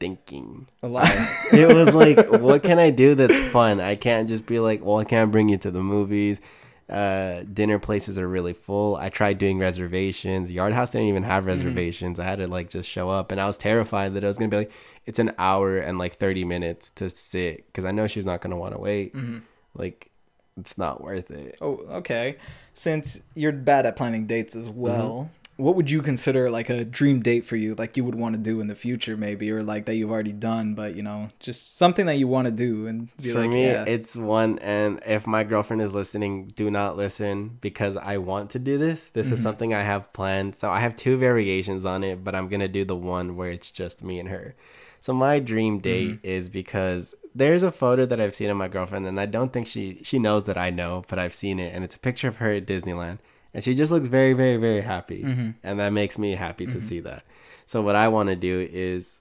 thinking. 0.00 0.66
a 0.82 0.88
lot 0.88 1.08
It 1.52 1.72
was 1.74 1.94
like, 1.94 2.28
what 2.28 2.62
can 2.62 2.78
I 2.78 2.90
do 2.90 3.14
that's 3.14 3.38
fun? 3.52 3.80
I 3.80 3.94
can't 3.96 4.28
just 4.28 4.46
be 4.46 4.58
like, 4.58 4.84
well, 4.84 4.98
I 4.98 5.04
can't 5.04 5.30
bring 5.30 5.48
you 5.48 5.58
to 5.58 5.70
the 5.70 5.82
movies. 5.82 6.40
Uh, 6.88 7.44
dinner 7.50 7.78
places 7.78 8.18
are 8.18 8.28
really 8.28 8.52
full. 8.52 8.96
I 8.96 9.08
tried 9.08 9.38
doing 9.38 9.58
reservations. 9.58 10.50
Yard 10.50 10.74
House 10.74 10.92
didn't 10.92 11.08
even 11.08 11.22
have 11.22 11.46
reservations. 11.46 12.20
I 12.20 12.24
had 12.24 12.38
to 12.40 12.46
like 12.46 12.68
just 12.68 12.88
show 12.88 13.08
up, 13.08 13.32
and 13.32 13.40
I 13.40 13.46
was 13.46 13.56
terrified 13.56 14.14
that 14.14 14.22
it 14.22 14.26
was 14.26 14.36
gonna 14.36 14.50
be 14.50 14.58
like, 14.58 14.72
it's 15.06 15.18
an 15.18 15.32
hour 15.38 15.78
and 15.78 15.98
like 15.98 16.14
thirty 16.14 16.44
minutes 16.44 16.90
to 16.92 17.08
sit 17.08 17.66
because 17.66 17.84
I 17.86 17.90
know 17.90 18.06
she's 18.06 18.26
not 18.26 18.40
gonna 18.42 18.56
want 18.58 18.74
to 18.74 18.78
wait. 18.80 19.14
Mhm. 19.14 19.42
Like, 19.74 20.10
it's 20.58 20.76
not 20.78 21.02
worth 21.02 21.30
it. 21.30 21.56
Oh, 21.60 21.76
okay. 21.90 22.36
Since 22.74 23.22
you're 23.34 23.52
bad 23.52 23.86
at 23.86 23.96
planning 23.96 24.26
dates 24.26 24.54
as 24.54 24.68
well, 24.68 25.30
Mm-hmm. 25.30 25.43
What 25.56 25.76
would 25.76 25.90
you 25.90 26.02
consider 26.02 26.50
like 26.50 26.68
a 26.68 26.84
dream 26.84 27.20
date 27.20 27.44
for 27.44 27.56
you? 27.56 27.74
Like 27.74 27.96
you 27.96 28.04
would 28.04 28.14
want 28.16 28.34
to 28.34 28.40
do 28.40 28.60
in 28.60 28.66
the 28.66 28.74
future, 28.74 29.16
maybe, 29.16 29.50
or 29.52 29.62
like 29.62 29.84
that 29.86 29.94
you've 29.94 30.10
already 30.10 30.32
done, 30.32 30.74
but 30.74 30.94
you 30.96 31.02
know, 31.02 31.30
just 31.38 31.76
something 31.76 32.06
that 32.06 32.16
you 32.18 32.26
want 32.26 32.46
to 32.46 32.52
do 32.52 32.86
and 32.86 33.08
be 33.22 33.32
For 33.32 33.40
like, 33.40 33.50
me, 33.50 33.66
yeah. 33.66 33.84
it's 33.84 34.16
one, 34.16 34.58
and 34.58 35.00
if 35.06 35.26
my 35.26 35.44
girlfriend 35.44 35.80
is 35.82 35.94
listening, 35.94 36.48
do 36.56 36.70
not 36.70 36.96
listen 36.96 37.58
because 37.60 37.96
I 37.96 38.18
want 38.18 38.50
to 38.50 38.58
do 38.58 38.78
this. 38.78 39.06
This 39.12 39.30
is 39.30 39.38
Mhm. 39.40 39.42
something 39.42 39.74
I 39.74 39.82
have 39.82 40.12
planned. 40.12 40.56
So 40.56 40.70
I 40.70 40.80
have 40.80 40.96
two 40.96 41.16
variations 41.16 41.84
on 41.86 42.02
it, 42.02 42.24
but 42.24 42.34
I'm 42.34 42.48
gonna 42.48 42.68
do 42.68 42.84
the 42.84 42.96
one 42.96 43.36
where 43.36 43.50
it's 43.50 43.70
just 43.70 44.02
me 44.02 44.18
and 44.18 44.28
her. 44.30 44.54
So 45.00 45.12
my 45.12 45.38
dream 45.38 45.78
date 45.80 46.16
Mm-hmm. 46.22 46.26
is 46.26 46.48
because 46.48 47.14
there's 47.34 47.62
a 47.62 47.70
photo 47.70 48.06
that 48.06 48.20
I've 48.20 48.34
seen 48.34 48.48
of 48.50 48.56
my 48.56 48.68
girlfriend, 48.68 49.06
and 49.06 49.20
I 49.20 49.26
don't 49.26 49.52
think 49.52 49.66
she 49.68 50.00
she 50.02 50.18
knows 50.18 50.44
that 50.44 50.56
I 50.58 50.70
know, 50.70 51.04
but 51.08 51.18
I've 51.18 51.34
seen 51.34 51.60
it, 51.60 51.72
and 51.74 51.84
it's 51.84 51.94
a 51.94 51.98
picture 52.00 52.26
of 52.28 52.36
her 52.36 52.50
at 52.52 52.66
Disneyland, 52.66 53.18
and 53.54 53.64
she 53.64 53.74
just 53.74 53.92
looks 53.92 54.08
very, 54.08 54.32
very, 54.34 54.56
very 54.56 54.80
happy, 54.82 55.22
Mhm. 55.22 55.54
and 55.62 55.78
that 55.80 55.90
makes 55.90 56.18
me 56.18 56.32
happy 56.32 56.66
to 56.66 56.78
Mhm. 56.78 56.82
see 56.82 57.00
that. 57.00 57.24
So 57.66 57.80
what 57.80 57.96
I 57.96 58.08
want 58.08 58.28
to 58.28 58.36
do 58.36 58.68
is 58.70 59.20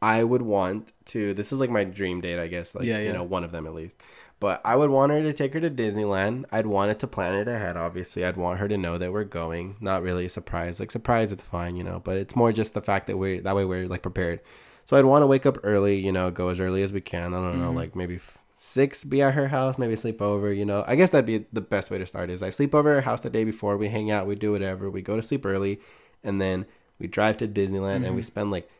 I 0.00 0.24
would 0.24 0.42
want 0.42 0.92
to. 1.06 1.34
This 1.34 1.52
is 1.52 1.60
like 1.60 1.70
my 1.70 1.84
dream 1.84 2.20
date, 2.20 2.38
I 2.40 2.48
guess. 2.48 2.74
Like 2.74 2.86
Yeah, 2.86 2.98
you 3.00 3.12
know, 3.12 3.22
one 3.22 3.44
of 3.44 3.52
them 3.52 3.66
at 3.66 3.74
least. 3.74 4.00
But 4.40 4.60
I 4.64 4.74
would 4.74 4.90
want 4.90 5.12
her 5.12 5.22
to 5.22 5.32
take 5.32 5.54
her 5.54 5.60
to 5.60 5.70
Disneyland. 5.70 6.46
I'd 6.50 6.66
want 6.66 6.90
it 6.90 6.98
to 7.00 7.06
plan 7.06 7.34
it 7.34 7.46
ahead. 7.46 7.76
Obviously, 7.76 8.24
I'd 8.24 8.36
want 8.36 8.58
her 8.58 8.66
to 8.66 8.76
know 8.76 8.98
that 8.98 9.12
we're 9.12 9.22
going. 9.22 9.76
Not 9.80 10.02
really 10.02 10.26
a 10.26 10.30
surprise. 10.30 10.80
Like 10.80 10.90
surprise, 10.90 11.30
it's 11.30 11.42
fine, 11.42 11.76
you 11.76 11.84
know. 11.84 12.00
But 12.02 12.16
it's 12.16 12.34
more 12.34 12.50
just 12.50 12.74
the 12.74 12.80
fact 12.80 13.06
that 13.06 13.16
we're 13.18 13.40
that 13.42 13.54
way 13.54 13.64
we're 13.64 13.86
like 13.86 14.02
prepared. 14.02 14.40
So 14.86 14.96
I'd 14.96 15.04
want 15.04 15.22
to 15.22 15.28
wake 15.28 15.46
up 15.46 15.58
early, 15.62 15.96
you 16.00 16.10
know, 16.10 16.32
go 16.32 16.48
as 16.48 16.58
early 16.58 16.82
as 16.82 16.92
we 16.92 17.00
can. 17.00 17.32
I 17.34 17.36
don't 17.36 17.60
know, 17.60 17.70
Mhm. 17.70 17.76
like 17.76 17.94
maybe 17.94 18.16
f- 18.16 18.36
six, 18.62 19.02
be 19.02 19.20
at 19.20 19.34
her 19.34 19.48
house, 19.48 19.76
maybe 19.76 19.96
sleep 19.96 20.22
over. 20.22 20.52
You 20.52 20.64
know, 20.64 20.84
I 20.86 20.94
guess 20.94 21.10
that'd 21.10 21.26
be 21.26 21.46
the 21.52 21.60
best 21.60 21.90
way 21.90 21.98
to 21.98 22.06
start. 22.06 22.30
Is 22.30 22.44
I 22.44 22.50
sleep 22.50 22.74
over 22.76 22.90
at 22.92 22.94
her 22.94 23.00
house 23.00 23.20
the 23.20 23.28
day 23.30 23.42
before. 23.42 23.76
We 23.76 23.88
hang 23.88 24.10
out, 24.10 24.28
we 24.28 24.36
do 24.36 24.52
whatever. 24.52 24.88
We 24.88 25.02
go 25.02 25.16
to 25.16 25.22
sleep 25.22 25.44
early, 25.44 25.80
and 26.22 26.40
then 26.40 26.66
we 27.00 27.08
drive 27.08 27.36
to 27.38 27.48
Disneyland 27.48 28.06
and 28.06 28.14
we 28.14 28.22
Mhm. 28.22 28.26
spend 28.26 28.50
like 28.52 28.70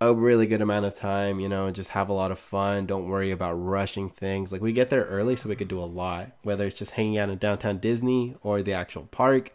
a 0.00 0.12
really 0.12 0.46
good 0.46 0.60
amount 0.60 0.86
of 0.86 0.96
time, 0.96 1.38
you 1.38 1.48
know, 1.48 1.70
just 1.70 1.90
have 1.90 2.08
a 2.08 2.12
lot 2.12 2.32
of 2.32 2.38
fun. 2.38 2.86
Don't 2.86 3.08
worry 3.08 3.30
about 3.30 3.54
rushing 3.54 4.08
things. 4.08 4.50
Like 4.50 4.60
we 4.60 4.72
get 4.72 4.90
there 4.90 5.04
early 5.04 5.36
so 5.36 5.48
we 5.48 5.56
could 5.56 5.68
do 5.68 5.80
a 5.80 5.86
lot, 6.02 6.32
whether 6.42 6.66
it's 6.66 6.76
just 6.76 6.92
hanging 6.92 7.18
out 7.18 7.30
in 7.30 7.38
downtown 7.38 7.78
Disney 7.78 8.34
or 8.42 8.60
the 8.62 8.72
actual 8.72 9.04
park, 9.12 9.52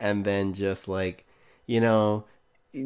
and 0.00 0.24
then 0.24 0.54
just 0.54 0.88
like, 0.88 1.26
you 1.66 1.80
know, 1.80 2.24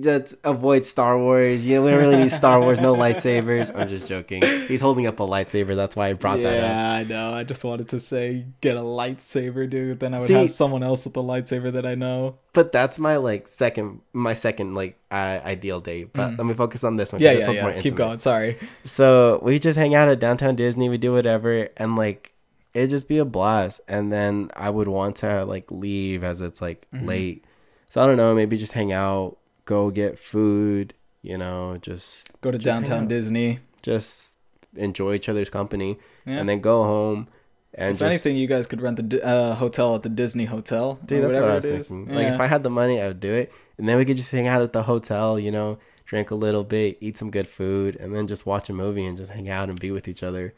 just 0.00 0.36
avoid 0.44 0.86
Star 0.86 1.18
Wars. 1.18 1.64
You 1.64 1.76
know, 1.76 1.82
we 1.82 1.90
don't 1.90 2.00
really 2.00 2.16
need 2.16 2.30
Star 2.30 2.60
Wars, 2.60 2.80
no 2.80 2.94
lightsabers. 2.94 3.74
I'm 3.76 3.88
just 3.88 4.06
joking. 4.08 4.42
He's 4.68 4.80
holding 4.80 5.06
up 5.06 5.18
a 5.20 5.24
lightsaber. 5.24 5.74
That's 5.74 5.96
why 5.96 6.08
I 6.08 6.12
brought 6.12 6.38
yeah, 6.38 6.50
that 6.50 6.58
up. 6.58 6.64
Yeah, 6.64 6.92
I 6.92 7.04
know. 7.04 7.34
I 7.34 7.44
just 7.44 7.64
wanted 7.64 7.88
to 7.88 8.00
say 8.00 8.46
get 8.60 8.76
a 8.76 8.80
lightsaber, 8.80 9.68
dude. 9.68 10.00
Then 10.00 10.14
I 10.14 10.18
would 10.18 10.28
See- 10.28 10.34
have 10.34 10.50
someone 10.50 10.82
else 10.82 11.04
with 11.04 11.16
a 11.16 11.20
lightsaber 11.20 11.72
that 11.72 11.84
I 11.84 11.94
know. 11.96 12.36
But 12.52 12.70
that's 12.70 12.98
my 12.98 13.16
like 13.16 13.48
second, 13.48 14.00
my 14.12 14.34
second 14.34 14.74
like 14.74 14.98
uh, 15.10 15.40
ideal 15.44 15.80
date. 15.80 16.12
But 16.12 16.32
Mm. 16.32 16.38
let 16.38 16.46
me 16.46 16.54
focus 16.54 16.84
on 16.84 16.96
this 16.96 17.12
one. 17.12 17.20
Yeah, 17.20 17.32
yeah, 17.32 17.46
more 17.46 17.54
yeah. 17.54 17.80
Keep 17.80 17.96
going. 17.96 18.18
Sorry. 18.20 18.58
So 18.84 19.40
we 19.42 19.58
just 19.58 19.78
hang 19.78 19.94
out 19.94 20.08
at 20.08 20.20
downtown 20.20 20.54
Disney. 20.56 20.88
We 20.88 20.98
do 20.98 21.12
whatever, 21.12 21.68
and 21.76 21.96
like 21.96 22.32
it'd 22.74 22.90
just 22.90 23.08
be 23.08 23.18
a 23.18 23.24
blast. 23.24 23.80
And 23.88 24.12
then 24.12 24.50
I 24.54 24.70
would 24.70 24.88
want 24.88 25.16
to 25.16 25.44
like 25.44 25.70
leave 25.70 26.22
as 26.22 26.40
it's 26.40 26.60
like 26.62 26.86
Mhm. 26.94 27.06
late. 27.06 27.44
So 27.90 28.00
I 28.02 28.06
don't 28.06 28.16
know, 28.16 28.34
maybe 28.34 28.56
just 28.56 28.72
hang 28.72 28.90
out, 28.92 29.36
go 29.64 29.90
get 29.90 30.18
food. 30.18 30.94
You 31.22 31.38
know, 31.38 31.78
just 31.80 32.30
Go 32.40 32.50
to 32.50 32.58
Just 32.58 32.64
downtown. 32.64 33.06
Disney. 33.06 33.60
just 33.82 34.38
enjoy 34.76 35.14
each 35.14 35.28
other's 35.28 35.50
company, 35.50 35.98
Yeah. 36.26 36.38
and 36.38 36.48
then 36.48 36.60
go 36.60 36.82
home. 36.84 37.28
And 37.74 37.92
if 37.92 37.98
just, 38.00 38.02
anything, 38.10 38.36
you 38.36 38.46
guys 38.46 38.66
could 38.66 38.80
rent 38.82 39.08
the 39.08 39.24
uh, 39.24 39.54
hotel 39.54 39.94
at 39.94 40.02
the 40.02 40.08
Disney 40.08 40.44
Hotel. 40.46 40.98
dude, 41.06 41.24
or 41.24 41.28
that's 41.28 41.34
what 41.40 41.44
I 41.44 41.54
was 41.54 41.56
whatever 41.64 41.76
it 41.76 41.80
is. 41.80 41.88
thinking. 41.88 42.14
Like 42.14 42.26
if 42.28 42.40
I 42.40 42.46
had 42.46 42.62
the 42.64 42.70
money, 42.70 43.00
I 43.00 43.08
would 43.08 43.20
do 43.20 43.32
it, 43.32 43.52
and 43.78 43.88
then 43.88 43.96
we 43.98 44.04
could 44.04 44.16
just 44.16 44.30
hang 44.32 44.46
out 44.48 44.62
at 44.62 44.72
the 44.72 44.82
hotel. 44.82 45.38
You 45.38 45.50
know, 45.52 45.78
drink 46.04 46.30
a 46.30 46.34
little 46.34 46.64
bit, 46.64 46.98
eat 47.00 47.16
some 47.18 47.30
good 47.30 47.46
food, 47.46 47.96
and 47.96 48.14
then 48.14 48.26
just 48.26 48.44
watch 48.46 48.68
a 48.68 48.72
movie 48.72 49.04
and 49.04 49.16
just 49.16 49.30
hang 49.30 49.48
out 49.48 49.68
and 49.68 49.78
be 49.80 49.90
with 49.92 50.08
each 50.08 50.22
other. 50.22 50.54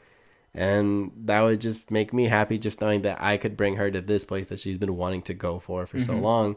And 0.54 1.10
that 1.24 1.40
would 1.42 1.60
just 1.60 1.90
make 1.90 2.12
me 2.12 2.24
happy 2.26 2.58
just 2.58 2.80
knowing 2.80 3.02
that 3.02 3.20
I 3.20 3.36
could 3.36 3.56
bring 3.56 3.76
her 3.76 3.90
to 3.90 4.00
this 4.00 4.24
place 4.24 4.46
that 4.48 4.60
she's 4.60 4.78
been 4.78 4.96
wanting 4.96 5.22
to 5.22 5.34
go 5.34 5.58
for 5.58 5.84
for 5.86 6.00
so 6.00 6.14
Mhm. 6.14 6.22
long. 6.22 6.56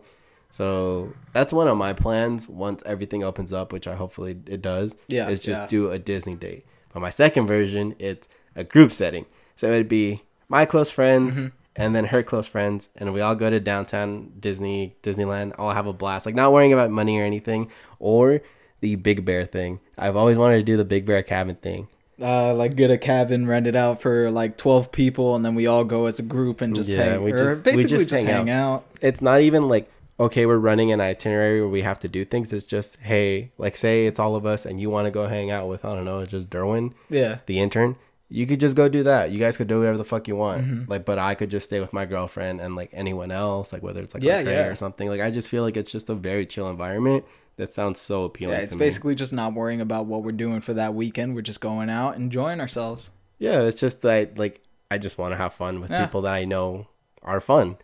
So 0.50 1.14
that's 1.34 1.54
one 1.54 1.68
of 1.68 1.78
my 1.78 1.94
plans 1.94 2.48
once 2.48 2.82
everything 2.86 3.24
opens 3.24 3.54
up, 3.54 3.72
which 3.74 3.88
I 3.88 3.96
hopefully 3.96 4.38
it 4.48 4.62
does. 4.62 4.96
Yeah, 5.08 5.30
is 5.30 5.40
just 5.40 5.62
yeah. 5.64 5.68
do 5.68 5.92
a 5.92 6.00
Disney 6.00 6.36
date. 6.36 6.66
But 6.94 7.02
my 7.02 7.10
second 7.10 7.48
version, 7.48 7.96
it's 8.00 8.28
a 8.56 8.64
group 8.64 8.92
setting. 8.92 9.26
So 9.56 9.68
it'd 9.68 9.90
be 9.90 10.24
my 10.50 10.66
close 10.66 10.90
friends 10.90 11.42
Mhm. 11.44 11.52
and 11.76 11.96
then 11.96 12.06
her 12.06 12.24
close 12.24 12.48
friends, 12.48 12.90
and 12.96 13.14
we 13.14 13.22
all 13.22 13.36
go 13.36 13.50
to 13.50 13.60
downtown 13.60 14.32
Disney, 14.40 14.96
Disneyland. 15.04 15.54
All 15.60 15.72
have 15.74 15.86
a 15.88 15.94
blast, 15.94 16.26
like 16.26 16.36
not 16.36 16.52
worrying 16.54 16.74
about 16.74 16.90
money 16.90 17.20
or 17.20 17.24
anything, 17.24 17.70
or 18.00 18.42
the 18.80 18.96
Big 18.96 19.26
Bear 19.26 19.44
thing. 19.46 19.80
I've 19.98 20.16
always 20.16 20.38
wanted 20.38 20.58
to 20.58 20.64
do 20.64 20.78
the 20.78 20.86
Big 20.86 21.06
Bear 21.06 21.22
cabin 21.24 21.56
thing. 21.56 21.88
uh, 22.20 22.52
like 22.56 22.76
get 22.76 22.90
a 22.90 22.98
cabin 22.98 23.46
rented 23.46 23.76
out 23.76 24.02
for 24.02 24.32
like 24.32 24.58
12 24.58 24.92
people 24.92 25.36
and 25.36 25.46
then 25.46 25.54
we 25.54 25.68
all 25.68 25.84
go 25.84 26.08
as 26.08 26.18
a 26.18 26.24
group 26.24 26.62
and 26.62 26.74
just 26.74 26.90
Yeah, 26.90 27.04
hang 27.12 27.22
we 27.24 27.32
or 27.32 27.38
just- 27.38 27.64
we 27.68 27.84
just 27.84 27.90
just, 27.90 28.10
hang 28.12 28.26
hang, 28.26 28.50
out. 28.50 28.86
It's 29.04 29.22
not 29.22 29.42
even 29.42 29.70
like 29.70 29.88
okay, 30.20 30.46
we're 30.46 30.58
running 30.58 30.92
an 30.92 31.00
itinerary 31.02 31.62
where 31.62 31.70
we 31.70 31.82
have 31.84 32.00
to 32.00 32.08
do 32.08 32.26
things. 32.26 32.52
It's 32.54 32.66
just 32.66 32.98
hey, 33.02 33.52
like 33.58 33.78
say 33.78 34.06
it's 34.08 34.20
all 34.20 34.36
of 34.36 34.46
us, 34.46 34.66
and 34.66 34.80
you 34.82 34.90
want 34.90 35.06
to 35.06 35.12
go 35.12 35.28
hang 35.28 35.52
out 35.52 35.68
with 35.68 35.86
I 35.86 35.94
don't 35.94 36.06
know, 36.06 36.26
just 36.26 36.50
Derwin. 36.50 36.94
yeah 37.10 37.40
the 37.46 37.60
intern, 37.60 37.96
you 38.30 38.46
could 38.48 38.60
just 38.60 38.76
go 38.76 38.90
do 38.90 39.04
that. 39.04 39.32
You 39.32 39.40
guys 39.40 39.56
could 39.58 39.68
do 39.68 39.80
whatever 39.80 39.98
the 39.98 40.04
fuck 40.06 40.28
you 40.28 40.36
want. 40.36 40.66
Mhm. 40.66 40.90
Like, 40.90 41.06
but 41.06 41.18
I 41.20 41.36
could 41.36 41.50
just 41.50 41.66
stay 41.66 41.80
with 41.80 41.94
my 41.94 42.06
girlfriend 42.06 42.60
and 42.62 42.76
like 42.76 42.90
anyone 42.94 43.32
else, 43.32 43.72
like 43.72 43.84
whether 43.84 44.02
it's 44.02 44.14
like 44.14 44.24
Yeah, 44.24 44.40
yeah, 44.40 44.66
or 44.68 44.76
something. 44.76 45.08
Like, 45.08 45.22
I 45.22 45.32
just 45.32 45.48
feel 45.50 45.64
like 45.64 45.78
it's 45.78 45.92
just 45.92 46.10
a 46.10 46.16
very 46.16 46.46
chill 46.46 46.70
environment 46.70 47.24
That 47.58 47.72
sounds 47.72 48.00
so 48.00 48.24
appealing. 48.26 48.54
Yeah, 48.56 48.62
it's 48.62 48.72
to 48.72 48.76
me. 48.78 48.86
basically 48.86 49.16
just 49.16 49.34
not 49.34 49.54
worrying 49.54 49.82
about 49.82 50.06
what 50.06 50.24
we're 50.24 50.32
doing 50.32 50.62
for 50.62 50.74
that 50.76 50.94
weekend. 50.94 51.34
We're 51.36 51.42
just 51.42 51.62
going 51.62 51.90
out, 51.90 52.16
enjoying 52.16 52.60
ourselves. 52.62 53.10
Yeah, 53.40 53.62
it's 53.62 53.80
just 53.80 54.02
that 54.02 54.38
like 54.38 54.62
I 54.92 54.98
just 54.98 55.18
want 55.18 55.32
to 55.32 55.38
have 55.38 55.54
fun 55.54 55.80
with 55.80 55.90
Yeah. 55.90 56.06
people 56.06 56.22
that 56.24 56.34
I 56.34 56.44
know 56.46 56.88
are 57.24 57.40
fun, 57.42 57.78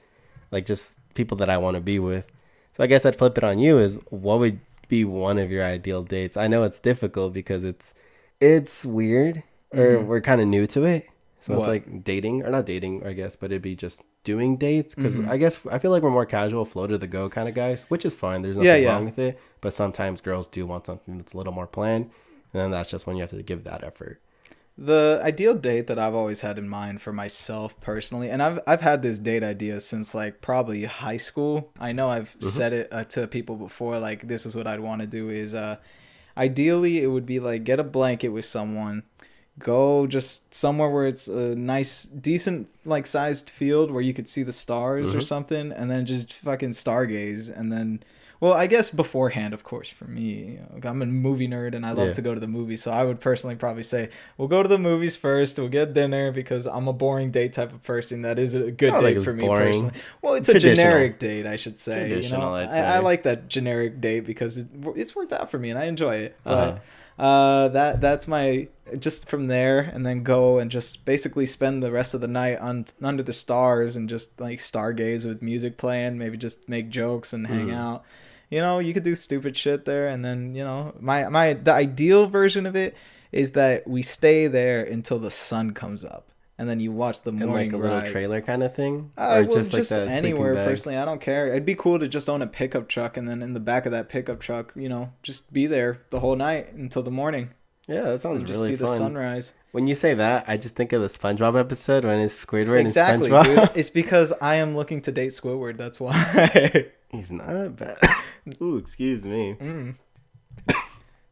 like 0.52 0.66
just 0.66 0.98
people 1.14 1.38
that 1.38 1.49
I 1.49 1.57
want 1.57 1.76
to 1.76 1.82
be 1.82 1.99
with. 1.99 2.28
So 2.74 2.84
I 2.84 2.88
guess 2.88 3.05
I'd 3.05 3.16
flip 3.16 3.38
it 3.38 3.43
on 3.43 3.59
you. 3.59 3.78
Is 3.78 3.97
what 4.09 4.39
would 4.39 4.59
be 4.88 5.05
one 5.05 5.38
of 5.39 5.51
your 5.51 5.64
ideal 5.64 6.03
dates? 6.03 6.38
I 6.38 6.47
know 6.47 6.64
it's 6.64 6.80
difficult 6.80 7.34
because 7.34 7.64
it's 7.64 7.93
it's 8.41 8.86
weird 8.86 9.43
or 9.72 9.99
we're 9.99 10.22
kind 10.22 10.41
of 10.41 10.47
new 10.47 10.68
to 10.68 10.84
it. 10.86 11.07
So 11.41 11.51
Mm-hmm. 11.53 11.59
What? 11.59 11.59
it's 11.59 11.68
like 11.88 12.03
dating 12.03 12.43
or 12.43 12.49
not 12.49 12.66
dating, 12.66 13.05
I 13.05 13.14
guess, 13.14 13.36
but 13.36 13.51
it'd 13.51 13.61
be 13.61 13.76
just 13.76 14.01
doing 14.24 14.55
dates 14.57 14.95
because 14.95 15.16
Mm-hmm. 15.16 15.30
I 15.30 15.38
guess 15.38 15.59
I 15.70 15.78
feel 15.80 15.91
like 15.91 16.01
we're 16.03 16.09
more 16.09 16.26
casual, 16.26 16.64
flow 16.66 16.88
to 16.88 16.97
the 16.97 17.07
go 17.07 17.30
kind 17.30 17.49
of 17.49 17.55
guys, 17.55 17.84
which 17.89 18.05
is 18.05 18.16
fine. 18.16 18.41
There's 18.41 18.55
nothing 18.55 18.68
Yeah, 18.68 18.76
yeah. 18.78 18.93
wrong 18.93 19.05
with 19.05 19.20
it. 19.20 19.38
But 19.61 19.74
sometimes 19.74 20.22
girls 20.22 20.47
do 20.47 20.66
want 20.66 20.86
something 20.86 21.18
that's 21.18 21.34
a 21.34 21.38
little 21.38 21.53
more 21.53 21.68
planned, 21.68 22.05
and 22.53 22.61
then 22.61 22.72
that's 22.72 22.89
just 22.89 23.05
when 23.07 23.18
you 23.18 23.22
have 23.22 23.30
to 23.32 23.43
give 23.43 23.64
that 23.66 23.84
effort. 23.84 24.22
The 24.76 25.22
ideal 25.24 25.54
date 25.54 25.86
that 25.88 26.00
I've 26.00 26.16
always 26.16 26.42
had 26.42 26.58
in 26.58 26.68
mind 26.68 27.00
for 27.00 27.14
myself 27.14 27.80
personally, 27.80 28.32
and 28.32 28.42
I've 28.42 28.60
I've 28.66 28.82
had 28.82 29.04
this 29.04 29.20
date 29.20 29.44
idea 29.44 29.80
since 29.80 30.16
like 30.16 30.42
probably 30.42 30.86
high 30.86 31.18
school. 31.18 31.72
I 31.80 31.92
know 31.92 32.08
I've 32.08 32.36
said 32.40 32.74
it 32.74 32.88
uh, 32.92 33.04
to 33.06 33.28
people 33.28 33.56
before. 33.56 34.00
Like 34.00 34.28
this 34.28 34.48
is 34.48 34.56
what 34.56 34.66
I'd 34.66 34.80
want 34.80 35.02
to 35.02 35.08
do 35.08 35.30
is, 35.30 35.54
uh, 35.54 35.78
ideally 36.36 37.04
it 37.04 37.08
would 37.08 37.28
be 37.28 37.40
like 37.40 37.64
get 37.64 37.80
a 37.80 37.84
blanket 37.84 38.30
with 38.30 38.46
someone, 38.46 39.04
go 39.60 40.08
just 40.08 40.52
somewhere 40.56 40.90
where 40.90 41.06
it's 41.06 41.28
a 41.28 41.56
nice, 41.56 42.06
decent 42.06 42.68
like 42.84 43.06
sized 43.06 43.52
field 43.52 43.92
where 43.92 44.02
you 44.02 44.14
could 44.14 44.28
see 44.28 44.42
the 44.42 44.52
stars 44.52 45.14
or 45.14 45.22
something, 45.22 45.72
and 45.72 45.92
then 45.92 46.08
just 46.08 46.34
fucking 46.34 46.72
stargaze, 46.72 47.56
and 47.56 47.72
then. 47.72 48.04
Well, 48.44 48.52
I 48.52 48.68
guess 48.68 48.89
beforehand, 48.89 49.54
of 49.54 49.64
course, 49.64 49.88
for 49.88 50.04
me, 50.04 50.22
you 50.22 50.80
know, 50.82 50.89
I'm 50.89 51.02
a 51.02 51.06
movie 51.06 51.48
nerd 51.48 51.76
and 51.76 51.86
I 51.86 51.91
love 51.94 52.08
Yeah. 52.08 52.14
to 52.16 52.22
go 52.22 52.34
to 52.34 52.41
the 52.41 52.48
movies. 52.60 52.84
So 52.84 52.91
I 52.91 53.06
would 53.06 53.22
personally 53.22 53.56
probably 53.56 53.84
say 53.84 54.10
we'll 54.38 54.50
go 54.50 54.62
to 54.62 54.68
the 54.68 54.78
movies 54.78 55.16
first. 55.16 55.58
We'll 55.58 55.70
get 55.70 55.94
dinner 55.94 56.30
because 56.34 56.68
I'm 56.68 56.89
a 56.89 56.91
boring 56.94 57.32
date 57.32 57.54
type 57.54 57.72
of 57.72 57.82
person. 57.84 58.24
That 58.24 58.38
is 58.39 58.54
a 58.54 58.70
good 58.70 59.00
date 59.00 59.24
for 59.24 59.32
me 59.32 59.46
boring. 59.48 59.68
personally. 59.68 59.94
Well, 60.22 60.34
it's 60.34 60.50
a 60.50 60.60
generic 60.60 61.20
date, 61.20 61.46
I 61.46 61.56
should 61.56 61.80
say. 61.80 62.20
You 62.22 62.30
know, 62.32 62.54
I, 62.54 62.66
I 62.66 63.00
like 63.00 63.24
that 63.24 63.48
generic 63.48 64.02
date 64.02 64.26
because 64.26 64.58
it, 64.58 64.68
it's 64.98 65.16
worked 65.16 65.32
out 65.32 65.50
for 65.50 65.58
me 65.58 65.70
and 65.70 65.80
I 65.80 65.86
enjoy 65.86 66.16
it. 66.18 66.36
Uh-huh. 66.46 66.80
But 67.18 67.24
uh, 67.24 67.68
that 67.70 68.02
that's 68.02 68.28
my 68.28 68.68
just 69.00 69.30
from 69.30 69.48
there, 69.48 69.80
and 69.80 70.06
then 70.06 70.24
go 70.24 70.60
and 70.60 70.70
just 70.70 71.06
basically 71.06 71.46
spend 71.46 71.82
the 71.82 71.91
rest 71.94 72.14
of 72.14 72.20
the 72.20 72.28
night 72.28 72.60
on 72.60 72.84
under 73.02 73.24
the 73.24 73.32
stars 73.32 73.96
and 73.96 74.10
just 74.10 74.38
like 74.41 74.60
stargaze 74.60 75.24
with 75.24 75.41
music 75.41 75.78
playing. 75.78 76.18
Maybe 76.18 76.36
just 76.38 76.68
make 76.68 76.89
jokes 76.89 77.32
and 77.32 77.48
hang 77.48 77.68
Mm. 77.70 77.74
out. 77.76 78.04
You 78.54 78.62
know, 78.62 78.78
you 78.78 78.93
could 78.93 79.04
do 79.04 79.16
stupid 79.16 79.58
shit 79.58 79.86
there, 79.86 80.08
and 80.08 80.24
then 80.24 80.54
you 80.54 80.64
know, 80.64 80.93
my 80.99 81.28
my 81.30 81.54
the 81.54 81.72
ideal 81.74 82.28
version 82.28 82.68
of 82.68 82.76
it 82.76 82.95
is 83.32 83.54
that 83.54 83.88
we 83.88 84.04
stay 84.04 84.45
there 84.45 84.84
until 84.84 85.18
the 85.18 85.32
sun 85.32 85.72
comes 85.72 86.06
up, 86.06 86.30
and 86.60 86.70
then 86.70 86.80
you 86.80 86.91
watch 86.91 87.24
the 87.24 87.32
morning. 87.32 87.74
And 87.74 87.82
like 87.82 87.91
a 87.91 87.95
little 87.95 88.12
trailer 88.12 88.41
kind 88.41 88.62
of 88.62 88.76
thing, 88.76 89.12
Uh, 89.18 89.43
well, 89.47 89.58
just, 89.58 89.72
that 89.72 89.86
sleeping 89.86 90.10
anywhere 90.10 90.54
personally. 90.54 90.97
I 90.99 91.06
don't 91.06 91.20
care. 91.20 91.47
It'd 91.47 91.66
be 91.66 91.74
cool 91.74 91.97
to 91.97 92.08
just 92.08 92.30
own 92.30 92.43
a 92.43 92.47
pickup 92.47 92.88
truck 92.88 93.18
and 93.18 93.28
then 93.28 93.41
in 93.41 93.54
the 93.54 93.60
back 93.60 93.88
of 93.88 93.91
that 93.91 94.08
pickup 94.08 94.39
truck, 94.39 94.72
you 94.76 94.88
know, 94.88 95.12
just 95.24 95.51
be 95.51 95.66
there 95.66 96.01
the 96.12 96.20
whole 96.20 96.36
night 96.36 96.74
until 96.74 97.01
the 97.01 97.10
morning 97.10 97.49
Yeah, 97.88 98.04
that 98.04 98.22
sounds 98.22 98.38
and 98.38 98.47
just 98.47 98.58
really 98.60 98.70
see 98.74 98.76
the 98.76 98.95
sunrise. 98.95 99.54
When 99.72 99.88
you 99.88 99.95
say 99.95 100.14
that, 100.14 100.45
I 100.47 100.58
just 100.58 100.76
think 100.76 100.93
of 100.93 101.01
the 101.01 101.08
SpongeBob 101.08 101.60
episode 101.60 102.06
when 102.06 102.20
it's 102.20 102.45
Squidward 102.45 102.82
exactly, 102.82 103.32
and 103.32 103.47
SpongeBob. 103.47 103.68
dude. 103.70 103.78
It's 103.78 103.89
because 103.89 104.32
I 104.39 104.56
am 104.58 104.76
looking 104.76 105.01
to 105.01 105.12
date 105.12 105.32
Squidward. 105.32 105.78
That's 105.78 105.99
why. 105.99 106.91
He's 107.10 107.32
not 107.32 107.76
bad. 107.76 107.97
Ooh, 108.62 108.78
excuse 108.78 109.26
me. 109.26 109.56
mm. 109.60 109.96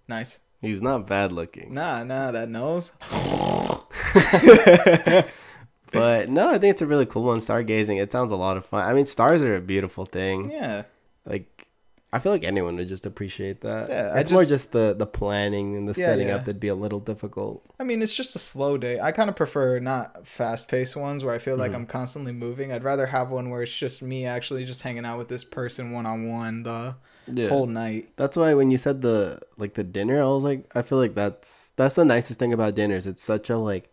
Nice. 0.07 0.39
He's 0.61 0.81
not 0.81 1.07
bad 1.07 1.31
looking. 1.31 1.73
Nah, 1.73 2.03
nah, 2.03 2.31
that 2.31 2.49
nose. 2.49 2.91
But 5.91 6.29
no, 6.29 6.49
I 6.49 6.57
think 6.57 6.71
it's 6.71 6.81
a 6.81 6.87
really 6.87 7.05
cool 7.05 7.23
one. 7.23 7.39
Stargazing. 7.39 8.01
It 8.01 8.11
sounds 8.11 8.31
a 8.31 8.35
lot 8.35 8.57
of 8.57 8.65
fun. 8.65 8.85
I 8.87 8.93
mean, 8.93 9.05
stars 9.05 9.41
are 9.41 9.55
a 9.55 9.61
beautiful 9.61 10.05
thing. 10.05 10.49
Yeah. 10.49 10.83
Like, 11.25 11.67
I 12.13 12.19
feel 12.19 12.33
like 12.33 12.43
anyone 12.43 12.75
would 12.75 12.89
just 12.89 13.05
appreciate 13.05 13.61
that. 13.61 13.87
Yeah, 13.89 14.11
I 14.13 14.19
it's 14.19 14.31
more 14.31 14.41
just- 14.41 14.49
just 14.51 14.71
the 14.73 14.93
the 14.97 15.05
planning 15.05 15.75
and 15.77 15.87
the 15.87 15.97
Yeah, 15.97 16.07
setting 16.07 16.27
yeah. 16.27 16.35
up 16.35 16.41
that'd 16.45 16.59
be 16.59 16.67
a 16.67 16.75
little 16.75 16.99
difficult. 16.99 17.63
I 17.79 17.83
mean, 17.85 18.01
it's 18.01 18.13
just 18.13 18.35
a 18.35 18.39
slow 18.39 18.77
day. 18.77 18.99
I 18.99 19.11
kind 19.13 19.29
of 19.29 19.35
prefer 19.37 19.79
not 19.79 20.27
fast 20.27 20.67
paced 20.67 20.97
ones 20.97 21.23
where 21.23 21.33
I 21.33 21.37
feel 21.37 21.53
Mm-hmm. 21.53 21.61
like 21.61 21.73
I'm 21.73 21.85
constantly 21.85 22.33
moving. 22.33 22.73
I'd 22.73 22.83
rather 22.83 23.05
have 23.05 23.31
one 23.31 23.49
where 23.49 23.61
it's 23.63 23.73
just 23.73 24.01
me 24.01 24.25
actually 24.25 24.65
just 24.65 24.81
hanging 24.81 25.05
out 25.05 25.17
with 25.17 25.29
this 25.29 25.43
person 25.45 25.91
one 25.91 26.05
on 26.05 26.27
one 26.29 26.63
the 26.63 26.95
Yeah. 27.27 27.47
whole 27.47 27.67
night. 27.67 28.09
That's 28.17 28.35
why 28.35 28.53
when 28.55 28.71
you 28.71 28.77
said 28.77 29.01
the 29.01 29.39
like 29.57 29.75
the 29.75 29.83
dinner, 29.85 30.21
I 30.21 30.25
was 30.25 30.43
like, 30.43 30.65
I 30.75 30.81
feel 30.81 30.97
like 30.97 31.13
that's 31.15 31.71
that's 31.77 31.95
the 31.95 32.03
nicest 32.03 32.39
thing 32.39 32.51
about 32.51 32.75
dinners. 32.75 33.07
It's 33.07 33.21
such 33.23 33.49
a 33.49 33.57
like, 33.57 33.87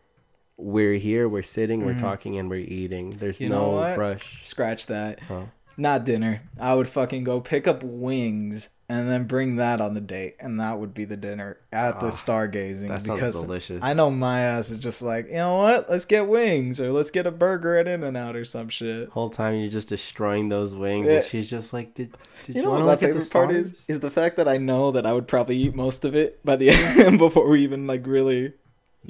we're 0.56 0.94
here, 0.94 1.28
we're 1.28 1.44
sitting, 1.44 1.84
we're 1.86 1.98
talking, 2.00 2.36
and 2.36 2.50
we're 2.50 2.66
eating. 2.66 3.10
There's 3.10 3.36
Mm-hmm. 3.36 3.44
You 3.44 3.50
no 3.50 3.70
what? 3.70 3.96
rush. 3.96 4.40
Scratch 4.44 4.86
that. 4.86 5.20
Huh. 5.20 5.44
Not 5.80 6.04
dinner. 6.04 6.42
I 6.60 6.74
would 6.74 6.88
fucking 6.88 7.22
go 7.24 7.40
pick 7.40 7.66
up 7.68 7.82
wings 7.84 8.68
and 8.90 9.08
then 9.08 9.24
bring 9.24 9.56
that 9.56 9.80
on 9.82 9.92
the 9.94 10.00
date, 10.00 10.34
and 10.40 10.58
that 10.60 10.78
would 10.78 10.92
be 10.94 11.04
the 11.04 11.16
dinner 11.16 11.58
at 11.72 12.00
the 12.00 12.06
Ah, 12.06 12.10
stargazing. 12.10 12.88
that 12.88 13.02
sounds 13.02 13.20
because 13.20 13.40
delicious. 13.40 13.82
I 13.82 13.92
know 13.92 14.10
my 14.10 14.40
ass 14.40 14.70
is 14.70 14.78
just 14.78 15.02
like, 15.02 15.28
you 15.28 15.34
know 15.34 15.56
what? 15.58 15.88
Let's 15.90 16.04
get 16.06 16.26
wings 16.26 16.80
or 16.80 16.90
let's 16.90 17.10
get 17.10 17.26
a 17.26 17.30
burger 17.30 17.76
at 17.76 17.86
In-N-Out 17.86 18.34
or 18.34 18.44
some 18.46 18.68
shit. 18.70 19.08
Whole 19.10 19.28
time 19.30 19.56
you're 19.56 19.68
just 19.70 19.90
destroying 19.90 20.48
those 20.48 20.74
wings, 20.74 21.06
Yeah. 21.06 21.16
and 21.16 21.24
she's 21.26 21.48
just 21.50 21.72
like, 21.74 21.94
"Did 21.94 22.16
did 22.44 22.56
You 22.56 22.62
you, 22.62 22.66
know 22.66 22.72
what 22.72 22.80
my 22.80 22.86
look 22.86 23.02
at 23.02 23.14
the 23.14 23.20
favorite 23.20 23.30
part 23.30 23.50
is? 23.52 23.74
Is 23.88 24.00
the 24.00 24.10
fact 24.10 24.36
that 24.38 24.48
I 24.48 24.56
know 24.56 24.90
that 24.92 25.04
I 25.06 25.12
would 25.12 25.28
probably 25.28 25.56
eat 25.58 25.74
most 25.74 26.04
of 26.06 26.16
it 26.16 26.42
by 26.44 26.56
the 26.56 26.70
end 26.98 27.18
before 27.18 27.46
we 27.48 27.62
even 27.62 27.86
like 27.86 28.06
really. 28.06 28.54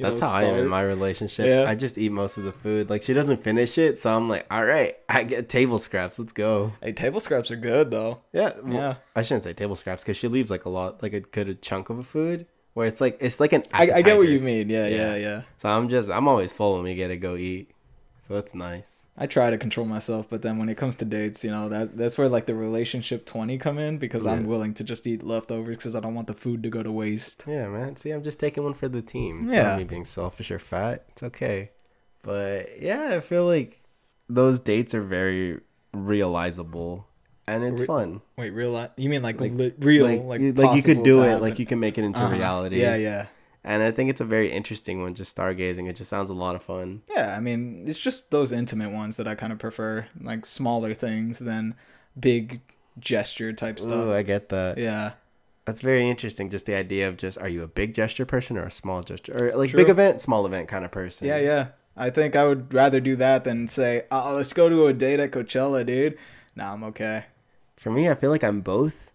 That's 0.04 0.20
know, 0.20 0.28
how 0.28 0.38
I 0.38 0.44
am 0.44 0.54
in 0.56 0.68
my 0.68 0.82
relationship. 0.82 1.46
Yeah. 1.46 1.64
I 1.68 1.74
just 1.74 1.98
eat 1.98 2.12
most 2.12 2.38
of 2.38 2.44
the 2.44 2.52
food. 2.52 2.88
Like 2.88 3.02
she 3.02 3.12
doesn't 3.12 3.42
finish 3.42 3.78
it, 3.78 3.98
so 3.98 4.14
I'm 4.14 4.28
like, 4.28 4.46
"All 4.50 4.64
right, 4.64 4.96
I 5.08 5.24
get 5.24 5.48
table 5.48 5.78
scraps. 5.78 6.18
Let's 6.18 6.32
go." 6.32 6.72
Hey, 6.82 6.92
table 6.92 7.18
scraps 7.20 7.50
are 7.50 7.56
good 7.56 7.90
though. 7.90 8.20
Yeah, 8.32 8.52
well, 8.62 8.72
Yeah. 8.74 8.94
I 9.16 9.22
shouldn't 9.22 9.42
say 9.44 9.52
table 9.54 9.74
scraps 9.76 10.04
because 10.04 10.16
she 10.16 10.28
leaves 10.28 10.50
like 10.50 10.64
a 10.66 10.68
lot, 10.68 11.02
like 11.02 11.14
a 11.14 11.20
good 11.20 11.60
chunk 11.62 11.90
of 11.90 11.98
a 11.98 12.04
food. 12.04 12.46
Where 12.74 12.86
it's 12.86 13.00
like 13.00 13.18
it's 13.20 13.40
like 13.40 13.52
an. 13.52 13.64
I, 13.72 13.90
I 13.90 14.02
get 14.02 14.16
what 14.16 14.28
you 14.28 14.38
mean. 14.40 14.70
Yeah, 14.70 14.86
yeah, 14.86 14.96
Yeah. 14.96 15.16
yeah. 15.16 15.42
So 15.56 15.68
I'm 15.68 15.88
just 15.88 16.10
I'm 16.10 16.28
always 16.28 16.52
full 16.52 16.74
when 16.76 16.84
we 16.84 16.94
get 16.94 17.08
to 17.08 17.16
go 17.16 17.34
eat. 17.34 17.72
So 18.28 18.34
that's 18.34 18.54
nice. 18.54 18.97
I 19.20 19.26
try 19.26 19.50
to 19.50 19.58
control 19.58 19.84
myself, 19.84 20.28
but 20.30 20.42
then 20.42 20.58
when 20.58 20.68
it 20.68 20.76
comes 20.76 20.94
to 20.96 21.04
dates, 21.04 21.42
you 21.42 21.50
know 21.50 21.68
that 21.70 21.96
that's 21.96 22.16
where 22.16 22.28
like 22.28 22.46
the 22.46 22.54
relationship 22.54 23.26
twenty 23.26 23.58
come 23.58 23.76
in 23.78 23.98
because 23.98 24.24
I'm 24.26 24.46
willing 24.46 24.74
to 24.74 24.84
just 24.84 25.06
eat 25.08 25.24
leftovers 25.24 25.76
because 25.76 25.96
I 25.96 26.00
don't 26.00 26.14
want 26.14 26.28
the 26.28 26.34
food 26.34 26.62
to 26.62 26.70
go 26.70 26.82
to 26.84 26.92
waste. 26.92 27.42
Yeah, 27.46 27.66
man. 27.68 27.96
See, 27.96 28.10
I'm 28.10 28.22
just 28.22 28.38
taking 28.38 28.62
one 28.62 28.74
for 28.74 28.88
the 28.88 29.02
team. 29.02 29.44
It's 29.44 29.52
Yeah. 29.54 29.62
not 29.64 29.78
me 29.78 29.84
being 29.84 30.04
selfish 30.04 30.50
or 30.52 30.60
fat. 30.60 31.04
It's 31.10 31.24
okay. 31.24 31.70
But 32.22 32.80
yeah, 32.80 33.08
I 33.16 33.20
feel 33.20 33.44
like 33.44 33.80
those 34.28 34.60
dates 34.60 34.94
are 34.94 35.02
very 35.02 35.58
realizable 35.92 37.06
and 37.46 37.64
it's 37.64 37.80
Re- 37.80 37.86
fun. 37.86 38.20
Wait, 38.36 38.50
real? 38.50 38.88
You 38.96 39.08
mean 39.08 39.22
like, 39.22 39.40
Like- 39.40 39.52
li- 39.54 39.74
real? 39.78 40.04
like 40.06 40.22
Like, 40.24 40.40
you, 40.40 40.52
like 40.52 40.76
you 40.76 40.82
could 40.82 41.02
do 41.02 41.22
it. 41.22 41.26
happen? 41.28 41.40
Like 41.42 41.58
you 41.58 41.66
can 41.66 41.80
make 41.80 41.96
it 41.98 42.04
into 42.04 42.20
Uh-huh. 42.20 42.34
reality. 42.34 42.80
Yeah, 42.80 42.96
yeah, 42.96 43.26
And 43.64 43.82
I 43.82 43.90
think 43.90 44.08
it's 44.08 44.20
a 44.20 44.24
very 44.24 44.50
interesting 44.50 45.02
one. 45.02 45.14
Just 45.14 45.36
stargazing. 45.36 45.88
It 45.88 45.94
just 45.96 46.08
sounds 46.10 46.30
a 46.30 46.34
lot 46.34 46.54
of 46.56 46.62
fun. 46.62 47.02
yeah. 47.14 47.34
I 47.36 47.40
mean, 47.40 47.84
it's 47.86 47.98
just 47.98 48.30
those 48.30 48.52
intimate 48.52 48.90
ones 48.90 49.16
that 49.16 49.26
I 49.28 49.34
kind 49.34 49.52
of 49.52 49.58
prefer, 49.58 50.06
like 50.20 50.46
smaller 50.46 50.94
things 50.94 51.38
than 51.40 51.74
big 52.18 52.60
gesture 52.98 53.52
type 53.52 53.78
stuff. 53.78 54.06
Ooh, 54.06 54.12
I 54.12 54.22
get 54.22 54.48
that. 54.50 54.78
yeah, 54.78 55.12
That's 55.66 55.80
very 55.82 56.08
interesting. 56.08 56.50
Just 56.50 56.66
the 56.66 56.74
idea 56.74 57.08
of 57.08 57.16
just 57.16 57.38
are 57.38 57.48
you 57.48 57.62
a 57.62 57.68
big 57.68 57.94
gesture 57.94 58.24
person 58.26 58.56
or 58.56 58.64
a 58.64 58.70
small 58.70 59.02
gesture 59.02 59.34
or 59.38 59.56
like 59.56 59.70
True. 59.70 59.78
big 59.78 59.88
event, 59.90 60.20
small 60.20 60.46
event 60.46 60.68
kind 60.68 60.84
of 60.84 60.90
person. 60.90 61.26
yeah, 61.28 61.38
yeah. 61.38 61.66
I 61.96 62.10
think 62.10 62.36
I 62.36 62.46
would 62.46 62.72
rather 62.72 63.00
do 63.00 63.16
that 63.16 63.42
than 63.44 63.66
say, 63.66 64.04
"Oh, 64.12 64.34
let's 64.36 64.52
go 64.52 64.68
to 64.68 64.86
a 64.86 64.92
date 64.92 65.18
at 65.18 65.32
Coachella, 65.32 65.84
dude." 65.84 66.16
Nah, 66.54 66.72
I'm 66.74 66.84
okay. 66.84 67.24
For 67.76 67.90
me, 67.90 68.08
I 68.08 68.14
feel 68.14 68.30
like 68.30 68.44
I'm 68.44 68.60
both, 68.60 69.07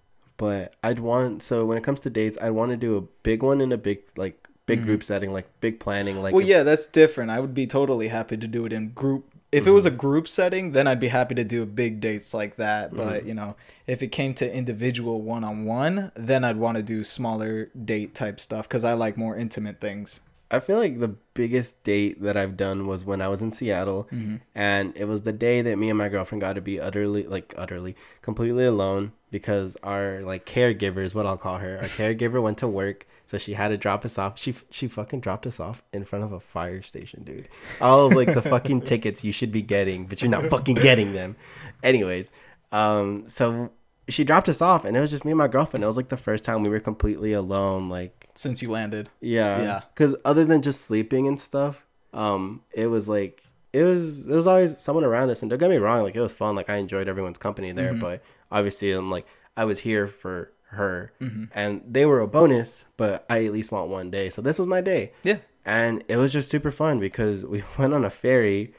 but 0.43 0.75
I'd 0.83 0.99
want 0.99 1.43
so 1.43 1.65
when 1.65 1.77
it 1.77 1.83
comes 1.83 1.99
to 2.01 2.09
dates, 2.09 2.37
I'd 2.41 2.51
want 2.59 2.71
to 2.71 2.77
do 2.87 2.91
a 2.97 3.01
big 3.29 3.43
one 3.43 3.59
in 3.61 3.71
a 3.71 3.77
big 3.77 3.99
like 4.23 4.37
big 4.65 4.83
group 4.87 5.03
setting, 5.03 5.31
like 5.37 5.47
big 5.65 5.75
planning, 5.79 6.15
like 6.21 6.31
Mm-hmm. 6.31 6.35
well, 6.35 6.43
if- 6.43 6.49
yeah, 6.49 6.63
that's 6.63 6.87
different. 6.87 7.31
I 7.31 7.39
would 7.39 7.53
be 7.53 7.67
totally 7.67 8.07
happy 8.07 8.37
to 8.37 8.47
do 8.47 8.65
it 8.65 8.73
in 8.73 8.89
group. 9.03 9.23
If 9.51 9.67
it 9.67 9.71
was 9.79 9.85
a 9.85 9.91
group 10.05 10.27
setting, 10.27 10.71
then 10.71 10.87
I'd 10.87 10.99
be 10.99 11.09
happy 11.09 11.35
to 11.35 11.43
do 11.43 11.63
big 11.65 11.99
dates 12.01 12.33
like 12.33 12.55
that. 12.57 12.95
But 12.95 13.25
you 13.29 13.35
know, 13.35 13.55
if 13.85 14.01
it 14.01 14.07
came 14.19 14.33
to 14.41 14.45
individual 14.61 15.21
one 15.21 15.43
on 15.43 15.65
one, 15.65 16.11
then 16.15 16.43
I'd 16.43 16.57
want 16.57 16.77
to 16.77 16.83
do 16.83 17.03
smaller 17.03 17.69
date 17.91 18.15
type 18.15 18.39
stuff 18.39 18.67
because 18.67 18.83
I 18.83 18.93
like 18.93 19.15
more 19.15 19.35
intimate 19.37 19.79
things. 19.79 20.21
I 20.49 20.59
feel 20.59 20.77
like 20.77 20.99
the 20.99 21.13
biggest 21.33 21.83
date 21.83 22.21
that 22.21 22.35
I've 22.37 22.55
done 22.57 22.85
was 22.87 23.05
when 23.05 23.21
I 23.21 23.27
was 23.27 23.41
in 23.41 23.51
Seattle, 23.51 24.07
Mm-hmm. 24.11 24.35
and 24.55 24.85
it 24.95 25.05
was 25.05 25.21
the 25.23 25.33
day 25.47 25.61
that 25.63 25.77
me 25.77 25.89
and 25.89 25.97
my 25.97 26.09
girlfriend 26.09 26.41
got 26.41 26.53
to 26.53 26.61
be 26.61 26.79
utterly, 26.79 27.23
like 27.35 27.53
utterly, 27.57 27.95
completely 28.21 28.65
alone 28.65 29.11
because 29.33 29.75
our 29.83 30.21
like 30.21 30.45
caregiver 30.45 31.03
is 31.03 31.13
what 31.13 31.25
I'll 31.25 31.37
call 31.37 31.57
her. 31.57 31.79
Our 31.79 31.85
caregiver 31.85 32.41
went 32.41 32.59
to 32.59 32.67
work, 32.67 33.05
so 33.25 33.37
she 33.37 33.53
had 33.53 33.69
to 33.69 33.77
drop 33.77 34.05
us 34.05 34.17
off. 34.17 34.39
She 34.39 34.53
she 34.69 34.87
fucking 34.87 35.19
dropped 35.19 35.45
us 35.47 35.59
off 35.59 35.81
in 35.91 36.05
front 36.05 36.23
of 36.23 36.31
a 36.31 36.39
fire 36.39 36.81
station, 36.83 37.23
dude. 37.23 37.49
I 37.81 37.93
was 37.95 38.13
like, 38.13 38.33
the 38.33 38.41
fucking 38.41 38.81
tickets 38.91 39.23
you 39.23 39.33
should 39.33 39.51
be 39.51 39.61
getting, 39.63 40.05
but 40.05 40.21
you're 40.21 40.31
not 40.31 40.45
fucking 40.45 40.75
getting 40.75 41.13
them. 41.13 41.35
Anyways, 41.81 42.31
um, 42.71 43.23
so 43.27 43.71
she 44.07 44.23
dropped 44.23 44.47
us 44.49 44.61
off, 44.61 44.85
and 44.85 44.95
it 44.95 44.99
was 44.99 45.11
just 45.11 45.25
me 45.25 45.31
and 45.31 45.37
my 45.37 45.47
girlfriend. 45.47 45.83
It 45.83 45.87
was 45.87 45.97
like 45.97 46.09
the 46.09 46.17
first 46.17 46.43
time 46.43 46.61
we 46.63 46.69
were 46.69 46.79
completely 46.79 47.33
alone. 47.33 47.89
Like, 47.89 48.29
Since 48.35 48.61
you 48.61 48.69
landed. 48.69 49.09
yeah, 49.21 49.61
Yeah. 49.61 49.81
Because 49.93 50.15
other 50.25 50.45
than 50.45 50.61
just 50.61 50.81
sleeping 50.81 51.27
and 51.27 51.39
stuff, 51.39 51.85
um, 52.13 52.61
it 52.73 52.87
was 52.87 53.09
like 53.09 53.41
it 53.71 53.83
was 53.83 54.25
there 54.25 54.37
was 54.37 54.45
always 54.45 54.77
someone 54.77 55.03
around 55.03 55.31
us. 55.31 55.41
And 55.41 55.49
don't 55.49 55.57
get 55.57 55.69
me 55.71 55.77
wrong, 55.77 56.03
like 56.03 56.15
it 56.15 56.21
was 56.21 56.33
fun. 56.33 56.55
Like 56.55 56.69
I 56.69 56.75
enjoyed 56.77 57.07
everyone's 57.07 57.39
company 57.39 57.71
there, 57.71 57.91
Mm-hmm. 57.91 57.99
but 58.01 58.21
obviously, 58.53 58.91
I'm 58.93 59.11
like 59.11 59.25
I 59.57 59.65
was 59.65 59.79
here 59.79 60.07
for 60.07 60.51
her, 60.69 61.11
Mm-hmm. 61.21 61.43
and 61.53 61.81
they 61.87 62.05
were 62.05 62.21
a 62.21 62.27
bonus. 62.27 62.85
But 62.97 63.25
I 63.29 63.43
at 63.45 63.51
least 63.51 63.71
want 63.71 63.89
one 63.89 64.09
day, 64.09 64.29
so 64.29 64.41
this 64.41 64.57
was 64.57 64.67
my 64.67 64.81
day 64.81 65.11
Yeah. 65.23 65.37
and 65.65 66.03
it 66.07 66.17
was 66.17 66.31
just 66.33 66.49
super 66.49 66.71
fun 66.71 66.99
because 66.99 67.45
we 67.45 67.63
went 67.77 67.93
on 67.93 68.05
a 68.05 68.09
ferry 68.09 68.73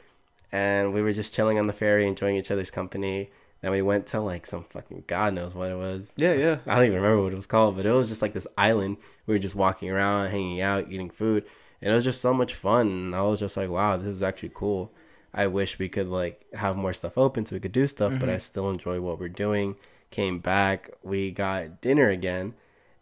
and 0.53 0.93
we 0.95 1.03
were 1.03 1.13
just 1.13 1.35
chilling 1.35 1.59
on 1.59 1.67
the 1.67 1.73
ferry 1.73 2.07
enjoying 2.07 2.37
each 2.37 2.51
other's 2.51 2.71
company 2.71 3.31
then 3.61 3.71
we 3.73 3.81
went 3.83 4.07
to 4.07 4.21
like 4.21 4.45
some 4.47 4.63
fucking 4.71 5.03
god 5.07 5.33
knows 5.35 5.55
what 5.55 5.71
it 5.71 5.77
was 5.77 6.13
Yeah, 6.17 6.35
yeah. 6.35 6.59
i 6.67 6.75
don't 6.77 6.85
even 6.87 7.01
remember 7.01 7.23
what 7.23 7.33
it 7.33 7.37
was 7.37 7.47
called 7.47 7.77
but 7.77 7.87
it 7.87 7.93
was 7.93 8.09
just 8.09 8.23
like 8.23 8.35
this 8.35 8.47
island 8.59 8.97
we 9.27 9.35
were 9.35 9.39
just 9.39 9.55
walking 9.57 9.91
around 9.91 10.31
hanging 10.31 10.61
out 10.61 10.91
eating 10.93 11.11
food 11.11 11.45
and 11.81 11.91
it 11.91 11.95
was 11.95 12.05
just 12.05 12.21
so 12.21 12.33
much 12.35 12.55
fun 12.55 12.87
and 12.87 13.17
i 13.17 13.23
was 13.23 13.41
just 13.41 13.57
like 13.57 13.71
wow 13.71 13.97
this 13.97 14.07
is 14.07 14.23
actually 14.23 14.53
cool 14.55 14.93
i 15.35 15.47
wish 15.47 15.79
we 15.79 15.89
could 15.89 16.09
like 16.09 16.45
have 16.55 16.77
more 16.77 16.93
stuff 16.93 17.19
open 17.19 17.45
so 17.45 17.55
we 17.55 17.61
could 17.61 17.73
do 17.73 17.87
stuff 17.87 18.13
but 18.19 18.29
i 18.29 18.33
mm-hmm. 18.33 18.39
still 18.39 18.71
enjoy 18.71 19.01
what 19.01 19.19
we're 19.19 19.29
doing 19.29 19.77
came 20.11 20.39
back 20.39 20.91
we 21.03 21.31
got 21.31 21.81
dinner 21.81 22.09
again 22.09 22.55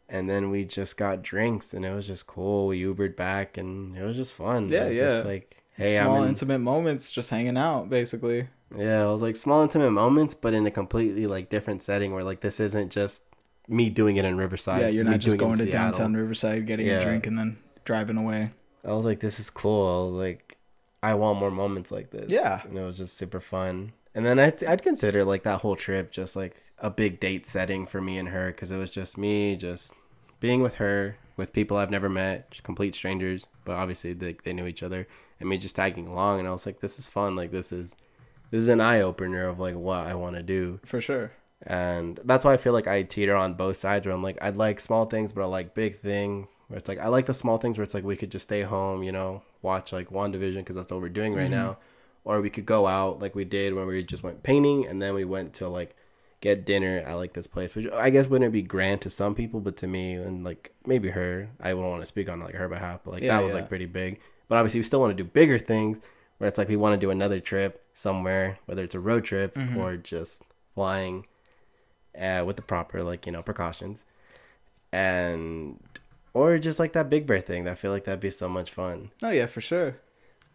and 0.09 0.29
then 0.29 0.51
we 0.51 0.65
just 0.65 0.97
got 0.97 1.23
drinks 1.23 1.73
and 1.75 1.85
it 1.85 1.93
was 1.93 2.07
just 2.07 2.27
cool 2.27 2.67
we 2.67 2.83
ubered 2.83 3.17
back 3.17 3.57
and 3.57 3.97
it 3.97 4.03
was 4.03 4.17
just 4.17 4.33
fun 4.35 4.69
Yeah, 4.69 4.89
yeah. 4.89 5.09
just 5.09 5.27
like 5.27 5.57
hey 5.75 5.99
Small 5.99 6.17
i'm 6.17 6.23
in, 6.25 6.29
intimate 6.31 6.59
moments 6.59 7.11
just 7.11 7.31
hanging 7.31 7.57
out, 7.57 7.89
basically. 7.89 8.49
yeah 8.77 9.05
it 9.05 9.07
was 9.07 9.23
like 9.23 9.37
small 9.37 9.63
intimate 9.63 9.91
moments 9.91 10.35
but 10.35 10.55
in 10.55 10.67
a 10.67 10.71
completely 10.71 11.27
like 11.27 11.51
different 11.51 11.83
setting 11.83 12.13
where 12.13 12.25
like 12.25 12.41
this 12.41 12.61
isn't 12.61 12.91
just 12.91 13.25
me 13.69 13.89
doing 13.91 14.17
it 14.17 14.25
in 14.25 14.37
riverside 14.37 14.81
yeah, 14.81 14.89
you're 14.89 15.03
it's 15.03 15.11
not 15.11 15.21
just 15.21 15.39
going 15.39 15.57
to 15.57 15.65
Seattle. 15.65 15.91
downtown 15.91 16.15
Riverside, 16.15 16.67
getting 16.67 16.87
Yeah. 16.87 17.01
a 17.01 17.05
drink, 17.05 17.27
and 17.27 17.39
then 17.39 17.59
driving 17.85 18.17
away. 18.17 18.51
I 18.85 18.93
was 18.93 19.05
like, 19.05 19.21
this 19.21 19.39
is 19.39 19.51
cool. 19.51 19.87
I 19.87 20.07
was 20.07 20.15
like, 20.15 20.52
I 21.03 21.15
want 21.15 21.39
more 21.39 21.51
moments 21.51 21.91
like 21.91 22.11
this. 22.11 22.31
Yeah. 22.31 22.63
And 22.63 22.79
it 22.79 22.83
was 22.83 22.99
just 22.99 23.17
super 23.17 23.41
fun. 23.41 23.93
And 24.15 24.25
then 24.25 24.39
I'd, 24.39 24.63
I'd 24.65 24.83
consider 24.83 25.25
like 25.25 25.43
that 25.45 25.61
whole 25.61 25.77
trip 25.77 26.13
just 26.13 26.37
like 26.37 26.63
a 26.79 26.91
big 26.91 27.21
date 27.21 27.47
setting 27.47 27.87
for 27.87 28.01
me 28.01 28.19
and 28.19 28.29
her 28.29 28.49
because 28.49 28.71
it 28.71 28.77
was 28.77 28.91
just 28.91 29.17
me 29.17 29.57
just 29.57 29.95
being 30.41 30.63
with 30.63 30.75
her, 30.75 31.17
with 31.37 31.53
people 31.53 31.77
I've 31.77 31.91
never 31.91 32.09
met, 32.09 32.61
complete 32.63 32.95
strangers, 32.95 33.47
but 33.65 33.77
obviously 33.77 34.13
they, 34.13 34.37
they 34.45 34.53
knew 34.53 34.67
each 34.67 34.83
other, 34.83 35.07
and 35.41 35.49
me 35.49 35.57
just 35.57 35.77
tagging 35.77 36.09
along. 36.09 36.41
And 36.41 36.49
I 36.49 36.53
was 36.53 36.67
like, 36.67 36.81
this 36.81 36.99
is 36.99 37.09
fun. 37.09 37.37
Like, 37.37 37.51
this 37.51 37.73
is. 37.73 37.97
This 38.51 38.61
is 38.61 38.69
an 38.69 38.83
eye 38.83 39.01
opener 39.01 39.49
of 39.49 39.59
like 39.59 39.77
what 39.77 40.07
I 40.07 40.15
want 40.15 40.37
to 40.37 40.43
do, 40.43 40.79
For 40.85 41.01
sure. 41.01 41.33
And 41.67 42.19
that's 42.25 42.45
why 42.45 42.53
I 42.53 42.57
feel 42.57 42.73
like 42.73 42.89
I 42.89 43.03
teeter 43.03 43.37
on 43.37 43.55
both 43.55 43.77
sides. 43.77 44.07
Where 44.07 44.15
I'm 44.15 44.23
like, 44.23 44.39
I'd 44.43 44.57
like 44.57 44.81
small 44.81 45.05
things, 45.05 45.33
but 45.33 45.43
I 45.43 45.47
like 45.47 45.75
big 45.75 45.95
things. 45.95 46.59
Where 46.69 46.79
it's 46.79 46.89
like 46.89 46.99
I 46.99 47.09
like 47.09 47.27
the 47.27 47.35
small 47.35 47.59
things 47.59 47.79
where 47.79 47.85
it's 47.85 47.95
like 47.95 48.05
we 48.05 48.17
could 48.17 48.31
just 48.31 48.45
stay 48.45 48.63
home, 48.63 49.03
you 49.03 49.13
know, 49.13 49.43
watch 49.63 49.93
like 49.93 50.11
WandaVision 50.11 50.57
because 50.57 50.77
that's 50.77 50.91
what 50.91 51.01
we're 51.01 51.09
doing 51.09 51.35
right 51.35 51.45
mm-hmm. 51.45 51.53
now, 51.53 51.79
or 52.25 52.41
we 52.41 52.51
could 52.51 52.67
go 52.67 52.87
out 52.87 53.21
like 53.21 53.35
we 53.35 53.45
did 53.45 53.75
when 53.75 53.87
we 53.87 54.03
just 54.03 54.23
went 54.23 54.43
painting, 54.43 54.87
and 54.87 55.01
then 55.01 55.15
we 55.15 55.25
went 55.25 55.55
to 55.55 55.69
like 55.69 55.95
get 56.41 56.67
dinner 56.67 56.99
at 57.07 57.15
like 57.15 57.33
this 57.33 57.47
place, 57.47 57.77
which 57.77 57.87
I 57.93 58.11
guess 58.11 58.27
wouldn't 58.27 58.53
be 58.53 58.63
grand 58.63 59.01
to 59.03 59.11
some 59.11 59.35
people, 59.35 59.61
but 59.61 59.77
to 59.79 59.87
me 59.87 60.15
and 60.15 60.45
like 60.45 60.75
maybe 60.85 61.11
her, 61.11 61.49
I 61.61 61.75
wouldn't 61.75 61.91
want 61.93 62.03
to 62.03 62.07
speak 62.07 62.29
on 62.29 62.41
like 62.41 62.55
her 62.55 62.69
behalf, 62.69 63.01
but 63.05 63.13
like 63.13 63.23
Yeah, 63.23 63.37
that 63.37 63.45
was 63.45 63.53
yeah. 63.53 63.61
like 63.61 63.69
pretty 63.69 63.87
big. 63.87 64.19
But 64.49 64.59
obviously, 64.59 64.81
we 64.81 64.85
still 64.85 65.01
want 65.01 65.17
to 65.17 65.23
do 65.23 65.29
bigger 65.29 65.59
things. 65.59 66.01
Where 66.39 66.49
it's 66.49 66.59
like 66.59 66.69
we 66.69 66.75
want 66.75 66.95
to 66.95 67.07
do 67.07 67.13
another 67.13 67.39
trip 67.39 67.87
somewhere, 67.95 68.59
whether 68.67 68.83
it's 68.83 68.97
a 68.97 69.01
road 69.01 69.25
trip 69.25 69.55
mm-hmm. 69.55 69.79
or 69.79 69.97
just 69.97 70.43
flying 70.75 71.25
uh, 72.21 72.45
with 72.47 72.57
the 72.57 72.63
proper 72.63 73.03
like 73.03 73.27
you 73.27 73.33
know 73.33 73.43
precautions. 73.43 74.05
And 74.93 75.79
or 76.35 76.59
just 76.59 76.79
like 76.79 76.93
that 76.93 77.09
big 77.11 77.27
bear 77.27 77.41
thing 77.41 77.67
i 77.69 77.75
feel 77.75 77.91
like 77.91 78.05
that'd 78.05 78.21
be 78.21 78.31
so 78.31 78.49
much 78.49 78.71
fun. 78.71 79.11
Oh 79.23 79.31
yeah, 79.31 79.47
for 79.47 79.61
sure. 79.61 79.97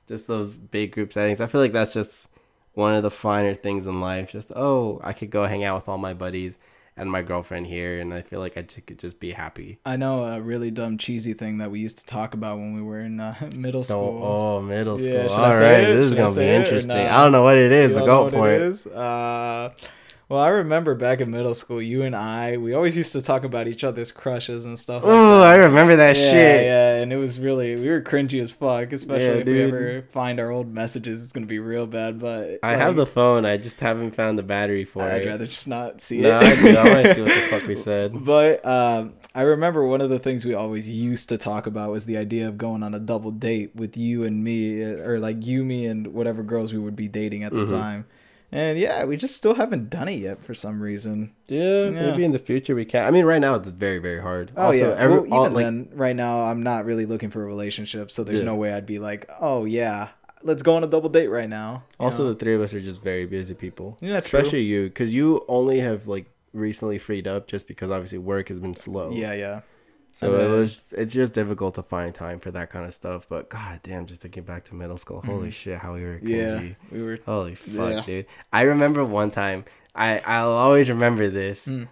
just 0.07 0.27
those 0.27 0.57
big 0.57 0.91
group 0.91 1.11
settings. 1.13 1.41
I 1.41 1.47
feel 1.47 1.61
like 1.61 1.73
that's 1.73 1.93
just 1.93 2.29
one 2.73 2.93
of 2.93 3.01
the 3.03 3.11
finer 3.11 3.53
things 3.55 3.87
in 3.87 3.99
life. 3.99 4.31
Just 4.31 4.51
oh 4.55 4.99
i 5.03 5.13
could 5.13 5.29
go 5.31 5.45
hang 5.45 5.63
out 5.63 5.75
with 5.75 5.89
all 5.89 5.97
my 5.97 6.13
buddies 6.13 6.57
and 6.95 7.11
my 7.11 7.21
girlfriend 7.21 7.67
here 7.67 7.99
and 7.99 8.11
i 8.11 8.23
feel 8.23 8.39
like 8.39 8.57
i 8.57 8.63
could 8.63 8.97
just 8.99 9.19
be 9.19 9.31
happy. 9.31 9.79
I 9.85 9.97
know 9.97 10.23
a 10.23 10.39
really 10.41 10.71
dumb 10.71 10.97
cheesy 10.97 11.33
thing 11.33 11.57
that 11.59 11.69
we 11.71 11.79
used 11.79 11.97
to 11.99 12.05
talk 12.05 12.33
about 12.35 12.57
when 12.57 12.73
we 12.75 12.81
were 12.81 12.99
in 12.99 13.19
uh, 13.19 13.35
middle 13.55 13.83
school. 13.83 14.21
oh 14.23 14.61
middle 14.61 14.97
school. 14.97 15.09
Yeah, 15.09 15.27
all 15.29 15.51
it? 15.51 15.59
this 15.59 16.05
is 16.05 16.09
Should 16.11 16.17
gonna 16.17 16.35
be 16.35 16.41
it 16.41 16.61
interesting. 16.65 16.95
i 16.97 17.23
don't 17.23 17.31
know 17.31 17.43
what 17.43 17.57
it 17.57 17.71
is 17.71 17.91
You 17.91 17.97
but 17.99 18.05
go 18.05 18.29
for 18.29 18.51
it, 18.53 18.61
is? 18.61 18.85
Uh, 18.87 19.73
well, 20.29 20.41
I 20.41 20.49
remember 20.49 20.93
back 20.93 21.21
in 21.21 21.31
middle 21.31 21.53
school, 21.53 21.81
you 21.81 22.03
and 22.03 22.15
I, 22.15 22.57
we 22.57 22.73
always 22.73 22.97
used 22.97 23.13
to 23.13 23.21
talk 23.21 23.45
about 23.45 23.67
each 23.67 23.83
other's 23.83 24.11
crushes 24.11 24.65
and 24.65 24.77
stuff. 24.77 25.03
Like 25.03 25.11
oh 25.13 25.41
i 25.41 25.55
remember 25.55 25.95
that 25.95 26.17
yeah, 26.17 26.31
shit 26.31 26.63
yeah, 26.65 26.95
and 26.97 27.13
it 27.13 27.17
was 27.17 27.39
really 27.39 27.75
we 27.75 27.89
were 27.89 28.01
cringy 28.01 28.41
as 28.41 28.51
fuck. 28.51 28.91
Especially 28.91 29.23
Yeah, 29.25 29.41
if 29.41 29.47
we 29.47 29.61
ever 29.61 30.01
find 30.11 30.39
our 30.39 30.51
old 30.51 30.73
messages, 30.73 31.23
it's 31.23 31.31
gonna 31.31 31.45
be 31.45 31.59
real 31.59 31.87
bad. 31.87 32.19
But 32.19 32.59
i 32.61 32.75
have 32.75 32.95
the 32.97 33.05
phone 33.05 33.45
i 33.45 33.55
just 33.55 33.79
haven't 33.79 34.11
found 34.11 34.37
the 34.37 34.43
battery 34.43 34.83
for 34.83 35.01
it. 35.07 35.13
I'd 35.13 35.25
rather 35.25 35.45
just 35.45 35.67
not 35.67 36.01
see 36.01 36.19
no, 36.19 36.39
it. 36.39 36.43
I 36.43 36.55
do. 36.55 36.75
I 36.75 36.89
want 36.89 37.05
to 37.05 37.13
see 37.13 37.21
what 37.21 37.33
the 37.33 37.41
fuck 37.41 37.65
we 37.67 37.75
said. 37.89 38.25
But 38.25 38.65
um, 38.65 39.13
I 39.33 39.43
remember 39.43 39.85
one 39.85 40.01
of 40.01 40.09
the 40.09 40.19
things 40.19 40.43
we 40.45 40.53
always 40.53 40.89
used 40.89 41.29
to 41.29 41.37
talk 41.37 41.67
about 41.67 41.91
was 41.91 42.05
the 42.05 42.17
idea 42.17 42.47
of 42.47 42.57
going 42.57 42.83
on 42.83 42.93
a 42.93 42.99
double 42.99 43.31
date 43.31 43.75
with 43.75 43.95
you 43.95 44.23
and 44.23 44.43
me, 44.43 44.81
or 44.83 45.19
like 45.19 45.45
you, 45.45 45.63
me, 45.63 45.85
and 45.85 46.07
whatever 46.07 46.43
girls 46.43 46.73
we 46.73 46.79
would 46.79 46.95
be 46.95 47.07
dating 47.07 47.43
at 47.43 47.53
the 47.53 47.59
Mhm. 47.59 47.69
time. 47.69 48.05
And 48.51 48.79
yeah, 48.79 49.03
we 49.03 49.17
just 49.17 49.35
still 49.35 49.55
haven't 49.55 49.89
done 49.89 50.07
it 50.07 50.19
yet 50.19 50.43
for 50.43 50.53
some 50.53 50.81
reason. 50.81 51.33
Yeah, 51.47 51.85
Yeah. 51.85 51.89
maybe 51.91 52.23
in 52.23 52.31
the 52.31 52.39
future 52.39 52.75
we 52.75 52.85
can. 52.85 53.05
I 53.05 53.11
mean, 53.11 53.25
right 53.25 53.39
now 53.41 53.55
it's 53.55 53.69
very, 53.69 53.97
very 53.99 54.21
hard. 54.21 54.51
Oh 54.55 54.71
yeah, 54.71 54.95
every, 54.97 55.17
well, 55.17 55.25
even 55.25 55.33
all, 55.37 55.49
like, 55.49 55.65
then, 55.65 55.89
right 55.93 56.15
now 56.15 56.41
I'm 56.41 56.63
not 56.63 56.85
really 56.85 57.05
looking 57.05 57.29
for 57.29 57.43
a 57.43 57.45
relationship, 57.45 58.09
so 58.09 58.23
there's 58.23 58.39
Yeah. 58.39 58.45
no 58.45 58.55
way 58.55 58.71
I'd 58.73 58.85
be 58.85 58.99
like, 58.99 59.29
oh 59.41 59.65
yeah, 59.65 60.09
let's 60.43 60.63
go 60.63 60.75
on 60.75 60.83
a 60.83 60.87
double 60.87 61.09
date 61.09 61.27
right 61.27 61.49
now. 61.49 61.83
Also 61.99 62.23
know? 62.23 62.29
the 62.29 62.35
three 62.39 62.55
of 62.55 62.61
us 62.61 62.73
are 62.73 62.79
just 62.81 63.01
very 63.01 63.25
busy 63.25 63.53
people. 63.53 63.97
Yeah, 64.01 64.21
true. 64.21 64.39
Especially 64.39 64.61
you, 64.63 64.85
because 64.85 65.13
you 65.13 65.43
only 65.49 65.79
have 65.79 66.07
like 66.07 66.27
recently 66.53 66.97
freed 66.97 67.27
up 67.27 67.47
just 67.47 67.67
because 67.67 67.91
obviously 67.91 68.17
work 68.17 68.47
has 68.47 68.59
been 68.59 68.73
slow. 68.75 69.11
yeah, 69.11 69.33
yeah. 69.33 69.61
So 70.19 70.33
it 70.33 70.49
was. 70.49 70.93
It's 70.97 71.13
just 71.13 71.33
difficult 71.33 71.75
to 71.75 71.83
find 71.83 72.13
time 72.13 72.39
for 72.39 72.49
that 72.51 72.69
kind 72.71 72.85
of 72.85 72.93
stuff. 72.93 73.27
But 73.29 73.49
god 73.49 73.81
damn, 73.83 74.05
just 74.07 74.21
thinking 74.23 74.43
back 74.43 74.63
to 74.65 74.75
middle 74.75 74.97
school, 74.97 75.21
holy 75.21 75.51
shit, 75.51 75.77
how 75.77 75.93
we 75.93 76.01
were 76.03 76.15
Mm-hmm. 76.19 76.27
Yeah, 76.27 76.73
we 76.91 77.03
were. 77.03 77.19
Holy 77.25 77.53
fuck, 77.55 77.91
Yeah. 77.91 78.01
dude! 78.05 78.25
I 78.51 78.63
remember 78.63 79.05
one 79.05 79.29
time. 79.31 79.65
I 79.95 80.19
I'll 80.19 80.49
always 80.51 80.89
remember 80.89 81.27
this. 81.27 81.67
Mm. 81.67 81.87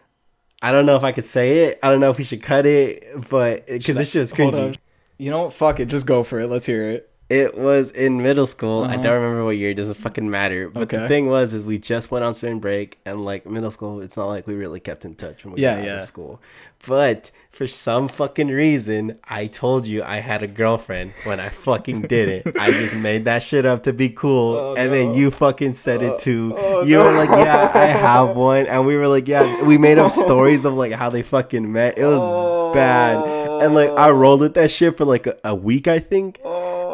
I 0.62 0.72
don't 0.72 0.86
know 0.88 0.96
if 0.96 1.04
I 1.04 1.12
could 1.12 1.26
say 1.26 1.66
it. 1.66 1.80
I 1.84 1.90
don't 1.90 2.00
know 2.00 2.10
if 2.10 2.18
we 2.18 2.24
should 2.24 2.42
cut 2.42 2.66
it, 2.66 3.06
but 3.30 3.68
because 3.68 3.98
it's 4.00 4.12
just 4.12 4.34
cringy. 4.34 4.76
You 5.20 5.30
know 5.32 5.44
what? 5.44 5.54
Fuck 5.54 5.80
it. 5.80 5.86
Just 5.86 6.08
go 6.08 6.24
for 6.24 6.40
it. 6.40 6.48
Let's 6.48 6.66
hear 6.66 6.90
it. 6.92 7.12
It 7.28 7.58
was 7.58 7.90
in 7.92 8.22
middle 8.22 8.46
school. 8.46 8.84
I 8.84 8.94
Uh-huh. 8.96 9.04
don't 9.04 9.22
remember 9.22 9.46
what 9.46 9.58
year. 9.58 9.72
It 9.72 9.76
doesn't 9.76 9.96
fucking 9.96 10.30
matter. 10.30 10.70
But 10.70 10.90
the 10.90 11.08
thing 11.08 11.26
was, 11.28 11.54
is 11.56 11.64
we 11.66 11.80
just 11.80 12.12
went 12.12 12.24
on 12.24 12.34
spring 12.36 12.60
break, 12.60 13.00
and 13.06 13.26
like 13.26 13.46
middle 13.48 13.72
school, 13.72 14.02
it's 14.02 14.16
not 14.18 14.28
like 14.28 14.46
we 14.46 14.54
really 14.54 14.80
kept 14.80 15.06
in 15.06 15.16
touch 15.16 15.44
when 15.44 15.54
we 15.56 15.62
Yeah, 15.62 15.78
got 15.82 15.88
out 15.90 16.00
of 16.02 16.08
school. 16.08 16.42
But 16.88 17.32
for 17.56 17.68
some 17.68 18.08
fucking 18.08 18.50
reason, 18.50 19.18
I 19.24 19.48
told 19.48 19.88
you 19.88 20.04
I 20.04 20.18
had 20.20 20.44
a 20.44 20.48
girlfriend 20.48 21.14
when 21.24 21.40
I 21.40 21.50
fucking 21.50 22.02
didn't. 22.04 22.58
I 22.60 22.72
just 22.72 22.96
made 23.10 23.26
that 23.26 23.44
shit 23.44 23.66
up 23.66 23.84
to 23.84 23.94
be 23.94 24.10
cool, 24.10 24.58
Oh, 24.58 24.76
and 24.76 24.92
then 24.94 25.14
you 25.14 25.32
fucking 25.32 25.74
said 25.74 26.02
it 26.02 26.20
too. 26.20 26.54
oh, 26.58 26.84
you 26.84 26.98
no. 26.98 27.06
were 27.06 27.12
like, 27.14 27.30
"Yeah, 27.30 27.72
I 27.74 27.86
have 27.86 28.36
one," 28.36 28.68
and 28.68 28.86
we 28.86 28.96
were 28.98 29.08
like, 29.08 29.28
"Yeah." 29.28 29.64
We 29.64 29.78
made 29.78 29.98
up 29.98 30.12
stories 30.12 30.66
of 30.66 30.74
like 30.74 30.92
how 30.92 31.10
they 31.10 31.22
fucking 31.22 31.72
met. 31.72 31.98
It 31.98 32.06
was 32.06 32.20
Oh. 32.22 32.74
bad, 32.74 33.18
and 33.64 33.74
like 33.74 33.90
I 33.92 34.10
rolled 34.12 34.42
with 34.42 34.54
that 34.56 34.70
shit 34.70 34.98
for 34.98 35.06
like 35.06 35.26
a, 35.28 35.38
a 35.46 35.56
week, 35.56 35.88
I 35.88 36.00
think. 36.00 36.40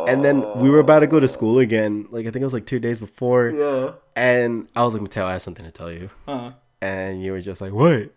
And 0.07 0.26
then 0.26 0.41
we 0.59 0.70
were 0.70 0.80
about 0.80 1.01
to 1.01 1.07
go 1.07 1.20
to 1.20 1.28
school 1.28 1.59
again. 1.59 2.07
Like 2.12 2.26
I 2.26 2.32
think 2.32 2.41
it 2.41 2.45
was 2.45 2.53
like 2.53 2.66
two 2.66 2.80
days 2.80 2.99
before. 2.99 3.49
Yeah. 3.49 3.91
And 4.16 4.68
I 4.76 4.84
was 4.84 4.93
like, 4.93 5.01
Mateo, 5.03 5.26
I 5.26 5.34
have 5.34 5.41
something 5.43 5.64
to 5.66 5.72
tell 5.72 5.91
you. 5.91 6.09
Uh, 6.28 6.51
And 6.82 7.22
you 7.24 7.32
were 7.34 7.39
just 7.41 7.62
like, 7.62 7.72
What? 7.72 8.12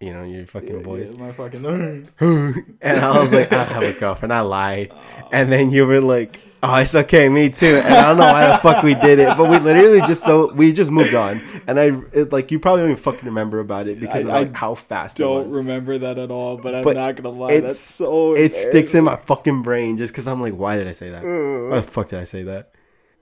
You 0.00 0.12
know, 0.12 0.24
your 0.24 0.44
fucking 0.46 0.82
voice. 0.82 1.14
my 1.14 1.32
fucking. 1.32 1.64
and 2.20 2.66
I 2.82 3.18
was 3.18 3.32
like, 3.32 3.50
I 3.50 3.64
have 3.64 3.82
a 3.82 3.92
girlfriend. 3.98 4.32
I 4.32 4.40
lied. 4.40 4.92
And 5.32 5.50
then 5.50 5.70
you 5.70 5.86
were 5.86 6.00
like, 6.02 6.38
Oh, 6.62 6.74
it's 6.76 6.94
okay, 6.94 7.28
me 7.28 7.48
too. 7.48 7.80
And 7.84 7.94
I 7.94 8.02
don't 8.08 8.16
know 8.16 8.26
why 8.26 8.46
the 8.48 8.58
fuck 8.58 8.82
we 8.82 8.94
did 8.94 9.18
it, 9.18 9.36
but 9.36 9.48
we 9.48 9.58
literally 9.58 10.00
just 10.00 10.24
so 10.24 10.52
we 10.54 10.72
just 10.72 10.90
moved 10.90 11.14
on. 11.14 11.40
And 11.66 11.78
I 11.78 11.92
it, 12.12 12.32
like 12.32 12.50
you 12.50 12.58
probably 12.58 12.82
don't 12.82 12.90
even 12.92 13.02
fucking 13.02 13.24
remember 13.24 13.60
about 13.60 13.88
it 13.88 14.00
because 14.00 14.26
I- 14.26 14.28
of 14.28 14.34
I 14.34 14.38
like, 14.40 14.56
how 14.56 14.74
fast 14.74 15.20
it 15.20 15.22
Don't 15.22 15.50
remember 15.50 15.96
that 15.98 16.18
at 16.18 16.30
all, 16.30 16.56
but 16.56 16.74
I'm 16.74 16.82
But 16.84 16.96
not 16.96 17.16
gonna 17.16 17.30
lie. 17.30 17.52
it's- 17.52 17.62
That's 17.62 17.78
so. 17.80 18.34
it 18.34 18.52
sticks 18.52 18.94
in 18.94 19.04
my 19.04 19.16
fucking 19.16 19.62
brain 19.62 19.96
just 19.96 20.12
because 20.12 20.26
I'm 20.26 20.40
like, 20.40 20.54
why 20.54 20.76
did 20.76 20.88
I 20.88 20.92
say 20.92 21.10
that? 21.10 21.22
Why 21.24 21.76
the 21.80 21.82
fuck 21.82 22.08
did 22.08 22.18
I 22.20 22.24
say 22.24 22.42
that? 22.44 22.70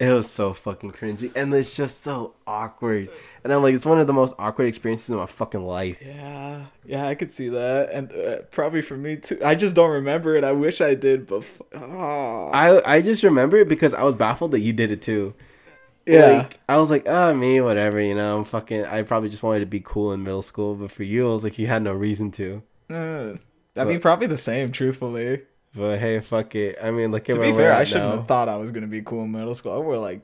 It 0.01 0.13
was 0.13 0.29
so 0.29 0.53
fucking 0.53 0.91
cringy, 0.91 1.31
and 1.37 1.55
it's 1.55 1.77
just 1.77 2.01
so 2.01 2.35
awkward. 2.49 3.11
And 3.45 3.53
I'm 3.53 3.63
like, 3.63 3.75
it's 3.75 3.87
one 3.87 4.01
of 4.01 4.09
the 4.09 4.13
most 4.13 4.35
awkward 4.41 4.67
experiences 4.67 5.11
in 5.11 5.17
my 5.17 5.27
fucking 5.27 5.65
life. 5.65 5.99
Yeah, 6.05 6.65
yeah, 6.85 7.07
I 7.07 7.15
could 7.15 7.31
see 7.31 7.49
that, 7.51 7.91
and 7.91 8.13
uh, 8.13 8.39
probably 8.51 8.83
for 8.83 8.97
me 8.97 9.17
too. 9.17 9.39
I 9.45 9.55
just 9.55 9.77
don't 9.77 9.91
remember 9.93 10.37
it. 10.37 10.43
I 10.43 10.51
wish 10.53 10.81
I 10.81 10.95
did, 10.95 11.29
but 11.29 11.39
f- 11.39 11.63
ah. 11.77 12.51
I 12.53 12.97
I 12.97 13.03
just 13.03 13.23
remember 13.23 13.57
it 13.59 13.69
because 13.69 13.95
I 13.95 14.03
was 14.03 14.17
baffled 14.17 14.51
that 14.53 14.61
you 14.61 14.73
did 14.73 14.91
it 14.91 15.01
too. 15.01 15.33
Yeah. 16.07 16.39
Like, 16.39 16.61
I 16.69 16.77
was 16.79 16.91
like, 16.91 17.09
ah, 17.09 17.33
me, 17.33 17.61
whatever, 17.61 18.01
you 18.01 18.15
know. 18.15 18.39
I'm 18.39 18.45
fucking. 18.45 18.85
I 18.85 19.03
probably 19.03 19.29
just 19.29 19.43
wanted 19.43 19.61
to 19.61 19.67
be 19.67 19.81
cool 19.81 20.13
in 20.13 20.23
middle 20.23 20.43
school, 20.43 20.75
but 20.75 20.91
for 20.91 21.05
you, 21.05 21.29
I 21.31 21.33
was 21.33 21.45
like, 21.45 21.59
you 21.59 21.67
had 21.67 21.83
no 21.83 21.93
reason 21.93 22.31
to. 22.33 22.63
Uh, 22.91 23.37
I 23.77 23.85
mean, 23.85 24.01
probably 24.01 24.27
the 24.27 24.37
same, 24.37 24.71
truthfully. 24.71 25.43
But 25.75 25.99
hey, 25.99 26.21
fuck 26.21 26.55
it. 26.55 26.77
I 26.83 26.91
mean, 26.91 27.11
look 27.11 27.29
at 27.29 27.35
To 27.35 27.41
be 27.41 27.53
fair, 27.53 27.73
I 27.73 27.85
shouldn't 27.85 28.11
now. 28.11 28.17
have 28.19 28.29
thought 28.29 28.49
I 28.49 28.57
was 28.57 28.71
gonna 28.71 28.87
be 28.87 29.03
cool 29.03 29.25
in 29.25 29.33
middle 29.33 29.55
school. 29.55 29.73
I 29.73 29.79
wore 29.79 29.99
like 29.99 30.21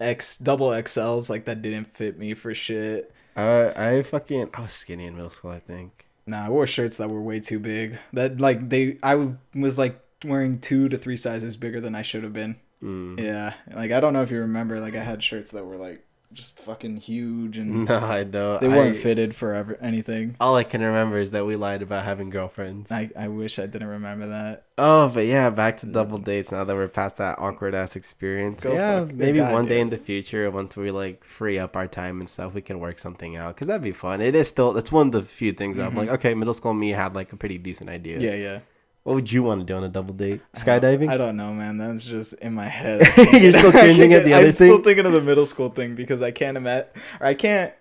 X 0.00 0.36
double 0.36 0.68
XLs, 0.68 1.30
like 1.30 1.44
that 1.46 1.62
didn't 1.62 1.94
fit 1.94 2.18
me 2.18 2.34
for 2.34 2.52
shit. 2.54 3.12
I, 3.34 3.72
I 3.96 4.02
fucking. 4.02 4.50
I 4.52 4.60
was 4.62 4.72
skinny 4.72 5.06
in 5.06 5.14
middle 5.16 5.30
school. 5.30 5.50
I 5.50 5.60
think. 5.60 6.06
Nah, 6.26 6.46
I 6.46 6.48
wore 6.50 6.66
shirts 6.66 6.98
that 6.98 7.08
were 7.10 7.22
way 7.22 7.40
too 7.40 7.58
big. 7.58 7.98
That 8.12 8.40
like 8.40 8.68
they, 8.68 8.98
I 9.02 9.30
was 9.54 9.78
like 9.78 9.98
wearing 10.24 10.60
two 10.60 10.88
to 10.88 10.98
three 10.98 11.16
sizes 11.16 11.56
bigger 11.56 11.80
than 11.80 11.94
I 11.94 12.02
should 12.02 12.22
have 12.22 12.32
been. 12.32 12.56
Mm. 12.82 13.18
Yeah, 13.20 13.54
like 13.74 13.92
I 13.92 14.00
don't 14.00 14.12
know 14.12 14.22
if 14.22 14.30
you 14.30 14.40
remember, 14.40 14.78
like 14.80 14.94
I 14.94 15.02
had 15.02 15.22
shirts 15.22 15.50
that 15.52 15.64
were 15.64 15.76
like 15.76 16.04
just 16.32 16.58
fucking 16.60 16.96
huge 16.98 17.58
and 17.58 17.84
No, 17.88 17.98
I 17.98 18.24
don't. 18.24 18.60
they 18.60 18.68
weren't 18.68 18.96
I- 18.96 19.00
fitted 19.00 19.34
for 19.34 19.54
ever, 19.54 19.76
anything. 19.80 20.36
All 20.40 20.56
I 20.56 20.64
can 20.64 20.80
remember 20.82 21.18
is 21.18 21.30
that 21.32 21.44
we 21.46 21.56
lied 21.56 21.82
about 21.82 22.04
having 22.04 22.30
girlfriends. 22.30 22.90
I, 22.90 23.10
I 23.16 23.28
wish 23.28 23.58
I 23.58 23.66
didn't 23.66 23.88
remember 23.88 24.26
that. 24.28 24.64
Oh, 24.78 25.08
but 25.08 25.26
yeah, 25.26 25.50
back 25.50 25.76
to 25.78 25.86
double 25.86 26.18
dates. 26.18 26.50
Now 26.50 26.64
that 26.64 26.74
we're 26.74 26.88
past 26.88 27.18
that 27.18 27.38
awkward 27.38 27.74
ass 27.74 27.94
experience, 27.96 28.64
Go 28.64 28.72
yeah, 28.72 29.06
maybe 29.12 29.40
one 29.40 29.66
day 29.66 29.74
dude. 29.74 29.80
in 29.82 29.90
the 29.90 29.98
future, 29.98 30.50
once 30.50 30.76
we 30.76 30.90
like 30.90 31.22
free 31.24 31.58
up 31.58 31.76
our 31.76 31.86
time 31.86 32.20
and 32.20 32.28
stuff, 32.28 32.54
we 32.54 32.62
can 32.62 32.80
work 32.80 32.98
something 32.98 33.36
out. 33.36 33.56
Cause 33.56 33.68
that'd 33.68 33.82
be 33.82 33.92
fun. 33.92 34.20
It 34.20 34.34
is 34.34 34.48
still. 34.48 34.72
That's 34.72 34.90
one 34.90 35.08
of 35.08 35.12
the 35.12 35.22
few 35.22 35.52
things 35.52 35.78
I'm 35.78 35.92
Mhm. 35.92 35.96
like, 35.96 36.08
okay, 36.10 36.34
middle 36.34 36.54
school 36.54 36.72
me 36.74 36.90
had 36.90 37.14
like 37.14 37.32
a 37.32 37.36
pretty 37.36 37.58
decent 37.58 37.90
idea. 37.90 38.18
Yeah, 38.18 38.34
yeah. 38.34 38.58
What 39.04 39.14
would 39.14 39.32
you 39.32 39.42
want 39.42 39.60
to 39.60 39.64
do 39.66 39.76
on 39.76 39.82
a 39.82 39.88
double 39.88 40.14
date? 40.14 40.40
I 40.54 40.62
don't- 40.78 40.82
Skydiving? 40.82 41.08
I 41.08 41.16
don't 41.16 41.36
know, 41.36 41.52
man. 41.52 41.76
That's 41.78 42.04
just 42.04 42.34
in 42.34 42.54
my 42.54 42.66
head. 42.68 43.00
You're 43.32 43.52
still 43.52 43.72
cringing 43.72 44.12
at 44.12 44.24
the 44.24 44.32
other 44.34 44.46
I'm 44.46 44.52
still 44.52 44.80
thinking 44.82 45.06
of 45.06 45.12
the 45.12 45.20
middle 45.22 45.46
school 45.46 45.70
thing 45.70 45.94
because 45.96 46.22
I 46.22 46.30
can't 46.30 46.56
imagine. 46.56 46.88
Or 47.20 47.26
I 47.26 47.34
can't. 47.34 47.72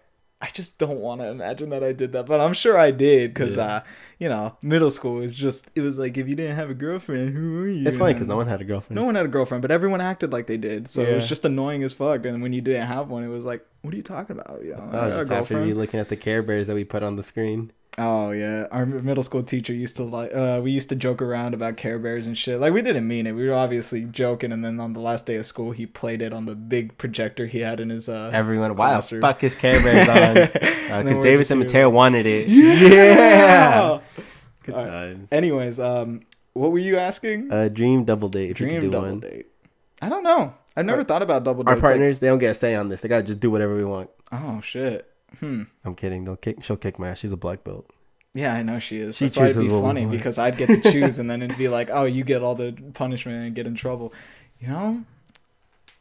I 0.43 0.47
just 0.47 0.79
don't 0.79 0.97
want 0.97 1.21
to 1.21 1.27
imagine 1.27 1.69
that 1.69 1.83
I 1.83 1.93
did 1.93 2.13
that, 2.13 2.25
but 2.25 2.41
I'm 2.41 2.53
sure 2.53 2.75
I 2.75 2.89
did 2.89 3.31
because, 3.31 3.57
Yeah. 3.57 3.63
uh, 3.63 3.79
you 4.17 4.27
know, 4.27 4.57
middle 4.63 4.89
school 4.89 5.17
was 5.17 5.35
just. 5.35 5.69
It 5.75 5.81
was 5.81 5.99
like 5.99 6.17
if 6.17 6.27
you 6.27 6.33
didn't 6.33 6.55
have 6.55 6.71
a 6.71 6.73
girlfriend, 6.73 7.37
who 7.37 7.61
are 7.61 7.67
you? 7.67 7.87
It's 7.87 7.95
funny 7.97 8.13
because 8.13 8.25
no 8.27 8.37
one 8.37 8.47
had 8.47 8.59
a 8.59 8.63
girlfriend. 8.63 8.95
No 8.95 9.05
one 9.05 9.13
had 9.13 9.25
a 9.25 9.29
girlfriend, 9.29 9.61
but 9.61 9.69
everyone 9.69 10.01
acted 10.01 10.33
like 10.33 10.47
they 10.47 10.57
did. 10.57 10.89
So 10.89 11.03
it 11.03 11.13
was 11.13 11.29
just 11.29 11.45
annoying 11.45 11.83
as 11.83 11.93
fuck. 11.93 12.25
And 12.25 12.41
when 12.41 12.53
you 12.53 12.61
didn't 12.61 12.87
have 12.87 13.09
one, 13.11 13.23
it 13.23 13.27
was 13.27 13.45
like, 13.45 13.63
what 13.83 13.93
are 13.93 13.97
you 13.97 14.01
talking 14.01 14.39
about? 14.39 14.63
You 14.63 14.71
know, 14.71 14.89
I 14.91 15.09
a 15.09 15.17
just 15.19 15.31
after 15.31 15.63
you 15.63 15.75
looking 15.75 15.99
at 15.99 16.09
the 16.09 16.17
Care 16.17 16.41
Bears 16.41 16.65
that 16.65 16.73
we 16.75 16.85
put 16.85 17.03
on 17.03 17.17
the 17.17 17.23
screen. 17.23 17.71
Oh 17.97 18.31
yeah, 18.31 18.67
our 18.71 18.85
middle 18.85 19.21
school 19.21 19.43
teacher 19.43 19.73
used 19.73 19.97
to 19.97 20.03
like. 20.03 20.33
Uh, 20.33 20.61
we 20.63 20.71
used 20.71 20.87
to 20.89 20.95
joke 20.95 21.21
around 21.21 21.53
about 21.53 21.75
Care 21.75 21.99
Bears 21.99 22.25
and 22.25 22.37
shit. 22.37 22.57
Like 22.59 22.71
we 22.73 22.81
didn't 22.81 23.05
mean 23.05 23.27
it. 23.27 23.33
We 23.33 23.45
were 23.47 23.53
obviously 23.53 24.05
joking. 24.05 24.53
And 24.53 24.63
then 24.63 24.79
on 24.79 24.93
the 24.93 25.01
last 25.01 25.25
day 25.25 25.35
of 25.35 25.45
school, 25.45 25.71
he 25.71 25.85
played 25.85 26.21
it 26.21 26.31
on 26.31 26.45
the 26.45 26.55
big 26.55 26.97
projector 26.97 27.47
he 27.47 27.59
had 27.59 27.81
in 27.81 27.89
his. 27.89 28.07
Uh, 28.07 28.29
Everyone, 28.33 28.75
wow, 28.77 29.01
fuck 29.01 29.41
his 29.41 29.55
Care 29.55 29.81
Bears 29.83 30.07
on. 30.09 30.49
Because 30.91 31.05
then 31.05 31.21
Davis 31.21 31.51
and 31.51 31.59
Mateo 31.61 31.89
wanted 31.89 32.25
it. 32.25 32.47
Yeah! 32.49 33.99
Good 34.63 34.75
All 34.75 34.83
right. 34.83 34.89
times. 34.89 35.31
Anyways, 35.31 35.79
um, 35.79 36.21
what 36.53 36.71
were 36.71 36.79
you 36.79 36.97
asking? 36.97 37.49
A 37.51 37.69
dream 37.69 38.03
double 38.03 38.27
date 38.29 38.51
if 38.51 38.59
you 38.59 38.67
Dream 38.67 38.81
could 38.81 38.87
do 38.87 38.91
double 38.91 39.07
one. 39.09 39.19
date. 39.21 39.47
I 40.01 40.09
don't 40.09 40.23
know. 40.23 40.53
I've 40.75 40.85
never 40.85 40.99
Our- 40.99 41.03
thought 41.05 41.21
about 41.21 41.43
double 41.43 41.63
Our 41.67 41.75
dates. 41.75 41.83
like- 41.83 41.91
partners, 41.91 42.19
they 42.19 42.27
don't 42.27 42.39
get 42.39 42.51
a 42.51 42.55
say 42.55 42.75
on 42.75 42.89
this. 42.89 43.01
They 43.01 43.09
gotta 43.09 43.23
just 43.23 43.39
do 43.39 43.49
whatever 43.51 43.75
we 43.75 43.83
want. 43.83 44.09
oh 44.31 44.61
shit. 44.61 45.07
Hmm. 45.39 45.63
I'm 45.85 45.95
kidding. 45.95 46.25
They'll 46.25 46.35
kick. 46.35 46.63
She'll 46.63 46.77
kick 46.77 46.99
my 46.99 47.09
ass. 47.09 47.19
She's 47.19 47.31
a 47.31 47.37
black 47.37 47.63
belt. 47.63 47.89
Yeah, 48.33 48.53
I 48.53 48.63
know 48.63 48.79
she 48.79 48.97
is. 48.99 49.17
She 49.17 49.25
That's 49.25 49.37
why 49.37 49.45
it'd 49.45 49.57
be 49.57 49.63
chooses 49.63 49.73
what 49.73 49.81
we 49.81 49.87
funny 49.87 50.05
because 50.05 50.37
I'd 50.37 50.57
get 50.57 50.67
to 50.67 50.81
choose, 50.91 51.19
and 51.19 51.29
then 51.29 51.41
it'd 51.41 51.57
be 51.57 51.67
like, 51.67 51.89
oh, 51.91 52.05
you 52.05 52.23
get 52.23 52.41
all 52.41 52.55
the 52.55 52.73
punishment 52.93 53.45
and 53.45 53.55
get 53.55 53.67
in 53.67 53.75
trouble. 53.75 54.13
You 54.59 54.67
know, 54.69 55.03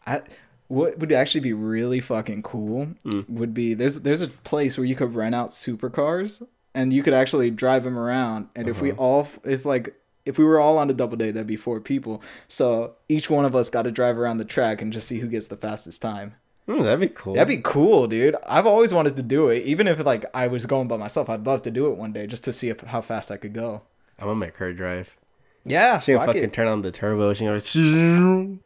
I 0.06 0.22
what 0.68 0.98
would 0.98 1.12
actually 1.12 1.40
be 1.40 1.52
really 1.52 2.00
fucking 2.00 2.42
cool 2.42 2.88
Mm. 3.04 3.28
would 3.28 3.52
be 3.54 3.74
there's 3.74 3.96
there's 4.02 4.22
a 4.22 4.28
place 4.28 4.76
where 4.78 4.84
you 4.84 4.94
could 4.94 5.14
rent 5.14 5.34
out 5.34 5.50
supercars 5.50 6.46
and 6.74 6.92
you 6.92 7.02
could 7.02 7.14
actually 7.14 7.50
drive 7.50 7.82
them 7.84 7.98
around. 7.98 8.48
And 8.54 8.68
if 8.68 8.80
we 8.80 8.92
Uh-huh. 8.92 9.00
all 9.02 9.28
if 9.44 9.64
like 9.64 9.94
if 10.26 10.38
we 10.38 10.44
were 10.44 10.60
all 10.60 10.78
on 10.78 10.88
a 10.90 10.92
double 10.92 11.16
date, 11.16 11.32
that'd 11.32 11.46
be 11.48 11.56
four 11.56 11.80
people. 11.80 12.22
So 12.46 12.92
each 13.08 13.28
one 13.30 13.44
of 13.44 13.56
us 13.56 13.70
got 13.70 13.82
to 13.82 13.90
drive 13.90 14.16
around 14.18 14.38
the 14.38 14.44
track 14.44 14.80
and 14.82 14.92
just 14.92 15.08
see 15.08 15.18
who 15.18 15.26
gets 15.28 15.48
the 15.48 15.56
fastest 15.56 16.00
time. 16.02 16.34
Hmm, 16.66 16.82
that'd 16.82 17.00
be 17.00 17.08
cool. 17.08 17.34
That'd 17.34 17.48
be 17.48 17.62
cool, 17.62 18.06
dude. 18.06 18.36
I've 18.46 18.66
always 18.66 18.94
wanted 18.94 19.16
to 19.16 19.22
do 19.22 19.48
it. 19.48 19.64
Even 19.64 19.88
if 19.88 19.98
like 20.04 20.24
I 20.34 20.46
was 20.46 20.66
going 20.66 20.88
by 20.88 20.96
myself, 20.96 21.28
I'd 21.28 21.46
love 21.46 21.62
to 21.62 21.70
do 21.70 21.90
it 21.90 21.96
one 21.96 22.12
day 22.12 22.26
just 22.26 22.44
to 22.44 22.52
see 22.52 22.68
if, 22.68 22.80
how 22.82 23.00
fast 23.00 23.30
I 23.30 23.36
could 23.36 23.54
go. 23.54 23.82
I'm 24.18 24.26
gonna 24.26 24.36
make 24.36 24.56
her 24.56 24.72
drive. 24.72 25.16
Yeah, 25.64 25.98
She 26.00 26.12
gonna 26.12 26.26
fucking 26.26 26.44
it. 26.44 26.52
turn 26.52 26.68
on 26.68 26.82
the 26.82 26.90
turbo. 26.90 27.32
She 27.34 27.44
gonna. 27.44 28.58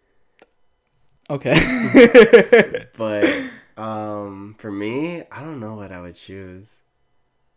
Okay. 1.30 2.86
but 2.96 3.44
um, 3.76 4.54
for 4.58 4.70
me, 4.70 5.22
I 5.30 5.40
don't 5.40 5.60
know 5.60 5.74
what 5.74 5.90
I 5.92 6.00
would 6.00 6.14
choose. 6.14 6.82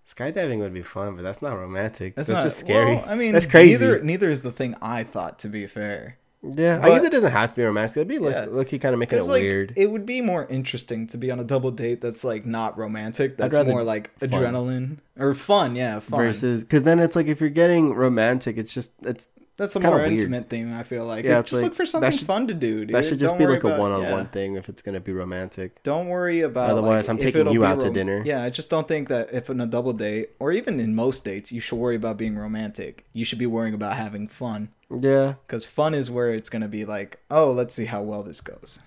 Skydiving 0.07 0.59
would 0.59 0.73
be 0.73 0.81
fun, 0.81 1.17
but 1.17 1.21
that's 1.23 1.41
not 1.41 1.57
romantic. 1.57 2.15
That's, 2.15 2.29
not 2.29 2.43
just 2.43 2.59
scary. 2.59 2.95
well, 2.95 3.03
I 3.05 3.15
mean, 3.15 3.33
that's 3.33 3.45
crazy. 3.45 3.71
Neither, 3.73 4.01
neither 4.01 4.29
is 4.29 4.41
the 4.41 4.53
thing 4.53 4.75
I 4.81 5.03
thought. 5.03 5.39
To 5.39 5.49
be 5.49 5.67
fair, 5.67 6.17
yeah, 6.55 6.79
I 6.81 6.89
guess 6.89 7.03
it 7.03 7.11
doesn't 7.11 7.31
have 7.31 7.49
to 7.51 7.55
be 7.55 7.63
romantic. 7.63 7.97
It'd 7.97 8.07
be 8.07 8.19
like, 8.19 8.33
Yeah. 8.33 8.45
look, 8.49 8.71
you 8.71 8.79
kind 8.79 8.93
of 8.93 8.99
making 8.99 9.19
it 9.19 9.25
like 9.25 9.41
weird. 9.41 9.73
it 9.75 9.91
would 9.91 10.05
be 10.05 10.21
more 10.21 10.45
interesting 10.47 11.07
to 11.07 11.17
be 11.17 11.31
on 11.31 11.39
a 11.39 11.43
double 11.43 11.71
date 11.71 12.01
that's 12.01 12.23
like 12.23 12.45
not 12.45 12.77
romantic. 12.77 13.37
That's 13.37 13.55
more 13.65 13.83
like 13.83 14.13
fun. 14.19 14.29
adrenaline 14.29 14.97
or 15.17 15.33
fun. 15.33 15.75
Yeah, 15.75 15.99
fun. 15.99 16.19
Versus, 16.19 16.63
because 16.63 16.83
then 16.83 16.99
it's 16.99 17.15
like 17.15 17.27
if 17.27 17.41
you're 17.41 17.49
getting 17.49 17.93
romantic, 17.93 18.57
it's 18.57 18.73
just 18.73 18.91
it's 19.03 19.29
that's 19.57 19.75
a 19.75 19.79
more 19.79 19.95
weird. 19.97 20.13
intimate 20.13 20.49
thing. 20.49 20.71
I 20.73 20.83
feel 20.83 21.03
like. 21.05 21.25
Yeah, 21.25 21.41
just 21.41 21.53
like- 21.53 21.63
look 21.63 21.75
for 21.75 21.85
something 21.85 22.11
should- 22.11 22.25
fun 22.27 22.47
to 22.47 22.53
do. 22.53 22.85
Dude. 22.85 22.95
that 22.95 23.05
should 23.05 23.19
just 23.19 23.31
Don't 23.31 23.39
be 23.39 23.45
like 23.47 23.63
a 23.63 23.77
one-on-one 23.77 24.01
yeah. 24.25 24.31
thing 24.31 24.55
if 24.55 24.69
it's 24.69 24.81
gonna 24.81 24.99
be 24.99 25.11
romantic. 25.11 25.81
Don't 25.83 26.07
worry 26.07 26.41
about. 26.41 26.69
Otherwise, 26.69 27.07
like, 27.07 27.15
I'm 27.15 27.17
taking 27.17 27.51
you 27.51 27.65
out 27.65 27.79
to 27.81 27.89
dinner. 27.89 28.21
Yeah, 28.25 28.43
I 28.43 28.49
just 28.49 28.69
don't 28.69 28.87
think 28.87 29.09
that 29.09 29.33
if 29.33 29.49
in 29.49 29.59
a 29.59 29.65
double 29.65 29.93
date 29.93 30.29
or 30.39 30.51
even 30.51 30.79
in 30.79 30.95
most 30.95 31.23
dates, 31.25 31.51
you 31.51 31.59
should 31.59 31.75
worry 31.77 31.95
about 31.95 32.17
being 32.17 32.37
romantic. 32.37 33.05
You 33.13 33.25
should 33.25 33.39
be 33.39 33.45
worrying 33.47 33.73
about 33.73 33.97
having 33.97 34.27
fun 34.27 34.69
Yeah, 34.89 35.33
because 35.45 35.65
fun 35.65 35.93
is 35.93 36.09
where 36.09 36.33
it's 36.33 36.49
gonna 36.49 36.67
be 36.67 36.85
like, 36.85 37.19
oh, 37.29 37.51
let's 37.51 37.73
see 37.75 37.85
how 37.85 38.01
well 38.03 38.23
this 38.23 38.39
goes. 38.41 38.79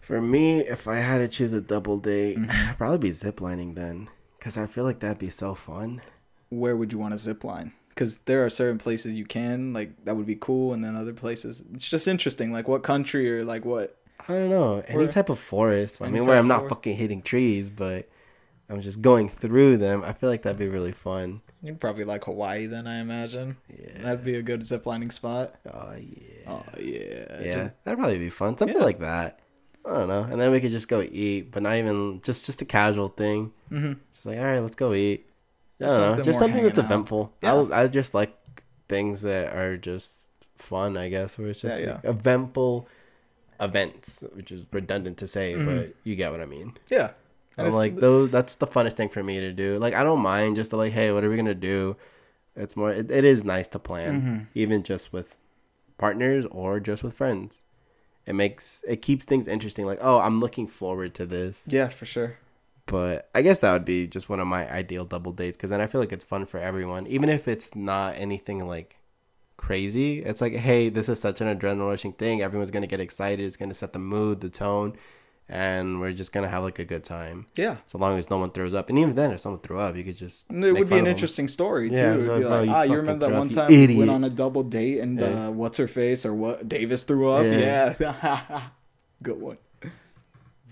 for 0.00 0.20
me, 0.20 0.60
if 0.60 0.88
I 0.88 0.96
had 0.96 1.18
to 1.18 1.28
choose 1.28 1.52
a 1.52 1.60
double 1.60 1.96
date, 1.98 2.36
Mm-hmm. 2.36 2.50
I'd 2.70 2.76
probably 2.78 2.98
be 2.98 3.10
ziplining 3.10 3.74
then, 3.76 4.08
because 4.38 4.58
I 4.58 4.66
feel 4.66 4.82
like 4.84 4.98
that'd 4.98 5.18
be 5.18 5.30
so 5.30 5.54
fun. 5.54 6.00
Where 6.50 6.76
would 6.76 6.92
you 6.92 6.98
want 6.98 7.12
to 7.14 7.18
zip 7.18 7.44
line? 7.44 7.72
Because 7.94 8.18
there 8.20 8.44
are 8.44 8.50
certain 8.50 8.78
places 8.78 9.12
you 9.12 9.24
can 9.26 9.72
like 9.74 10.04
that 10.04 10.16
would 10.16 10.26
be 10.26 10.36
cool, 10.36 10.72
and 10.72 10.82
then 10.84 10.96
other 10.96 11.12
places 11.12 11.62
it's 11.74 11.86
just 11.88 12.08
interesting. 12.08 12.52
Like 12.52 12.66
what 12.68 12.82
country 12.82 13.30
or 13.30 13.44
like 13.44 13.64
what? 13.64 13.96
I 14.28 14.34
don't 14.34 14.50
know 14.50 14.82
any 14.88 15.04
Or- 15.04 15.08
type 15.08 15.28
of 15.28 15.38
forest. 15.38 16.00
I 16.00 16.08
mean, 16.08 16.24
where 16.24 16.38
I'm 16.38 16.48
not 16.48 16.68
fucking 16.68 16.96
hitting 16.96 17.22
trees, 17.22 17.68
but 17.68 18.08
I'm 18.70 18.80
just 18.80 19.02
going 19.02 19.28
through 19.28 19.76
them. 19.78 20.02
I 20.04 20.12
feel 20.12 20.30
like 20.30 20.42
that'd 20.42 20.58
be 20.58 20.68
really 20.68 20.92
fun. 20.92 21.42
You'd 21.62 21.80
probably 21.80 22.04
like 22.04 22.24
Hawaii 22.24 22.66
then, 22.66 22.86
I 22.86 22.98
imagine. 23.00 23.56
Yeah. 23.68 23.98
That'd 24.02 24.24
be 24.24 24.36
a 24.36 24.42
good 24.42 24.64
zip 24.64 24.86
lining 24.86 25.10
spot. 25.10 25.56
Oh 25.72 25.92
yeah. 25.98 26.44
Oh 26.48 26.64
yeah. 26.78 27.40
yeah, 27.42 27.70
that'd 27.84 27.98
probably 27.98 28.18
be 28.18 28.30
fun. 28.30 28.56
Something 28.56 28.76
Yeah. 28.78 28.84
like 28.84 29.00
that. 29.00 29.40
I 29.84 29.90
don't 29.98 30.08
know. 30.08 30.22
And 30.22 30.40
then 30.40 30.50
we 30.52 30.60
could 30.60 30.70
just 30.70 30.88
go 30.88 31.02
eat, 31.02 31.50
but 31.50 31.62
not 31.64 31.76
even 31.76 32.20
just 32.22 32.46
just 32.46 32.62
a 32.62 32.64
casual 32.64 33.08
thing. 33.08 33.52
hmm 33.68 33.94
Just 34.14 34.24
like, 34.26 34.38
all 34.38 34.44
right, 34.44 34.60
let's 34.60 34.76
go 34.76 34.94
eat. 34.94 35.26
I 35.84 35.86
don't 35.98 36.16
know. 36.18 36.22
Just 36.24 36.38
something 36.38 36.62
that's 36.62 36.78
out. 36.78 36.84
eventful. 36.86 37.32
Yeah. 37.42 37.54
I 37.54 37.82
I 37.82 37.86
just 37.88 38.14
like 38.14 38.36
things 38.88 39.22
that 39.22 39.54
are 39.56 39.76
just 39.76 40.28
fun. 40.56 40.96
I 40.96 41.08
guess 41.08 41.38
where 41.38 41.48
it's 41.48 41.60
just 41.60 41.80
Yeah, 41.82 41.94
like 41.94 42.04
eventful 42.04 42.88
events, 43.60 44.24
which 44.34 44.50
is 44.52 44.66
redundant 44.72 45.18
to 45.18 45.26
say, 45.28 45.54
Mhm. 45.54 45.66
but 45.66 45.94
you 46.04 46.16
get 46.16 46.30
what 46.32 46.40
I 46.40 46.46
mean. 46.46 46.74
Yeah. 46.90 47.10
And 47.56 47.66
I'm 47.66 47.72
like 47.74 47.96
those. 47.96 48.30
That's 48.30 48.54
the 48.56 48.66
funnest 48.66 48.94
thing 48.94 49.08
for 49.10 49.22
me 49.22 49.40
to 49.40 49.52
do. 49.52 49.78
Like 49.78 49.94
I 49.94 50.02
don't 50.02 50.20
mind 50.20 50.56
just 50.56 50.70
to 50.70 50.76
like, 50.76 50.92
hey, 50.92 51.12
what 51.12 51.22
are 51.24 51.30
we 51.30 51.36
gonna 51.36 51.54
do? 51.54 51.96
It's 52.56 52.76
more. 52.76 52.90
It, 52.90 53.10
it 53.10 53.24
is 53.24 53.44
nice 53.44 53.68
to 53.68 53.78
plan, 53.78 54.22
Mhm. 54.22 54.46
even 54.54 54.82
just 54.82 55.12
with 55.12 55.36
partners 55.98 56.46
or 56.50 56.80
just 56.80 57.02
with 57.02 57.14
friends. 57.14 57.62
It 58.26 58.34
makes 58.34 58.84
it 58.88 59.02
keeps 59.02 59.24
things 59.24 59.48
interesting. 59.48 59.84
Like, 59.84 59.98
oh, 60.00 60.18
I'm 60.20 60.38
looking 60.40 60.66
forward 60.66 61.14
to 61.14 61.26
this. 61.26 61.64
Yeah, 61.68 61.88
for 61.88 62.04
sure. 62.06 62.36
But 62.86 63.30
I 63.34 63.42
guess 63.42 63.60
that 63.60 63.72
would 63.72 63.84
be 63.84 64.06
just 64.06 64.28
one 64.28 64.40
of 64.40 64.46
my 64.46 64.70
ideal 64.70 65.04
double 65.04 65.32
dates 65.32 65.56
because 65.56 65.70
then 65.70 65.80
I 65.80 65.86
feel 65.86 66.00
like 66.00 66.12
it's 66.12 66.24
fun 66.24 66.46
for 66.46 66.58
everyone, 66.58 67.06
even 67.06 67.28
if 67.28 67.46
it's 67.48 67.74
not 67.76 68.16
anything 68.16 68.66
like 68.66 68.96
crazy. 69.56 70.18
It's 70.20 70.40
like, 70.40 70.54
hey, 70.54 70.88
this 70.88 71.08
is 71.08 71.20
such 71.20 71.40
an 71.40 71.46
adrenaline 71.56 71.86
rushing 71.88 72.12
thing. 72.12 72.42
Everyone's 72.42 72.70
gonna 72.72 72.88
get 72.88 73.00
excited. 73.00 73.44
It's 73.44 73.56
gonna 73.56 73.74
set 73.74 73.92
the 73.92 74.00
mood, 74.00 74.40
the 74.40 74.48
tone, 74.50 74.94
and 75.48 76.00
we're 76.00 76.12
just 76.12 76.32
gonna 76.32 76.48
have 76.48 76.64
like 76.64 76.80
a 76.80 76.84
good 76.84 77.04
time. 77.04 77.46
Yeah. 77.54 77.76
So 77.86 77.98
long 77.98 78.18
as 78.18 78.28
no 78.28 78.38
one 78.38 78.50
throws 78.50 78.74
up, 78.74 78.88
and 78.90 78.98
even 78.98 79.14
then, 79.14 79.30
if 79.30 79.40
someone 79.40 79.60
threw 79.60 79.78
up, 79.78 79.96
you 79.96 80.02
could 80.02 80.16
just. 80.16 80.50
It 80.50 80.72
would 80.72 80.88
be 80.88 80.98
an 80.98 81.06
interesting 81.06 81.46
story 81.46 81.88
too. 81.88 81.94
Yeah, 81.94 82.14
It'd 82.14 82.24
be 82.40 82.44
like, 82.44 82.66
you 82.66 82.72
ah, 82.74 82.82
you 82.82 82.96
remember 82.96 83.28
that 83.28 83.38
one 83.38 83.46
up, 83.48 83.54
time 83.54 83.68
we 83.68 83.84
idiot." 83.84 83.98
went 84.00 84.10
on 84.10 84.24
a 84.24 84.30
double 84.30 84.64
date 84.64 84.98
and 84.98 85.20
Yeah. 85.20 85.46
uh, 85.46 85.50
what's 85.52 85.78
her 85.78 85.88
face 85.88 86.26
or 86.26 86.34
what 86.34 86.68
Davis 86.68 87.04
threw 87.04 87.28
up? 87.30 87.44
Yeah. 87.44 87.94
Yeah, 88.00 88.62
good 89.22 89.40
one. 89.40 89.58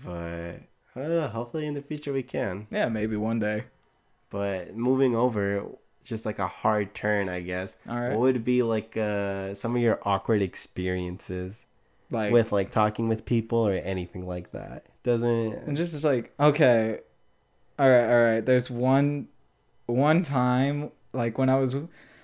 But 0.03 0.61
I 0.95 1.01
don't 1.01 1.15
know. 1.15 1.27
Hopefully, 1.27 1.67
in 1.67 1.73
the 1.73 1.81
future, 1.81 2.11
we 2.13 2.23
can. 2.23 2.67
Yeah, 2.69 2.89
maybe 2.89 3.15
one 3.15 3.39
day. 3.39 3.65
But 4.29 4.75
moving 4.75 5.15
over, 5.15 5.65
just 6.03 6.25
like 6.25 6.39
a 6.39 6.47
hard 6.47 6.93
turn, 6.93 7.29
I 7.29 7.41
guess. 7.41 7.77
All 7.87 7.99
right. 7.99 8.09
What 8.09 8.19
would 8.19 8.43
be 8.43 8.63
like 8.63 8.97
uh, 8.97 9.53
some 9.53 9.75
of 9.75 9.81
your 9.81 9.99
awkward 10.03 10.41
experiences? 10.41 11.65
Like 12.09 12.33
with 12.33 12.51
like 12.51 12.71
talking 12.71 13.07
with 13.07 13.25
people 13.25 13.59
or 13.59 13.73
anything 13.73 14.27
like 14.27 14.51
that. 14.51 14.85
Doesn't 15.03 15.53
and 15.53 15.77
just 15.77 15.95
it's 15.95 16.03
like 16.03 16.33
okay, 16.39 16.99
all 17.79 17.89
right, 17.89 18.09
all 18.09 18.23
right. 18.23 18.45
There's 18.45 18.69
one 18.69 19.29
one 19.85 20.21
time 20.21 20.91
like 21.13 21.37
when 21.37 21.49
I 21.49 21.55
was 21.55 21.75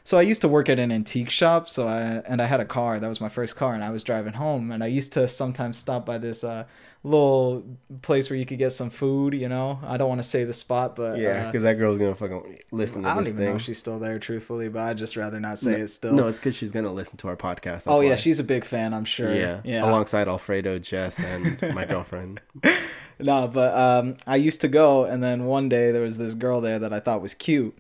so 0.08 0.18
I 0.18 0.22
used 0.22 0.40
to 0.40 0.48
work 0.48 0.70
at 0.70 0.80
an 0.80 0.90
antique 0.90 1.30
shop, 1.30 1.68
so 1.68 1.86
I 1.86 2.00
and 2.00 2.42
I 2.42 2.46
had 2.46 2.62
a 2.62 2.66
car. 2.66 2.98
That 2.98 3.10
was 3.10 3.20
my 3.20 3.28
first 3.28 3.58
car, 3.58 3.74
and 3.74 3.84
I 3.84 3.90
was 3.90 4.04
driving 4.04 4.32
home, 4.32 4.72
and 4.72 4.82
I 4.82 4.88
used 4.88 5.12
to 5.14 5.28
sometimes 5.28 5.78
stop 5.78 6.06
by 6.06 6.18
this 6.18 6.46
uh, 6.46 6.64
little 7.04 7.66
place 8.04 8.30
where 8.30 8.40
you 8.40 8.46
could 8.46 8.58
get 8.58 8.70
some 8.70 8.90
food. 8.90 9.34
You 9.34 9.50
know, 9.50 9.80
I 9.84 9.98
don't 9.98 10.08
want 10.08 10.20
to 10.20 10.24
say 10.24 10.46
the 10.46 10.54
spot, 10.54 10.96
but 10.96 11.20
Yeah, 11.20 11.44
uh, 11.44 11.46
because 11.48 11.64
that 11.64 11.74
girl's 11.74 11.98
gonna 11.98 12.16
fucking 12.16 12.58
listen 12.72 13.04
to 13.04 13.10
I 13.10 13.16
don't 13.16 13.26
this 13.26 13.34
even 13.34 13.44
know 13.44 13.48
thing. 13.50 13.56
if 13.58 13.62
she's 13.64 13.80
still 13.80 14.00
there, 14.00 14.18
truthfully, 14.18 14.70
but 14.70 14.84
I'd 14.84 14.98
just 14.98 15.18
rather 15.18 15.42
not 15.42 15.60
say 15.60 15.72
no, 15.72 15.78
it 15.80 15.88
still. 15.90 16.14
No, 16.14 16.30
it's 16.30 16.40
because 16.40 16.56
she's 16.56 16.72
gonna 16.72 16.94
listen 16.94 17.18
to 17.18 17.28
our 17.28 17.36
podcast. 17.36 17.84
oh 17.88 18.00
yeah, 18.00 18.12
why. 18.12 18.16
she's 18.16 18.40
a 18.40 18.46
big 18.46 18.64
fan, 18.64 18.94
I'm 18.94 19.04
sure. 19.04 19.36
yeah, 19.36 19.60
yeah. 19.66 19.84
alongside 19.84 20.30
Alfredo, 20.30 20.80
Jess, 20.80 21.20
and 21.20 21.62
my 21.76 21.84
girlfriend. 21.84 22.40
No, 23.20 23.50
but 23.50 23.76
um, 23.78 24.16
I 24.26 24.38
used 24.38 24.62
to 24.62 24.70
go, 24.70 25.04
and 25.04 25.22
then 25.22 25.44
one 25.44 25.68
day 25.68 25.92
there 25.92 26.04
was 26.04 26.18
this 26.18 26.34
girl 26.34 26.62
there 26.62 26.80
that 26.80 26.94
I 26.94 27.02
thought 27.02 27.22
was 27.22 27.34
cute, 27.34 27.78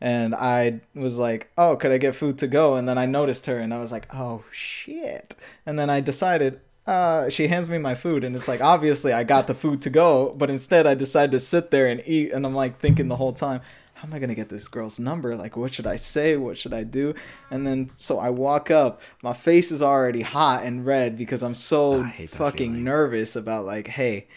and 0.00 0.34
I 0.34 0.80
was 0.94 1.18
like, 1.18 1.50
"Oh, 1.56 1.76
could 1.76 1.92
I 1.92 1.98
get 1.98 2.14
food 2.14 2.38
to 2.38 2.46
go?" 2.46 2.76
And 2.76 2.88
then 2.88 2.98
I 2.98 3.06
noticed 3.06 3.46
her, 3.46 3.58
and 3.58 3.72
I 3.74 3.78
was 3.78 3.92
like, 3.92 4.06
"Oh 4.14 4.44
shit!" 4.52 5.34
And 5.66 5.78
then 5.78 5.90
I 5.90 6.00
decided. 6.00 6.60
Uh, 6.86 7.28
she 7.28 7.48
hands 7.48 7.68
me 7.68 7.76
my 7.76 7.94
food, 7.94 8.24
and 8.24 8.34
it's 8.34 8.48
like 8.48 8.62
obviously 8.62 9.12
I 9.12 9.22
got 9.22 9.46
the 9.46 9.54
food 9.54 9.82
to 9.82 9.90
go, 9.90 10.34
but 10.38 10.48
instead 10.48 10.86
I 10.86 10.94
decided 10.94 11.32
to 11.32 11.40
sit 11.40 11.70
there 11.70 11.86
and 11.86 12.02
eat, 12.06 12.32
and 12.32 12.46
I'm 12.46 12.54
like 12.54 12.80
thinking 12.80 13.08
the 13.08 13.16
whole 13.16 13.34
time, 13.34 13.60
how 13.98 14.06
am 14.06 14.14
I 14.14 14.20
gonna 14.20 14.34
get 14.34 14.48
this 14.48 14.68
girl's 14.68 14.98
number? 15.00 15.34
Like, 15.36 15.56
what 15.56 15.74
should 15.74 15.86
I 15.86 15.96
say? 15.96 16.36
What 16.36 16.56
should 16.56 16.72
I 16.72 16.84
do? 16.84 17.14
And 17.50 17.66
then 17.66 17.90
so 17.90 18.20
I 18.20 18.30
walk 18.30 18.70
up, 18.70 19.02
my 19.22 19.32
face 19.32 19.72
is 19.72 19.82
already 19.82 20.22
hot 20.22 20.62
and 20.62 20.86
red 20.86 21.18
because 21.18 21.42
I'm 21.42 21.52
so 21.52 22.02
I 22.04 22.06
hate 22.06 22.30
that 22.30 22.36
fucking 22.36 22.70
feeling. 22.70 22.84
nervous 22.84 23.34
about 23.34 23.66
like, 23.66 23.88
hey, 23.88 24.28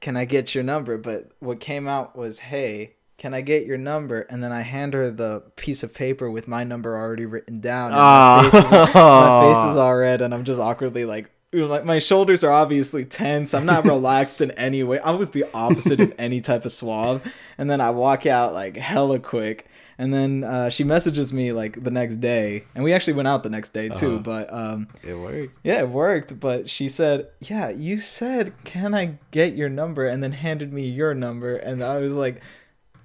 can 0.00 0.16
I 0.16 0.24
get 0.24 0.54
your 0.54 0.64
number? 0.64 0.96
But 0.96 1.30
what 1.40 1.60
came 1.60 1.86
out 1.86 2.16
was, 2.16 2.38
hey, 2.38 2.94
can 3.22 3.34
I 3.34 3.40
get 3.40 3.66
your 3.66 3.78
number? 3.78 4.22
And 4.22 4.42
then 4.42 4.50
I 4.50 4.62
hand 4.62 4.94
her 4.94 5.08
the 5.08 5.44
piece 5.54 5.84
of 5.84 5.94
paper 5.94 6.28
with 6.28 6.48
my 6.48 6.64
number 6.64 6.96
already 6.96 7.24
written 7.24 7.60
down. 7.60 7.92
And 7.92 8.00
my, 8.00 8.50
face 8.50 8.54
is, 8.64 8.94
my 8.96 9.54
face 9.54 9.70
is 9.70 9.76
all 9.76 9.94
red, 9.94 10.22
and 10.22 10.34
I'm 10.34 10.42
just 10.42 10.58
awkwardly 10.58 11.04
like, 11.04 11.30
like 11.52 11.84
my 11.84 12.00
shoulders 12.00 12.42
are 12.42 12.50
obviously 12.50 13.04
tense. 13.04 13.54
I'm 13.54 13.64
not 13.64 13.84
relaxed 13.84 14.40
in 14.40 14.50
any 14.52 14.82
way. 14.82 14.98
I 14.98 15.12
was 15.12 15.30
the 15.30 15.44
opposite 15.54 16.00
of 16.00 16.12
any 16.18 16.40
type 16.40 16.64
of 16.64 16.72
suave. 16.72 17.22
And 17.58 17.70
then 17.70 17.80
I 17.80 17.90
walk 17.90 18.26
out 18.26 18.54
like 18.54 18.76
hella 18.76 19.20
quick. 19.20 19.68
And 19.98 20.12
then 20.12 20.42
uh, 20.42 20.68
she 20.68 20.82
messages 20.82 21.32
me 21.32 21.52
like 21.52 21.80
the 21.80 21.92
next 21.92 22.16
day, 22.16 22.64
and 22.74 22.82
we 22.82 22.92
actually 22.92 23.12
went 23.12 23.28
out 23.28 23.44
the 23.44 23.50
next 23.50 23.68
day 23.72 23.88
too. 23.88 24.14
Uh-huh. 24.14 24.22
But 24.24 24.52
um, 24.52 24.88
It 25.04 25.14
worked. 25.14 25.58
yeah, 25.62 25.78
it 25.78 25.88
worked, 25.90 26.40
but 26.40 26.68
she 26.68 26.88
said, 26.88 27.28
"Yeah, 27.40 27.68
you 27.68 27.98
said, 27.98 28.52
can 28.64 28.94
I 28.94 29.18
get 29.30 29.54
your 29.54 29.68
number?" 29.68 30.06
and 30.06 30.20
then 30.20 30.32
handed 30.32 30.72
me 30.72 30.88
your 30.88 31.14
number, 31.14 31.54
and 31.54 31.84
I 31.84 31.98
was 31.98 32.16
like, 32.16 32.40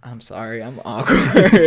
"I'm 0.10 0.22
sorry, 0.22 0.62
I'm 0.64 0.80
awkward." 0.86 1.18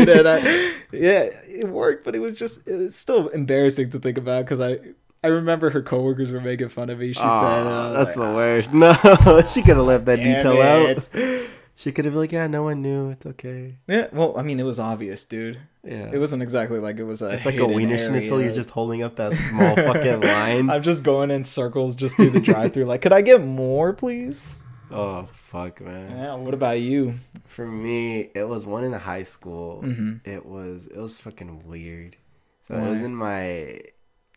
and 0.08 0.28
I, 0.28 0.38
yeah, 0.92 1.28
it 1.48 1.68
worked, 1.68 2.04
but 2.04 2.14
it 2.16 2.20
was 2.20 2.34
just 2.34 2.66
it's 2.68 2.96
still 2.96 3.28
embarrassing 3.28 3.90
to 3.90 3.98
think 3.98 4.18
about 4.18 4.44
because 4.44 4.60
I 4.60 4.78
I 5.22 5.28
remember 5.28 5.70
her 5.70 5.82
coworkers 5.82 6.30
were 6.32 6.40
making 6.40 6.68
fun 6.70 6.88
of 6.90 6.98
me. 6.98 7.08
She 7.08 7.20
said, 7.20 7.26
uh, 7.28 7.92
"That's 7.92 8.16
like, 8.16 8.28
the 8.28 8.34
worst." 8.34 8.72
No, 8.72 9.42
she 9.48 9.60
could 9.62 9.76
have 9.76 9.86
left 9.86 10.04
that 10.06 10.16
Damn 10.16 10.36
detail 10.36 10.60
it. 10.60 11.08
out. 11.14 11.46
She 11.76 11.92
could 11.92 12.04
have 12.04 12.12
been 12.12 12.20
like, 12.20 12.32
"Yeah, 12.32 12.46
no 12.46 12.64
one 12.64 12.82
knew. 12.82 13.08
It's 13.08 13.24
okay." 13.24 13.78
Yeah, 13.88 14.08
well, 14.12 14.34
I 14.36 14.42
mean, 14.42 14.60
it 14.60 14.64
was 14.64 14.78
obvious, 14.78 15.24
dude. 15.24 15.58
Yeah, 15.82 16.10
It 16.12 16.18
wasn't 16.18 16.42
exactly 16.42 16.78
like 16.78 16.98
it 16.98 17.04
was 17.04 17.22
a. 17.22 17.30
It's 17.30 17.46
like 17.46 17.54
a 17.54 17.62
hidden 17.62 17.74
wiener 17.74 17.94
area. 17.94 18.08
schnitzel. 18.10 18.42
You're 18.42 18.52
just 18.52 18.68
holding 18.68 19.02
up 19.02 19.16
that 19.16 19.32
small 19.32 19.74
fucking 19.76 20.20
line. 20.20 20.68
I'm 20.68 20.82
just 20.82 21.02
going 21.04 21.30
in 21.30 21.42
circles 21.42 21.94
just 21.94 22.16
through 22.16 22.30
the 22.30 22.40
drive-through. 22.40 22.84
Like, 22.84 23.00
could 23.00 23.14
I 23.14 23.22
get 23.22 23.42
more, 23.42 23.94
please? 23.94 24.46
Oh 24.92 25.28
fuck, 25.48 25.80
man. 25.80 26.10
Yeah. 26.10 26.34
What 26.34 26.54
about 26.54 26.80
you? 26.80 27.14
For 27.46 27.66
me, 27.66 28.30
it 28.34 28.48
was 28.48 28.66
one 28.66 28.84
in 28.84 28.92
high 28.92 29.22
school. 29.22 29.82
Mhm. 29.84 30.26
It 30.26 30.44
was 30.44 30.86
it 30.88 30.98
was 30.98 31.18
fucking 31.20 31.66
weird. 31.66 32.16
So 32.62 32.74
Why? 32.78 32.86
it 32.86 32.90
was 32.90 33.02
in 33.02 33.14
my 33.14 33.42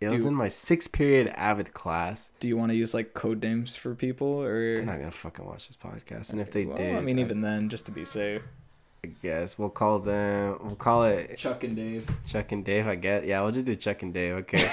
it 0.01 0.09
was 0.11 0.23
Do- 0.23 0.29
in 0.29 0.35
my 0.35 0.49
sixth 0.49 0.91
period 0.91 1.27
avid 1.35 1.73
class. 1.73 2.31
Do 2.39 2.47
you 2.47 2.57
want 2.57 2.71
to 2.71 2.75
use 2.75 2.93
like 2.93 3.13
code 3.13 3.41
names 3.41 3.75
for 3.75 3.95
people 3.95 4.41
or? 4.41 4.75
They're 4.75 4.85
not 4.85 4.99
gonna 4.99 5.11
fucking 5.11 5.45
watch 5.45 5.67
this 5.69 5.77
podcast, 5.77 6.31
and 6.31 6.41
if 6.41 6.51
they 6.51 6.65
Well, 6.65 6.77
did, 6.77 6.95
I 6.95 6.99
mean, 7.01 7.19
even 7.19 7.41
then, 7.41 7.69
just 7.69 7.85
to 7.85 7.91
be 7.91 8.03
safe. 8.05 8.41
I 9.05 9.09
guess 9.21 9.59
we'll 9.59 9.69
call 9.69 9.99
them. 9.99 10.57
We'll 10.63 10.75
call 10.77 11.03
it 11.03 11.37
Chuck 11.37 11.63
and 11.65 11.75
Dave. 11.75 12.09
Chuck 12.25 12.51
and 12.53 12.63
Dave. 12.63 12.87
I 12.87 12.95
guess. 12.95 13.25
Yeah, 13.25 13.41
we'll 13.41 13.51
just 13.51 13.65
do 13.65 13.75
Chuck 13.75 14.01
and 14.01 14.13
Dave. 14.13 14.35
Okay. 14.35 14.65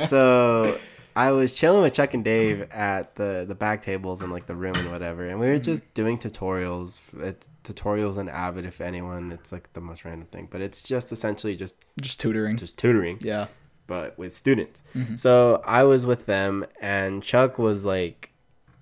so 0.06 0.78
I 1.16 1.30
was 1.30 1.54
chilling 1.54 1.82
with 1.82 1.94
Chuck 1.94 2.14
and 2.14 2.26
uh-huh. 2.26 2.36
Dave 2.36 2.60
at 2.72 3.14
the 3.14 3.44
the 3.46 3.54
back 3.54 3.82
tables 3.82 4.22
in 4.22 4.30
like 4.30 4.46
the 4.46 4.54
room 4.54 4.74
and 4.76 4.90
whatever, 4.90 5.28
and 5.28 5.38
we 5.38 5.46
were 5.46 5.54
mm-hmm. 5.54 5.62
just 5.62 5.92
doing 5.94 6.18
tutorials. 6.18 6.98
It's 7.22 7.48
tutorials 7.62 8.18
in 8.18 8.28
Avid, 8.28 8.64
if 8.64 8.80
anyone. 8.80 9.32
It's 9.32 9.52
like 9.52 9.72
the 9.72 9.80
most 9.80 10.04
random 10.04 10.26
thing, 10.28 10.48
but 10.50 10.60
it's 10.60 10.82
just 10.82 11.12
essentially 11.12 11.56
just 11.56 11.84
just 12.00 12.20
tutoring. 12.20 12.56
just 12.56 12.78
tutoring, 12.78 13.18
yeah. 13.20 13.46
but 13.86 14.18
with 14.18 14.34
students. 14.34 14.82
Mhm. 14.94 15.18
So 15.18 15.62
I 15.64 15.84
was 15.84 16.04
with 16.04 16.26
them, 16.26 16.66
and 16.80 17.22
Chuck 17.22 17.58
was 17.58 17.84
like, 17.84 18.30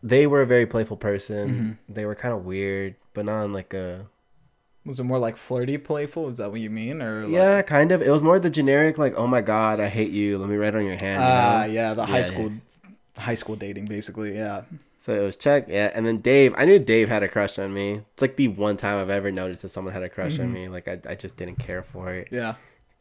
they 0.03 0.27
were 0.27 0.43
a 0.43 0.47
very 0.47 0.67
playful 0.67 0.97
person. 0.97 1.51
Mm-hmm. 1.51 1.93
They 1.93 2.07
were 2.07 2.15
kind 2.15 2.35
of 2.35 2.45
weird, 2.45 2.97
but 3.13 3.27
not 3.27 3.45
in 3.45 3.53
like 3.53 3.75
a 3.75 4.07
Was 4.85 4.99
it 4.99 5.05
more 5.05 5.19
like 5.19 5.37
flirty, 5.37 5.79
playful? 5.79 6.29
Is 6.29 6.39
that 6.39 6.51
what 6.51 6.61
you 6.61 6.69
mean, 6.71 7.01
or 7.03 7.23
like, 7.25 7.33
yeah, 7.33 7.63
kind 7.63 7.93
of. 7.93 8.03
It 8.03 8.11
was 8.11 8.23
more 8.23 8.39
the 8.41 8.51
generic 8.51 8.99
like, 8.99 9.15
oh 9.17 9.27
my 9.29 9.41
god, 9.41 9.79
I 9.79 9.89
hate 9.89 10.11
you. 10.11 10.39
Let 10.39 10.49
me 10.49 10.57
write 10.57 10.75
on 10.75 10.85
your 10.85 10.97
hand. 10.97 11.23
you 11.23 11.29
Ah, 11.29 11.65
know? 11.67 11.73
yeah, 11.73 11.95
the 11.95 12.05
high 12.05 12.17
Yeah, 12.19 12.23
school, 12.23 12.53
high 13.17 13.35
school 13.35 13.55
dating, 13.57 13.85
basically. 13.87 14.35
Yeah. 14.35 14.63
So 14.99 15.15
it 15.15 15.25
was 15.25 15.37
Chuck, 15.37 15.65
yeah, 15.69 15.91
and 15.95 16.05
then 16.07 16.19
Dave. 16.19 16.55
I 16.57 16.65
knew 16.65 16.79
Dave 16.79 17.09
had 17.09 17.23
a 17.23 17.29
crush 17.29 17.59
on 17.59 17.73
me. 17.75 18.03
It's 18.13 18.23
like 18.23 18.37
the 18.37 18.49
one 18.49 18.77
time 18.77 18.97
I've 18.99 19.11
ever 19.11 19.31
noticed 19.33 19.63
that 19.63 19.69
someone 19.71 19.93
had 19.95 20.03
a 20.03 20.09
crush 20.09 20.39
on 20.39 20.53
me. 20.53 20.69
Like 20.69 20.87
I, 20.89 20.99
I 21.09 21.15
just 21.15 21.37
didn't 21.37 21.59
care 21.61 21.83
for 21.83 22.13
it. 22.13 22.29
Yeah. 22.31 22.55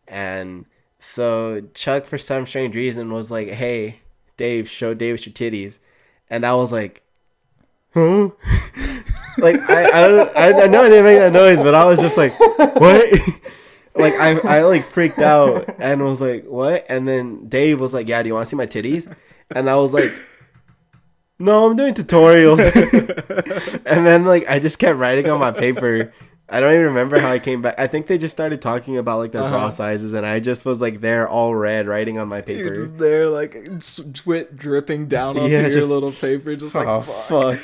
And 0.07 0.65
so 0.99 1.61
Chuck, 1.73 2.05
for 2.05 2.17
some 2.17 2.45
strange 2.47 2.75
reason, 2.75 3.11
was 3.11 3.29
like, 3.31 3.47
"Hey, 3.49 3.99
Dave, 4.37 4.69
show 4.69 4.93
Davis 4.93 5.25
your 5.25 5.33
titties," 5.33 5.79
and 6.29 6.43
I 6.45 6.53
was 6.55 6.71
like, 6.71 7.01
"Huh?" 7.93 8.29
like 9.37 9.57
I, 9.69 9.85
I 9.85 10.07
don't, 10.07 10.35
I, 10.37 10.63
I 10.63 10.67
know 10.67 10.83
I 10.83 10.89
didn't 10.89 11.05
make 11.05 11.17
that 11.19 11.33
noise, 11.33 11.59
but 11.59 11.73
I 11.75 11.85
was 11.85 11.99
just 11.99 12.17
like, 12.17 12.37
"What?" 12.39 13.11
like 13.95 14.13
I, 14.15 14.37
I 14.39 14.61
like 14.63 14.85
freaked 14.85 15.19
out 15.19 15.75
and 15.79 16.03
was 16.03 16.21
like, 16.21 16.45
"What?" 16.45 16.85
And 16.89 17.07
then 17.07 17.47
Dave 17.47 17.79
was 17.79 17.93
like, 17.93 18.07
"Yeah, 18.07 18.21
do 18.23 18.27
you 18.27 18.33
want 18.33 18.45
to 18.47 18.49
see 18.49 18.55
my 18.55 18.67
titties?" 18.67 19.13
And 19.53 19.69
I 19.69 19.75
was 19.77 19.93
like. 19.93 20.11
No, 21.39 21.65
I'm 21.65 21.75
doing 21.75 21.95
tutorials. 21.95 22.59
and 23.87 24.05
then 24.05 24.25
like 24.25 24.47
I 24.47 24.59
just 24.59 24.77
kept 24.77 24.99
writing 24.99 25.27
on 25.27 25.39
my 25.39 25.49
paper. 25.51 26.13
I 26.47 26.59
don't 26.59 26.71
even 26.71 26.85
remember 26.85 27.17
how 27.17 27.31
I 27.31 27.39
came 27.39 27.63
back. 27.63 27.79
I 27.79 27.87
think 27.87 28.05
they 28.05 28.19
just 28.19 28.31
started 28.33 28.61
talking 28.61 28.97
about 28.97 29.17
like 29.17 29.31
their 29.31 29.41
bra 29.41 29.57
Uh-huh. 29.57 29.71
sizes, 29.71 30.13
and 30.13 30.23
I 30.23 30.39
just 30.39 30.65
was 30.65 30.81
like 30.81 31.01
there 31.01 31.27
all 31.27 31.55
red 31.55 31.87
writing 31.87 32.19
on 32.19 32.27
my 32.27 32.37
You're 32.37 32.43
paper. 32.45 32.75
just 32.75 32.97
there, 32.99 33.27
like 33.27 33.55
sweat 33.79 34.55
dripping 34.55 35.07
down 35.07 35.35
onto 35.39 35.49
Yeah, 35.51 35.61
your 35.61 35.71
just- 35.71 35.89
little 35.89 36.11
paper, 36.11 36.55
just 36.55 36.75
like, 36.75 36.87
oh 36.87 37.01
fuck. 37.01 37.55
fuck! 37.57 37.59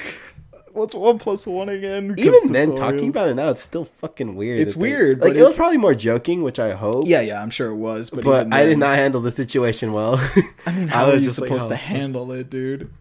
What's 0.78 0.94
one 0.96 1.18
plus 1.18 1.46
one 1.48 1.70
again? 1.70 2.14
Even 2.18 2.52
then, 2.54 2.76
talking 2.76 3.10
about 3.10 3.28
it 3.30 3.34
now, 3.36 3.50
it's 3.50 3.62
still 3.62 3.86
fucking 3.86 4.36
weird. 4.36 4.60
It's 4.60 4.74
to 4.74 4.80
think- 4.80 4.82
weird, 4.84 5.20
Like 5.20 5.30
but 5.32 5.36
it 5.38 5.40
was 5.40 5.48
it's- 5.50 5.58
probably 5.58 5.78
more 5.78 5.96
joking, 5.96 6.44
which 6.44 6.60
I 6.60 6.74
hope. 6.74 7.08
Yeah, 7.08 7.22
yeah, 7.22 7.42
I'm 7.42 7.50
sure 7.50 7.70
it 7.70 7.76
was, 7.76 8.10
but, 8.10 8.24
but 8.24 8.42
even 8.42 8.54
I 8.54 8.66
did 8.66 8.78
not 8.78 8.96
handle 8.96 9.22
the 9.22 9.32
situation 9.32 9.92
well. 9.94 10.16
I 10.66 10.72
mean, 10.72 10.88
I 10.90 10.92
how 10.94 11.06
was 11.08 11.16
are 11.16 11.18
you 11.18 11.24
just 11.24 11.40
like, 11.42 11.48
supposed 11.50 11.66
oh, 11.66 11.70
to 11.70 11.76
handle 11.76 12.32
it, 12.32 12.50
dude? 12.50 12.92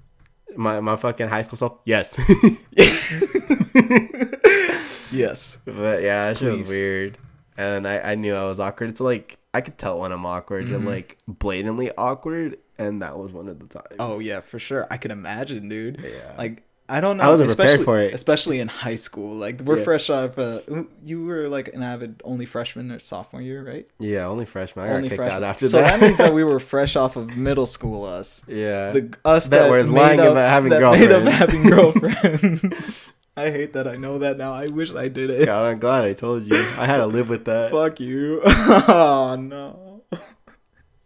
my 0.57 0.81
my 0.81 0.97
fucking 0.97 1.29
high 1.29 1.43
school 1.43 1.59
self. 1.59 1.79
Yes, 1.85 2.17
Yes. 5.13 5.59
but 5.65 6.03
yeah, 6.03 6.29
that 6.33 6.39
shit 6.39 6.59
was 6.59 6.69
weird, 6.69 7.17
and 7.57 7.87
I 7.87 7.99
I 8.13 8.15
knew 8.17 8.35
I 8.35 8.45
was 8.45 8.59
awkward. 8.61 8.91
It's 8.91 9.01
like 9.01 9.39
I 9.55 9.61
could 9.61 9.79
tell 9.79 10.01
when 10.01 10.13
I'm 10.13 10.27
awkward 10.27 10.65
Mm-hmm. 10.67 10.75
and 10.75 10.87
like 10.87 11.17
blatantly 11.29 11.91
awkward, 11.97 12.59
and 12.79 13.03
that 13.03 13.17
was 13.19 13.33
one 13.33 13.49
of 13.49 13.59
the 13.59 13.67
times. 13.67 13.97
Oh 13.99 14.19
yeah, 14.19 14.41
for 14.41 14.59
sure. 14.59 14.87
I 14.91 14.97
can 14.97 15.11
imagine, 15.11 15.69
dude. 15.69 16.01
Yeah. 16.03 16.35
Like 16.37 16.63
I 16.89 17.01
don't 17.01 17.17
know. 17.17 17.25
I 17.25 17.29
wasn't 17.31 17.49
prepared 17.51 17.81
especially, 17.81 17.85
for 17.85 18.01
it. 18.01 18.15
especially 18.15 18.61
in 18.61 18.69
high 18.69 18.95
school. 18.95 19.35
Like 19.35 19.61
we're 19.61 19.79
Yeah. 19.79 19.85
fresh 19.85 20.09
off. 20.09 20.39
Uh, 20.39 20.61
you 21.05 21.25
were 21.25 21.49
like 21.49 21.75
an 21.75 21.83
avid 21.83 22.21
only 22.25 22.47
freshman 22.47 22.93
or 22.93 23.01
sophomore 23.01 23.43
year, 23.43 23.67
right? 23.67 23.87
Yeah, 23.99 24.27
only 24.27 24.45
freshman. 24.45 24.85
I 24.85 24.89
got 24.89 24.97
only 24.97 25.09
kicked 25.09 25.17
freshman. 25.17 25.37
out 25.37 25.43
after 25.43 25.69
so 25.69 25.79
that. 25.81 25.99
that 25.99 26.05
means 26.07 26.19
that 26.19 26.33
we 26.33 26.45
were 26.53 26.61
fresh 26.61 26.95
off 26.95 27.17
of 27.17 27.37
middle 27.37 27.67
school. 27.67 28.05
Us, 28.05 28.43
yeah. 28.47 28.93
the 28.93 29.17
us 29.25 29.49
That 29.49 29.65
that, 29.69 29.71
was 29.71 29.91
lying 29.91 30.21
up, 30.21 30.33
about 30.33 30.49
having 30.49 30.71
that 30.71 30.81
made 30.81 31.11
up 31.11 31.25
girlfriends. 31.25 31.39
having 31.39 31.63
girlfriends. 31.65 33.11
I 33.37 33.51
hate 33.51 33.73
that 33.75 33.87
I 33.89 33.97
know 33.97 34.19
that 34.19 34.39
now. 34.39 34.53
I 34.55 34.69
wish 34.69 34.95
I 34.95 35.09
did 35.09 35.29
it. 35.29 35.45
God, 35.47 35.71
I'm 35.73 35.79
glad 35.79 36.05
I 36.05 36.13
told 36.15 36.45
you. 36.45 36.57
I 36.79 36.87
had 36.87 36.99
to 36.99 37.07
live 37.07 37.29
with 37.29 37.45
that. 37.47 37.71
Fuck 37.71 38.01
you. 38.01 38.41
oh 38.45 39.37
no. 39.39 40.03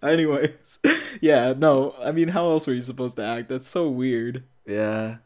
Anyways, 0.03 0.79
yeah, 1.21 1.53
no. 1.57 1.95
I 2.01 2.13
mean, 2.13 2.29
how 2.29 2.49
else 2.51 2.67
were 2.67 2.73
you 2.73 2.83
supposed 2.83 3.17
to 3.17 3.23
act? 3.25 3.49
That's 3.49 3.67
so 3.69 3.89
weird. 3.89 4.45
Yeah. 4.67 5.17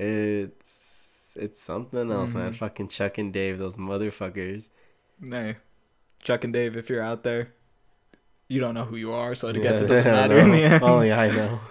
It's 0.00 1.32
it's 1.36 1.60
something 1.62 2.10
else, 2.10 2.34
man. 2.34 2.52
Mhm. 2.52 2.56
Fucking 2.56 2.88
Chuck 2.88 3.18
and 3.18 3.32
Dave, 3.32 3.58
those 3.58 3.76
motherfuckers. 3.76 4.68
Nay, 5.20 5.56
Chuck 6.22 6.44
and 6.44 6.52
Dave, 6.52 6.76
if 6.76 6.88
you're 6.88 7.02
out 7.02 7.22
there, 7.22 7.52
you 8.48 8.60
don't 8.60 8.74
know 8.74 8.84
who 8.84 8.96
you 8.96 9.12
are, 9.12 9.34
so 9.34 9.48
I 9.48 9.52
guess 9.52 9.80
it 9.80 9.86
doesn't 9.86 10.10
matter 10.20 10.38
in 10.38 10.50
the 10.52 10.62
end. 10.62 10.82
Only 10.94 11.12
I 11.12 11.28
know. 11.30 11.60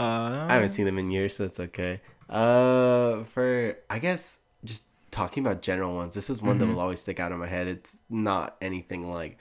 Uh, 0.00 0.46
I 0.48 0.54
haven't 0.54 0.68
seen 0.68 0.84
them 0.86 0.96
in 0.96 1.10
years, 1.10 1.34
so 1.34 1.44
it's 1.44 1.58
okay. 1.58 2.00
Uh, 2.30 3.24
for 3.24 3.76
I 3.90 3.98
guess 3.98 4.38
just 4.64 4.84
talking 5.10 5.44
about 5.44 5.60
general 5.60 5.92
ones, 5.96 6.14
this 6.14 6.30
is 6.30 6.40
one 6.40 6.58
that 6.58 6.66
Mhm. 6.66 6.74
will 6.74 6.78
always 6.80 7.00
stick 7.00 7.18
out 7.18 7.32
in 7.32 7.38
my 7.38 7.48
head. 7.48 7.66
It's 7.66 8.00
not 8.08 8.56
anything 8.60 9.10
like 9.10 9.38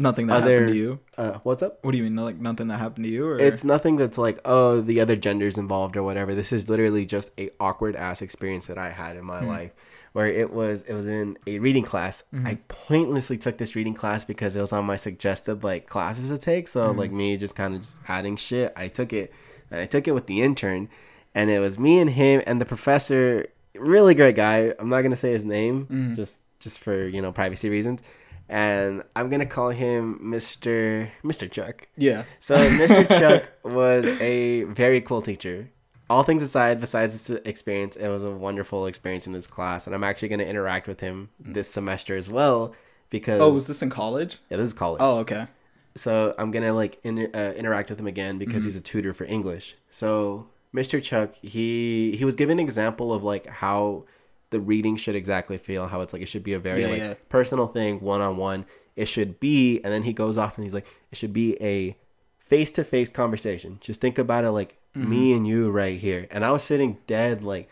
nothing 0.00 0.26
that 0.28 0.42
other- 0.42 0.52
happened 0.52 0.68
to 0.70 0.76
you. 0.76 0.98
uh, 1.18 1.38
what's 1.42 1.62
up? 1.62 1.78
What 1.84 1.92
do 1.92 1.98
you 1.98 2.04
mean? 2.04 2.16
Like 2.16 2.38
nothing 2.38 2.68
that 2.68 2.78
happened 2.78 3.04
to 3.04 3.10
you? 3.10 3.26
Or 3.26 3.36
It's 3.38 3.62
nothing 3.64 3.96
that's 3.96 4.18
like 4.18 4.40
oh 4.44 4.80
the 4.80 5.00
other 5.00 5.16
gender's 5.16 5.58
involved 5.58 5.96
or 5.96 6.02
whatever. 6.02 6.34
This 6.34 6.52
is 6.52 6.68
literally 6.68 7.06
just 7.06 7.30
a 7.38 7.50
awkward 7.60 7.94
ass 7.96 8.22
experience 8.22 8.66
that 8.66 8.78
I 8.78 8.90
had 8.90 9.16
in 9.16 9.24
my 9.24 9.40
Hmm. 9.40 9.48
life 9.48 9.72
where 10.12 10.26
it 10.26 10.52
was 10.52 10.82
it 10.82 10.94
was 10.94 11.06
in 11.06 11.36
a 11.46 11.58
reading 11.60 11.84
class. 11.84 12.24
Mhm. 12.34 12.46
I 12.46 12.54
pointlessly 12.68 13.38
took 13.38 13.58
this 13.58 13.76
reading 13.76 13.94
class 13.94 14.24
because 14.24 14.56
it 14.56 14.60
was 14.60 14.72
on 14.72 14.84
my 14.84 14.96
suggested 14.96 15.62
like 15.62 15.86
classes 15.88 16.28
to 16.30 16.38
take. 16.38 16.66
So 16.68 16.88
Mhm. 16.88 16.96
like 16.96 17.12
me 17.12 17.36
just 17.36 17.54
kind 17.54 17.74
of 17.76 17.82
just 17.82 18.00
adding 18.08 18.36
shit. 18.36 18.72
I 18.76 18.88
took 18.88 19.12
it 19.12 19.32
and 19.70 19.80
I 19.80 19.86
took 19.86 20.08
it 20.08 20.12
with 20.12 20.26
the 20.26 20.40
intern 20.42 20.88
and 21.34 21.48
it 21.50 21.60
was 21.60 21.78
me 21.78 22.00
and 22.00 22.10
him 22.10 22.42
and 22.46 22.60
the 22.60 22.64
professor. 22.64 23.46
Really 23.76 24.14
great 24.16 24.34
guy. 24.34 24.74
I'm 24.80 24.88
not 24.88 25.02
gonna 25.02 25.14
say 25.16 25.30
his 25.30 25.44
name 25.44 25.86
Mhm. 25.86 26.16
just 26.16 26.40
just 26.58 26.78
for 26.78 27.06
you 27.06 27.22
know 27.22 27.30
privacy 27.32 27.68
reasons. 27.70 28.02
And 28.50 29.04
I'm 29.14 29.30
gonna 29.30 29.46
call 29.46 29.70
him 29.70 30.18
Mr. 30.22 31.08
Mr. 31.24 31.48
Chuck. 31.50 31.86
yeah. 31.96 32.24
So 32.40 32.56
Mr. 32.58 33.08
Chuck 33.20 33.48
was 33.64 34.04
a 34.20 34.64
very 34.64 35.00
cool 35.00 35.22
teacher. 35.22 35.70
All 36.10 36.24
things 36.24 36.42
aside, 36.42 36.80
besides 36.80 37.12
this 37.12 37.30
experience, 37.44 37.94
it 37.94 38.08
was 38.08 38.24
a 38.24 38.30
wonderful 38.32 38.86
experience 38.86 39.28
in 39.28 39.32
his 39.34 39.46
class, 39.46 39.86
and 39.86 39.94
I'm 39.94 40.02
actually 40.02 40.26
going 40.28 40.40
to 40.40 40.48
interact 40.48 40.88
with 40.88 40.98
him 40.98 41.28
this 41.38 41.70
semester 41.70 42.16
as 42.16 42.28
well 42.28 42.74
because 43.10 43.40
Oh, 43.40 43.50
was 43.52 43.68
this 43.68 43.80
in 43.82 43.90
college? 43.90 44.38
yeah, 44.50 44.56
this 44.56 44.70
is 44.70 44.74
college. 44.74 45.00
Oh, 45.00 45.18
okay. 45.18 45.46
So 45.94 46.34
I'm 46.38 46.50
gonna 46.50 46.72
like 46.72 46.98
uh, 47.04 47.08
interact 47.56 47.90
with 47.90 48.00
him 48.00 48.08
again 48.08 48.38
because 48.38 48.62
Mhm. 48.62 48.66
he's 48.66 48.76
a 48.76 48.80
tutor 48.80 49.12
for 49.12 49.24
English. 49.24 49.76
So 49.92 50.48
Mr. 50.74 51.00
Chuck, 51.02 51.34
he 51.42 52.16
he 52.16 52.24
was 52.24 52.34
given 52.34 52.58
an 52.58 52.64
example 52.64 53.12
of 53.12 53.22
like 53.22 53.46
how 53.46 54.04
the 54.50 54.60
reading 54.60 54.96
should 54.96 55.14
exactly 55.14 55.58
feel, 55.58 55.86
how 55.86 56.00
it's 56.00 56.12
like 56.12 56.22
it 56.22 56.26
should 56.28 56.42
be 56.44 56.52
a 56.54 56.58
very 56.58 56.82
Yeah, 56.82 56.88
like 56.88 56.98
yeah. 56.98 57.14
personal 57.28 57.66
thing, 57.66 58.00
one 58.00 58.20
on 58.20 58.36
one. 58.36 58.66
It 58.96 59.06
should 59.06 59.40
be, 59.40 59.80
and 59.82 59.92
then 59.92 60.02
he 60.02 60.12
goes 60.12 60.36
off 60.36 60.56
and 60.56 60.64
he's 60.64 60.74
like, 60.74 60.86
it 61.10 61.16
should 61.18 61.32
be 61.32 61.60
a 61.62 61.96
face 62.38 62.72
to 62.72 62.84
face 62.84 63.08
conversation. 63.08 63.78
Just 63.80 64.00
think 64.00 64.18
about 64.18 64.44
it 64.44 64.50
like 64.50 64.76
Mm-hmm. 64.96 65.08
me 65.08 65.32
and 65.34 65.46
you 65.46 65.70
right 65.70 66.00
here. 66.00 66.26
And 66.32 66.44
I 66.44 66.50
was 66.50 66.64
sitting 66.64 66.98
dead 67.06 67.44
like 67.44 67.70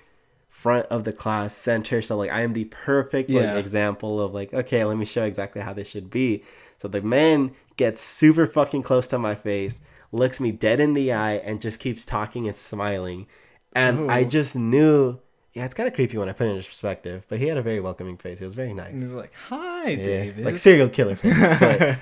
front 0.48 0.86
of 0.86 1.02
the 1.04 1.12
class 1.12 1.52
center, 1.54 2.00
so 2.00 2.16
like 2.16 2.30
I 2.30 2.42
am 2.42 2.52
the 2.52 2.64
perfect 2.66 3.34
like 3.34 3.50
example 3.50 4.20
of 4.20 4.32
like 4.32 4.54
okay, 4.54 4.84
let 4.84 4.96
me 4.96 5.04
show 5.04 5.24
exactly 5.24 5.60
how 5.62 5.72
this 5.72 5.88
should 5.88 6.10
be. 6.10 6.44
So 6.76 6.86
the 6.86 7.02
man 7.02 7.52
gets 7.76 8.00
super 8.00 8.46
fucking 8.46 8.82
close 8.84 9.08
to 9.08 9.18
my 9.18 9.34
face, 9.34 9.80
looks 10.12 10.38
me 10.40 10.52
dead 10.52 10.78
in 10.80 10.94
the 10.94 11.12
eye, 11.12 11.34
and 11.38 11.60
just 11.60 11.80
keeps 11.80 12.04
talking 12.04 12.46
and 12.46 12.56
smiling. 12.56 13.26
And 13.74 14.10
I 14.10 14.22
just 14.24 14.54
knew, 14.56 15.18
yeah, 15.54 15.64
it's 15.64 15.74
kind 15.74 15.88
of 15.88 15.94
creepy 15.94 16.18
when 16.18 16.28
I 16.28 16.32
put 16.32 16.46
it 16.46 16.50
in 16.50 16.56
perspective. 16.58 17.24
But 17.28 17.38
he 17.38 17.46
had 17.48 17.56
a 17.58 17.62
very 17.62 17.80
welcoming 17.80 18.16
face. 18.16 18.38
He 18.38 18.44
was 18.44 18.54
very 18.54 18.74
nice. 18.74 18.92
And 18.92 19.00
he's 19.00 19.12
like, 19.12 19.32
"Hi, 19.48 19.88
Yeah, 19.90 19.96
David." 19.96 20.44
like 20.44 20.58
serial 20.58 20.88
killer 20.88 21.16
face. 21.22 21.34
But, 21.60 21.98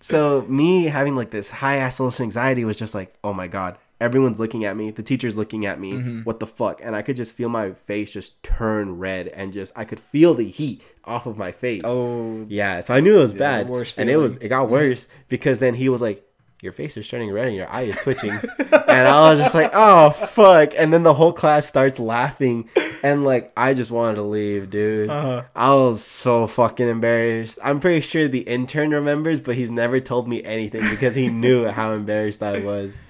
so 0.00 0.44
me 0.48 0.84
having 0.84 1.16
like 1.16 1.30
this 1.30 1.50
high 1.50 1.76
ass 1.76 1.96
social 1.96 2.22
anxiety 2.22 2.64
was 2.64 2.76
just 2.76 2.94
like, 2.94 3.14
oh 3.22 3.32
my 3.34 3.48
god, 3.48 3.76
everyone's 4.00 4.38
looking 4.38 4.64
at 4.64 4.76
me. 4.76 4.90
The 4.90 5.02
teacher's 5.02 5.36
looking 5.36 5.66
at 5.66 5.78
me. 5.80 5.92
Mhm. 5.92 6.24
What 6.24 6.40
the 6.40 6.46
fuck? 6.46 6.80
And 6.82 6.94
I 6.96 7.02
could 7.02 7.16
just 7.16 7.34
feel 7.36 7.48
my 7.48 7.72
face 7.72 8.10
just 8.12 8.42
turn 8.42 8.98
red, 8.98 9.28
and 9.28 9.52
just 9.52 9.72
I 9.76 9.84
could 9.84 10.00
feel 10.00 10.34
the 10.34 10.48
heat 10.48 10.82
off 11.04 11.26
of 11.26 11.36
my 11.36 11.52
face. 11.52 11.82
oh, 11.84 12.46
Yeah, 12.48 12.80
so 12.80 12.94
I 12.94 13.00
knew 13.00 13.16
it 13.18 13.22
was 13.22 13.32
Yeah, 13.34 13.64
bad, 13.64 13.70
and 13.98 14.08
it 14.08 14.16
was 14.16 14.36
it 14.36 14.48
got 14.48 14.70
worse 14.70 15.06
because 15.28 15.58
then 15.58 15.74
he 15.74 15.88
was 15.88 16.00
like, 16.00 16.24
"Your 16.62 16.72
face 16.72 16.96
is 16.96 17.06
turning 17.08 17.30
red 17.32 17.48
and 17.48 17.56
your 17.56 17.68
eye 17.70 17.82
is 17.82 17.96
twitching," 17.98 18.30
and 18.58 19.08
I 19.08 19.30
was 19.30 19.38
just 19.40 19.54
like, 19.54 19.70
"Oh 19.74 20.10
fuck!" 20.10 20.72
And 20.78 20.92
then 20.92 21.02
the 21.02 21.14
whole 21.14 21.32
class 21.32 21.66
starts 21.66 21.98
laughing, 21.98 22.68
and 23.02 23.24
like 23.24 23.52
I 23.56 23.74
just 23.74 23.90
wanted 23.90 24.16
to 24.16 24.22
leave, 24.22 24.70
dude. 24.70 25.08
uh, 25.10 25.42
I 25.54 25.72
was 25.74 26.04
so 26.04 26.46
fucking 26.46 26.88
embarrassed. 26.88 27.58
I'm 27.62 27.80
pretty 27.80 28.00
sure 28.02 28.28
the 28.28 28.40
intern 28.40 28.90
remembers, 28.90 29.40
but 29.40 29.54
he's 29.56 29.70
never 29.70 30.00
told 30.00 30.28
me 30.28 30.42
anything 30.44 30.82
because 30.90 31.14
he 31.14 31.28
knew 31.28 31.64
how 31.68 31.92
embarrassed 31.92 32.42
I 32.42 32.60
was. 32.60 33.00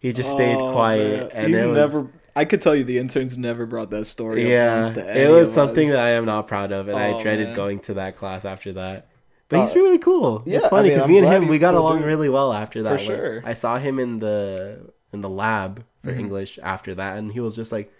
He 0.00 0.12
just 0.12 0.30
stayed 0.30 0.56
oh, 0.56 0.72
quiet, 0.72 1.20
man. 1.20 1.44
and 1.44 1.46
he's 1.54 1.64
was, 1.64 1.76
never. 1.76 2.06
I 2.34 2.44
could 2.46 2.62
tell 2.62 2.74
you 2.74 2.82
the 2.82 2.98
interns 2.98 3.36
never 3.36 3.66
brought 3.66 3.90
that 3.90 4.06
story. 4.06 4.50
yeah, 4.50 4.72
up 4.74 4.82
once 4.84 4.92
to 4.94 5.22
it 5.22 5.28
was 5.28 5.52
something 5.52 5.90
that 5.90 6.02
I 6.02 6.10
am 6.12 6.24
not 6.24 6.48
proud 6.48 6.72
of, 6.72 6.88
and 6.88 6.96
I 6.98 7.12
Oh, 7.12 7.22
dreaded 7.22 7.48
man. 7.48 7.56
going 7.56 7.80
to 7.80 7.94
that 7.94 8.16
class 8.16 8.44
after 8.44 8.72
that. 8.72 9.06
But 9.52 9.60
he's 9.60 9.76
Uh, 9.76 9.80
really 9.80 9.98
cool. 9.98 10.42
yeah, 10.46 10.58
it's 10.58 10.68
funny 10.68 10.88
because 10.88 11.04
I'm 11.04 11.10
me 11.10 11.18
and 11.18 11.26
him 11.28 11.46
we 11.46 11.58
got 11.58 11.72
cool 11.74 11.82
along 11.82 11.98
dude. 11.98 12.06
really 12.06 12.28
well 12.28 12.52
after 12.52 12.82
that. 12.84 13.00
For 13.00 13.06
Like, 13.06 13.16
sure. 13.20 13.42
I 13.44 13.52
saw 13.54 13.76
him 13.78 13.98
in 13.98 14.18
the 14.18 14.80
in 15.12 15.20
the 15.20 15.28
lab 15.28 15.84
for 16.02 16.10
Mhm. 16.12 16.18
English 16.24 16.58
after 16.62 16.94
that, 16.96 17.18
and 17.18 17.30
he 17.30 17.40
was 17.40 17.54
just 17.54 17.70
like, 17.70 17.92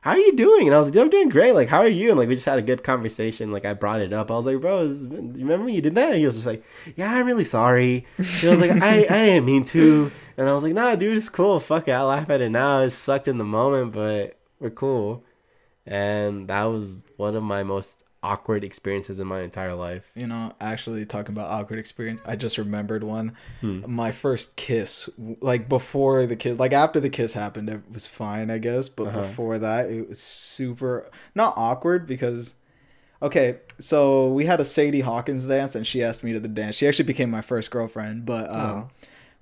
"How 0.00 0.12
are 0.12 0.18
you 0.28 0.34
doing?" 0.34 0.66
And 0.66 0.74
I 0.74 0.78
was 0.80 0.88
like, 0.88 0.98
"I'm 1.02 1.10
doing 1.10 1.28
great. 1.28 1.52
Like, 1.54 1.68
how 1.68 1.80
are 1.86 1.94
you?" 2.00 2.08
And 2.10 2.18
like 2.18 2.28
we 2.28 2.34
just 2.34 2.46
had 2.46 2.58
a 2.58 2.62
good 2.70 2.82
conversation. 2.82 3.52
Like 3.52 3.66
I 3.66 3.74
brought 3.74 4.00
it 4.00 4.12
up. 4.14 4.30
I 4.30 4.34
was 4.40 4.46
like, 4.46 4.60
"Bro, 4.60 4.94
remember 5.10 5.68
you 5.68 5.82
did 5.82 5.94
that?" 5.96 6.10
And 6.12 6.18
he 6.22 6.26
was 6.26 6.36
just 6.36 6.46
like, 6.52 6.62
"Yeah, 6.96 7.12
I'm 7.14 7.26
really 7.26 7.44
sorry." 7.44 8.06
He 8.40 8.46
was 8.48 8.60
like, 8.64 8.70
"I 8.90 8.94
I 9.16 9.18
didn't 9.26 9.44
mean 9.52 9.64
to," 9.76 10.10
and 10.38 10.48
I 10.48 10.54
was 10.54 10.64
like, 10.64 10.72
"Nah, 10.74 10.94
dude, 10.96 11.16
it's 11.16 11.28
cool. 11.28 11.60
Fuck 11.60 11.88
it. 11.88 11.92
I 11.92 12.02
laugh 12.02 12.30
at 12.30 12.40
it 12.40 12.50
now. 12.50 12.80
It 12.80 12.90
sucked 12.90 13.28
in 13.28 13.36
the 13.36 13.44
moment, 13.58 13.92
but 13.92 14.36
we're 14.60 14.70
cool." 14.84 15.22
And 15.86 16.48
that 16.48 16.64
was 16.64 16.96
one 17.16 17.34
of 17.36 17.42
my 17.42 17.62
most 17.62 18.04
awkward 18.22 18.64
experiences 18.64 19.20
in 19.20 19.26
my 19.26 19.42
entire 19.42 19.74
life. 19.74 20.10
You 20.14 20.26
know, 20.26 20.52
actually 20.60 21.04
talking 21.06 21.34
about 21.34 21.50
awkward 21.50 21.78
experience, 21.78 22.20
I 22.26 22.36
just 22.36 22.58
remembered 22.58 23.04
one. 23.04 23.36
Hmm. 23.60 23.80
My 23.86 24.10
first 24.10 24.56
kiss, 24.56 25.08
like 25.40 25.68
before 25.68 26.26
the 26.26 26.36
kiss, 26.36 26.58
like 26.58 26.72
after 26.72 27.00
the 27.00 27.10
kiss 27.10 27.32
happened, 27.34 27.68
it 27.70 27.80
was 27.92 28.06
fine, 28.06 28.50
I 28.50 28.58
guess. 28.58 28.88
But 28.88 29.08
Uh-huh. 29.08 29.20
before 29.22 29.58
that, 29.58 29.90
it 29.90 30.08
was 30.08 30.20
super 30.20 31.10
not 31.34 31.54
awkward 31.56 32.06
because, 32.06 32.54
okay, 33.22 33.58
so 33.78 34.28
we 34.32 34.46
had 34.46 34.60
a 34.60 34.64
Sadie 34.64 35.00
Hawkins 35.02 35.46
dance, 35.46 35.74
and 35.74 35.86
she 35.86 36.02
asked 36.02 36.24
me 36.24 36.32
to 36.32 36.40
the 36.40 36.48
dance. 36.48 36.74
She 36.74 36.88
actually 36.88 37.04
became 37.06 37.30
my 37.30 37.40
first 37.42 37.70
girlfriend, 37.70 38.26
but 38.26 38.50
um, 38.50 38.88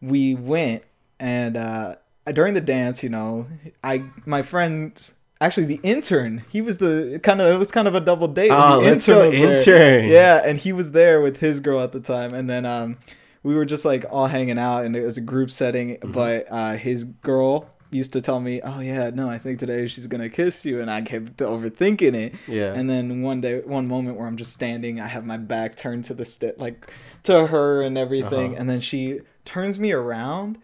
we 0.03 0.35
went 0.35 0.82
and 1.19 1.57
uh, 1.57 1.97
during 2.32 2.53
the 2.53 2.61
dance, 2.61 3.03
you 3.03 3.09
know, 3.09 3.47
I 3.82 4.05
my 4.27 4.43
friend. 4.43 5.11
Actually, 5.40 5.66
the 5.66 5.80
intern, 5.82 6.44
he 6.50 6.62
was 6.62 6.78
the 6.78 7.20
kind 7.22 7.40
of 7.42 7.54
it 7.54 7.58
was 7.58 7.70
kind 7.70 7.86
of 7.86 7.94
a 7.94 8.00
double 8.00 8.26
date. 8.28 8.50
Oh, 8.50 8.80
The 8.82 8.90
let's 8.90 9.06
go 9.06 9.30
intern. 9.30 10.08
Yeah, 10.08 10.42
and 10.44 10.56
he 10.58 10.72
was 10.72 10.92
there 10.92 11.20
with 11.20 11.38
his 11.40 11.60
girl 11.60 11.80
at 11.80 11.92
the 11.92 12.00
time, 12.00 12.32
and 12.32 12.48
then 12.48 12.64
um, 12.64 12.96
we 13.42 13.54
were 13.54 13.66
just 13.66 13.84
like 13.84 14.06
all 14.10 14.28
hanging 14.28 14.58
out, 14.58 14.84
and 14.86 14.96
it 14.96 15.02
was 15.02 15.18
a 15.18 15.20
group 15.20 15.50
setting. 15.50 15.96
Mm-hmm. 15.96 16.12
But 16.12 16.46
uh, 16.50 16.76
his 16.76 17.04
girl 17.04 17.68
used 17.90 18.14
to 18.14 18.22
tell 18.22 18.40
me, 18.40 18.62
"Oh 18.62 18.80
yeah, 18.80 19.10
no, 19.10 19.28
I 19.28 19.36
think 19.38 19.58
today 19.58 19.86
she's 19.88 20.06
gonna 20.06 20.30
kiss 20.30 20.64
you," 20.64 20.80
and 20.80 20.90
I 20.90 21.02
kept 21.02 21.36
overthinking 21.36 22.14
it. 22.14 22.34
Yeah. 22.48 22.72
And 22.72 22.88
then 22.88 23.20
one 23.20 23.42
day, 23.42 23.60
one 23.60 23.86
moment 23.86 24.16
where 24.16 24.26
I'm 24.26 24.38
just 24.38 24.54
standing, 24.54 25.00
I 25.00 25.06
have 25.06 25.26
my 25.26 25.36
back 25.36 25.76
turned 25.76 26.04
to 26.04 26.14
the 26.14 26.24
st- 26.24 26.58
like 26.58 26.86
to 27.24 27.46
her 27.48 27.82
and 27.82 27.98
everything, 27.98 28.52
Uh-huh. 28.52 28.60
and 28.60 28.70
then 28.70 28.80
she 28.80 29.20
turns 29.44 29.78
me 29.78 29.92
around, 29.92 30.56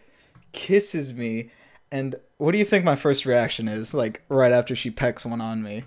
kisses 0.53 1.12
me, 1.15 1.51
and 1.93 2.16
what 2.39 2.52
do 2.52 2.59
you 2.59 2.64
think 2.64 2.85
my 2.85 2.97
first 2.97 3.27
reaction 3.27 3.69
is? 3.69 3.93
Like 3.94 4.23
right 4.28 4.51
after 4.51 4.74
she 4.74 4.90
pecks 4.90 5.24
one 5.24 5.40
on 5.40 5.62
me. 5.62 5.85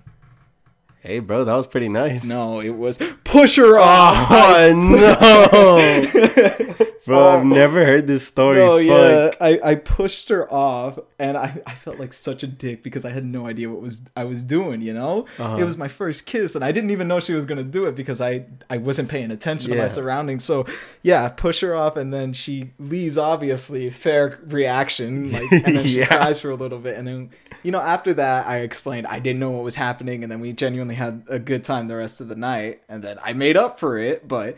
Hey, 1.05 1.19
bro, 1.19 1.43
that 1.45 1.53
was 1.55 1.67
pretty 1.67 1.89
nice. 1.89 2.27
No, 2.27 2.61
it 2.61 2.71
was 2.75 2.97
push 3.23 3.57
her 3.57 3.77
off. 3.77 4.27
Oh, 4.31 4.73
no. 6.09 6.85
Bro, 7.05 7.27
I've 7.27 7.45
never 7.45 7.85
heard 7.85 8.07
this 8.07 8.25
story. 8.27 8.57
No, 8.57 8.77
yeah, 8.77 9.29
I, 9.39 9.59
I 9.63 9.75
pushed 9.75 10.29
her 10.29 10.51
off, 10.51 10.97
and 11.19 11.37
I, 11.37 11.61
I 11.67 11.75
felt 11.75 11.99
like 11.99 12.13
such 12.13 12.41
a 12.41 12.47
dick 12.47 12.81
because 12.81 13.05
I 13.05 13.11
had 13.11 13.23
no 13.23 13.45
idea 13.45 13.69
what 13.69 13.79
was 13.79 14.01
I 14.17 14.23
was 14.23 14.41
doing. 14.41 14.81
You 14.81 14.95
know, 14.95 15.27
Uh-huh. 15.37 15.57
it 15.57 15.63
was 15.63 15.77
my 15.77 15.87
first 15.87 16.25
kiss, 16.25 16.55
and 16.55 16.65
I 16.65 16.71
didn't 16.71 16.89
even 16.89 17.07
know 17.07 17.19
she 17.19 17.33
was 17.35 17.45
gonna 17.45 17.63
do 17.63 17.85
it 17.85 17.93
because 17.95 18.21
I 18.21 18.45
I 18.71 18.79
wasn't 18.79 19.09
paying 19.09 19.29
attention 19.29 19.69
to 19.69 19.77
my 19.77 19.87
surroundings. 19.87 20.43
So 20.43 20.65
yeah, 21.03 21.23
I 21.25 21.29
push 21.29 21.59
her 21.59 21.75
off, 21.75 21.95
and 21.95 22.11
then 22.11 22.33
she 22.33 22.71
leaves. 22.79 23.19
Obviously, 23.19 23.91
fair 23.91 24.39
reaction. 24.47 25.31
Like, 25.31 25.51
and 25.51 25.77
then 25.77 25.87
she 25.87 25.99
Yeah. 25.99 26.07
cries 26.07 26.39
for 26.39 26.49
a 26.49 26.55
little 26.55 26.79
bit, 26.79 26.97
and 26.97 27.07
then 27.07 27.29
you 27.65 27.71
know 27.71 27.81
after 27.81 28.13
that, 28.13 28.47
I 28.47 28.59
explained 28.59 29.07
I 29.07 29.19
didn't 29.19 29.39
know 29.39 29.49
what 29.51 29.63
was 29.63 29.75
happening, 29.75 30.23
and 30.23 30.31
then 30.31 30.39
we 30.39 30.53
genuinely 30.53 30.95
had 30.95 31.23
a 31.27 31.39
good 31.39 31.63
time 31.63 31.87
the 31.87 31.95
rest 31.97 32.21
of 32.21 32.27
the 32.29 32.35
night, 32.35 32.81
and 32.87 33.03
then 33.03 33.17
I 33.23 33.33
made 33.33 33.57
up 33.57 33.79
for 33.79 33.97
it, 33.97 34.27
but. 34.27 34.55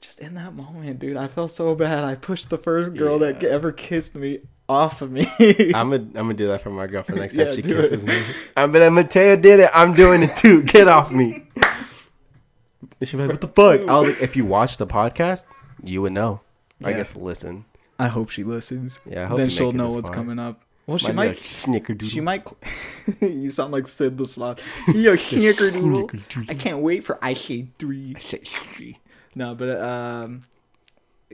Just 0.00 0.20
in 0.20 0.34
that 0.34 0.54
moment, 0.54 1.00
dude, 1.00 1.16
I 1.16 1.26
felt 1.26 1.50
so 1.50 1.74
bad. 1.74 2.04
I 2.04 2.14
pushed 2.14 2.50
the 2.50 2.56
first 2.56 2.94
girl 2.94 3.18
that 3.18 3.42
ever 3.42 3.72
kissed 3.72 4.14
me 4.14 4.38
off 4.68 5.02
of 5.02 5.10
me. 5.10 5.26
I'm 5.74 5.90
gonna 5.90 5.96
I'm 5.96 6.12
gonna 6.12 6.34
do 6.34 6.46
that 6.46 6.62
for 6.62 6.70
my 6.70 6.86
girlfriend 6.86 7.20
next 7.20 7.34
Yeah, 7.34 7.46
time 7.46 7.56
she 7.56 7.62
kisses 7.62 8.04
it. 8.04 8.08
me. 8.08 8.22
I'm 8.56 8.70
but 8.70 8.92
Mateo 8.92 9.34
did 9.34 9.58
it. 9.58 9.70
I'm 9.74 9.94
doing 9.94 10.22
it 10.22 10.36
too. 10.36 10.62
Get 10.62 10.86
off 10.86 11.10
me. 11.10 11.42
And 11.56 13.08
she'd 13.08 13.16
be 13.16 13.24
like, 13.24 13.32
"What 13.32 13.40
the 13.40 13.48
fuck?" 13.48 13.80
I 13.88 13.98
was 14.00 14.10
like, 14.10 14.22
"If 14.22 14.36
you 14.36 14.44
watch 14.44 14.76
the 14.76 14.86
podcast, 14.86 15.46
you 15.82 16.00
would 16.02 16.12
know. 16.12 16.42
I 16.84 16.92
guess 16.92 17.16
listen. 17.16 17.64
I 17.98 18.06
hope 18.06 18.30
she 18.30 18.44
listens. 18.44 19.00
Yeah, 19.04 19.24
I 19.24 19.26
hope 19.26 19.38
then 19.38 19.50
she'll 19.50 19.72
know 19.72 19.88
what's 19.88 20.08
far. 20.10 20.14
coming 20.16 20.38
up. 20.38 20.62
Well, 20.88 20.96
she 20.96 21.12
Might 21.12 21.12
be 21.12 21.20
a 21.20 21.30
might. 21.32 21.36
snickerdoodle. 21.36 22.08
She 22.10 22.20
might. 22.22 22.46
you 23.20 23.50
sound 23.50 23.72
like 23.74 23.86
Sid 23.86 24.16
the 24.16 24.26
Sloth. 24.26 24.62
You're 24.94 25.14
a 25.16 25.18
snickerdoodle. 25.18 26.50
I 26.50 26.54
can't 26.54 26.78
wait 26.78 27.04
for 27.04 27.18
Ice 27.22 27.50
Age 27.50 27.68
three. 27.78 28.96
No, 29.34 29.54
but 29.54 29.78
um, 29.82 30.40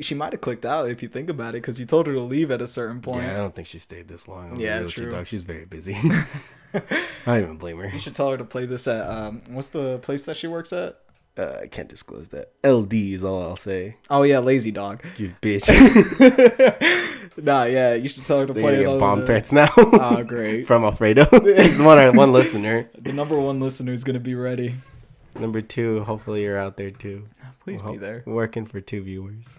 she 0.01 0.16
might 0.16 0.32
have 0.32 0.40
clicked 0.40 0.66
out 0.66 0.90
if 0.90 1.05
you 1.05 1.09
think 1.09 1.31
about 1.31 1.51
it, 1.51 1.62
because 1.62 1.78
you 1.78 1.86
told 1.86 2.09
her 2.09 2.12
to 2.14 2.20
leave 2.20 2.51
at 2.51 2.60
a 2.60 2.66
certain 2.66 3.01
point. 3.01 3.22
Yeah, 3.22 3.35
I 3.35 3.36
don't 3.36 3.55
think 3.55 3.68
she 3.68 3.78
stayed 3.78 4.09
this 4.09 4.26
long. 4.26 4.51
on 4.51 4.59
Yeah, 4.60 4.82
true. 4.89 5.12
Dog. 5.12 5.28
She's 5.28 5.43
very 5.43 5.66
busy. 5.66 5.94
I 6.74 6.81
don't 7.24 7.43
even 7.43 7.56
blame 7.56 7.78
her. 7.78 7.89
You 7.89 8.01
should 8.01 8.16
tell 8.16 8.31
her 8.31 8.36
to 8.36 8.44
play 8.44 8.66
this 8.66 8.89
at 8.89 9.09
um, 9.09 9.40
what's 9.51 9.68
the 9.68 9.98
place 10.01 10.24
that 10.24 10.36
she 10.36 10.48
works 10.48 10.72
at? 10.72 10.98
Uh, 11.36 11.59
I 11.62 11.66
can't 11.68 11.89
disclose 11.89 12.28
that. 12.31 12.52
LD 12.64 12.94
is 12.94 13.22
all 13.24 13.40
I'll 13.43 13.56
say. 13.56 13.97
Oh 14.10 14.22
yeah, 14.24 14.40
Lazy 14.40 14.72
Dog. 14.72 15.05
You 15.16 15.32
bitch. 15.40 15.68
nah, 17.43 17.65
yeah, 17.65 17.94
you 17.94 18.09
should 18.09 18.24
tell 18.27 18.40
her 18.40 18.47
to 18.47 18.52
play 18.55 18.62
gonna 18.62 18.74
it. 18.77 18.85
get 18.85 19.01
bomb 19.01 19.20
the- 19.20 19.27
threats 19.27 19.52
now. 19.52 19.69
Oh, 19.77 20.23
great. 20.27 20.66
From 20.66 20.85
Alfredo. 20.85 21.27
He's 21.43 21.78
one, 21.81 22.16
one 22.16 22.32
listener. 22.32 22.89
The 22.98 23.12
number 23.12 23.39
one 23.39 23.61
listener 23.61 23.93
is 23.93 24.05
gonna 24.05 24.20
be 24.20 24.35
ready. 24.35 24.74
Number 25.39 25.61
two, 25.62 26.05
hopefully 26.05 26.43
you're 26.44 26.59
out 26.59 26.77
there 26.77 26.90
too. 26.90 27.27
Please 27.61 27.82
Well, 27.82 27.93
be 27.93 27.98
there. 27.98 28.23
Working 28.27 28.66
for 28.66 28.81
two 28.81 29.02
viewers. 29.02 29.59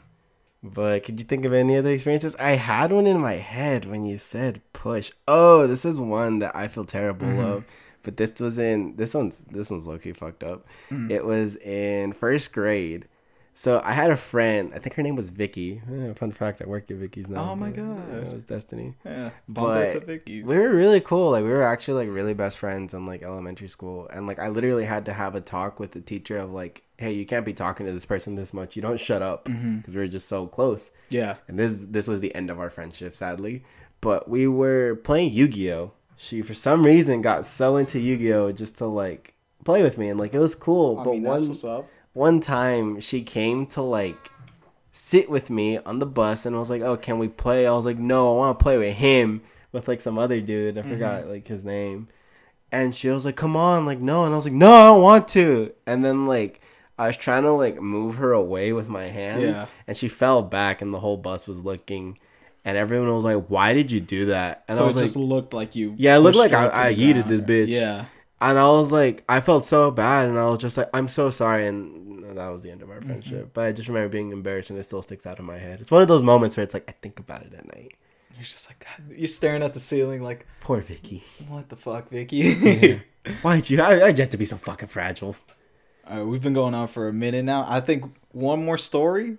But 0.64 1.04
could 1.04 1.20
you 1.20 1.26
think 1.26 1.46
of 1.46 1.54
any 1.54 1.78
other 1.78 1.92
experiences? 1.92 2.36
I 2.38 2.52
had 2.52 2.92
one 2.92 3.06
in 3.08 3.20
my 3.20 3.34
head 3.34 3.86
when 3.86 4.06
you 4.06 4.18
said 4.18 4.62
push. 4.74 5.12
Oh, 5.28 5.68
this 5.68 5.86
is 5.86 6.00
one 6.00 6.40
that 6.40 6.56
I 6.56 6.68
feel 6.68 6.86
terrible 6.86 7.28
Mm-hmm. 7.28 7.40
of. 7.40 7.66
But 8.04 8.18
this 8.18 8.40
was 8.40 8.58
in 8.60 8.96
this 8.96 9.14
one's 9.16 9.44
this 9.46 9.70
one's 9.72 9.86
low 9.88 9.98
key 9.98 10.14
fucked 10.14 10.44
up. 10.44 10.66
Mm. 10.92 11.10
It 11.12 11.26
was 11.26 11.56
in 11.58 12.14
first 12.14 12.54
grade. 12.54 13.08
So 13.58 13.82
I 13.86 13.94
had 13.94 14.12
a 14.12 14.18
friend. 14.18 14.74
I 14.76 14.80
think 14.80 14.96
her 14.96 15.02
name 15.02 15.16
was 15.16 15.30
Vicky. 15.30 15.82
Eh, 15.90 16.14
fun 16.14 16.34
fact: 16.34 16.62
I 16.62 16.66
work 16.66 16.92
at 16.92 16.98
Vicky's 16.98 17.30
now. 17.30 17.52
Oh 17.52 17.56
my 17.56 17.70
God. 17.70 18.04
yeah, 18.12 18.18
it 18.18 18.34
was 18.34 18.44
Destiny. 18.44 18.94
Yeah, 19.06 19.30
But. 19.48 20.06
We 20.28 20.44
were 20.44 20.70
really 20.74 21.00
cool. 21.00 21.32
Like 21.32 21.44
we 21.46 21.50
were 21.50 21.64
actually 21.64 22.06
like 22.06 22.14
really 22.14 22.34
best 22.34 22.58
friends 22.58 22.94
in 22.94 23.06
like 23.06 23.24
elementary 23.24 23.70
school, 23.70 24.10
and 24.14 24.28
like 24.28 24.40
I 24.40 24.50
literally 24.50 24.84
had 24.84 25.06
to 25.06 25.14
have 25.14 25.36
a 25.36 25.42
talk 25.42 25.80
with 25.80 25.92
the 25.92 26.02
teacher 26.02 26.38
of 26.38 26.52
like, 26.52 26.84
hey, 26.98 27.14
you 27.14 27.26
can't 27.26 27.46
be 27.46 27.54
talking 27.54 27.86
to 27.86 27.94
this 27.94 28.06
person 28.06 28.36
this 28.36 28.54
much. 28.54 28.76
You 28.76 28.82
don't 28.82 29.00
shut 29.00 29.22
up 29.22 29.46
because 29.46 29.58
Mhm. 29.58 29.88
we 29.88 29.96
were 29.96 30.08
just 30.10 30.28
so 30.28 30.48
close. 30.48 30.92
Yeah. 31.10 31.36
And 31.48 31.58
this 31.58 31.78
this 31.80 32.08
was 32.10 32.20
the 32.20 32.36
end 32.36 32.50
of 32.50 32.60
our 32.60 32.70
friendship, 32.70 33.16
sadly. 33.16 33.64
But 34.02 34.28
we 34.30 34.48
were 34.48 34.96
playing 35.04 35.32
Yu 35.32 35.48
Gi 35.48 35.72
Oh. 35.72 35.92
She 36.18 36.42
for 36.42 36.54
some 36.54 36.84
reason 36.86 37.22
got 37.22 37.46
so 37.46 37.78
into 37.78 38.00
Yu 38.02 38.18
Gi 38.18 38.34
Oh 38.34 38.52
just 38.52 38.78
to 38.80 38.86
like 38.86 39.34
play 39.64 39.82
with 39.82 39.98
me, 39.98 40.10
and 40.10 40.20
like 40.20 40.34
it 40.34 40.40
was 40.40 40.56
cool. 40.56 41.00
I 41.00 41.04
but 41.06 41.12
mean, 41.14 41.24
that's 41.24 41.40
one 41.40 41.48
what's 41.50 41.64
up. 41.64 41.88
One 42.16 42.40
time 42.40 43.00
she 43.00 43.22
came 43.22 43.68
to 43.68 43.82
like 43.84 44.32
sit 44.92 45.30
with 45.30 45.50
me 45.50 45.78
on 45.78 46.00
the 46.00 46.06
bus 46.06 46.46
and 46.46 46.56
I 46.56 46.60
was 46.60 46.70
like, 46.70 46.82
"Oh, 46.82 46.98
can 46.98 47.20
we 47.20 47.28
play?" 47.28 47.68
I 47.68 47.72
was 47.72 47.86
like, 47.86 48.00
"No, 48.00 48.34
I 48.34 48.38
want 48.38 48.58
to 48.58 48.64
play 48.64 48.78
with 48.78 48.96
him 48.96 49.42
with 49.72 49.88
like 49.88 50.02
some 50.02 50.18
other 50.18 50.40
dude. 50.42 50.78
I 50.78 50.82
Mm-hmm. 50.82 50.90
forgot 50.92 51.28
like 51.28 51.48
his 51.48 51.64
name." 51.64 52.08
And 52.72 52.96
she 52.96 53.10
was 53.10 53.26
like, 53.26 53.36
"Come 53.36 53.56
on, 53.56 53.86
like 53.86 54.00
no." 54.00 54.24
And 54.26 54.34
I 54.34 54.38
was 54.38 54.46
like, 54.46 54.54
"No, 54.54 54.72
I 54.74 54.88
don't 54.88 55.02
want 55.04 55.28
to." 55.30 55.74
And 55.86 56.04
then 56.04 56.26
like 56.28 56.62
I 56.98 57.08
was 57.08 57.18
trying 57.18 57.44
to 57.44 57.52
like 57.52 57.82
move 57.82 58.16
her 58.16 58.32
away 58.32 58.72
with 58.74 58.88
my 58.88 59.06
hands, 59.06 59.44
Yeah. 59.44 59.66
and 59.88 59.96
she 59.98 60.08
fell 60.08 60.42
back, 60.42 60.82
and 60.82 60.94
the 60.94 61.00
whole 61.02 61.18
bus 61.18 61.46
was 61.48 61.60
looking, 61.64 62.18
and 62.64 62.78
everyone 62.78 63.14
was 63.14 63.26
like, 63.26 63.46
"Why 63.48 63.74
did 63.74 63.92
you 63.92 64.00
do 64.00 64.28
that?" 64.28 64.64
And 64.70 64.78
so 64.78 64.84
I 64.84 64.86
it 64.86 64.88
was 64.88 64.96
like, 64.96 65.04
just 65.06 65.18
looked 65.18 65.54
like 65.54 65.76
you. 65.76 65.94
Yeah, 65.98 66.16
it 66.16 66.20
looked 66.20 66.38
like 66.38 66.54
I- 66.54 66.88
I 66.90 66.94
yeeted 66.96 67.28
this 67.28 67.42
bitch. 67.42 67.68
Yeah. 67.72 68.06
And 68.42 68.58
I 68.58 68.70
was 68.70 68.92
like, 68.92 69.24
I 69.30 69.40
felt 69.42 69.66
so 69.66 69.92
bad, 69.92 70.28
and 70.30 70.38
I 70.38 70.46
was 70.50 70.60
just 70.60 70.78
like, 70.78 70.90
I'm 70.94 71.08
so 71.08 71.30
sorry, 71.30 71.68
and 71.68 72.38
that 72.38 72.48
was 72.50 72.64
the 72.64 72.72
end 72.72 72.82
of 72.82 72.90
Mm-hmm. 72.90 72.98
our 72.98 73.06
friendship. 73.06 73.52
But 73.54 73.66
I 73.66 73.72
just 73.72 73.88
remember 73.88 74.10
being 74.10 74.32
embarrassed, 74.32 74.70
and 74.70 74.78
it 74.80 74.84
still 74.84 75.02
sticks 75.02 75.26
out 75.26 75.40
in 75.40 75.46
my 75.46 75.58
head. 75.58 75.80
It's 75.82 75.92
one 75.92 76.02
of 76.02 76.08
those 76.08 76.24
moments 76.24 76.58
where 76.58 76.64
it's 76.64 76.74
like 76.74 76.86
I 76.90 76.94
think 77.02 77.20
about 77.20 77.42
it 77.44 77.54
at 77.54 77.66
night. 77.76 77.94
You're 78.36 78.44
just 78.44 78.70
like 78.70 78.80
God, 78.86 79.18
you're 79.18 79.30
staring 79.30 79.64
at 79.64 79.74
the 79.74 79.80
ceiling 79.80 80.22
like, 80.22 80.46
Poor 80.60 80.82
Vicky. 80.82 81.24
what 81.48 81.70
the 81.70 81.78
fuck, 81.78 82.10
Vicky? 82.10 82.38
Yeah. 82.38 83.00
Why'd 83.42 83.70
you? 83.70 83.82
I, 83.82 84.08
I'd 84.08 84.18
have 84.20 84.30
to 84.30 84.38
be 84.38 84.44
so 84.46 84.58
fucking 84.58 84.90
fragile. 84.90 85.36
All 86.08 86.18
right, 86.18 86.26
we've 86.28 86.42
been 86.42 86.54
going 86.54 86.74
on 86.76 86.88
for 86.88 87.08
a 87.08 87.14
minute 87.14 87.46
now. 87.46 87.66
I 87.68 87.80
think 87.80 88.04
one 88.34 88.64
more 88.64 88.78
story. 88.78 89.38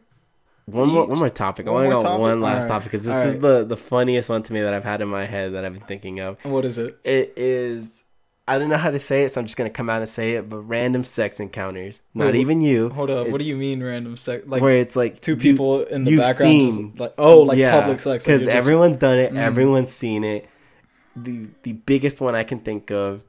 One 0.65 0.89
more, 0.89 1.07
one 1.07 1.19
more 1.19 1.29
topic. 1.29 1.69
I 1.69 1.71
One 1.71 1.85
want 1.87 1.93
to 1.93 1.97
go 1.99 2.03
topic? 2.09 2.21
one 2.21 2.41
last 2.41 2.55
Alright. 2.65 2.69
topic 2.69 2.85
because 2.91 3.05
this 3.05 3.13
Alright. 3.15 3.29
is 3.29 3.39
the 3.39 3.65
the 3.65 3.77
funniest 3.77 4.29
one 4.31 4.43
to 4.43 4.53
me 4.53 4.63
that 4.63 4.75
I've 4.75 4.83
had 4.83 5.01
in 5.01 5.07
my 5.09 5.25
head 5.25 5.53
that 5.53 5.65
I've 5.65 5.75
been 5.75 5.83
thinking 5.83 6.19
of. 6.19 6.43
What 6.45 6.65
is 6.65 6.79
it? 6.79 6.99
It 7.05 7.35
is. 7.37 8.03
I 8.49 8.59
don't 8.59 8.69
know 8.69 8.77
how 8.77 8.93
to 8.93 9.01
say 9.01 9.25
it, 9.25 9.33
so 9.33 9.41
I'm 9.41 9.47
just 9.47 9.57
gonna 9.57 9.71
come 9.71 9.91
out 9.91 10.03
and 10.03 10.09
say 10.09 10.33
it. 10.37 10.49
But 10.49 10.61
random 10.61 11.03
sex 11.03 11.41
encounters. 11.41 12.01
Not 12.15 12.27
Wait, 12.27 12.37
even 12.37 12.61
you. 12.61 12.91
Hold 12.91 13.11
up. 13.11 13.27
It- 13.27 13.33
what 13.33 13.41
do 13.41 13.47
you 13.47 13.57
mean 13.57 13.83
random 13.83 14.17
sex? 14.17 14.47
Like 14.47 14.63
where 14.63 14.77
it's 14.77 14.95
like 14.95 15.21
two 15.21 15.33
you- 15.33 15.37
people 15.37 15.83
in 15.85 16.05
the 16.05 16.17
background, 16.17 16.53
seen- 16.53 16.89
just 16.91 17.01
like 17.01 17.15
oh, 17.19 17.41
like 17.43 17.59
public 17.71 17.99
sex. 18.01 18.25
because 18.25 18.45
just- 18.45 18.55
everyone's 18.57 18.99
done 18.99 19.19
it 19.19 19.33
Mm. 19.33 19.39
everyone's 19.39 19.91
seen 19.93 20.23
it 20.25 20.49
the 21.17 21.47
the 21.63 21.73
biggest 21.73 22.21
one 22.21 22.35
i 22.35 22.45
can 22.45 22.59
think 22.59 22.91
of 22.91 23.25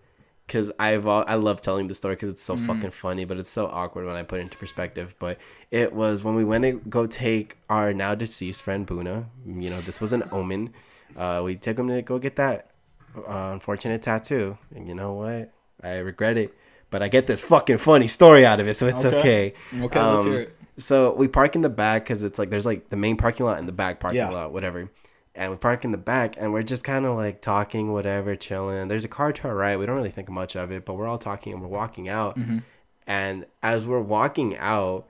because 0.46 0.70
i've 0.78 1.06
al- 1.08 1.24
i 1.26 1.36
love 1.36 1.62
telling 1.62 1.88
the 1.88 1.96
story 1.96 2.16
because 2.16 2.30
it's 2.30 2.42
so 2.42 2.58
Mm. 2.58 2.66
fucking 2.68 2.92
funny 2.92 3.24
but 3.24 3.38
it's 3.38 3.50
so 3.50 3.68
awkward 3.68 4.06
when 4.06 4.18
i 4.18 4.24
put 4.24 4.40
it 4.40 4.42
into 4.44 4.58
perspective 4.58 5.16
but 5.20 5.38
it 5.72 5.94
was 5.94 6.22
when 6.22 6.36
we 6.36 6.44
went 6.44 6.66
to 6.66 6.74
go 6.90 7.08
take 7.08 7.56
our 7.70 7.94
now 7.94 8.14
deceased 8.14 8.62
friend 8.62 8.86
buna 8.86 9.26
you 9.46 9.70
know 9.70 9.80
this 9.82 10.02
was 10.02 10.12
an 10.12 10.24
omen 10.34 10.74
uh 11.16 11.42
we 11.46 11.56
took 11.56 11.80
him 11.80 11.88
to 11.88 12.02
go 12.02 12.20
get 12.20 12.36
that 12.36 12.72
uh, 13.20 13.52
unfortunate 13.54 14.02
tattoo 14.02 14.58
and 14.76 14.88
you 14.88 14.96
know 14.96 15.14
what 15.14 15.52
i 15.84 15.98
regret 15.98 16.38
it 16.38 16.54
but 16.90 17.02
i 17.04 17.08
get 17.08 17.28
this 17.28 17.42
fucking 17.42 17.78
funny 17.78 18.08
story 18.08 18.46
out 18.46 18.60
of 18.60 18.68
it 18.68 18.76
so 18.76 18.88
it's 18.88 19.04
Okay. 19.06 19.18
okay, 19.20 19.54
Okay, 19.86 20.00
let's 20.00 20.26
Um, 20.26 20.32
hear 20.32 20.42
it. 20.42 20.56
so 20.78 21.14
we 21.14 21.28
park 21.28 21.56
in 21.56 21.62
the 21.62 21.70
back 21.70 22.04
because 22.04 22.24
it's 22.24 22.38
like 22.40 22.50
there's 22.50 22.66
like 22.66 22.90
the 22.90 22.98
main 22.98 23.18
parking 23.18 23.46
lot 23.46 23.60
and 23.60 23.68
the 23.68 23.72
back 23.74 24.00
parking 24.00 24.18
Yeah. 24.18 24.30
lot, 24.30 24.54
whatever. 24.54 24.90
And 25.36 25.52
we 25.52 25.58
park 25.58 25.86
in 25.86 25.92
the 25.92 26.00
back 26.00 26.36
and 26.40 26.52
we're 26.52 26.64
just 26.64 26.84
kind 26.84 27.06
of 27.06 27.16
like 27.16 27.42
talking, 27.42 27.94
whatever, 27.94 28.36
chilling. 28.36 28.88
There's 28.88 29.06
a 29.06 29.08
car 29.08 29.32
to 29.34 29.48
our 29.50 29.56
right. 29.56 29.78
We 29.78 29.86
don't 29.86 29.96
really 29.96 30.10
think 30.10 30.30
much 30.30 30.56
of 30.56 30.72
it, 30.72 30.84
but 30.84 30.96
we're 30.96 31.06
all 31.08 31.20
talking 31.20 31.54
and 31.54 31.62
we're 31.62 31.68
walking 31.68 32.10
out. 32.10 32.40
Mm-hmm. 32.40 32.58
And 33.06 33.46
as 33.62 33.86
we're 33.86 34.02
walking 34.02 34.58
out, 34.58 35.06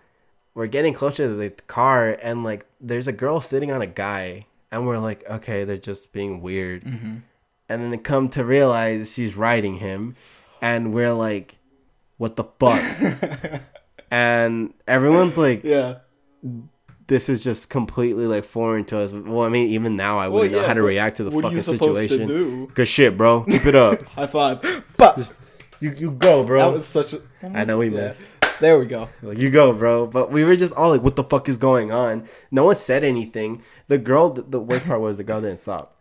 we're 0.54 0.68
getting 0.68 0.94
closer 0.94 1.28
to 1.28 1.34
the 1.34 1.52
car 1.68 2.18
and 2.22 2.44
like 2.44 2.66
there's 2.82 3.08
a 3.08 3.14
girl 3.14 3.40
sitting 3.40 3.72
on 3.72 3.82
a 3.82 3.88
guy. 3.88 4.46
And 4.70 4.86
we're 4.86 4.98
like, 4.98 5.24
okay, 5.30 5.64
they're 5.64 5.78
just 5.78 6.12
being 6.12 6.42
weird. 6.42 6.84
Mm-hmm. 6.84 7.16
And 7.70 7.82
then 7.82 7.92
they 7.92 7.98
come 7.98 8.30
to 8.30 8.46
realize 8.46 9.12
she's 9.12 9.36
riding 9.36 9.76
him. 9.78 10.16
And 10.62 10.94
we're 10.94 11.14
like, 11.14 11.58
what 12.18 12.36
the 12.36 12.46
fuck? 12.46 13.62
and 14.12 14.74
everyone's 14.88 15.38
like, 15.38 15.64
yeah. 15.64 16.00
this 17.08 17.30
is 17.30 17.44
just 17.44 17.70
completely 17.70 18.26
like 18.26 18.44
foreign 18.44 18.86
to 18.86 19.00
us. 19.00 19.14
Well, 19.14 19.42
I 19.42 19.50
mean, 19.50 19.68
even 19.68 19.96
now 19.96 20.18
I 20.18 20.28
wouldn't 20.28 20.54
know 20.54 20.62
yeah, 20.62 20.68
how 20.68 20.74
to 20.74 20.82
react 20.82 21.18
to 21.18 21.24
the 21.24 21.32
fucking 21.32 21.52
you 21.52 21.62
supposed 21.62 21.96
to 21.96 22.08
situation. 22.10 22.28
do? 22.28 22.72
Good 22.74 22.88
shit, 22.88 23.18
bro. 23.18 23.44
Keep 23.44 23.66
it 23.66 23.76
up. 23.76 24.02
High 24.08 24.28
five. 24.28 24.84
But 24.98 25.38
you 25.80 25.92
you 25.92 26.12
go, 26.12 26.44
bro. 26.44 26.60
that 26.60 26.78
was 26.78 26.88
such 26.88 27.14
a. 27.14 27.22
I 27.44 27.64
know 27.66 27.78
we 27.78 27.90
Yeah. 27.90 28.08
missed. 28.08 28.24
There 28.60 28.80
we 28.80 28.88
go. 28.88 29.08
Like, 29.22 29.38
you 29.38 29.52
go, 29.52 29.72
bro. 29.72 30.08
But 30.08 30.32
we 30.32 30.44
were 30.44 30.56
just 30.56 30.74
all 30.74 30.90
like, 30.90 31.04
"What 31.04 31.16
the 31.16 31.24
fuck 31.24 31.48
is 31.48 31.60
going 31.60 31.92
on?" 31.92 32.28
No 32.50 32.66
one 32.66 32.76
said 32.76 33.04
anything. 33.04 33.62
The 33.88 34.00
girl, 34.00 34.32
the, 34.32 34.42
the 34.42 34.60
worst 34.60 34.88
part 34.88 35.00
was 35.00 35.18
the 35.18 35.24
girl 35.24 35.42
didn't 35.42 35.62
stop. 35.62 35.97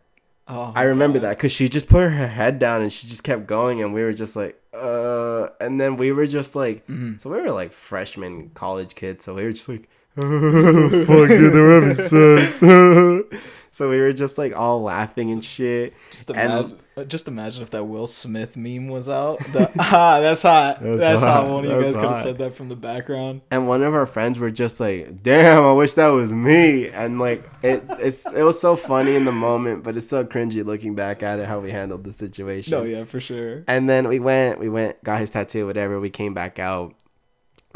Oh, 0.49 0.73
I 0.75 0.85
remember 0.85 1.19
God. 1.19 1.25
that 1.31 1.37
because 1.39 1.51
she 1.53 1.69
just 1.69 1.89
put 1.89 2.11
her 2.11 2.27
head 2.29 2.59
down 2.59 2.83
and 2.83 2.93
she 2.93 3.09
just 3.09 3.25
kept 3.25 3.47
going, 3.47 3.83
and 3.83 3.93
we 3.93 4.03
were 4.03 4.13
just 4.13 4.37
like, 4.37 4.61
uh. 4.75 5.49
And 5.61 5.81
then 5.81 5.97
we 5.97 6.13
were 6.13 6.27
just 6.27 6.55
like, 6.55 6.87
Mm-hmm. 6.87 7.17
so 7.19 7.31
we 7.31 7.41
were 7.41 7.51
like 7.51 7.73
freshmen, 7.73 8.51
college 8.55 8.95
kids, 8.95 9.25
so 9.25 9.35
we 9.35 9.43
were 9.45 9.53
just 9.53 9.69
like, 9.69 9.89
fuck 10.17 11.29
dude, 11.29 11.53
they're 11.53 11.81
having 11.81 11.95
sex. 11.95 12.59
so 13.71 13.91
we 13.91 13.99
were 14.01 14.13
just 14.13 14.39
like 14.39 14.57
all 14.57 14.83
laughing 14.83 15.31
and 15.31 15.45
shit. 15.45 15.93
Just 16.11 16.31
imagine, 16.31 16.79
uh, 16.97 17.05
just 17.05 17.29
imagine 17.29 17.63
if 17.63 17.69
that 17.71 17.85
Will 17.85 18.07
Smith 18.07 18.57
meme 18.57 18.89
was 18.89 19.07
out. 19.07 19.39
The, 19.53 19.71
ah, 19.79 20.21
that's 20.21 20.41
hot. 20.41 20.81
That's 20.81 21.01
That's, 21.01 21.21
hot. 21.21 21.45
hot. 21.45 21.51
One 21.51 21.65
of 21.67 21.71
you 21.71 21.83
guys 21.83 21.95
could 21.95 22.05
have 22.07 22.23
said 22.23 22.39
that 22.39 22.55
from 22.55 22.71
the 22.71 22.77
background. 22.77 23.43
And 23.51 23.69
one 23.69 23.83
of 23.83 23.93
our 23.93 24.07
friends 24.07 24.39
were 24.39 24.51
just 24.51 24.81
like, 24.81 25.23
"Damn, 25.23 25.65
I 25.65 25.73
wish 25.73 25.93
that 25.93 26.09
was 26.09 26.33
me." 26.33 26.89
And 26.89 27.19
like, 27.19 27.45
it's 27.63 27.91
it's 27.99 28.33
it 28.33 28.43
was 28.43 28.59
so 28.59 28.77
funny 28.77 29.15
in 29.15 29.27
the 29.27 29.33
moment, 29.33 29.85
but 29.85 29.99
it's 29.99 30.09
so 30.09 30.25
cringy 30.25 30.65
looking 30.65 30.95
back 30.95 31.23
at 31.23 31.39
it 31.39 31.45
how 31.45 31.61
we 31.61 31.71
handled 31.71 32.05
the 32.05 32.15
situation. 32.15 32.71
No, 32.71 32.83
yeah, 32.85 33.05
for 33.05 33.21
sure. 33.21 33.65
And 33.69 33.91
then 33.91 34.09
we 34.09 34.19
went, 34.19 34.59
we 34.59 34.71
went, 34.71 35.05
got 35.05 35.21
his 35.21 35.31
tattoo, 35.31 35.67
whatever. 35.67 36.01
We 36.01 36.09
came 36.09 36.33
back 36.33 36.59
out. 36.59 36.95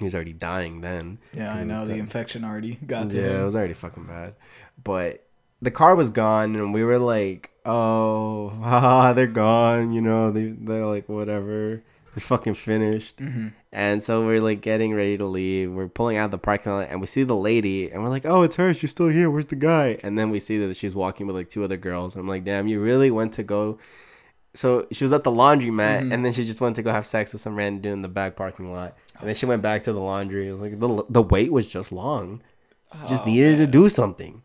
He 0.00 0.04
was 0.06 0.14
already 0.14 0.32
dying 0.32 0.80
then. 0.80 1.18
Yeah, 1.32 1.54
I 1.54 1.62
know 1.64 1.84
the 1.86 1.94
infection 1.96 2.44
already 2.44 2.74
got 2.86 3.10
to 3.10 3.16
yeah, 3.16 3.42
it 3.42 3.44
was 3.44 3.54
already 3.54 3.74
fucking 3.74 4.04
bad. 4.04 4.34
But 4.82 5.24
the 5.62 5.70
car 5.70 5.94
was 5.94 6.10
gone, 6.10 6.56
and 6.56 6.74
we 6.74 6.82
were 6.82 6.98
like, 6.98 7.50
"Oh, 7.64 8.48
haha, 8.62 9.12
they're 9.12 9.26
gone." 9.26 9.92
You 9.92 10.00
know, 10.00 10.30
they 10.32 10.46
they're 10.48 10.86
like 10.86 11.08
whatever. 11.08 11.82
They 12.14 12.20
fucking 12.20 12.54
finished. 12.54 13.20
hmm 13.20 13.48
And 13.70 14.02
so 14.02 14.26
we're 14.26 14.40
like 14.40 14.62
getting 14.62 14.92
ready 14.94 15.16
to 15.18 15.26
leave. 15.26 15.70
We're 15.70 15.86
pulling 15.86 16.16
out 16.16 16.24
of 16.24 16.30
the 16.32 16.38
parking 16.38 16.72
lot, 16.72 16.88
and 16.90 17.00
we 17.00 17.06
see 17.06 17.22
the 17.22 17.36
lady, 17.36 17.90
and 17.90 18.02
we're 18.02 18.08
like, 18.08 18.26
"Oh, 18.26 18.42
it's 18.42 18.56
her. 18.56 18.74
She's 18.74 18.90
still 18.90 19.08
here. 19.08 19.30
Where's 19.30 19.46
the 19.46 19.54
guy?" 19.56 19.98
And 20.02 20.18
then 20.18 20.30
we 20.30 20.40
see 20.40 20.58
that 20.58 20.76
she's 20.76 20.94
walking 20.94 21.26
with 21.26 21.36
like 21.36 21.50
two 21.50 21.62
other 21.62 21.76
girls. 21.76 22.16
I'm 22.16 22.26
like, 22.26 22.44
"Damn, 22.44 22.66
you 22.66 22.80
really 22.80 23.10
went 23.10 23.34
to 23.34 23.42
go." 23.44 23.78
So 24.54 24.86
she 24.90 25.04
was 25.04 25.12
at 25.12 25.22
the 25.24 25.30
laundromat, 25.30 26.02
Mhm. 26.02 26.12
and 26.12 26.24
then 26.24 26.32
she 26.32 26.44
just 26.44 26.60
went 26.60 26.76
to 26.76 26.82
go 26.82 26.90
have 26.90 27.06
sex 27.06 27.32
with 27.32 27.40
some 27.40 27.54
random 27.54 27.82
dude 27.82 27.92
in 27.92 28.02
the 28.02 28.08
back 28.08 28.34
parking 28.36 28.72
lot. 28.72 28.96
And 29.20 29.28
then 29.28 29.34
she 29.36 29.46
went 29.46 29.62
back 29.62 29.82
to 29.84 29.92
the 29.92 30.00
laundry. 30.00 30.48
It 30.48 30.52
was 30.52 30.60
like 30.60 30.78
the 30.80 31.04
the 31.08 31.22
wait 31.22 31.52
was 31.52 31.66
just 31.66 31.92
long. 31.92 32.42
She 33.04 33.08
just 33.08 33.22
Oh, 33.22 33.26
needed 33.26 33.58
to 33.58 33.66
do 33.66 33.88
something. 33.88 34.42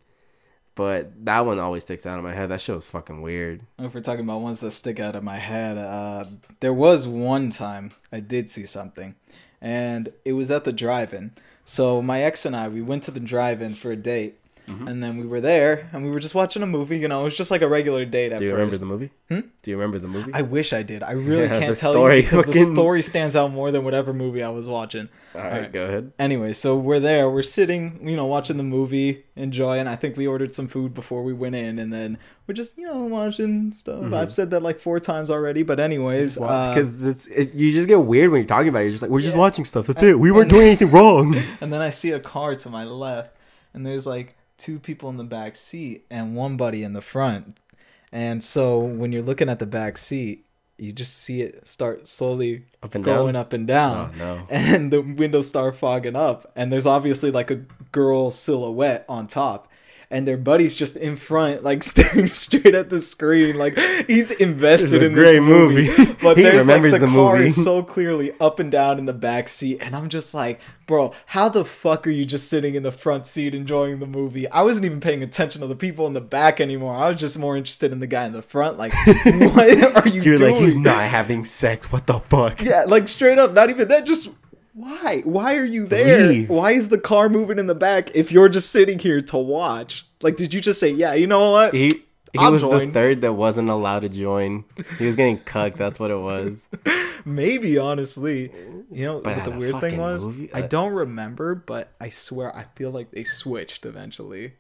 But 0.76 1.26
that 1.26 1.46
one 1.46 1.58
always 1.58 1.84
sticks 1.84 2.06
out 2.06 2.18
of 2.18 2.24
my 2.26 2.34
head. 2.34 2.50
That 2.50 2.60
show 2.62 2.76
was 2.76 2.84
fucking 2.86 3.22
weird. 3.22 3.62
If 3.80 3.94
we're 3.96 4.02
talking 4.02 4.26
about 4.26 4.42
ones 4.42 4.60
that 4.60 4.72
stick 4.72 5.00
out 5.00 5.16
of 5.16 5.24
my 5.24 5.38
head, 5.38 5.78
uh, 5.78 6.26
there 6.60 6.74
was 6.74 7.08
one 7.08 7.50
time 7.50 7.92
I 8.12 8.20
did 8.20 8.50
see 8.50 8.66
something, 8.66 9.16
and 9.62 10.12
it 10.26 10.34
was 10.34 10.52
at 10.52 10.66
the 10.66 10.74
drive-in. 10.74 11.32
So 11.64 12.02
my 12.02 12.22
ex 12.22 12.46
and 12.46 12.56
I, 12.56 12.68
we 12.68 12.82
went 12.82 13.04
to 13.04 13.12
the 13.12 13.22
drive-in 13.22 13.74
for 13.76 13.90
a 13.92 13.96
date, 13.96 14.38
Mhm. 14.68 14.88
and 14.90 15.04
then 15.04 15.18
we 15.18 15.26
were 15.28 15.40
there, 15.42 15.90
and 15.94 16.04
we 16.04 16.10
were 16.10 16.20
just 16.20 16.34
watching 16.34 16.64
a 16.64 16.66
movie. 16.66 16.98
You 16.98 17.08
know, 17.08 17.22
it 17.22 17.26
was 17.26 17.36
just 17.38 17.52
like 17.52 17.62
a 17.62 17.68
regular 17.68 18.04
date 18.06 18.32
at 18.32 18.40
Do 18.40 18.46
you 18.46 18.52
first. 18.52 18.58
remember 18.60 18.78
the 18.78 18.86
movie? 18.86 19.12
Hmm? 19.30 19.40
Do 19.62 19.72
you 19.72 19.78
remember 19.78 20.00
the 20.00 20.08
movie? 20.08 20.32
I 20.34 20.42
wish 20.42 20.74
I 20.74 20.82
did. 20.84 21.04
I 21.04 21.12
really 21.12 21.44
Yeah, 21.50 21.60
can't 21.60 21.78
tell 21.78 21.94
story 21.94 22.24
you 22.24 22.30
because 22.30 22.54
the 22.54 22.74
story 22.74 23.02
stands 23.02 23.36
out 23.36 23.52
more 23.52 23.70
than 23.72 23.84
whatever 23.84 24.14
movie 24.14 24.42
I 24.44 24.50
was 24.50 24.68
watching. 24.68 25.10
All 25.36 25.42
right, 25.42 25.52
Alright. 25.54 25.72
go 25.74 25.84
ahead. 25.86 26.12
Anyway, 26.18 26.54
so 26.54 26.78
we're 26.78 27.00
there, 27.00 27.30
we're 27.30 27.42
sitting, 27.44 28.00
you 28.08 28.16
know, 28.16 28.26
watching 28.26 28.58
the 28.58 28.64
movie, 28.64 29.26
enjoying. 29.36 29.86
I 29.88 29.96
think 29.98 30.16
we 30.18 30.26
ordered 30.28 30.54
some 30.56 30.68
food 30.68 30.94
before 30.94 31.24
we 31.24 31.34
went 31.34 31.56
in, 31.56 31.78
and 31.78 31.92
then 31.92 32.18
we're 32.48 32.54
just, 32.56 32.78
you 32.78 32.86
know, 32.86 33.04
watching 33.04 33.72
stuff. 33.74 34.00
Mhm. 34.02 34.16
I've 34.16 34.34
said 34.34 34.50
that 34.52 34.64
like 34.64 34.80
four 34.80 35.00
times 35.00 35.30
already, 35.30 35.62
but 35.64 35.80
anyways, 35.80 36.38
uh, 36.38 36.74
Because 36.74 37.04
it's 37.06 37.28
it, 37.28 37.54
you 37.54 37.72
just 37.72 37.88
get 37.88 38.00
weird 38.02 38.32
when 38.32 38.42
you're 38.42 38.48
talking 38.48 38.70
about 38.70 38.80
it. 38.80 38.84
You're 38.86 38.92
just 38.92 39.02
like, 39.02 39.12
we're 39.12 39.20
just 39.22 39.36
watching 39.38 39.66
stuff. 39.66 39.88
That's 39.88 40.02
And- 40.02 40.12
it. 40.12 40.20
We 40.20 40.32
weren't 40.32 40.44
and- 40.44 40.52
doing 40.52 40.68
anything 40.68 40.90
wrong. 40.98 41.36
and 41.62 41.72
then 41.74 41.82
I 41.82 41.90
see 41.90 42.12
a 42.12 42.20
car 42.20 42.56
to 42.56 42.70
my 42.70 42.84
left, 42.86 43.36
and 43.74 43.86
there's 43.86 44.08
like 44.08 44.36
two 44.58 44.80
people 44.80 45.10
in 45.10 45.18
the 45.18 45.24
back 45.24 45.56
seat 45.56 46.06
and 46.10 46.36
one 46.36 46.58
buddy 46.58 46.84
in 46.84 46.94
the 46.94 47.02
front. 47.02 47.60
And 48.12 48.44
so 48.44 48.80
when 48.80 49.12
you're 49.12 49.22
looking 49.22 49.50
at 49.50 49.60
the 49.60 49.66
back 49.66 49.98
seat, 49.98 50.46
you 50.78 50.92
just 50.92 51.18
see 51.18 51.42
it 51.42 51.68
start 51.68 52.08
slowly 52.08 52.66
Up 52.84 52.96
and 52.96 53.04
going 53.04 53.34
down. 53.34 53.36
up 53.42 53.54
and 53.54 53.66
down. 53.68 54.12
Oh 54.16 54.18
no. 54.18 54.48
and 54.50 54.92
the 54.92 55.02
windows 55.02 55.48
start 55.48 55.76
fogging 55.76 56.16
up 56.18 56.52
and 56.56 56.72
there's 56.72 56.86
obviously 56.86 57.32
like 57.32 57.50
a 57.50 57.64
girl 57.94 58.30
silhouette 58.32 59.06
on 59.08 59.28
top 59.28 59.70
and 60.10 60.28
their 60.28 60.38
buddy's 60.38 60.76
just 60.76 60.96
in 60.98 61.16
front 61.16 61.64
like 61.64 61.84
staring 61.92 62.28
straight 62.28 62.76
at 62.76 62.90
the 62.90 63.02
screen 63.02 63.58
like 63.58 63.78
he's 64.08 64.32
invested 64.32 65.02
in 65.02 65.14
great 65.14 65.34
this 65.34 65.42
movie, 65.42 65.88
movie. 65.90 66.14
but 66.22 66.38
He 66.38 66.44
there's 66.44 66.68
like 66.68 66.82
the, 66.82 67.00
the 67.00 67.08
car 67.08 67.34
movie. 67.36 67.48
is 67.48 67.64
so 67.64 67.84
clearly 67.84 68.32
up 68.40 68.60
and 68.60 68.72
down 68.72 69.00
in 69.00 69.06
the 69.06 69.14
back 69.14 69.48
seat 69.48 69.80
and 69.82 69.96
i'm 69.96 70.10
just 70.10 70.34
like 70.34 70.60
bro 70.86 71.14
how 71.28 71.50
the 71.50 71.66
fuck 71.66 72.06
are 72.06 72.12
you 72.12 72.26
just 72.26 72.48
sitting 72.50 72.76
in 72.76 72.84
the 72.84 72.92
front 72.92 73.26
seat 73.26 73.56
enjoying 73.56 74.00
the 74.00 74.08
movie 74.08 74.48
i 74.50 74.62
wasn't 74.62 74.86
even 74.86 75.00
paying 75.00 75.24
attention 75.24 75.62
to 75.62 75.68
the 75.68 75.76
people 75.76 76.06
in 76.08 76.14
the 76.14 76.22
back 76.22 76.60
anymore 76.62 76.96
i 76.96 77.10
was 77.10 77.20
just 77.20 77.38
more 77.40 77.58
interested 77.58 77.92
in 77.92 78.00
the 78.00 78.08
guy 78.08 78.26
in 78.26 78.34
the 78.34 78.42
front 78.42 78.78
like 78.78 78.94
what 79.26 80.06
are 80.06 80.10
you 80.10 80.22
doing? 80.22 80.24
You're 80.24 80.38
doing 80.38 80.54
like, 80.56 80.64
he's 80.64 80.78
not 80.78 81.04
having 81.04 81.46
sex. 81.46 81.92
What 81.92 82.06
the 82.08 82.20
fuck? 82.20 82.62
yeah, 82.62 82.84
like 82.88 83.08
straight 83.08 83.38
up, 83.40 83.54
not 83.54 83.70
even 83.70 83.88
that. 83.88 84.06
Just 84.06 84.30
why? 84.76 85.22
Why 85.24 85.56
are 85.56 85.64
you 85.66 85.88
there? 85.88 86.28
Leave. 86.28 86.50
Why 86.50 86.72
is 86.72 86.90
the 86.90 86.98
car 86.98 87.30
moving 87.30 87.58
in 87.60 87.68
the 87.68 87.74
back 87.76 88.14
if 88.14 88.30
you're 88.32 88.50
just 88.50 88.70
sitting 88.72 89.00
here 89.00 89.22
to 89.22 89.38
watch? 89.38 90.06
Like, 90.22 90.36
did 90.36 90.54
you 90.54 90.60
just 90.60 90.80
say, 90.80 90.90
yeah, 90.90 91.14
you 91.14 91.28
know 91.28 91.52
what? 91.52 91.74
He 91.74 91.88
he 92.34 92.40
I'll 92.40 92.52
was 92.52 92.62
join. 92.64 92.88
the 92.88 92.94
third 92.94 93.22
that 93.22 93.34
wasn't 93.34 93.70
allowed 93.70 94.02
to 94.02 94.10
join. 94.10 94.66
He 95.00 95.06
was 95.06 95.16
getting 95.16 95.38
cucked. 95.40 95.78
That's 95.78 95.98
what 96.00 96.12
it 96.12 96.20
was. 96.20 96.68
Maybe, 97.26 97.78
honestly. 97.78 98.52
You 98.92 99.06
know 99.06 99.22
But 99.22 99.38
what 99.38 99.46
the 99.46 99.52
weird 99.52 99.80
thing 99.80 99.98
was? 99.98 100.26
movie- 100.28 100.54
I 100.54 100.64
uh, 100.64 100.68
don't 100.68 100.92
remember, 100.92 101.56
but 101.56 101.94
I 102.02 102.10
swear 102.10 102.54
I 102.56 102.66
feel 102.76 102.92
like 102.92 103.12
they 103.12 103.24
switched 103.24 103.86
eventually. 103.86 104.54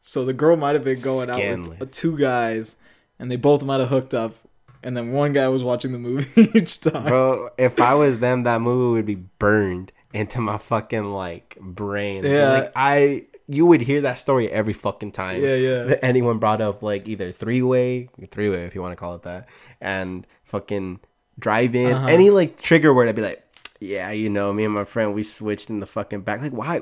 So 0.00 0.24
the 0.24 0.32
girl 0.32 0.56
might 0.56 0.74
have 0.74 0.82
been 0.84 1.00
going 1.00 1.30
out 1.30 1.78
with 1.78 1.92
two 1.92 2.18
guys, 2.18 2.74
and 3.20 3.30
they 3.30 3.36
both 3.36 3.62
might 3.62 3.78
have 3.80 3.88
hooked 3.90 4.12
up, 4.14 4.34
and 4.82 4.96
then 4.96 5.12
one 5.12 5.32
guy 5.32 5.48
was 5.48 5.62
watching 5.62 5.92
the 5.92 5.98
movie 5.98 6.48
each 6.58 6.80
time. 6.80 7.06
Bro, 7.06 7.50
if 7.58 7.80
I 7.80 7.94
was 7.94 8.18
them, 8.18 8.44
that 8.44 8.60
movie 8.60 8.92
would 8.92 9.06
be 9.06 9.16
burned 9.16 9.92
into 10.12 10.40
my 10.40 10.58
fucking 10.58 11.04
like 11.04 11.56
brain. 11.60 12.24
Yeah. 12.24 12.52
Like 12.52 12.72
I 12.74 13.26
you 13.46 13.66
would 13.66 13.80
hear 13.80 14.02
that 14.02 14.18
story 14.18 14.50
every 14.50 14.72
fucking 14.72 15.12
time. 15.12 15.42
Yeah, 15.42 15.54
yeah. 15.54 15.82
That 15.84 16.04
anyone 16.04 16.38
brought 16.38 16.60
up 16.60 16.82
like 16.82 17.08
either 17.08 17.32
three 17.32 17.62
way, 17.62 18.08
three 18.30 18.48
way 18.48 18.64
if 18.64 18.74
you 18.74 18.80
want 18.80 18.92
to 18.92 18.96
call 18.96 19.14
it 19.16 19.22
that, 19.22 19.48
and 19.80 20.26
fucking 20.44 21.00
drive 21.38 21.74
in. 21.74 21.92
Uh-huh. 21.92 22.08
Any 22.08 22.30
like 22.30 22.60
trigger 22.60 22.94
word, 22.94 23.08
I'd 23.08 23.16
be 23.16 23.22
like, 23.22 23.44
Yeah, 23.80 24.10
you 24.10 24.30
know, 24.30 24.52
me 24.52 24.64
and 24.64 24.74
my 24.74 24.84
friend 24.84 25.14
we 25.14 25.22
switched 25.22 25.68
in 25.68 25.80
the 25.80 25.86
fucking 25.86 26.20
back. 26.20 26.40
Like 26.40 26.52
why 26.52 26.80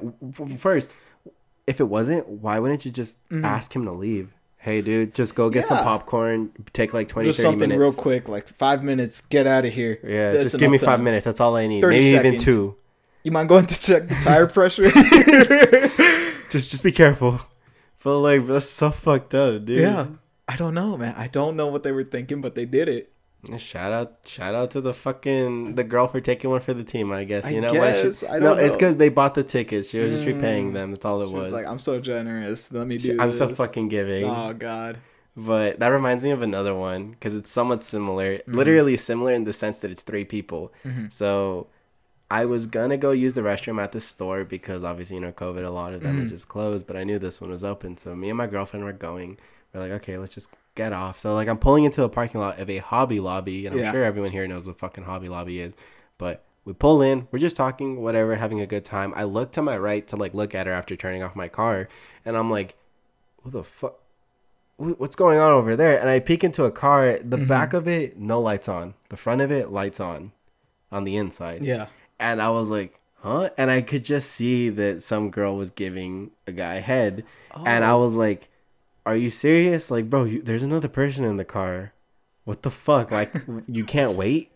first, 0.59 0.91
if 1.67 1.81
it 1.81 1.89
wasn't, 1.89 2.29
why 2.29 2.59
wouldn't 2.59 2.85
you 2.85 2.91
just 2.91 3.19
ask 3.31 3.75
him 3.75 3.85
to 3.85 3.93
leave? 3.93 4.35
Hey 4.61 4.83
dude, 4.83 5.15
just 5.15 5.35
go 5.35 5.51
get 5.51 5.67
some 5.67 5.79
Mm-hmm. 5.79 5.87
Popcorn, 5.87 6.51
take 6.73 6.93
like 6.93 7.09
20, 7.09 7.29
Just 7.29 7.39
30 7.39 7.45
something 7.47 7.61
minutes. 7.69 7.81
real 7.81 7.93
quick, 7.93 8.29
like 8.29 8.49
five 8.49 8.83
minutes, 8.83 9.21
get 9.21 9.47
out 9.47 9.65
of 9.65 9.73
here. 9.73 9.99
Yeah, 10.05 10.33
That's 10.33 10.45
just 10.47 10.59
give 10.59 10.71
me 10.71 10.79
five 10.79 10.97
time. 10.99 11.05
minutes. 11.05 11.25
That's 11.25 11.41
all 11.41 11.55
I 11.57 11.67
need. 11.69 11.81
30 11.81 11.97
Maybe 12.01 12.17
even 12.17 12.39
two. 12.39 12.75
You 13.23 13.31
mind 13.33 13.49
going 13.49 13.67
to 13.67 13.81
check 13.81 14.09
the 14.09 14.15
tire 14.17 14.47
pressure? 14.57 14.91
Just 16.51 16.71
just 16.71 16.83
be 16.83 16.93
careful. 16.93 17.39
But 18.03 18.19
like 18.21 18.47
that's 18.47 18.71
so 18.71 18.91
fucked 18.91 19.35
up, 19.35 19.65
dude. 19.67 19.81
yeah. 19.81 20.07
I 20.49 20.57
don't 20.57 20.73
know, 20.73 20.97
man. 20.97 21.15
I 21.17 21.27
don't 21.29 21.57
know 21.57 21.67
what 21.67 21.83
they 21.83 21.93
were 21.93 22.05
thinking, 22.05 22.41
but 22.41 22.55
they 22.55 22.65
did 22.65 22.89
it. 22.89 23.13
Shout 23.57 23.93
out 23.93 24.19
shout 24.27 24.55
out 24.55 24.71
to 24.73 24.81
the 24.81 24.93
fucking 24.93 25.75
the 25.77 25.85
girl 25.85 26.07
for 26.09 26.21
taking 26.21 26.51
one 26.51 26.61
for 26.61 26.75
the 26.75 26.85
team, 26.85 27.11
I 27.13 27.25
guess. 27.25 27.47
I 27.47 27.51
You 27.51 27.61
know 27.63 27.73
what? 27.73 28.15
She- 28.15 28.27
I 28.27 28.39
no, 28.39 28.55
don't 28.55 28.59
it's 28.59 28.69
know. 28.75 28.79
because 28.79 28.97
they 28.99 29.09
bought 29.09 29.35
the 29.35 29.43
tickets. 29.45 29.89
She 29.89 29.99
was 29.99 30.13
just 30.13 30.27
repaying 30.27 30.71
Mm. 30.71 30.75
them. 30.75 30.91
That's 30.91 31.05
all 31.07 31.23
it 31.23 31.29
She 31.29 31.33
was. 31.35 31.43
was 31.45 31.53
like, 31.53 31.67
I'm 31.67 31.79
so 31.79 32.01
generous. 32.01 32.71
Let 32.73 32.87
me 32.87 32.99
do 32.99 33.17
I'm 33.19 33.29
this. 33.29 33.39
so 33.39 33.49
fucking 33.49 33.89
giving. 33.89 34.25
Oh, 34.25 34.53
God. 34.53 34.99
But 35.37 35.79
that 35.79 35.89
reminds 35.89 36.23
me 36.23 36.31
of 36.33 36.43
another 36.43 36.75
one 36.75 37.11
because 37.13 37.35
it's 37.37 37.49
somewhat 37.51 37.85
similar, 37.85 38.39
Mm-hmm. 38.39 38.53
literally 38.55 38.97
similar 38.97 39.33
in 39.33 39.45
the 39.45 39.53
sense 39.53 39.79
that 39.81 39.91
it's 39.91 40.03
three 40.03 40.25
people. 40.25 40.73
Mhm. 40.85 41.13
So 41.13 41.69
I 42.31 42.45
was 42.45 42.67
gonna 42.67 42.99
go 42.99 43.13
use 43.13 43.35
the 43.35 43.41
restroom 43.41 43.81
at 43.81 43.93
the 43.93 44.01
store 44.01 44.45
because 44.45 44.85
obviously 44.85 45.15
you 45.17 45.23
know 45.23 45.33
COVID, 45.33 45.65
a 45.65 45.71
lot 45.71 45.95
of 45.95 46.03
them 46.03 46.19
Mhm. 46.21 46.27
are 46.27 46.29
just 46.29 46.49
closed. 46.49 46.87
But 46.87 46.97
I 46.97 47.05
knew 47.05 47.19
this 47.19 47.41
one 47.41 47.51
was 47.51 47.65
open, 47.65 47.97
so 47.97 48.15
me 48.15 48.29
and 48.31 48.37
my 48.37 48.47
girlfriend 48.47 48.85
were 48.85 48.93
going. 48.93 49.39
We're 49.73 49.81
like, 49.81 49.93
okay, 49.93 50.19
let's 50.19 50.35
just 50.35 50.51
get 50.79 50.93
off. 50.95 51.19
So 51.19 51.35
like 51.35 51.49
I'm 51.49 51.59
pulling 51.59 51.85
into 51.85 52.03
a 52.05 52.09
parking 52.09 52.41
lot 52.41 52.59
of 52.59 52.71
a 52.71 52.79
Hobby 52.79 53.21
Lobby, 53.21 53.67
and 53.67 53.75
I'm 53.75 53.83
Yeah. 53.83 53.93
sure 53.93 54.05
everyone 54.05 54.31
here 54.31 54.47
knows 54.47 54.65
what 54.65 54.79
fucking 54.79 55.05
Hobby 55.05 55.29
Lobby 55.29 55.61
is. 55.61 55.75
But 56.17 56.45
we 56.65 56.73
pull 56.73 57.03
in, 57.03 57.29
we're 57.31 57.39
just 57.39 57.57
talking, 57.57 58.01
whatever, 58.01 58.35
having 58.37 58.61
a 58.61 58.67
good 58.67 58.85
time. 58.85 59.13
I 59.17 59.25
look 59.25 59.53
to 59.53 59.63
my 59.63 59.77
right 59.77 60.07
to 60.09 60.17
like 60.17 60.33
look 60.35 60.55
at 60.55 60.67
her 60.67 60.73
after 60.73 60.97
turning 60.97 61.23
off 61.23 61.37
my 61.37 61.49
car, 61.49 61.89
and 62.25 62.37
I'm 62.37 62.51
like, 62.51 62.77
what 63.43 63.53
the 63.53 63.65
fuck? 63.65 63.97
what's 64.77 65.17
going 65.17 65.41
on 65.41 65.51
over 65.51 65.75
there? 65.75 65.99
And 65.99 66.09
I 66.09 66.21
peek 66.21 66.45
into 66.45 66.63
a 66.65 66.71
car. 66.71 67.19
The 67.19 67.37
Mhm. 67.37 67.49
back 67.49 67.73
of 67.75 67.89
it, 67.89 68.17
no 68.17 68.41
lights 68.41 68.69
on. 68.69 68.95
The 69.09 69.17
front 69.17 69.41
of 69.41 69.51
it, 69.51 69.73
lights 69.73 69.99
on, 69.99 70.31
on 70.93 71.03
the 71.03 71.17
inside. 71.17 71.65
Yeah. 71.65 71.87
And 72.21 72.41
I 72.41 72.51
was 72.51 72.71
like, 72.71 72.97
huh? 73.17 73.51
And 73.59 73.73
I 73.73 73.81
could 73.83 74.05
just 74.05 74.31
see 74.31 74.69
that 74.69 75.03
some 75.03 75.31
girl 75.33 75.57
was 75.57 75.73
giving 75.73 76.31
a 76.47 76.53
guy 76.53 76.77
head, 76.79 77.25
and 77.67 77.85
I 77.85 77.91
Oh. 77.91 77.99
was 77.99 78.15
like, 78.15 78.49
are 79.09 79.17
you 79.17 79.31
serious? 79.31 79.91
Like, 79.91 80.09
bro, 80.11 80.25
you, 80.25 80.43
there's 80.43 80.63
another 80.63 80.89
person 80.89 81.25
in 81.25 81.37
the 81.37 81.45
car. 81.45 81.93
What 82.45 82.63
the 82.63 82.71
fuck? 82.71 83.11
Like, 83.11 83.33
you 83.67 83.85
can't 83.85 84.17
wait? 84.17 84.53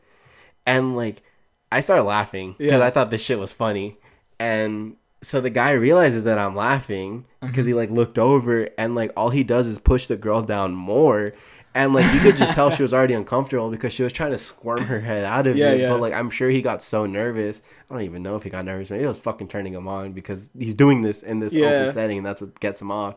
And 0.67 0.97
like, 0.97 1.23
I 1.71 1.81
started 1.81 2.05
laughing 2.05 2.55
because 2.59 2.81
Yeah. 2.81 2.87
I 2.87 2.91
thought 2.91 3.11
this 3.11 3.23
shit 3.23 3.39
was 3.39 3.53
funny. 3.53 3.99
And 4.39 4.97
so 5.23 5.41
the 5.41 5.51
guy 5.51 5.71
realizes 5.73 6.25
that 6.25 6.39
I'm 6.39 6.55
laughing 6.57 7.25
because 7.41 7.65
Mm-hmm. 7.65 7.69
he 7.69 7.75
like 7.75 7.91
looked 7.91 8.19
over 8.19 8.69
and 8.79 8.95
like 8.95 9.13
all 9.17 9.31
he 9.31 9.43
does 9.45 9.67
is 9.67 9.79
push 9.79 10.07
the 10.07 10.17
girl 10.17 10.43
down 10.43 10.75
more. 10.75 11.33
And 11.75 11.95
like 11.95 12.13
you 12.13 12.21
could 12.21 12.37
just 12.37 12.53
tell 12.53 12.71
she 12.71 12.83
was 12.83 12.93
already 12.93 13.15
uncomfortable 13.15 13.71
because 13.71 13.95
she 13.95 14.03
was 14.03 14.13
trying 14.13 14.33
to 14.33 14.39
squirm 14.39 14.83
her 14.85 15.01
head 15.01 15.25
out 15.25 15.47
of 15.47 15.57
Yeah, 15.57 15.71
it. 15.71 15.81
yeah. 15.81 15.89
But 15.91 16.01
like 16.01 16.13
I'm 16.13 16.29
sure 16.29 16.51
he 16.51 16.61
got 16.61 16.83
so 16.83 17.07
nervous. 17.07 17.63
I 17.91 17.95
don't 17.95 18.03
even 18.05 18.23
know 18.23 18.37
if 18.37 18.43
he 18.43 18.51
got 18.51 18.65
nervous. 18.67 18.91
Maybe 18.91 19.05
it 19.05 19.07
was 19.09 19.19
fucking 19.19 19.49
turning 19.49 19.73
him 19.73 19.89
on 19.89 20.13
because 20.13 20.51
he's 20.59 20.75
doing 20.75 21.01
this 21.01 21.23
in 21.23 21.39
this 21.41 21.55
Yeah. 21.55 21.67
open 21.67 21.93
setting 21.93 22.19
and 22.19 22.27
that's 22.27 22.41
what 22.43 22.59
gets 22.61 22.81
him 22.83 22.91
off. 22.91 23.17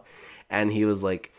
And 0.50 0.72
he 0.72 0.86
was 0.86 1.04
like 1.04 1.32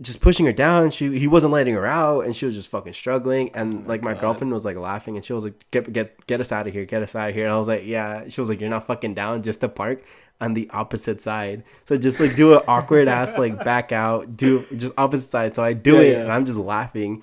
just 0.00 0.20
pushing 0.20 0.46
her 0.46 0.52
down. 0.52 0.90
She 0.90 1.18
he 1.18 1.26
wasn't 1.26 1.52
letting 1.52 1.74
her 1.74 1.86
out, 1.86 2.20
and 2.24 2.34
she 2.34 2.46
was 2.46 2.54
just 2.54 2.70
fucking 2.70 2.94
struggling. 2.94 3.50
And 3.54 3.84
oh 3.86 3.86
like 3.86 4.02
my 4.02 4.14
God. 4.14 4.20
girlfriend 4.20 4.52
was 4.52 4.64
like 4.64 4.76
laughing, 4.76 5.16
and 5.16 5.24
she 5.24 5.32
was 5.32 5.44
like, 5.44 5.64
"Get 5.70 5.92
get 5.92 6.26
get 6.26 6.40
us 6.40 6.52
out 6.52 6.66
of 6.66 6.72
here, 6.72 6.84
get 6.86 7.02
us 7.02 7.14
out 7.14 7.28
of 7.30 7.34
here." 7.34 7.44
And 7.46 7.54
I 7.54 7.58
was 7.58 7.68
like, 7.68 7.84
"Yeah." 7.84 8.28
She 8.28 8.40
was 8.40 8.48
like, 8.48 8.60
"You're 8.60 8.70
not 8.70 8.86
fucking 8.86 9.14
down 9.14 9.42
just 9.42 9.60
to 9.60 9.68
park 9.68 10.02
on 10.40 10.54
the 10.54 10.70
opposite 10.70 11.20
side." 11.20 11.64
So 11.84 11.98
just 11.98 12.18
like 12.20 12.34
do 12.34 12.54
an 12.54 12.62
awkward 12.68 13.08
ass 13.08 13.36
like 13.36 13.62
back 13.64 13.92
out, 13.92 14.36
do 14.36 14.64
just 14.76 14.94
opposite 14.96 15.28
side. 15.28 15.54
So 15.54 15.62
I 15.62 15.74
do 15.74 15.96
Yeah, 15.96 16.00
it, 16.00 16.16
yeah. 16.16 16.22
and 16.22 16.32
I'm 16.32 16.46
just 16.46 16.58
laughing, 16.58 17.22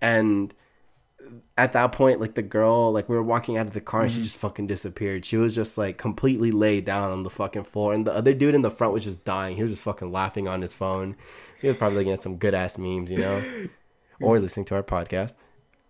and. 0.00 0.52
At 1.60 1.74
that 1.74 1.92
point, 1.92 2.20
like 2.20 2.34
the 2.34 2.42
girl, 2.42 2.90
like 2.90 3.08
we 3.08 3.14
were 3.16 3.22
walking 3.22 3.58
out 3.58 3.66
of 3.66 3.72
the 3.74 3.80
car 3.80 4.02
and 4.02 4.10
Mm-hmm. 4.10 4.18
she 4.20 4.24
just 4.24 4.38
fucking 4.38 4.66
disappeared. 4.66 5.24
She 5.26 5.36
was 5.36 5.54
just 5.54 5.76
like 5.76 5.98
completely 5.98 6.50
laid 6.50 6.84
down 6.86 7.10
on 7.10 7.22
the 7.22 7.30
fucking 7.30 7.64
floor, 7.64 7.92
and 7.92 8.06
the 8.06 8.14
other 8.14 8.32
dude 8.34 8.54
in 8.54 8.62
the 8.62 8.70
front 8.70 8.92
was 8.94 9.04
just 9.04 9.24
dying. 9.24 9.56
He 9.56 9.62
was 9.62 9.72
just 9.72 9.82
fucking 9.82 10.10
laughing 10.10 10.48
on 10.48 10.62
his 10.62 10.74
phone. 10.74 11.16
He 11.60 11.68
was 11.68 11.76
probably 11.76 11.98
looking 11.98 12.12
at 12.12 12.22
some 12.22 12.36
good 12.36 12.54
ass 12.54 12.78
memes, 12.78 13.10
you 13.10 13.18
know, 13.18 13.42
or 14.20 14.38
listening 14.40 14.64
to 14.66 14.74
our 14.74 14.82
podcast. 14.82 15.34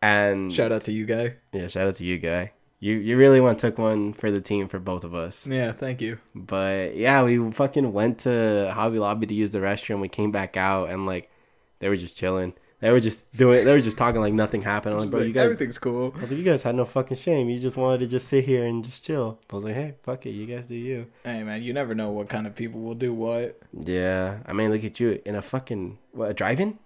And 0.02 0.52
Shout 0.52 0.72
out 0.72 0.82
to 0.82 0.92
you, 0.92 1.04
guy. 1.06 1.34
yeah, 1.52 1.68
shout 1.68 1.86
out 1.86 1.94
to 1.96 2.04
you, 2.04 2.18
guy. 2.18 2.52
You 2.82 2.94
you 2.96 3.16
really 3.18 3.40
went 3.42 3.58
took 3.58 3.76
one 3.76 4.14
for 4.14 4.30
the 4.30 4.40
team 4.40 4.66
for 4.66 4.78
both 4.78 5.04
of 5.04 5.14
us. 5.14 5.46
Yeah, 5.46 5.72
thank 5.72 6.00
you. 6.00 6.18
But 6.34 6.96
yeah, 6.96 7.22
we 7.22 7.52
fucking 7.52 7.92
went 7.92 8.20
to 8.20 8.72
Hobby 8.74 8.98
Lobby 8.98 9.26
to 9.26 9.34
use 9.34 9.50
the 9.52 9.58
restroom. 9.58 10.00
We 10.00 10.08
came 10.08 10.32
back 10.32 10.56
out 10.56 10.88
and 10.88 11.04
like 11.06 11.30
they 11.78 11.88
were 11.90 11.96
just 11.98 12.16
chilling. 12.16 12.54
They 12.80 12.90
were 12.90 13.00
just 13.00 13.30
doing. 13.36 13.64
They 13.64 13.72
were 13.72 13.80
just 13.80 13.98
talking 13.98 14.20
like 14.22 14.32
nothing 14.32 14.62
happened. 14.62 14.94
I'm 14.94 15.00
like, 15.00 15.10
bro, 15.10 15.20
Like, 15.20 15.28
you 15.28 15.34
guys. 15.34 15.44
everything's 15.44 15.78
cool. 15.78 16.14
I 16.16 16.20
was 16.22 16.30
like, 16.30 16.38
you 16.38 16.44
guys 16.44 16.62
had 16.62 16.74
no 16.74 16.86
fucking 16.86 17.18
shame. 17.18 17.48
You 17.50 17.60
just 17.60 17.76
wanted 17.76 18.00
to 18.00 18.06
just 18.06 18.28
sit 18.28 18.44
here 18.44 18.64
and 18.66 18.82
just 18.84 19.04
chill. 19.04 19.38
I 19.50 19.54
was 19.54 19.64
like, 19.64 19.74
hey, 19.74 19.94
fuck 20.02 20.24
it, 20.24 20.30
you 20.30 20.46
guys 20.46 20.66
do 20.66 20.74
you. 20.74 21.06
Hey, 21.24 21.42
man, 21.42 21.62
you 21.62 21.72
never 21.74 21.94
know 21.94 22.10
what 22.10 22.28
kind 22.30 22.46
of 22.46 22.54
people 22.54 22.80
will 22.80 22.94
do 22.94 23.12
what. 23.12 23.58
Yeah, 23.78 24.38
I 24.46 24.52
mean, 24.54 24.70
look 24.70 24.82
at 24.84 24.98
you 24.98 25.20
in 25.26 25.34
a 25.34 25.42
fucking 25.42 25.98
what 26.12 26.30
a 26.30 26.34
drive-in. 26.34 26.78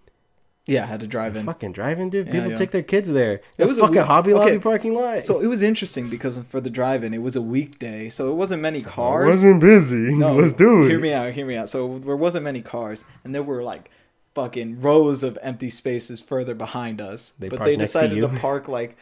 Yeah, 0.66 0.84
I 0.84 0.86
had 0.86 1.00
to 1.00 1.06
drive 1.06 1.36
in. 1.36 1.44
Fucking 1.44 1.72
driving, 1.72 2.08
dude. 2.08 2.30
People 2.30 2.48
yeah. 2.50 2.56
take 2.56 2.70
their 2.70 2.82
kids 2.82 3.08
there. 3.10 3.34
It 3.34 3.44
It 3.58 3.62
was 3.64 3.72
was 3.72 3.78
a 3.78 3.80
fucking 3.82 3.96
week- 3.98 4.06
Hobby 4.06 4.32
Lobby 4.32 4.52
okay, 4.52 4.58
parking 4.58 4.94
lot. 4.94 5.22
So 5.22 5.40
it 5.40 5.46
was 5.46 5.62
interesting 5.62 6.08
because 6.08 6.38
for 6.48 6.58
the 6.58 6.70
drive-in, 6.70 7.12
it 7.12 7.20
was 7.20 7.36
a 7.36 7.42
weekday, 7.42 8.08
so 8.08 8.30
it 8.30 8.34
wasn't 8.34 8.62
many 8.62 8.80
cars. 8.80 9.26
It 9.26 9.30
wasn't 9.30 9.60
busy. 9.60 10.14
No, 10.14 10.32
Let's 10.40 10.54
do 10.54 10.84
it. 10.86 10.88
Hear 10.88 10.98
me 10.98 11.12
out. 11.12 11.32
Hear 11.34 11.44
me 11.46 11.54
out. 11.56 11.68
So 11.68 11.98
there 11.98 12.16
wasn't 12.16 12.44
many 12.44 12.62
cars, 12.62 13.04
and 13.24 13.34
there 13.34 13.42
were 13.42 13.62
like 13.62 13.90
fucking 14.34 14.80
rows 14.80 15.22
of 15.22 15.38
empty 15.42 15.70
spaces 15.70 16.20
further 16.20 16.54
behind 16.54 17.00
us. 17.00 17.32
They 17.38 17.48
but 17.48 17.64
they 17.64 17.76
next 17.76 17.92
to 17.92 18.00
decided 18.00 18.20
to, 18.20 18.38
park 18.40 18.68
like 18.68 18.96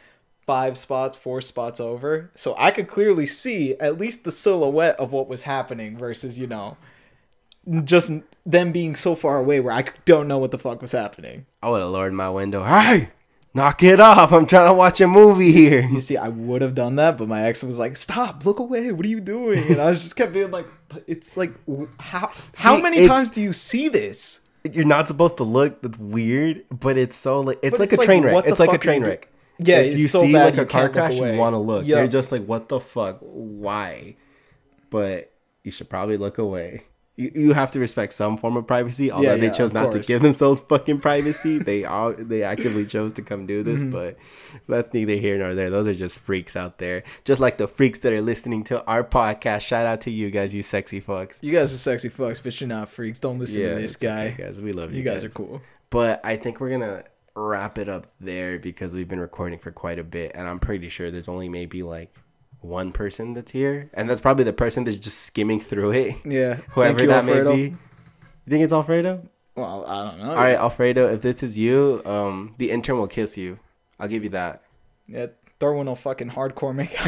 five 0.46 0.76
spots, 0.76 1.16
four 1.16 1.40
spots 1.40 1.80
over, 1.80 2.30
so 2.34 2.54
I 2.58 2.70
could 2.70 2.88
clearly 2.88 3.26
see 3.26 3.74
at 3.76 3.98
least 3.98 4.24
the 4.24 4.32
silhouette 4.32 4.96
of 4.96 5.12
what 5.12 5.28
was 5.28 5.44
happening 5.44 5.96
versus 5.96 6.38
you 6.38 6.46
know 6.46 6.76
just 7.84 8.10
them 8.44 8.72
being 8.72 8.94
so 8.96 9.14
far 9.14 9.38
away 9.38 9.60
where 9.60 9.72
I 9.72 9.84
don't 10.04 10.28
know 10.28 10.38
what 10.38 10.50
the 10.50 10.58
fuck 10.58 10.82
was 10.82 10.92
happening. 10.92 11.46
I 11.62 11.70
would 11.70 11.80
have 11.80 11.90
lowered 11.90 12.12
my 12.12 12.28
window. 12.28 12.64
Hey, 12.64 13.10
knock 13.54 13.82
it 13.82 14.00
off. 14.00 14.32
I'm 14.32 14.46
trying 14.46 14.68
to 14.68 14.74
watch 14.74 15.00
a 15.00 15.06
movie 15.06 15.52
here. 15.52 15.88
You 15.88 16.00
see, 16.00 16.16
I 16.16 16.28
would 16.28 16.62
have 16.62 16.74
done 16.74 16.96
that, 16.96 17.18
but 17.18 17.28
my 17.28 17.44
ex 17.44 17.62
was 17.62 17.78
like, 17.78 17.96
"Stop! 17.96 18.44
Look 18.44 18.58
away! 18.58 18.92
What 18.92 19.06
are 19.06 19.10
you 19.10 19.20
doing?" 19.20 19.70
And 19.70 19.80
I 19.80 19.90
was 19.90 20.02
just 20.02 20.16
kept 20.16 20.32
being 20.32 20.50
like, 20.50 20.66
it's 21.06 21.36
like, 21.36 21.52
how 21.98 22.32
how 22.56 22.76
See, 22.76 22.82
many 22.82 23.06
times 23.06 23.30
do 23.30 23.40
you 23.40 23.52
see 23.52 23.88
this?" 23.88 24.40
You're 24.70 24.84
not 24.84 25.08
supposed 25.08 25.38
to 25.38 25.44
look. 25.44 25.82
That's 25.82 25.98
weird, 25.98 26.64
but 26.70 26.96
it's 26.96 27.16
so 27.16 27.40
like 27.40 27.58
it's 27.62 27.78
like 27.78 27.92
it's 27.92 28.00
a 28.00 28.04
train 28.04 28.22
like, 28.22 28.32
wreck. 28.32 28.46
It's 28.46 28.60
like 28.60 28.72
a 28.72 28.78
train 28.78 29.02
wreck. 29.02 29.28
Yeah, 29.58 29.78
if 29.78 29.98
you 29.98 30.08
so 30.08 30.22
see 30.22 30.32
like 30.32 30.56
a 30.56 30.66
car 30.66 30.88
crash, 30.88 31.14
you 31.14 31.36
want 31.36 31.54
to 31.54 31.58
look. 31.58 31.86
Yeah. 31.86 31.98
You're 31.98 32.08
just 32.08 32.32
like, 32.32 32.44
what 32.44 32.68
the 32.68 32.80
fuck? 32.80 33.18
Why? 33.20 34.16
But 34.90 35.32
you 35.64 35.70
should 35.70 35.88
probably 35.88 36.16
look 36.16 36.38
away. 36.38 36.84
You, 37.22 37.32
you 37.34 37.52
have 37.52 37.72
to 37.72 37.80
respect 37.80 38.12
some 38.12 38.36
form 38.36 38.56
of 38.56 38.66
privacy. 38.66 39.10
Although 39.10 39.36
they 39.36 39.46
yeah, 39.46 39.52
chose 39.52 39.70
of 39.70 39.74
not 39.74 39.92
to 39.92 40.00
give 40.00 40.22
themselves 40.22 40.60
fucking 40.68 41.00
privacy, 41.00 41.58
they 41.58 41.84
all 41.84 42.12
they 42.12 42.42
actively 42.42 42.84
chose 42.86 43.12
to 43.14 43.22
come 43.22 43.46
do 43.46 43.62
this. 43.62 43.82
Mm-hmm. 43.82 43.90
But 43.90 44.16
that's 44.68 44.92
neither 44.92 45.14
here 45.14 45.38
nor 45.38 45.54
there. 45.54 45.70
Those 45.70 45.86
are 45.86 45.94
just 45.94 46.18
freaks 46.18 46.56
out 46.56 46.78
there. 46.78 47.04
Just 47.24 47.40
like 47.40 47.58
the 47.58 47.68
freaks 47.68 48.00
that 48.00 48.12
are 48.12 48.22
listening 48.22 48.64
to 48.64 48.84
our 48.84 49.04
podcast. 49.04 49.62
Shout 49.62 49.86
out 49.86 50.02
to 50.02 50.10
you 50.10 50.30
guys, 50.30 50.54
you 50.54 50.62
sexy 50.62 51.00
fucks. 51.00 51.38
You 51.42 51.52
guys 51.52 51.72
are 51.72 51.78
sexy 51.78 52.08
fucks, 52.10 52.42
but 52.42 52.60
you're 52.60 52.68
not 52.68 52.88
freaks. 52.88 53.20
Don't 53.20 53.38
listen 53.38 53.62
to 53.62 53.74
this 53.76 53.96
guy. 53.96 54.28
okay, 54.28 54.42
guys. 54.44 54.60
We 54.60 54.72
love 54.72 54.92
you. 54.92 54.98
you 54.98 55.04
guys 55.04 55.24
are 55.24 55.30
cool. 55.30 55.60
But 55.90 56.20
I 56.24 56.36
think 56.36 56.60
we're 56.60 56.70
gonna 56.70 57.04
wrap 57.34 57.78
it 57.78 57.88
up 57.88 58.06
there 58.20 58.58
because 58.58 58.92
we've 58.94 59.08
been 59.08 59.20
recording 59.20 59.58
for 59.58 59.70
quite 59.70 59.98
a 59.98 60.04
bit, 60.04 60.32
and 60.34 60.48
I'm 60.48 60.58
pretty 60.58 60.88
sure 60.88 61.10
there's 61.10 61.28
only 61.28 61.48
maybe 61.48 61.82
like 61.82 62.12
one 62.62 62.92
person 62.92 63.34
that's 63.34 63.50
here, 63.50 63.90
and 63.94 64.08
that's 64.08 64.20
probably 64.20 64.44
the 64.44 64.52
person 64.52 64.84
that's 64.84 64.96
just 64.96 65.18
skimming 65.18 65.60
through 65.60 65.92
it. 65.92 66.14
Yeah, 66.24 66.54
Whoever 66.70 67.02
you, 67.02 67.08
that 67.08 67.24
Alfredo. 67.24 67.50
may 67.50 67.56
be. 67.56 67.62
You 67.70 68.50
think 68.50 68.64
it's 68.64 68.72
Alfredo? 68.72 69.28
Well, 69.54 69.84
I 69.86 70.08
don't 70.08 70.18
know. 70.20 70.30
All 70.30 70.36
right, 70.36 70.56
Alfredo. 70.56 71.12
If 71.12 71.20
this 71.22 71.42
is 71.42 71.58
you, 71.58 72.00
um, 72.04 72.54
the 72.58 72.70
intern 72.70 72.96
will 72.96 73.08
kiss 73.08 73.36
you. 73.36 73.58
I'll 74.00 74.08
give 74.08 74.24
you 74.24 74.30
that. 74.30 74.62
Yeah, 75.06 75.26
throw 75.60 75.80
in 75.80 75.88
a 75.88 75.94
fucking 75.94 76.30
hardcore 76.30 76.74
makeup. 76.74 77.06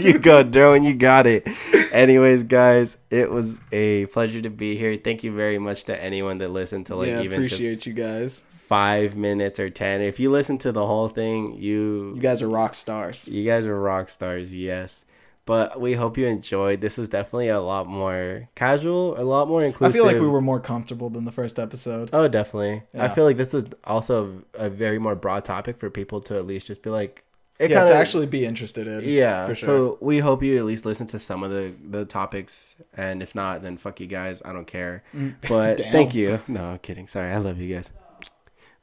you 0.04 0.18
go, 0.18 0.42
Darwin. 0.42 0.84
You 0.84 0.94
got 0.94 1.26
it. 1.26 1.48
Anyways, 1.92 2.44
guys, 2.44 2.96
it 3.10 3.30
was 3.30 3.60
a 3.72 4.06
pleasure 4.06 4.40
to 4.40 4.50
be 4.50 4.76
here. 4.76 4.96
Thank 4.96 5.24
you 5.24 5.34
very 5.34 5.58
much 5.58 5.84
to 5.84 6.02
anyone 6.02 6.38
that 6.38 6.50
listened 6.50 6.86
to 6.86 6.96
like 6.96 7.08
yeah, 7.08 7.22
even 7.22 7.44
appreciate 7.44 7.72
just 7.72 7.86
you 7.86 7.92
guys. 7.92 8.44
Five 8.70 9.16
minutes 9.16 9.58
or 9.60 9.68
ten. 9.68 10.00
If 10.00 10.18
you 10.20 10.30
listen 10.30 10.56
to 10.58 10.72
the 10.72 10.86
whole 10.86 11.08
thing, 11.08 11.54
you 11.60 12.12
You 12.14 12.20
guys 12.22 12.40
are 12.40 12.48
rock 12.48 12.74
stars. 12.74 13.28
you 13.28 13.44
guys 13.44 13.66
are 13.66 13.78
rock 13.78 14.08
stars, 14.08 14.54
yes. 14.54 15.04
But 15.46 15.80
we 15.80 15.94
hope 15.94 16.16
you 16.16 16.26
enjoyed. 16.26 16.80
This 16.80 16.96
was 16.96 17.08
definitely 17.08 17.48
a 17.48 17.58
lot 17.60 17.88
more 17.88 18.48
casual, 18.54 19.20
a 19.20 19.24
lot 19.24 19.48
more 19.48 19.64
inclusive. 19.64 19.92
I 19.94 19.98
feel 19.98 20.06
like 20.06 20.20
we 20.20 20.28
were 20.28 20.40
more 20.40 20.60
comfortable 20.60 21.10
than 21.10 21.24
the 21.24 21.32
first 21.32 21.58
episode. 21.58 22.10
Oh, 22.12 22.28
definitely. 22.28 22.82
I 22.94 23.08
feel 23.08 23.24
like 23.24 23.36
this 23.36 23.52
was 23.52 23.64
also 23.82 24.42
a 24.54 24.70
very 24.70 24.98
more 25.00 25.16
broad 25.16 25.44
topic 25.44 25.78
for 25.78 25.90
people 25.90 26.20
to 26.22 26.36
at 26.36 26.46
least 26.46 26.68
just 26.68 26.82
be 26.82 26.90
like, 26.90 27.24
it 27.58 27.70
yeah, 27.70 27.80
kinda- 27.82 27.94
actually 27.96 28.26
be 28.26 28.46
interested 28.46 28.86
in. 28.86 29.02
yeah. 29.02 29.46
for 29.46 29.54
sure. 29.56 29.66
So 29.68 29.98
we 30.00 30.18
hope 30.20 30.42
you 30.44 30.56
at 30.56 30.64
least 30.64 30.86
listen 30.86 31.06
to 31.08 31.18
some 31.18 31.42
of 31.42 31.50
the 31.50 31.74
the 31.90 32.04
topics, 32.04 32.76
and 32.96 33.20
if 33.22 33.34
not, 33.34 33.62
then 33.62 33.76
fuck 33.76 33.98
you 33.98 34.06
guys. 34.06 34.40
I 34.44 34.52
don't 34.52 34.66
care. 34.66 35.02
Mm. 35.14 35.34
But 35.48 35.78
thank 35.96 36.14
you. 36.14 36.38
No, 36.46 36.64
I'm 36.66 36.78
kidding. 36.78 37.08
Sorry, 37.08 37.32
I 37.32 37.38
love 37.38 37.58
you 37.58 37.74
guys. 37.74 37.90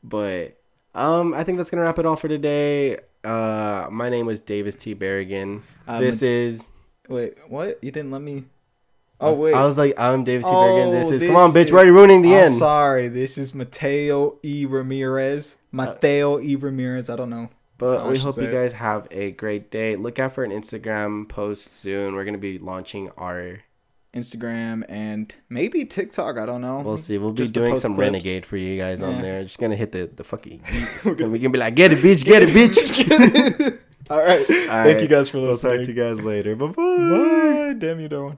But 0.04 0.58
um, 0.96 1.34
I 1.34 1.44
think 1.44 1.58
that's 1.58 1.70
gonna 1.70 1.84
wrap 1.84 2.00
it 2.00 2.06
all 2.06 2.16
for 2.16 2.28
today. 2.28 2.98
Uh, 3.24 3.88
my 3.92 4.10
name 4.10 4.26
was 4.26 4.40
Davis 4.40 4.76
T. 4.76 4.96
Berrigan. 4.96 5.62
Um, 5.88 6.00
this 6.02 6.22
is. 6.22 6.70
Wait, 7.10 7.36
what? 7.48 7.84
You 7.84 7.92
didn't 7.92 8.12
let 8.12 8.22
me. 8.22 8.46
I 9.20 9.26
Oh 9.26 9.30
was, 9.32 9.40
wait. 9.40 9.54
I 9.56 9.66
was 9.66 9.78
like, 9.78 9.94
I'm 9.98 10.24
Davis 10.24 10.46
T. 10.46 10.52
Berrigan. 10.52 10.92
This 10.92 11.08
Oh, 11.08 11.14
is. 11.14 11.22
this 11.22 11.28
Come 11.28 11.36
on, 11.38 11.52
bitch. 11.52 11.66
is- 11.66 11.72
Why 11.72 11.80
are 11.82 11.86
you 11.86 11.94
ruining 11.94 12.22
the 12.22 12.36
I'm 12.36 12.44
end? 12.46 12.54
sorry. 12.54 13.08
This 13.08 13.38
is 13.38 13.56
Mateo 13.56 14.38
E. 14.44 14.66
Ramirez. 14.66 15.58
Mateo 15.72 16.40
E. 16.40 16.56
Ramirez. 16.56 17.10
I 17.10 17.16
don't 17.16 17.30
know. 17.30 17.50
But 17.80 18.02
I 18.02 18.08
we 18.10 18.18
hope 18.18 18.38
you 18.38 18.50
guys 18.52 18.74
have 18.74 19.08
a 19.12 19.32
great 19.32 19.70
day. 19.72 19.96
Look 19.96 20.18
out 20.20 20.32
for 20.34 20.44
an 20.44 20.52
Instagram 20.52 21.28
post 21.30 21.66
soon. 21.68 22.16
We're 22.16 22.26
gonna 22.26 22.38
be 22.38 22.58
launching 22.60 23.10
our. 23.18 23.60
Instagram 24.14 24.84
and 24.90 25.34
maybe 25.50 25.86
TikTok. 25.86 26.38
I 26.38 26.46
don't 26.46 26.62
know. 26.62 26.80
We'll 26.80 26.98
see. 26.98 27.18
We'll 27.18 27.32
be 27.34 27.44
Just 27.44 27.54
doing 27.54 27.76
some 27.76 27.96
clips. 27.96 28.06
renegade 28.08 28.46
for 28.46 28.58
you 28.58 28.78
guys 28.78 29.02
on 29.02 29.22
there. 29.22 29.44
Just 29.44 29.60
gonna 29.60 29.76
hit 29.76 29.92
the 29.92 30.10
the 30.16 30.24
fucking. 30.24 30.62
and 31.04 31.32
we 31.32 31.40
can 31.40 31.52
be 31.52 31.60
like, 31.60 31.76
get 31.76 31.92
it, 31.92 32.00
bitch, 32.00 32.26
get 32.26 32.42
it, 32.44 32.50
bitch. 32.56 33.80
All 34.10 34.18
right. 34.24 34.40
All 34.40 34.46
Thank 34.46 34.70
right. 34.70 35.02
you 35.02 35.08
guys 35.08 35.30
for 35.30 35.40
We'll 35.40 35.58
talk 35.58 35.82
to 35.82 35.86
you 35.88 35.94
guys 35.94 36.22
later. 36.22 36.56
Bye 36.56 36.68
bye. 36.68 36.74
Bye. 36.74 37.76
Damn 37.78 38.00
you, 38.00 38.08
Darwin. 38.08 38.38